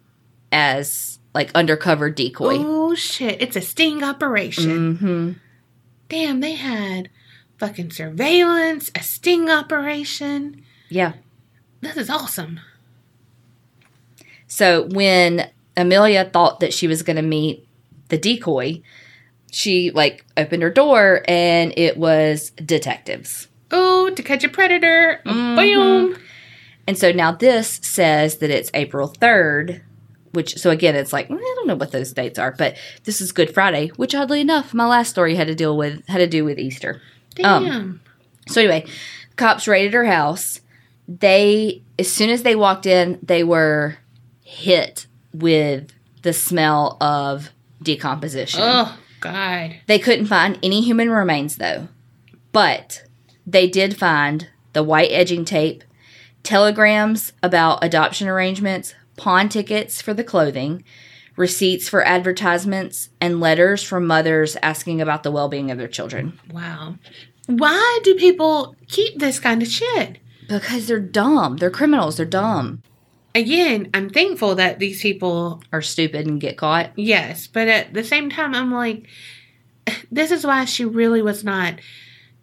as 0.53 1.19
like 1.33 1.51
undercover 1.53 2.09
decoy. 2.09 2.55
Oh, 2.59 2.95
shit. 2.95 3.41
It's 3.41 3.57
a 3.57 3.61
sting 3.61 4.05
operation. 4.05 4.95
hmm 4.95 5.31
Damn, 6.07 6.39
they 6.39 6.53
had 6.53 7.09
fucking 7.57 7.91
surveillance, 7.91 8.89
a 8.95 9.03
sting 9.03 9.49
operation. 9.49 10.63
Yeah. 10.87 11.11
This 11.81 11.97
is 11.97 12.09
awesome. 12.09 12.61
So 14.49 14.87
when 14.89 15.49
Amelia 15.77 16.25
thought 16.25 16.59
that 16.59 16.73
she 16.73 16.87
was 16.87 17.01
going 17.03 17.15
to 17.15 17.21
meet 17.21 17.65
the 18.09 18.17
decoy, 18.17 18.81
she 19.51 19.91
like 19.91 20.25
opened 20.35 20.63
her 20.63 20.69
door 20.69 21.23
and 21.27 21.73
it 21.77 21.95
was 21.97 22.49
detectives. 22.51 23.47
Oh, 23.71 24.09
to 24.09 24.21
catch 24.23 24.43
a 24.43 24.49
predator. 24.49 25.21
Mhm. 25.25 25.55
Boom. 25.55 26.17
And 26.87 26.97
so 26.97 27.11
now 27.11 27.31
this 27.31 27.79
says 27.83 28.37
that 28.39 28.49
it's 28.49 28.71
April 28.73 29.07
3rd, 29.21 29.81
which 30.33 30.57
so 30.57 30.71
again 30.71 30.95
it's 30.95 31.13
like 31.13 31.29
I 31.29 31.35
don't 31.35 31.67
know 31.67 31.75
what 31.75 31.91
those 31.91 32.11
dates 32.13 32.39
are, 32.39 32.51
but 32.51 32.75
this 33.03 33.21
is 33.21 33.31
Good 33.31 33.53
Friday, 33.53 33.89
which 33.95 34.15
oddly 34.15 34.41
enough 34.41 34.73
my 34.73 34.87
last 34.87 35.09
story 35.11 35.35
had 35.35 35.47
to 35.47 35.55
deal 35.55 35.77
with 35.77 36.05
had 36.07 36.17
to 36.17 36.27
do 36.27 36.43
with 36.43 36.57
Easter. 36.57 36.99
Um, 37.43 37.65
Damn. 37.65 38.01
So 38.47 38.61
anyway, 38.61 38.85
cops 39.35 39.67
raided 39.67 39.93
her 39.93 40.05
house. 40.05 40.61
They 41.07 41.83
as 41.99 42.11
soon 42.11 42.31
as 42.31 42.41
they 42.41 42.55
walked 42.55 42.87
in, 42.87 43.19
they 43.21 43.43
were 43.43 43.97
hit 44.49 45.05
with 45.31 45.93
the 46.23 46.33
smell 46.33 46.97
of 46.99 47.51
decomposition. 47.83 48.61
oh, 48.63 48.97
God. 49.19 49.75
They 49.85 49.99
couldn't 49.99 50.25
find 50.25 50.57
any 50.63 50.81
human 50.81 51.11
remains 51.11 51.57
though. 51.57 51.87
But 52.51 53.03
they 53.45 53.67
did 53.67 53.95
find 53.95 54.49
the 54.73 54.81
white 54.83 55.11
edging 55.11 55.45
tape, 55.45 55.83
telegrams 56.41 57.31
about 57.43 57.83
adoption 57.83 58.27
arrangements, 58.27 58.95
pawn 59.17 59.49
tickets 59.49 60.01
for 60.01 60.15
the 60.15 60.23
clothing, 60.23 60.83
receipts 61.35 61.87
for 61.87 62.03
advertisements, 62.03 63.09
and 63.21 63.39
letters 63.39 63.83
from 63.83 64.07
mothers 64.07 64.57
asking 64.63 64.99
about 64.99 65.21
the 65.23 65.31
well-being 65.31 65.69
of 65.69 65.77
their 65.77 65.87
children. 65.87 66.39
Wow. 66.51 66.95
Why 67.45 67.99
do 68.03 68.15
people 68.15 68.75
keep 68.87 69.19
this 69.19 69.39
kind 69.39 69.61
of 69.61 69.67
shit? 69.67 70.17
Because 70.47 70.87
they're 70.87 70.99
dumb. 70.99 71.57
They're 71.57 71.69
criminals. 71.69 72.17
They're 72.17 72.25
dumb. 72.25 72.81
Again, 73.35 73.89
I'm 73.93 74.09
thankful 74.09 74.55
that 74.55 74.79
these 74.79 75.01
people, 75.01 75.61
are 75.71 75.81
stupid 75.81 76.27
and 76.27 76.41
get 76.41 76.57
caught. 76.57 76.91
yes, 76.95 77.47
but 77.47 77.67
at 77.67 77.93
the 77.93 78.03
same 78.03 78.29
time, 78.29 78.55
I'm 78.55 78.71
like, 78.71 79.07
this 80.11 80.31
is 80.31 80.45
why 80.45 80.65
she 80.65 80.85
really 80.85 81.21
was 81.21 81.43
not 81.43 81.75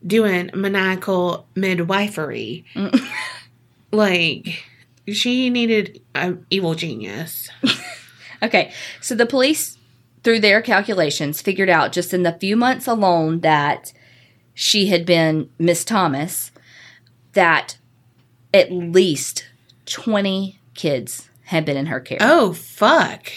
doing 0.06 0.50
maniacal 0.54 1.46
midwifery. 1.54 2.64
Mm. 2.74 3.04
like, 3.92 4.64
she 5.08 5.50
needed 5.50 6.00
an 6.14 6.46
evil 6.50 6.74
genius. 6.74 7.50
Okay, 8.42 8.72
so 9.00 9.14
the 9.14 9.26
police, 9.26 9.78
through 10.22 10.40
their 10.40 10.60
calculations, 10.60 11.40
figured 11.40 11.70
out 11.70 11.92
just 11.92 12.12
in 12.12 12.22
the 12.22 12.36
few 12.38 12.56
months 12.56 12.86
alone 12.86 13.40
that 13.40 13.92
she 14.54 14.86
had 14.86 15.06
been 15.06 15.48
Miss 15.58 15.84
Thomas, 15.84 16.52
that 17.32 17.78
at 18.52 18.70
least 18.70 19.46
20 19.86 20.58
kids 20.76 21.28
had 21.44 21.64
been 21.64 21.76
in 21.76 21.86
her 21.86 22.00
care. 22.00 22.18
Oh, 22.20 22.52
fuck. 22.52 23.30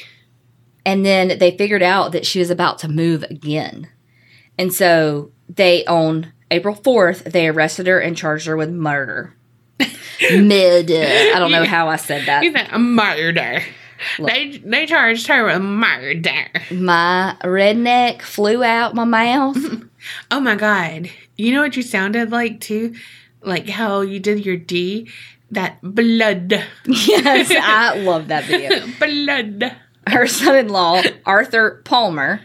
And 0.86 1.06
then 1.06 1.38
they 1.38 1.56
figured 1.58 1.84
out 1.84 2.12
that 2.14 2.26
she 2.26 2.40
was 2.40 2.50
about 2.50 2.80
to 2.80 2.88
move 2.88 3.24
again. 3.24 3.90
And 4.58 4.74
so 4.74 5.32
they, 5.48 5.86
on 5.86 6.34
April 6.52 6.76
4th, 6.76 7.32
they 7.32 7.48
arrested 7.48 7.88
her 7.88 8.00
and 8.00 8.18
charged 8.18 8.48
her 8.48 8.58
with 8.58 8.70
murder. 8.70 9.36
Mid. 10.32 10.92
Uh, 10.92 11.36
I 11.36 11.40
don't 11.40 11.52
know 11.52 11.66
how 11.66 11.88
I 11.88 11.96
said 11.96 12.26
that. 12.26 12.44
He's 12.44 12.54
a 12.56 12.80
murder. 12.80 13.62
Look. 14.18 14.30
They 14.30 14.58
they 14.58 14.86
charged 14.86 15.28
her 15.28 15.46
with 15.46 15.62
murder. 15.62 16.48
My 16.72 17.36
redneck 17.44 18.22
flew 18.22 18.64
out 18.64 18.96
my 18.96 19.06
mouth. 19.06 19.58
Oh 20.32 20.40
my 20.40 20.56
god. 20.56 21.10
You 21.36 21.54
know 21.54 21.62
what 21.62 21.76
you 21.76 21.84
sounded 21.84 22.32
like 22.32 22.62
too? 22.62 22.96
Like 23.42 23.68
how 23.68 24.00
you 24.00 24.18
did 24.22 24.46
your 24.46 24.56
D? 24.56 25.10
That 25.52 25.80
blood. 25.82 26.64
yes, 26.86 27.52
I 27.52 27.98
love 28.04 28.28
that 28.28 28.46
video. 28.46 28.86
blood. 29.00 29.76
Her 30.08 30.28
son 30.28 30.56
in 30.56 30.68
law, 30.70 31.02
Arthur 31.26 31.82
Palmer, 31.86 32.42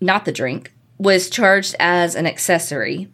not 0.00 0.24
the 0.24 0.32
drink, 0.32 0.72
was 0.98 1.30
charged 1.30 1.74
as 1.78 2.14
an 2.14 2.26
accessory. 2.26 3.08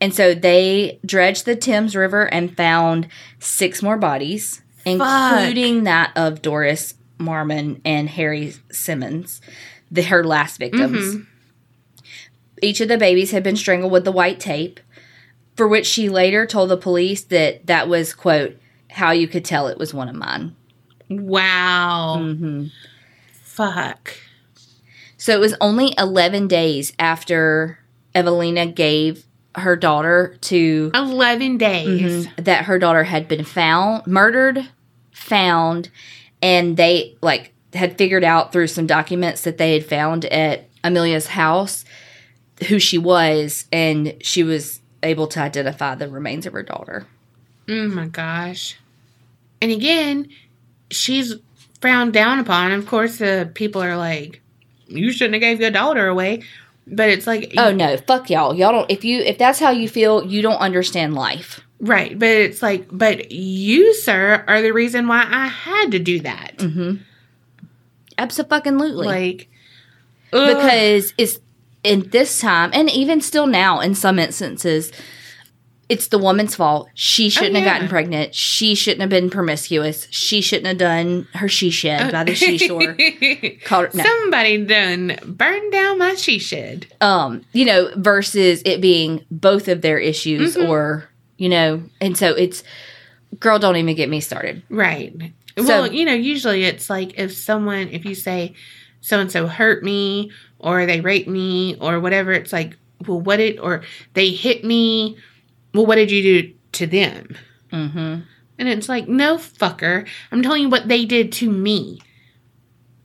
And 0.00 0.12
so 0.14 0.34
they 0.34 0.98
dredged 1.06 1.44
the 1.44 1.54
Thames 1.54 1.94
River 1.94 2.24
and 2.32 2.56
found 2.56 3.06
six 3.38 3.82
more 3.82 3.96
bodies, 3.96 4.62
including 4.84 5.84
that 5.84 6.12
of 6.16 6.42
Doris 6.42 6.94
Marmon 7.18 7.80
and 7.84 8.08
Harry 8.10 8.54
Simmons, 8.72 9.40
the, 9.90 10.02
her 10.02 10.24
last 10.24 10.58
victims. 10.58 11.14
Mhm. 11.16 11.26
Each 12.60 12.80
of 12.80 12.88
the 12.88 12.98
babies 12.98 13.30
had 13.30 13.42
been 13.42 13.56
strangled 13.56 13.92
with 13.92 14.04
the 14.04 14.12
white 14.12 14.40
tape, 14.40 14.80
for 15.56 15.68
which 15.68 15.86
she 15.86 16.08
later 16.08 16.46
told 16.46 16.70
the 16.70 16.76
police 16.76 17.22
that 17.24 17.66
that 17.66 17.88
was, 17.88 18.14
quote, 18.14 18.56
how 18.90 19.10
you 19.10 19.26
could 19.28 19.44
tell 19.44 19.68
it 19.68 19.78
was 19.78 19.92
one 19.94 20.08
of 20.08 20.14
mine. 20.14 20.54
Wow. 21.08 22.18
hmm 22.18 22.66
Fuck. 23.42 24.14
So 25.18 25.32
it 25.32 25.40
was 25.40 25.54
only 25.60 25.94
11 25.98 26.48
days 26.48 26.92
after 26.98 27.78
Evelina 28.14 28.66
gave 28.66 29.24
her 29.54 29.76
daughter 29.76 30.36
to 30.42 30.90
11 30.94 31.58
days. 31.58 32.26
Mhm, 32.26 32.44
that 32.44 32.64
her 32.64 32.78
daughter 32.78 33.04
had 33.04 33.28
been 33.28 33.44
found, 33.44 34.06
murdered, 34.06 34.66
found, 35.12 35.90
and 36.40 36.76
they 36.78 37.16
like 37.22 37.52
had 37.74 37.96
figured 37.98 38.24
out 38.24 38.52
through 38.52 38.66
some 38.68 38.86
documents 38.86 39.42
that 39.42 39.58
they 39.58 39.74
had 39.74 39.84
found 39.84 40.24
at 40.26 40.68
Amelia's 40.82 41.28
house 41.28 41.84
who 42.68 42.78
she 42.78 42.96
was, 42.98 43.66
and 43.72 44.14
she 44.22 44.42
was 44.42 44.80
able 45.02 45.26
to 45.28 45.40
identify 45.40 45.94
the 45.94 46.08
remains 46.08 46.46
of 46.46 46.52
her 46.52 46.62
daughter. 46.62 47.06
Oh 47.68 47.88
my 47.88 48.06
gosh. 48.06 48.76
And 49.60 49.70
again, 49.70 50.28
she's 50.90 51.34
frowned 51.80 52.12
down 52.12 52.38
upon. 52.38 52.72
Of 52.72 52.86
course, 52.86 53.18
the 53.18 53.50
people 53.54 53.82
are 53.82 53.96
like, 53.96 54.40
you 54.88 55.12
shouldn't 55.12 55.34
have 55.34 55.40
gave 55.40 55.60
your 55.60 55.70
daughter 55.70 56.06
away. 56.08 56.42
But 56.86 57.10
it's 57.10 57.26
like, 57.26 57.52
Oh 57.56 57.72
no, 57.72 57.96
fuck 57.96 58.28
y'all. 58.28 58.54
Y'all 58.54 58.72
don't 58.72 58.90
if 58.90 59.04
you 59.04 59.20
if 59.20 59.38
that's 59.38 59.60
how 59.60 59.70
you 59.70 59.88
feel, 59.88 60.26
you 60.26 60.42
don't 60.42 60.58
understand 60.58 61.14
life. 61.14 61.60
right. 61.80 62.18
But 62.18 62.28
it's 62.28 62.60
like, 62.62 62.86
but 62.90 63.30
you, 63.30 63.94
sir, 63.94 64.44
are 64.48 64.60
the 64.60 64.72
reason 64.72 65.06
why 65.06 65.24
I 65.28 65.46
had 65.46 65.92
to 65.92 65.98
do 66.00 66.20
that. 66.20 66.56
Mm-hmm. 66.58 66.96
Absolutely. 68.18 69.06
Like, 69.06 69.48
ugh. 70.32 70.56
because 70.56 71.14
it's 71.16 71.38
in 71.84 72.08
this 72.10 72.40
time, 72.40 72.70
and 72.72 72.88
even 72.90 73.20
still 73.20 73.46
now, 73.46 73.80
in 73.80 73.94
some 73.94 74.18
instances, 74.18 74.92
it's 75.88 76.08
the 76.08 76.16
woman's 76.18 76.54
fault. 76.54 76.88
She 76.94 77.28
shouldn't 77.28 77.54
have 77.56 77.64
yeah. 77.64 77.74
gotten 77.74 77.88
pregnant. 77.88 78.34
She 78.34 78.74
shouldn't 78.74 79.00
have 79.02 79.10
been 79.10 79.28
promiscuous. 79.28 80.06
She 80.10 80.40
shouldn't 80.40 80.66
have 80.68 80.78
done 80.78 81.26
her 81.34 81.48
she 81.48 81.70
shed 81.70 82.12
by 82.12 82.24
the 82.24 82.34
seashore. 82.34 82.96
Called, 83.66 83.92
no. 83.94 84.02
Somebody 84.02 84.64
done 84.64 85.18
burned 85.24 85.70
down 85.72 85.98
my 85.98 86.14
she 86.14 86.38
shed. 86.38 86.86
um, 87.02 87.44
you 87.52 87.64
know, 87.66 87.90
versus 87.96 88.62
it 88.64 88.80
being 88.80 89.24
both 89.30 89.68
of 89.68 89.82
their 89.82 89.98
issues 89.98 90.56
Mhm. 90.56 90.68
or, 90.68 91.08
you 91.36 91.48
know, 91.50 91.82
and 92.00 92.16
so 92.16 92.30
it's, 92.30 92.62
girl, 93.38 93.58
don't 93.58 93.76
even 93.76 93.94
get 93.94 94.08
me 94.08 94.20
started. 94.20 94.62
Right. 94.70 95.12
So- 95.58 95.64
well, 95.66 95.92
you 95.92 96.06
know, 96.06 96.14
usually 96.14 96.64
it's 96.64 96.88
like 96.88 97.18
if 97.18 97.34
someone, 97.34 97.88
if 97.90 98.06
you 98.06 98.14
say 98.14 98.54
so 99.02 99.18
and 99.20 99.30
so 99.30 99.46
hurt 99.46 99.82
me 99.82 100.30
or 100.62 100.86
they 100.86 101.00
raped 101.00 101.28
me 101.28 101.76
or 101.80 102.00
whatever, 102.00 102.32
it's 102.32 102.52
like, 102.52 102.76
well, 103.06 103.20
what 103.20 103.36
did, 103.36 103.58
or 103.58 103.82
they 104.14 104.30
hit 104.30 104.64
me. 104.64 105.16
Well, 105.74 105.86
what 105.86 105.96
did 105.96 106.10
you 106.10 106.22
do 106.22 106.54
to 106.72 106.86
them? 106.86 107.36
Mm-hmm. 107.72 108.20
And 108.58 108.68
it's 108.68 108.88
like, 108.88 109.08
no, 109.08 109.36
fucker. 109.36 110.06
I'm 110.30 110.42
telling 110.42 110.62
you 110.62 110.68
what 110.68 110.88
they 110.88 111.04
did 111.04 111.32
to 111.32 111.50
me. 111.50 112.00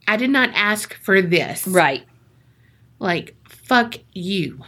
I 0.06 0.16
did 0.16 0.30
not 0.30 0.50
ask 0.54 0.94
for 0.94 1.20
this. 1.20 1.66
Right. 1.66 2.06
Like, 2.98 3.34
fuck 3.48 3.96
you. 4.12 4.60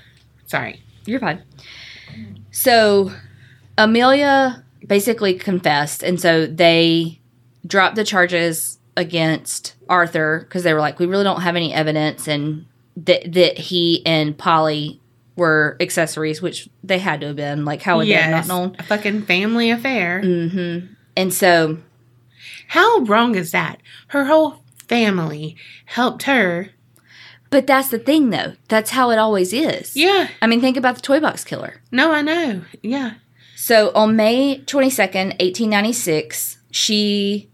Sorry. 0.46 0.82
You're 1.06 1.20
fine. 1.20 1.42
So 2.50 3.12
Amelia 3.78 4.64
basically 4.86 5.34
confessed, 5.34 6.02
and 6.02 6.20
so 6.20 6.46
they 6.46 7.20
dropped 7.66 7.96
the 7.96 8.04
charges 8.04 8.78
against 8.96 9.76
Arthur 9.88 10.40
because 10.40 10.64
they 10.64 10.74
were 10.74 10.80
like, 10.80 10.98
we 10.98 11.06
really 11.06 11.24
don't 11.24 11.42
have 11.42 11.56
any 11.56 11.72
evidence, 11.72 12.26
and 12.26 12.66
that 13.06 13.32
that 13.32 13.58
he 13.58 14.02
and 14.06 14.36
Polly 14.36 15.00
were 15.36 15.76
accessories, 15.80 16.42
which 16.42 16.68
they 16.84 16.98
had 16.98 17.20
to 17.20 17.28
have 17.28 17.36
been. 17.36 17.64
Like, 17.64 17.82
how 17.82 17.96
would 17.98 18.08
they 18.08 18.12
have 18.12 18.46
not 18.46 18.48
known? 18.48 18.76
A 18.78 18.82
fucking 18.82 19.22
family 19.22 19.70
affair. 19.70 20.20
Mm-hmm. 20.22 20.92
And 21.16 21.32
so, 21.32 21.78
How 22.68 22.98
wrong 23.00 23.34
is 23.34 23.50
that? 23.52 23.80
Her 24.08 24.24
whole 24.26 24.62
family 24.88 25.56
helped 25.86 26.24
her. 26.24 26.70
but 27.50 27.66
that's 27.66 27.88
the 27.88 27.98
thing, 27.98 28.30
though. 28.30 28.54
That's 28.68 28.90
how 28.90 29.10
it 29.10 29.18
always 29.18 29.52
is. 29.52 29.96
Yeah. 29.96 30.28
I 30.42 30.46
mean, 30.46 30.60
think 30.60 30.76
about 30.76 30.96
the 30.96 31.00
toy 31.02 31.20
box 31.20 31.42
killer. 31.44 31.80
No, 31.90 32.12
I 32.12 32.22
know. 32.22 32.62
Yeah. 32.82 33.14
So 33.56 33.90
on 33.94 34.16
May 34.16 34.60
22nd, 34.66 35.38
1896, 35.40 36.58
she 36.70 37.48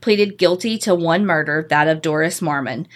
pleaded 0.00 0.38
guilty 0.38 0.78
to 0.78 0.94
one 0.94 1.24
murder, 1.26 1.66
that 1.70 1.88
of 1.88 2.02
Doris 2.02 2.40
Marmon. 2.40 2.86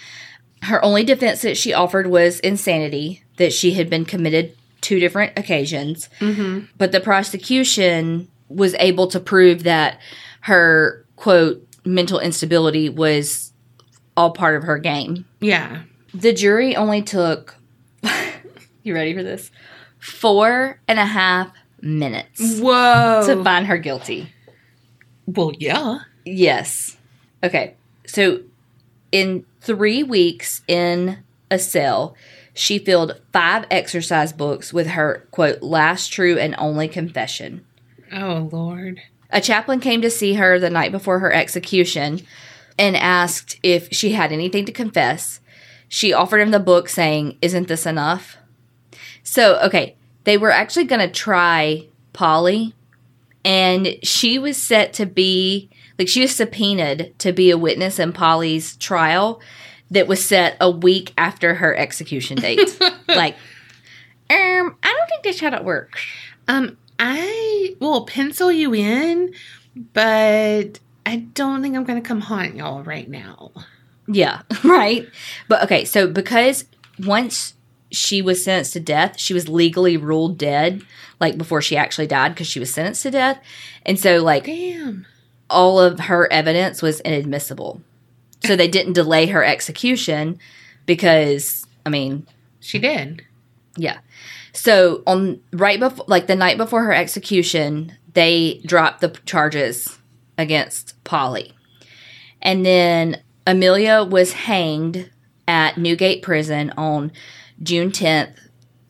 Her 0.63 0.85
only 0.85 1.05
defense 1.05 1.43
that 1.43 1.57
she 1.57 1.73
offered 1.73 2.07
was 2.09 2.41
insanity, 2.41 3.23
that 3.37 3.53
she 3.53 3.73
had 3.75 3.89
been 3.89 4.05
committed 4.05 4.57
two 4.81 5.01
different 5.01 5.39
occasions. 5.39 6.09
Mm-hmm. 6.21 6.67
But 6.77 6.93
the 6.93 7.01
prosecution 7.01 8.29
was 8.49 8.75
able 8.79 9.07
to 9.09 9.21
prove 9.21 9.65
that 9.65 10.01
her, 10.43 11.05
quote, 11.17 11.67
mental 11.85 12.19
instability 12.21 12.89
was 12.89 13.53
all 14.17 14.31
part 14.33 14.57
of 14.57 14.65
her 14.65 14.79
game. 14.79 15.25
Yeah. 15.41 15.83
The 16.15 16.33
jury 16.33 16.75
only 16.75 17.03
took, 17.03 17.57
you 18.83 18.95
ready 18.95 19.15
for 19.15 19.23
this? 19.23 19.51
Four 19.99 20.81
and 20.89 20.99
a 20.99 21.05
half 21.07 21.53
minutes 21.81 22.59
Whoa. 22.59 23.23
to 23.27 23.43
find 23.45 23.67
her 23.67 23.79
guilty. 23.79 24.33
well, 25.27 25.53
yeah. 25.59 26.01
Yes. 26.25 26.97
Okay. 27.43 27.75
So 28.07 28.41
in 29.13 29.45
three 29.61 30.03
weeks 30.03 30.63
in 30.69 31.19
a 31.51 31.59
cell, 31.59 32.15
she 32.55 32.79
filled 32.79 33.21
five 33.33 33.67
exercise 33.71 34.33
books 34.33 34.73
with 34.73 34.89
her, 34.89 35.27
quote, 35.31 35.63
last 35.63 36.13
true 36.13 36.39
and 36.39 36.55
only 36.59 36.89
confession. 36.89 37.65
Oh, 38.13 38.49
Lord. 38.51 39.01
A 39.31 39.41
chaplain 39.41 39.81
came 39.81 40.01
to 40.03 40.11
see 40.11 40.35
her 40.35 40.59
the 40.59 40.71
night 40.71 40.91
before 40.91 41.19
her 41.19 41.33
execution 41.33 42.21
and 42.79 42.97
asked 42.97 43.59
if 43.63 43.89
she 43.93 44.13
had 44.13 44.33
anything 44.33 44.65
to 44.65 44.73
confess. 44.73 45.41
She 45.89 46.13
offered 46.13 46.41
him 46.41 46.51
the 46.51 46.59
book, 46.59 46.89
saying, 46.89 47.37
Isn't 47.43 47.69
this 47.69 47.87
enough? 47.87 48.37
So, 49.23 49.59
okay, 49.61 49.97
they 50.25 50.39
were 50.39 50.51
actually 50.51 50.85
going 50.85 51.07
to 51.07 51.13
try 51.13 51.87
Polly, 52.13 52.75
and 53.45 53.97
she 54.03 54.39
was 54.39 54.61
set 54.61 54.93
to 54.95 55.07
be, 55.07 55.71
like, 55.99 56.09
she 56.09 56.21
was 56.21 56.35
subpoenaed 56.35 57.15
to 57.19 57.33
be 57.33 57.51
a 57.51 57.59
witness 57.59 57.99
in 57.99 58.13
Polly's 58.13 58.77
trial 58.77 59.41
that 59.91 60.07
was 60.07 60.25
set 60.25 60.57
a 60.61 60.71
week 60.71 61.13
after 61.17 61.55
her 61.55 61.75
execution 61.77 62.37
date. 62.37 62.79
like, 63.09 63.35
um, 64.31 64.77
I 64.83 64.95
don't 64.97 65.09
think 65.09 65.23
that's 65.25 65.41
how 65.41 65.51
that 65.51 65.65
works. 65.65 66.01
Um, 66.47 66.77
I 66.99 67.77
will 67.81 68.05
pencil 68.05 68.53
you 68.53 68.75
in, 68.75 69.33
but 69.93 70.81
I 71.07 71.17
don't 71.17 71.63
think 71.63 71.77
I'm 71.77 71.85
going 71.85 72.01
to 72.01 72.07
come 72.07 72.21
haunt 72.21 72.57
y'all 72.57 72.83
right 72.83 73.09
now. 73.09 73.53
Yeah, 74.07 74.43
right. 74.65 75.09
But 75.49 75.63
okay, 75.65 75.85
so 75.85 76.09
because 76.09 76.65
once 76.99 77.55
she 77.91 78.21
was 78.21 78.45
sentenced 78.45 78.75
to 78.75 78.81
death, 78.81 79.19
she 79.19 79.33
was 79.33 79.49
legally 79.49 79.97
ruled 79.97 80.37
dead, 80.37 80.83
like 81.21 81.39
before 81.39 81.63
she 81.63 81.77
actually 81.77 82.07
died, 82.07 82.35
because 82.35 82.47
she 82.47 82.61
was 82.61 82.73
sentenced 82.73 83.03
to 83.03 83.11
death. 83.11 83.43
And 83.87 83.99
so, 83.99 84.23
like, 84.23 84.45
Damn. 84.45 85.07
All 85.51 85.81
of 85.81 86.01
her 86.01 86.31
evidence 86.33 86.83
was 86.83 87.01
inadmissible. 87.01 87.81
So 88.45 88.55
they 88.57 88.69
didn't 88.69 88.93
delay 88.93 89.27
her 89.27 89.45
execution 89.45 90.39
because, 90.87 91.67
I 91.85 91.91
mean, 91.91 92.27
She 92.61 92.79
did. 92.79 93.25
yeah. 93.77 93.99
So 94.53 95.03
on 95.07 95.41
right 95.53 95.79
before, 95.79 96.05
like 96.09 96.27
the 96.27 96.35
night 96.37 96.57
before 96.57 96.85
her 96.85 96.93
execution, 96.93 97.93
they 98.15 98.61
dropped 98.67 99.01
the 99.01 99.11
charges 99.25 99.99
against 100.37 101.03
Polly, 101.05 101.53
and 102.43 102.65
then 102.67 103.23
Amelia 103.47 104.03
was 104.03 104.33
hanged 104.33 105.11
at 105.47 105.79
Newgate 105.79 106.23
Prison 106.23 106.73
on 106.77 107.13
June 107.63 107.93
tenth, 107.93 108.37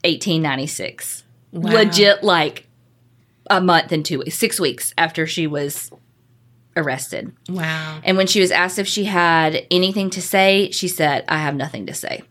eighteen 0.03 0.41
ninety 0.41 0.67
six. 0.67 1.23
Wow. 1.51 1.71
Legit, 1.71 2.23
like 2.23 2.67
a 3.49 3.61
month 3.61 3.91
and 3.91 4.03
two 4.05 4.19
weeks, 4.19 4.35
six 4.37 4.59
weeks 4.59 4.93
after 4.97 5.27
she 5.27 5.45
was 5.45 5.91
arrested. 6.75 7.31
Wow. 7.49 7.99
And 8.03 8.15
when 8.17 8.27
she 8.27 8.39
was 8.41 8.51
asked 8.51 8.79
if 8.79 8.87
she 8.87 9.05
had 9.05 9.65
anything 9.71 10.09
to 10.11 10.21
say, 10.21 10.69
she 10.71 10.87
said, 10.87 11.25
"I 11.27 11.37
have 11.39 11.55
nothing 11.55 11.85
to 11.87 11.93
say." 11.93 12.21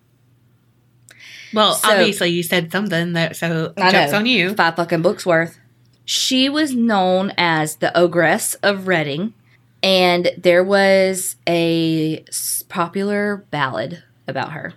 Well, 1.52 1.74
So- 1.74 1.90
obviously 1.90 2.28
you 2.30 2.42
said 2.42 2.70
something 2.70 3.14
that 3.14 3.36
so 3.36 3.72
I 3.76 3.90
jokes 3.90 4.12
know. 4.12 4.18
on 4.18 4.26
you. 4.26 4.54
Five 4.54 4.76
fucking 4.76 5.02
books 5.02 5.24
worth. 5.24 5.58
She 6.04 6.48
was 6.48 6.74
known 6.74 7.32
as 7.36 7.76
the 7.76 7.96
Ogress 7.98 8.54
of 8.62 8.86
Reading, 8.88 9.34
and 9.82 10.30
there 10.38 10.64
was 10.64 11.36
a 11.46 12.24
popular 12.68 13.44
ballad 13.50 14.02
about 14.26 14.52
her. 14.52 14.74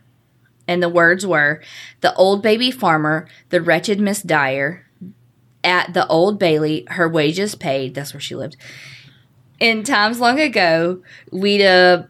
And 0.67 0.81
the 0.81 0.89
words 0.89 1.25
were 1.25 1.61
The 2.01 2.13
old 2.15 2.41
baby 2.41 2.71
farmer, 2.71 3.27
the 3.49 3.61
wretched 3.61 3.99
Miss 3.99 4.21
Dyer, 4.21 4.85
at 5.63 5.93
the 5.93 6.07
old 6.07 6.39
Bailey, 6.39 6.85
her 6.89 7.07
wages 7.07 7.55
paid. 7.55 7.93
That's 7.93 8.13
where 8.13 8.21
she 8.21 8.35
lived. 8.35 8.55
In 9.61 9.83
times 9.83 10.19
long 10.19 10.39
ago, 10.39 11.01
we'd 11.31 11.63
uh, 11.63 12.03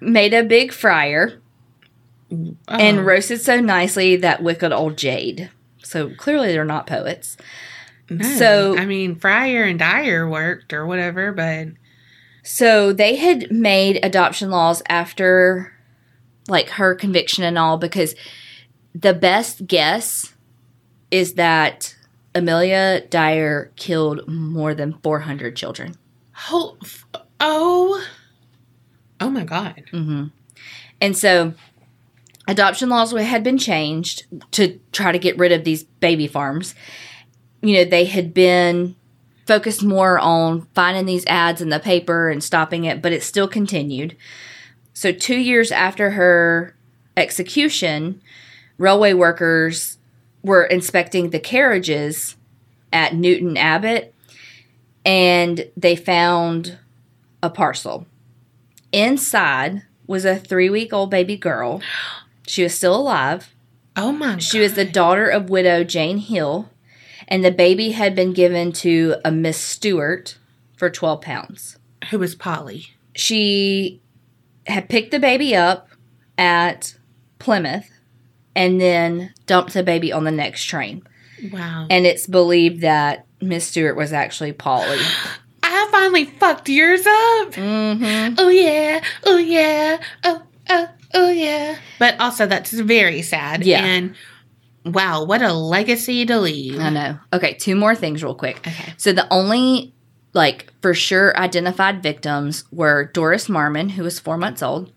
made 0.00 0.34
a 0.34 0.44
big 0.44 0.72
fryer 0.72 1.40
Oh. 2.30 2.54
and 2.68 3.06
roasted 3.06 3.40
so 3.40 3.58
nicely 3.58 4.14
that 4.16 4.42
wicked 4.42 4.70
old 4.70 4.98
jade. 4.98 5.48
So 5.82 6.10
clearly 6.14 6.48
they're 6.52 6.66
not 6.66 6.86
poets. 6.86 7.38
No. 8.10 8.28
so- 8.28 8.76
I 8.78 8.84
mean, 8.84 9.16
Fryer 9.16 9.64
and 9.64 9.78
Dyer 9.78 10.28
worked 10.28 10.74
or 10.74 10.86
whatever, 10.86 11.32
but 11.32 11.68
So 12.42 12.92
they 12.92 13.16
had 13.16 13.50
made 13.50 13.98
adoption 14.04 14.50
laws 14.50 14.82
after 14.90 15.72
like 16.48 16.68
her 16.70 16.94
conviction 16.94 17.44
and 17.44 17.58
all 17.58 17.78
because 17.78 18.14
the 18.94 19.14
best 19.14 19.66
guess 19.66 20.34
is 21.10 21.34
that 21.34 21.94
Amelia 22.34 23.02
Dyer 23.08 23.70
killed 23.76 24.26
more 24.28 24.74
than 24.74 24.98
400 25.02 25.56
children. 25.56 25.94
Oh, 26.50 26.76
oh, 27.40 28.04
oh 29.20 29.30
my 29.30 29.44
god. 29.44 29.84
hmm 29.90 30.26
And 31.00 31.16
so 31.16 31.54
adoption 32.46 32.88
laws 32.88 33.12
had 33.12 33.44
been 33.44 33.58
changed 33.58 34.26
to 34.52 34.78
try 34.92 35.12
to 35.12 35.18
get 35.18 35.38
rid 35.38 35.52
of 35.52 35.64
these 35.64 35.84
baby 35.84 36.26
farms. 36.26 36.74
You 37.60 37.74
know, 37.74 37.84
they 37.84 38.04
had 38.04 38.32
been 38.32 38.94
focused 39.46 39.82
more 39.82 40.18
on 40.18 40.66
finding 40.74 41.06
these 41.06 41.26
ads 41.26 41.60
in 41.60 41.70
the 41.70 41.80
paper 41.80 42.28
and 42.30 42.42
stopping 42.42 42.84
it, 42.84 43.02
but 43.02 43.12
it 43.12 43.22
still 43.22 43.48
continued. 43.48 44.16
So, 44.92 45.12
two 45.12 45.36
years 45.36 45.72
after 45.72 46.12
her 46.12 46.76
execution, 47.16 48.20
railway 48.78 49.12
workers 49.12 49.98
were 50.42 50.64
inspecting 50.64 51.30
the 51.30 51.40
carriages 51.40 52.36
at 52.92 53.14
Newton 53.14 53.56
Abbot 53.56 54.14
and 55.04 55.70
they 55.76 55.96
found 55.96 56.78
a 57.42 57.50
parcel. 57.50 58.06
Inside 58.92 59.82
was 60.06 60.24
a 60.24 60.36
three 60.36 60.70
week 60.70 60.92
old 60.92 61.10
baby 61.10 61.36
girl. 61.36 61.80
She 62.46 62.62
was 62.62 62.74
still 62.74 62.96
alive. 62.96 63.54
Oh 63.96 64.12
my 64.12 64.38
She 64.38 64.60
was 64.60 64.74
the 64.74 64.84
daughter 64.84 65.28
of 65.28 65.50
widow 65.50 65.84
Jane 65.84 66.18
Hill, 66.18 66.70
and 67.26 67.44
the 67.44 67.50
baby 67.50 67.90
had 67.90 68.14
been 68.14 68.32
given 68.32 68.72
to 68.72 69.16
a 69.24 69.30
Miss 69.30 69.58
Stewart 69.58 70.38
for 70.76 70.88
12 70.88 71.20
pounds. 71.20 71.78
Who 72.10 72.18
was 72.18 72.34
Polly? 72.34 72.94
She 73.14 74.00
had 74.66 74.88
picked 74.88 75.10
the 75.10 75.18
baby 75.18 75.54
up 75.54 75.88
at 76.38 76.96
Plymouth 77.38 77.90
and 78.54 78.80
then 78.80 79.34
dumped 79.46 79.74
the 79.74 79.82
baby 79.82 80.12
on 80.12 80.24
the 80.24 80.30
next 80.30 80.64
train. 80.64 81.02
Wow. 81.52 81.86
And 81.90 82.06
it's 82.06 82.26
believed 82.26 82.80
that 82.82 83.26
Miss 83.40 83.66
Stewart 83.66 83.96
was 83.96 84.12
actually 84.12 84.52
Polly. 84.52 84.98
I 85.62 85.88
finally 85.90 86.24
fucked 86.24 86.68
yours 86.68 87.00
up. 87.00 87.52
Mm-hmm. 87.52 88.34
Oh 88.38 88.48
yeah. 88.48 89.02
Oh 89.24 89.36
yeah. 89.36 90.00
Oh 90.24 90.42
oh 90.70 90.88
oh 91.14 91.30
yeah. 91.30 91.76
But 91.98 92.18
also 92.20 92.46
that's 92.46 92.72
very 92.72 93.22
sad. 93.22 93.64
Yeah. 93.64 93.84
And 93.84 94.14
wow, 94.84 95.24
what 95.24 95.42
a 95.42 95.52
legacy 95.52 96.24
to 96.26 96.38
leave. 96.38 96.78
I 96.78 96.90
know. 96.90 97.18
Okay, 97.32 97.54
two 97.54 97.76
more 97.76 97.94
things 97.94 98.22
real 98.22 98.34
quick. 98.34 98.58
Okay. 98.66 98.94
So 98.96 99.12
the 99.12 99.30
only 99.32 99.94
like 100.34 100.72
for 100.80 100.94
sure 100.94 101.36
identified 101.36 102.02
victims 102.02 102.64
were 102.70 103.10
Doris 103.12 103.48
Marmon, 103.48 103.90
who 103.92 104.04
was 104.04 104.18
four 104.18 104.36
months 104.36 104.62
old, 104.62 104.92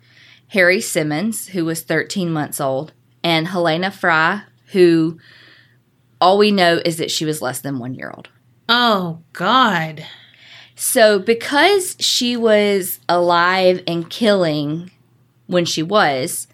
Harry 0.49 0.81
Simmons, 0.81 1.47
who 1.47 1.65
was 1.65 1.81
13 1.81 2.31
months 2.31 2.59
old, 2.59 2.93
and 3.23 3.47
Helena 3.47 3.91
Fry, 3.91 4.43
who 4.67 5.19
all 6.19 6.37
we 6.37 6.51
know 6.51 6.81
is 6.85 6.97
that 6.97 7.11
she 7.11 7.25
was 7.25 7.41
less 7.41 7.59
than 7.61 7.79
one 7.79 7.95
year 7.95 8.11
old. 8.15 8.29
Oh 8.73 9.19
God. 9.33 10.05
So 10.75 11.19
because 11.19 11.97
she 11.99 12.37
was 12.37 13.01
alive 13.09 13.83
and 13.85 14.09
killing 14.09 14.91
when 15.47 15.65
she 15.65 15.83
was, 15.83 16.47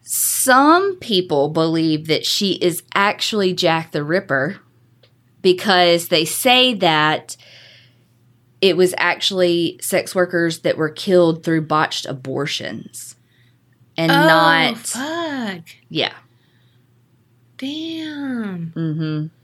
some 0.00 0.96
people 1.00 1.48
believe 1.48 2.06
that 2.06 2.24
she 2.24 2.52
is 2.52 2.84
actually 2.94 3.52
Jack 3.52 3.90
the 3.90 4.04
Ripper 4.04 4.60
because 5.42 6.06
they 6.06 6.24
say 6.24 6.72
that 6.74 7.36
it 8.60 8.76
was 8.76 8.94
actually 8.96 9.80
sex 9.82 10.14
workers 10.14 10.60
that 10.60 10.76
were 10.76 10.88
killed 10.88 11.42
through 11.42 11.62
botched 11.62 12.06
abortions 12.06 13.16
and 13.96 14.12
oh, 14.12 14.14
not 14.14 14.76
fuck. 14.78 15.64
yeah 15.88 16.14
Damn. 17.56 18.70
hmm 18.70 19.37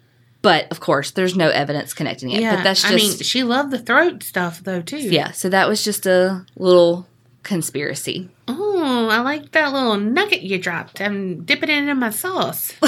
but 0.44 0.70
of 0.70 0.78
course 0.78 1.10
there's 1.10 1.34
no 1.36 1.48
evidence 1.48 1.92
connecting 1.92 2.30
it 2.30 2.40
Yeah. 2.40 2.54
but 2.56 2.62
that's 2.64 2.82
just 2.82 2.92
I 2.92 2.96
mean, 2.96 3.16
she 3.18 3.42
loved 3.42 3.72
the 3.72 3.78
throat 3.80 4.22
stuff 4.22 4.60
though 4.62 4.80
too. 4.82 4.98
yeah 4.98 5.32
so 5.32 5.48
that 5.48 5.68
was 5.68 5.82
just 5.82 6.06
a 6.06 6.46
little 6.56 7.08
conspiracy 7.42 8.28
Oh, 8.46 9.08
I 9.10 9.20
like 9.20 9.52
that 9.52 9.72
little 9.72 9.96
nugget 9.96 10.42
you 10.42 10.58
dropped. 10.58 11.00
I'm 11.00 11.44
dipping 11.44 11.70
it 11.70 11.88
in 11.88 11.98
my 11.98 12.10
sauce. 12.10 12.72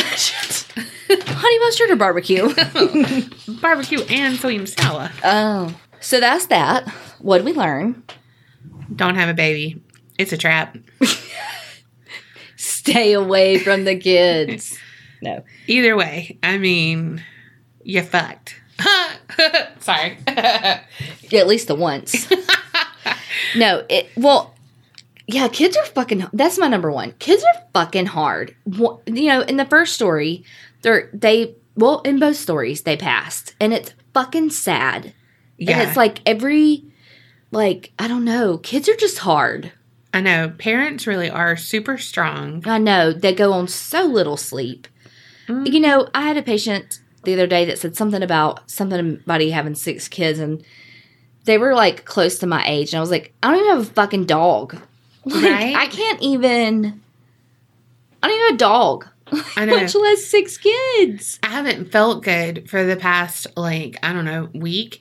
honey 1.09 1.59
mustard 1.61 1.91
or 1.91 1.97
barbecue 1.97 2.53
Barbecue 3.63 4.01
and 4.11 4.37
sweet 4.39 4.57
and 4.59 4.69
sour. 4.69 5.11
oh 5.25 5.75
so 6.01 6.21
that's 6.21 6.47
that 6.47 6.87
what 7.21 7.39
did 7.39 7.47
we 7.47 7.53
learn 7.55 8.03
Don't 8.95 9.15
have 9.17 9.29
a 9.31 9.35
baby. 9.35 9.83
It's 10.19 10.33
a 10.33 10.37
trap. 10.37 10.77
stay 12.57 13.13
away 13.13 13.59
from 13.59 13.85
the 13.85 13.97
kids 13.99 14.77
no 15.23 15.43
Either 15.67 15.97
way, 15.97 16.39
I 16.43 16.59
mean, 16.59 17.23
you 17.87 18.03
fucked. 18.03 18.57
Sorry. 19.79 20.19
at 20.27 21.47
least 21.47 21.69
the 21.69 21.75
once 21.75 22.29
no 23.57 23.85
it 23.89 24.09
well 24.17 24.55
yeah 25.27 25.49
kids 25.49 25.77
are 25.77 25.85
fucking 25.87 26.25
that's 26.33 26.59
my 26.59 26.69
number 26.69 26.91
one 26.91 27.13
kids 27.19 27.43
are 27.43 27.63
fucking 27.73 28.07
hard 28.07 28.55
you 29.07 29.27
know 29.27 29.41
in 29.43 29.57
the 29.57 29.65
first 29.65 29.93
story 29.95 30.45
they're 30.83 31.11
they 31.13 31.55
well 31.75 32.01
in 32.03 32.19
both 32.19 32.37
stories 32.37 32.83
they 32.83 32.97
passed 32.97 33.55
and 33.61 33.73
it's 33.73 33.93
fucking 34.15 34.51
sad 34.51 35.13
yeah, 35.59 35.79
and 35.81 35.89
it's 35.89 35.97
like 35.97 36.21
every 36.27 36.85
like 37.51 37.93
i 37.99 38.07
don't 38.07 38.25
know 38.25 38.59
kids 38.59 38.89
are 38.89 38.97
just 38.97 39.19
hard 39.19 39.73
I 40.15 40.21
know 40.23 40.49
parents 40.57 41.07
really 41.07 41.29
are 41.29 41.57
super 41.57 41.99
strong. 41.99 42.63
i 42.67 42.79
know 42.79 43.13
they 43.13 43.35
go 43.35 43.53
on 43.53 43.69
so 43.69 44.05
little 44.05 44.37
sleep 44.37 44.87
Mm. 45.49 45.73
you 45.73 45.79
know 45.79 46.09
i 46.13 46.23
had 46.23 46.37
a 46.37 46.43
patient 46.43 47.01
the 47.27 47.35
other 47.35 47.47
day 47.47 47.67
that 47.67 47.79
said 47.79 47.95
something 47.97 48.23
about 48.23 48.71
something 48.71 49.19
somebody 49.19 49.51
having 49.51 49.75
six 49.75 50.09
kids 50.09 50.39
and 50.39 50.65
they 51.45 51.59
were 51.59 51.75
like 51.75 52.05
close 52.07 52.39
to 52.39 52.47
my 52.47 52.67
age 52.67 52.93
and 52.93 52.99
i 52.99 53.01
was 53.01 53.11
like 53.11 53.35
i 53.43 53.51
don't 53.51 53.61
even 53.61 53.77
have 53.77 53.83
a 53.83 53.93
fucking 53.93 54.25
dog 54.25 54.75
like, 55.27 55.43
Right? 55.45 55.77
i 55.77 55.87
can't 55.87 56.23
even 56.23 57.01
i 58.23 58.27
don't 58.29 58.37
even 58.37 58.47
have 58.47 58.55
a 58.55 58.59
dog 58.59 59.07
I 59.57 59.65
know. 59.65 59.77
much 59.77 59.95
less 59.95 60.25
six 60.25 60.57
kids 60.57 61.39
I 61.43 61.49
haven't 61.49 61.91
felt 61.91 62.23
good 62.23 62.71
for 62.71 62.85
the 62.85 62.97
past 62.97 63.49
like 63.57 63.97
I 64.03 64.13
don't 64.13 64.25
know 64.25 64.49
week, 64.55 65.01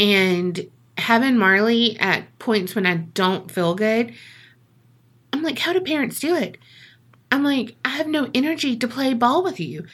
and 0.00 0.68
having 0.98 1.38
Marley 1.38 1.96
at 2.00 2.36
points 2.40 2.74
when 2.74 2.84
I 2.84 2.96
don't 2.96 3.48
feel 3.48 3.76
good, 3.76 4.12
I'm 5.32 5.42
like, 5.44 5.60
how 5.60 5.72
do 5.72 5.80
parents 5.80 6.18
do 6.18 6.34
it? 6.34 6.58
I'm 7.30 7.44
like, 7.44 7.76
I 7.84 7.90
have 7.90 8.08
no 8.08 8.28
energy 8.34 8.76
to 8.76 8.88
play 8.88 9.14
ball 9.14 9.44
with 9.44 9.60
you. 9.60 9.86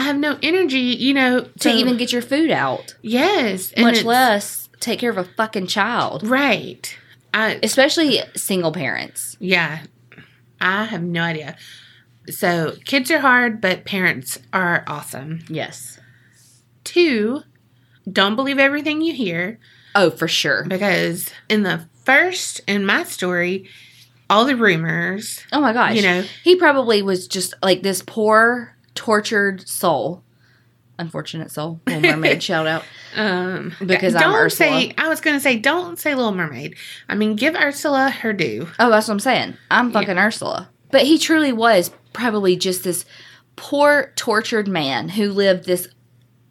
I 0.00 0.04
have 0.04 0.16
no 0.18 0.38
energy, 0.42 0.78
you 0.78 1.12
know, 1.12 1.42
to 1.60 1.70
even 1.70 1.98
get 1.98 2.10
your 2.10 2.22
food 2.22 2.50
out 2.50 2.94
yes, 3.02 3.72
much 3.76 4.02
less 4.02 4.70
take 4.80 4.98
care 4.98 5.10
of 5.10 5.18
a 5.18 5.24
fucking 5.24 5.66
child 5.66 6.26
right. 6.26 6.96
I 7.34 7.58
especially 7.62 8.22
single 8.34 8.72
parents 8.72 9.36
yeah, 9.40 9.82
I 10.58 10.84
have 10.84 11.02
no 11.02 11.22
idea. 11.22 11.56
So 12.30 12.76
kids 12.86 13.10
are 13.10 13.18
hard, 13.20 13.60
but 13.60 13.84
parents 13.84 14.38
are 14.54 14.84
awesome. 14.86 15.40
yes 15.50 16.00
Two, 16.82 17.42
don't 18.10 18.36
believe 18.36 18.58
everything 18.58 19.02
you 19.02 19.12
hear. 19.12 19.58
oh 19.94 20.08
for 20.10 20.28
sure 20.28 20.64
because 20.64 21.28
in 21.50 21.62
the 21.62 21.84
first 22.04 22.62
in 22.66 22.86
my 22.86 23.02
story 23.04 23.68
all 24.30 24.46
the 24.46 24.56
rumors 24.56 25.40
oh 25.52 25.60
my 25.60 25.72
gosh 25.74 25.94
you 25.96 26.02
know 26.02 26.22
He 26.42 26.56
probably 26.56 27.02
was 27.02 27.28
just 27.28 27.52
like 27.62 27.82
this 27.82 28.00
poor, 28.00 28.74
tortured 29.00 29.66
soul. 29.66 30.22
Unfortunate 30.98 31.50
soul. 31.50 31.80
Little 31.86 32.02
mermaid 32.02 32.42
shout 32.50 32.66
out. 32.66 32.84
um 33.16 33.72
Because 33.84 34.14
I'm 34.14 34.34
Ursula. 34.34 34.50
say 34.50 34.94
i 34.98 35.08
was 35.08 35.22
gonna 35.22 35.40
say 35.40 35.58
don't 35.58 35.98
say 35.98 36.14
little 36.14 36.32
mermaid 36.34 36.76
i 37.08 37.14
mean 37.14 37.34
give 37.36 37.54
ursula 37.54 38.10
her 38.10 38.34
due 38.34 38.68
Oh, 38.78 38.90
that's 38.90 39.08
what 39.08 39.14
I'm 39.14 39.20
saying. 39.20 39.54
I'm 39.70 39.90
fucking 39.92 40.18
Ursula. 40.18 40.68
But 40.90 41.02
he 41.04 41.18
truly 41.18 41.52
was 41.52 41.90
probably 42.12 42.54
just 42.56 42.84
this 42.84 43.06
poor, 43.56 44.12
tortured 44.16 44.68
man 44.68 45.08
who 45.08 45.30
lived 45.32 45.64
this 45.64 45.88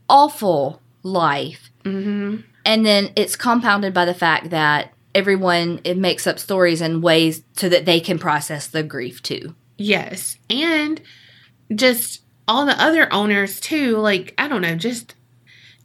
awful 0.10 0.82
life. 1.04 1.70
mm-hmm. 1.84 2.38
And 2.66 2.86
then 2.86 3.12
it's 3.16 3.36
compounded 3.36 3.94
by 3.94 4.06
the 4.06 4.14
fact 4.16 4.50
that 4.50 4.94
everyone 5.16 5.80
it 5.84 5.98
makes 5.98 6.26
up 6.28 6.40
stories 6.40 6.82
and 6.82 7.04
ways 7.04 7.44
so 7.56 7.70
that 7.70 7.86
they 7.86 8.00
can 8.00 8.18
process 8.20 8.66
the 8.68 8.82
grief 8.84 9.22
too. 9.22 9.56
yes 9.78 10.38
and 10.50 11.02
just 11.76 12.24
all 12.50 12.66
the 12.66 12.82
other 12.82 13.12
owners 13.14 13.60
too 13.60 13.96
like 13.98 14.34
i 14.38 14.48
don't 14.48 14.62
know 14.64 14.76
just 14.76 15.16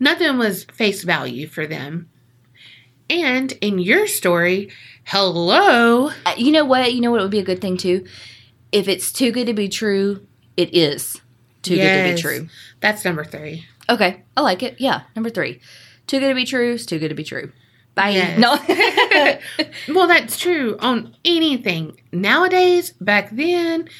nothing 0.00 0.38
was 0.38 0.64
face 0.64 1.02
value 1.04 1.46
for 1.46 1.66
them 1.66 2.08
and 3.10 3.52
in 3.60 3.78
your 3.78 4.06
story 4.06 4.70
hello 5.04 6.08
Uh, 6.26 6.34
You 6.36 6.50
know 6.52 6.64
what? 6.64 6.94
You 6.94 7.00
know 7.02 7.10
what 7.10 7.20
would 7.20 7.30
be 7.30 7.38
a 7.38 7.44
good 7.44 7.60
thing 7.60 7.76
too? 7.76 8.06
If 8.72 8.88
it's 8.88 9.12
too 9.12 9.30
good 9.30 9.46
to 9.46 9.52
be 9.54 9.68
true, 9.68 10.26
it 10.56 10.74
is 10.74 11.20
too 11.62 11.76
good 11.76 12.08
to 12.08 12.14
be 12.16 12.20
true. 12.20 12.48
that's 12.80 13.04
number 13.04 13.24
three 13.24 13.66
Okay, 13.88 14.22
I 14.34 14.40
like 14.40 14.62
it. 14.62 14.76
Yeah, 14.80 15.02
number 15.14 15.28
three. 15.28 15.60
Too 16.06 16.18
good 16.18 16.30
to 16.30 16.34
be 16.34 16.46
true. 16.46 16.72
It's 16.72 16.86
too 16.86 16.98
good 16.98 17.10
to 17.10 17.14
be 17.14 17.22
true. 17.24 17.52
Bye. 17.94 18.10
Yes. 18.16 18.38
No. 18.38 18.56
well, 19.94 20.08
that's 20.08 20.38
true 20.38 20.78
on 20.80 21.14
anything. 21.22 22.00
Nowadays, 22.10 22.92
back 22.92 23.28
then, 23.30 23.90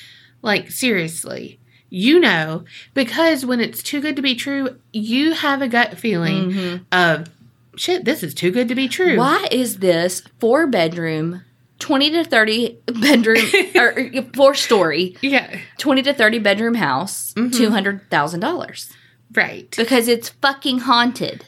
like 0.41 0.71
seriously, 0.71 1.61
you 1.95 2.19
know, 2.19 2.65
because 2.93 3.47
when 3.47 3.61
it's 3.61 3.81
too 3.83 4.01
good 4.01 4.17
to 4.17 4.23
be 4.23 4.35
true, 4.35 4.77
you 4.93 5.33
have 5.33 5.63
a 5.63 5.69
gut 5.69 5.97
feeling 5.97 6.51
Mhm. 6.51 6.81
of 6.91 7.29
shit, 7.77 8.05
this 8.05 8.25
is 8.25 8.35
too 8.35 8.51
good 8.51 8.67
to 8.69 8.75
be 8.75 8.89
true. 8.89 9.17
Why 9.17 9.47
is 9.53 9.77
this 9.79 10.21
four 10.41 10.67
bedroom, 10.67 11.43
twenty 11.79 12.11
to 12.11 12.25
thirty 12.25 12.79
bedroom 13.01 13.45
or 13.77 14.11
four 14.35 14.57
story, 14.57 15.17
Yeah, 15.21 15.57
twenty 15.79 16.03
to 16.03 16.13
thirty 16.13 16.41
bedroom 16.41 16.75
house, 16.75 17.33
Mhm. 17.37 17.71
hundred 17.71 18.11
thousand 18.11 18.41
dollars? 18.41 18.91
right. 19.33 19.71
Because 19.77 20.09
it's 20.09 20.31
fucking 20.43 20.81
haunted. 20.81 21.47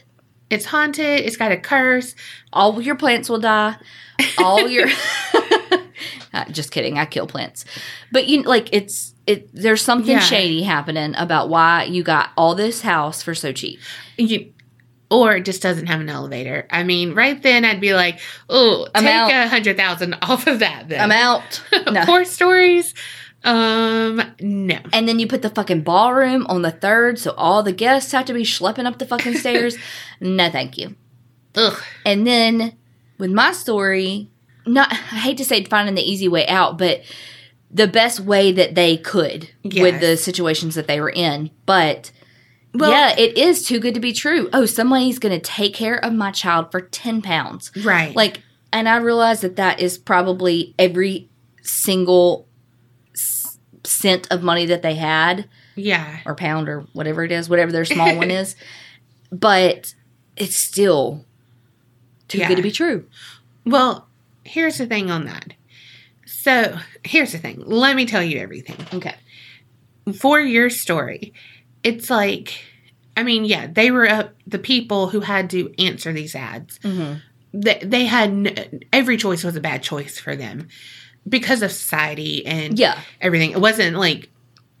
It's 0.49 0.65
haunted. 0.67 1.25
It's 1.25 1.35
got 1.35 1.51
a 1.51 1.57
curse. 1.57 2.15
All 2.53 2.81
your 2.81 2.95
plants 2.95 3.29
will 3.29 3.39
die. 3.39 3.75
All 4.37 4.65
your 4.69 4.87
just 6.51 6.71
kidding. 6.71 6.97
I 6.97 7.05
kill 7.05 7.27
plants, 7.27 7.65
but 8.13 8.27
you 8.27 8.43
like 8.43 8.69
it's 8.71 9.13
it. 9.27 9.49
There's 9.53 9.81
something 9.81 10.13
Yeah. 10.15 10.19
shady 10.19 10.63
happening 10.63 11.13
about 11.15 11.49
why 11.49 11.83
you 11.83 12.01
got 12.03 12.31
all 12.37 12.55
this 12.55 12.81
house 12.81 13.21
for 13.21 13.35
so 13.35 13.51
cheap. 13.51 13.79
You, 14.17 14.53
or 15.11 15.35
it 15.37 15.45
just 15.45 15.61
doesn't 15.61 15.87
have 15.87 16.01
an 16.01 16.09
elevator. 16.09 16.67
I 16.71 16.83
mean, 16.83 17.13
right 17.13 17.41
then 17.41 17.63
I'd 17.65 17.79
be 17.79 17.93
like, 17.93 18.19
"Oh, 18.49 18.87
take 18.95 19.05
out. 19.05 19.31
a 19.31 19.47
hundred 19.47 19.77
thousand 19.77 20.13
off 20.21 20.47
of 20.47 20.59
that." 20.59 20.89
Then 20.89 20.99
I'm 21.01 21.11
out. 21.11 21.61
No. 21.91 22.03
Four 22.05 22.25
stories. 22.25 22.93
Um, 23.43 24.21
no. 24.41 24.79
And 24.91 25.07
then 25.07 25.19
you 25.19 25.27
put 25.27 25.41
the 25.41 25.49
fucking 25.49 25.81
ballroom 25.83 26.45
on 26.47 26.63
the 26.63 26.71
third, 26.71 27.19
so 27.19 27.31
all 27.37 27.63
the 27.63 27.71
guests 27.71 28.11
have 28.11 28.25
to 28.25 28.33
be 28.33 28.43
schlepping 28.43 28.85
up 28.85 28.97
the 28.97 29.05
fucking 29.05 29.35
stairs. 29.37 29.77
No, 30.19 30.49
thank 30.49 30.77
you. 30.77 30.95
Ugh. 31.55 31.81
And 32.05 32.25
then 32.27 32.73
with 33.17 33.31
my 33.31 33.51
story, 33.53 34.29
not 34.65 34.91
I 34.91 34.95
hate 34.95 35.37
to 35.37 35.45
say 35.45 35.63
finding 35.63 35.95
the 35.95 36.01
easy 36.01 36.27
way 36.27 36.45
out, 36.47 36.77
but 36.77 37.01
the 37.69 37.87
best 37.87 38.19
way 38.21 38.51
that 38.51 38.75
they 38.75 38.97
could 38.97 39.49
with 39.63 39.99
the 39.99 40.15
situations 40.17 40.75
that 40.75 40.87
they 40.87 40.99
were 41.01 41.09
in. 41.09 41.51
But 41.65 42.11
Well- 42.73 42.91
yeah, 42.91 43.15
it 43.17 43.37
is 43.37 43.65
too 43.65 43.79
good 43.79 43.93
to 43.93 43.99
be 43.99 44.13
true. 44.13 44.49
Oh, 44.53 44.65
somebody's 44.65 45.19
going 45.19 45.33
to 45.37 45.41
take 45.41 45.73
care 45.73 45.95
of 46.03 46.13
my 46.13 46.31
child 46.31 46.71
for 46.71 46.81
10 46.81 47.21
pounds. 47.21 47.71
Right. 47.83 48.15
Like, 48.15 48.41
and 48.71 48.87
I 48.87 48.97
realize 48.97 49.41
that 49.41 49.55
that 49.57 49.79
is 49.79 49.97
probably 49.97 50.73
every 50.79 51.29
single 51.61 52.47
s- 53.13 53.57
cent 53.83 54.27
of 54.31 54.43
money 54.43 54.65
that 54.65 54.81
they 54.81 54.95
had 54.95 55.49
yeah. 55.75 56.19
or 56.25 56.35
pound 56.35 56.69
or 56.69 56.81
whatever 56.93 57.23
it 57.23 57.31
is, 57.31 57.49
whatever 57.49 57.71
their 57.71 57.85
small 57.85 58.15
one 58.15 58.31
is. 58.41 58.55
But 59.31 59.93
it's 60.37 60.55
still 60.55 61.25
too 62.29 62.37
Yeah. 62.39 62.47
good 62.47 62.55
to 62.57 62.61
be 62.63 62.71
true. 62.71 63.05
Well, 63.65 64.07
here's 64.45 64.77
the 64.77 64.85
thing 64.85 65.11
on 65.11 65.25
that. 65.25 65.53
So, 66.47 66.77
here's 67.03 67.33
the 67.33 67.39
thing. 67.39 67.61
Let 67.65 67.97
me 67.97 68.05
tell 68.05 68.23
you 68.23 68.39
everything. 68.39 68.77
Okay. 68.93 69.15
For 70.17 70.39
your 70.39 70.69
story, 70.69 71.33
it's 71.83 72.09
like, 72.09 72.63
I 73.17 73.23
mean, 73.23 73.43
yeah, 73.43 73.67
they 73.67 73.91
were 73.91 74.07
up, 74.09 74.33
the 74.47 74.57
people 74.57 75.09
who 75.09 75.19
had 75.19 75.49
to 75.49 75.73
answer 75.77 76.13
these 76.13 76.35
ads. 76.35 76.79
Mm-hmm. 76.79 77.15
They, 77.53 77.79
they 77.83 78.05
had, 78.05 78.29
n- 78.29 78.79
every 78.93 79.17
choice 79.17 79.43
was 79.43 79.57
a 79.57 79.59
bad 79.59 79.83
choice 79.83 80.17
for 80.17 80.37
them 80.37 80.69
because 81.27 81.61
of 81.61 81.71
society 81.73 82.45
and 82.45 82.79
Yeah. 82.79 82.97
everything. 83.19 83.51
It 83.51 83.59
wasn't 83.59 83.97
like, 83.97 84.29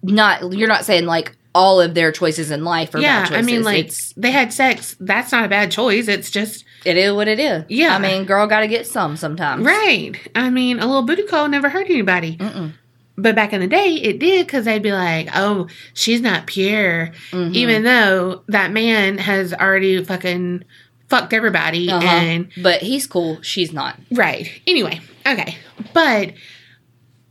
Not 0.01 0.53
you're 0.53 0.69
not 0.69 0.85
saying 0.85 1.05
like 1.05 1.35
all 1.53 1.81
of 1.81 1.95
their 1.95 2.13
choices 2.13 2.49
in 2.49 2.63
life 2.63 2.95
are 2.95 2.99
yeah, 2.99 3.23
bad 3.23 3.29
choices. 3.29 3.43
I 3.43 3.45
mean, 3.51 3.63
like, 3.63 3.85
it's, 3.87 4.13
they 4.13 4.31
had 4.31 4.53
sex. 4.53 4.95
That's 5.01 5.33
not 5.33 5.43
a 5.43 5.49
bad 5.49 5.71
choice. 5.71 6.07
It's 6.07 6.31
just, 6.31 6.63
it 6.85 6.97
is 6.97 7.13
what 7.13 7.27
it 7.27 7.39
is. 7.39 7.63
Yeah. 7.69 7.95
I 7.95 7.99
mean, 7.99 8.25
girl 8.25 8.47
got 8.47 8.61
to 8.61 8.67
get 8.67 8.87
some 8.87 9.17
sometimes. 9.17 9.65
right. 9.65 10.13
I 10.35 10.49
mean, 10.49 10.79
a 10.79 10.85
little 10.85 11.03
booty 11.03 11.23
call 11.23 11.47
never 11.47 11.69
hurt 11.69 11.87
anybody. 11.89 12.37
Mm-mm. 12.37 12.73
But 13.19 13.35
back 13.35 13.51
in 13.51 13.61
the 13.61 13.67
day, 13.67 13.95
it 13.95 14.19
did 14.19 14.45
because 14.45 14.65
they'd 14.65 14.83
be 14.83 14.91
like, 14.93 15.29
oh, 15.35 15.67
she's 15.93 16.21
not 16.21 16.45
pure. 16.45 17.11
Mhm. 17.31 17.53
Even 17.55 17.83
though 17.83 18.43
that 18.47 18.71
man 18.71 19.17
has 19.17 19.53
already 19.53 20.03
fucking 20.03 20.63
fucked 21.09 21.33
everybody. 21.33 21.89
Uh-huh. 21.89 22.05
And, 22.05 22.51
but 22.61 22.81
he's 22.81 23.07
cool. 23.07 23.41
She's 23.41 23.73
not. 23.73 23.97
right. 24.11 24.47
Anyway, 24.67 25.01
okay. 25.25 25.55
But 25.93 26.33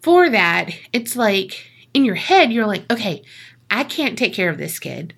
for 0.03 0.29
that, 0.31 0.71
it's 0.93 1.15
like 1.15 1.67
in 1.95 2.05
your 2.05 2.15
head, 2.17 2.53
you're 2.53 2.67
like, 2.67 2.91
okay, 2.91 3.23
I 3.71 3.85
can't 3.85 4.19
take 4.19 4.35
care 4.35 4.51
of 4.51 4.59
this 4.59 4.79
kid. 4.79 5.15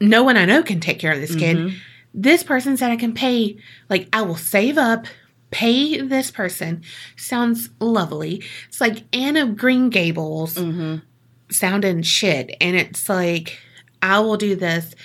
No 0.00 0.22
one 0.22 0.36
I 0.36 0.44
know 0.44 0.62
can 0.62 0.80
take 0.80 0.98
care 1.00 1.12
of 1.12 1.20
this 1.20 1.34
kid. 1.34 1.74
This 2.20 2.42
person 2.42 2.76
said 2.76 2.90
I 2.90 2.96
can 2.96 3.14
pay, 3.14 3.58
like, 3.88 4.08
I 4.12 4.22
will 4.22 4.34
save 4.36 4.76
up, 4.76 5.06
pay 5.52 6.00
this 6.00 6.32
person. 6.32 6.82
Sounds 7.16 7.70
lovely. 7.78 8.42
It's 8.66 8.80
like 8.80 9.04
Anne 9.16 9.36
of 9.36 9.56
Green 9.56 9.88
Gables 9.88 10.56
Mhm. 10.56 11.02
sounding 11.48 12.02
shit. 12.02 12.56
And 12.60 12.74
it's 12.74 13.08
like, 13.08 13.60
I 14.02 14.18
will 14.18 14.36
do 14.36 14.56
this. 14.56 14.96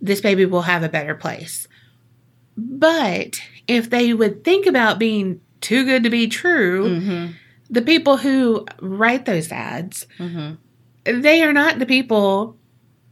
This 0.00 0.20
baby 0.20 0.44
will 0.44 0.62
have 0.62 0.82
a 0.82 0.88
better 0.88 1.14
place. 1.14 1.68
But 2.56 3.40
if 3.68 3.88
they 3.88 4.12
would 4.12 4.42
think 4.42 4.66
about 4.66 4.98
being 4.98 5.40
too 5.60 5.84
good 5.84 6.02
to 6.02 6.10
be 6.10 6.26
true, 6.26 6.88
Mhm. 7.00 7.34
the 7.70 7.82
people 7.82 8.16
who 8.16 8.66
write 8.80 9.24
those 9.24 9.52
ads, 9.52 10.06
Mhm. 10.18 10.56
they 11.04 11.42
are 11.44 11.52
not 11.52 11.78
the 11.78 11.86
people 11.86 12.56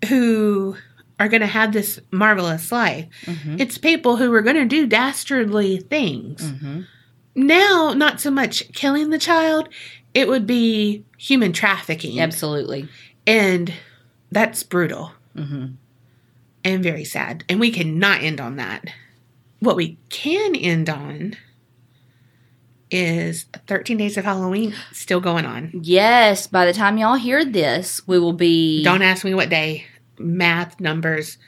who 0.09 0.77
are 1.21 1.29
going 1.29 1.41
to 1.41 1.47
have 1.47 1.73
this 1.73 2.01
marvelous 2.11 2.73
life. 2.73 3.07
Mhm. 3.25 3.61
It's 3.61 3.79
people 3.79 4.17
who 4.17 4.33
are 4.33 4.43
going 4.43 4.57
to 4.57 4.65
do 4.65 4.87
dastardly 4.87 5.79
things. 5.79 6.43
Mhm. 6.43 6.87
Now, 7.37 7.93
not 7.97 8.21
so 8.21 8.31
much 8.31 8.73
killing 8.73 9.11
the 9.11 9.19
child, 9.19 9.69
it 10.13 10.29
would 10.29 10.47
be 10.47 11.05
human 11.19 11.53
trafficking. 11.53 12.21
Absolutely. 12.21 12.89
And 13.27 13.73
that's 14.31 14.63
brutal 14.63 15.13
Mhm. 15.37 15.75
and 16.65 16.83
very 16.83 17.05
sad. 17.05 17.45
And 17.49 17.61
we 17.61 17.71
cannot 17.71 18.23
end 18.23 18.41
on 18.41 18.57
that. 18.57 18.85
What 19.61 19.77
we 19.77 19.99
can 20.11 20.55
end 20.55 20.89
on 20.91 21.37
is 22.91 23.47
13 23.67 23.97
Days 23.97 24.17
of 24.17 24.25
Halloween 24.25 24.75
still 24.93 25.21
going 25.21 25.47
on. 25.47 25.71
Yes. 25.83 26.47
By 26.47 26.67
the 26.67 26.73
time 26.73 26.99
y'all 26.99 27.15
hear 27.17 27.45
this, 27.45 28.01
we 28.07 28.19
will 28.19 28.33
be. 28.33 28.85
Don't 28.85 29.03
ask 29.03 29.25
me 29.25 29.35
what 29.35 29.49
day. 29.51 29.87
Math, 30.19 30.81
numbers. 30.81 31.39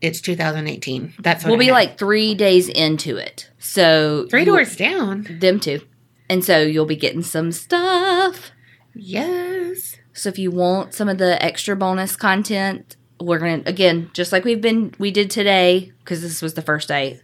It's 0.00 0.20
2018. 0.20 1.14
That's 1.20 1.44
what 1.44 1.50
We'll 1.50 1.60
I 1.60 1.64
be 1.66 1.70
like 1.70 1.98
three 1.98 2.34
days 2.34 2.68
into 2.68 3.16
it. 3.16 3.50
So 3.58 4.26
three 4.28 4.44
doors 4.44 4.76
down. 4.76 5.26
Them 5.40 5.60
too. 5.60 5.80
And 6.28 6.44
so 6.44 6.60
you'll 6.60 6.86
be 6.86 6.96
getting 6.96 7.22
some 7.22 7.52
stuff. 7.52 8.50
Yes. 8.94 9.96
So 10.12 10.28
if 10.28 10.38
you 10.38 10.50
want 10.50 10.94
some 10.94 11.08
of 11.08 11.18
the 11.18 11.42
extra 11.42 11.76
bonus 11.76 12.16
content, 12.16 12.96
we're 13.20 13.38
gonna 13.38 13.62
again, 13.66 14.10
just 14.12 14.32
like 14.32 14.44
we've 14.44 14.60
been 14.60 14.94
we 14.98 15.10
did 15.10 15.30
today, 15.30 15.92
because 15.98 16.22
this 16.22 16.42
was 16.42 16.54
the 16.54 16.62
first 16.62 16.88
day 16.88 17.20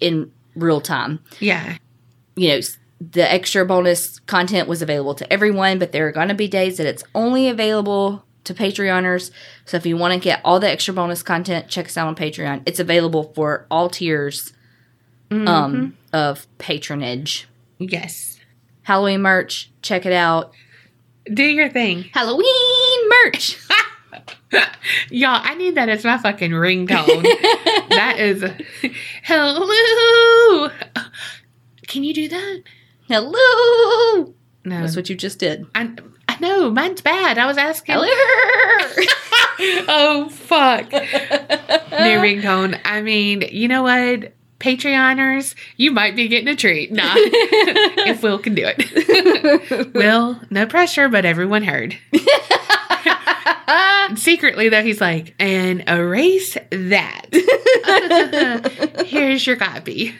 in 0.00 0.32
real 0.54 0.80
time. 0.80 1.20
Yeah. 1.40 1.76
You 2.34 2.48
know, 2.48 2.60
the 3.00 3.30
extra 3.30 3.64
bonus 3.66 4.20
content 4.20 4.68
was 4.68 4.80
available 4.82 5.14
to 5.14 5.32
everyone, 5.32 5.78
but 5.78 5.92
there 5.92 6.08
are 6.08 6.12
gonna 6.12 6.34
be 6.34 6.48
days 6.48 6.78
that 6.78 6.86
it's 6.86 7.04
only 7.14 7.48
available 7.48 8.24
to 8.46 8.54
Patreoners. 8.54 9.30
So 9.64 9.76
if 9.76 9.86
you 9.86 9.96
want 9.96 10.14
to 10.14 10.20
get 10.20 10.40
all 10.44 10.58
the 10.58 10.68
extra 10.70 10.92
bonus 10.94 11.22
content, 11.22 11.68
check 11.68 11.86
us 11.86 11.96
out 11.96 12.08
on 12.08 12.16
Patreon. 12.16 12.62
It's 12.66 12.80
available 12.80 13.32
for 13.34 13.66
all 13.70 13.88
tiers 13.90 14.52
Mhm. 15.30 15.48
um, 15.48 15.96
of 16.12 16.46
patronage. 16.58 17.46
yes. 17.78 18.38
Halloween 18.82 19.20
merch, 19.22 19.70
check 19.82 20.06
it 20.06 20.12
out. 20.12 20.52
Do 21.32 21.42
your 21.42 21.68
thing. 21.68 22.04
Halloween 22.14 23.08
merch. 23.24 23.58
Y'all, 25.10 25.40
I 25.42 25.56
need 25.56 25.74
that 25.74 25.88
as 25.88 26.04
my 26.04 26.16
fucking 26.18 26.52
ringtone. 26.52 27.22
that 27.90 28.16
is 28.20 28.44
hello. 29.24 30.70
Can 31.88 32.04
you 32.04 32.14
do 32.14 32.28
that? 32.28 32.62
Hello. 33.08 34.34
No. 34.64 34.80
That's 34.80 34.94
what 34.96 35.08
you 35.10 35.16
just 35.16 35.38
did. 35.40 35.66
I, 35.74 35.90
I 36.36 36.38
know, 36.40 36.70
mine's 36.70 37.00
bad. 37.00 37.38
I 37.38 37.46
was 37.46 37.56
asking. 37.56 37.96
Oh 39.58 40.28
fuck. 40.28 40.92
New 40.92 40.98
ringtone. 42.18 42.78
I 42.84 43.00
mean, 43.00 43.42
you 43.50 43.68
know 43.68 43.82
what? 43.82 44.34
Patreoners, 44.60 45.54
you 45.78 45.92
might 45.92 46.14
be 46.14 46.28
getting 46.28 46.48
a 46.48 46.54
treat. 46.56 46.92
Nah. 46.92 47.14
if 47.16 48.22
Will 48.22 48.38
can 48.38 48.54
do 48.54 48.64
it. 48.66 49.94
Will, 49.94 50.38
no 50.50 50.66
pressure, 50.66 51.08
but 51.08 51.24
everyone 51.24 51.62
heard. 51.62 51.96
Secretly 54.16 54.68
though, 54.68 54.82
he's 54.82 55.00
like, 55.00 55.34
and 55.38 55.82
erase 55.88 56.58
that. 56.70 57.26
Here's 59.06 59.46
your 59.46 59.56
copy. 59.56 60.14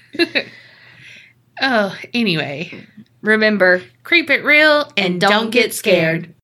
oh, 1.61 1.95
anyway. 2.15 2.87
Remember, 3.27 3.83
Creep 4.05 4.31
it 4.31 4.45
real 4.45 4.91
and, 4.97 5.21
don't 5.21 5.51
get 5.51 5.75
scared. 5.75 6.33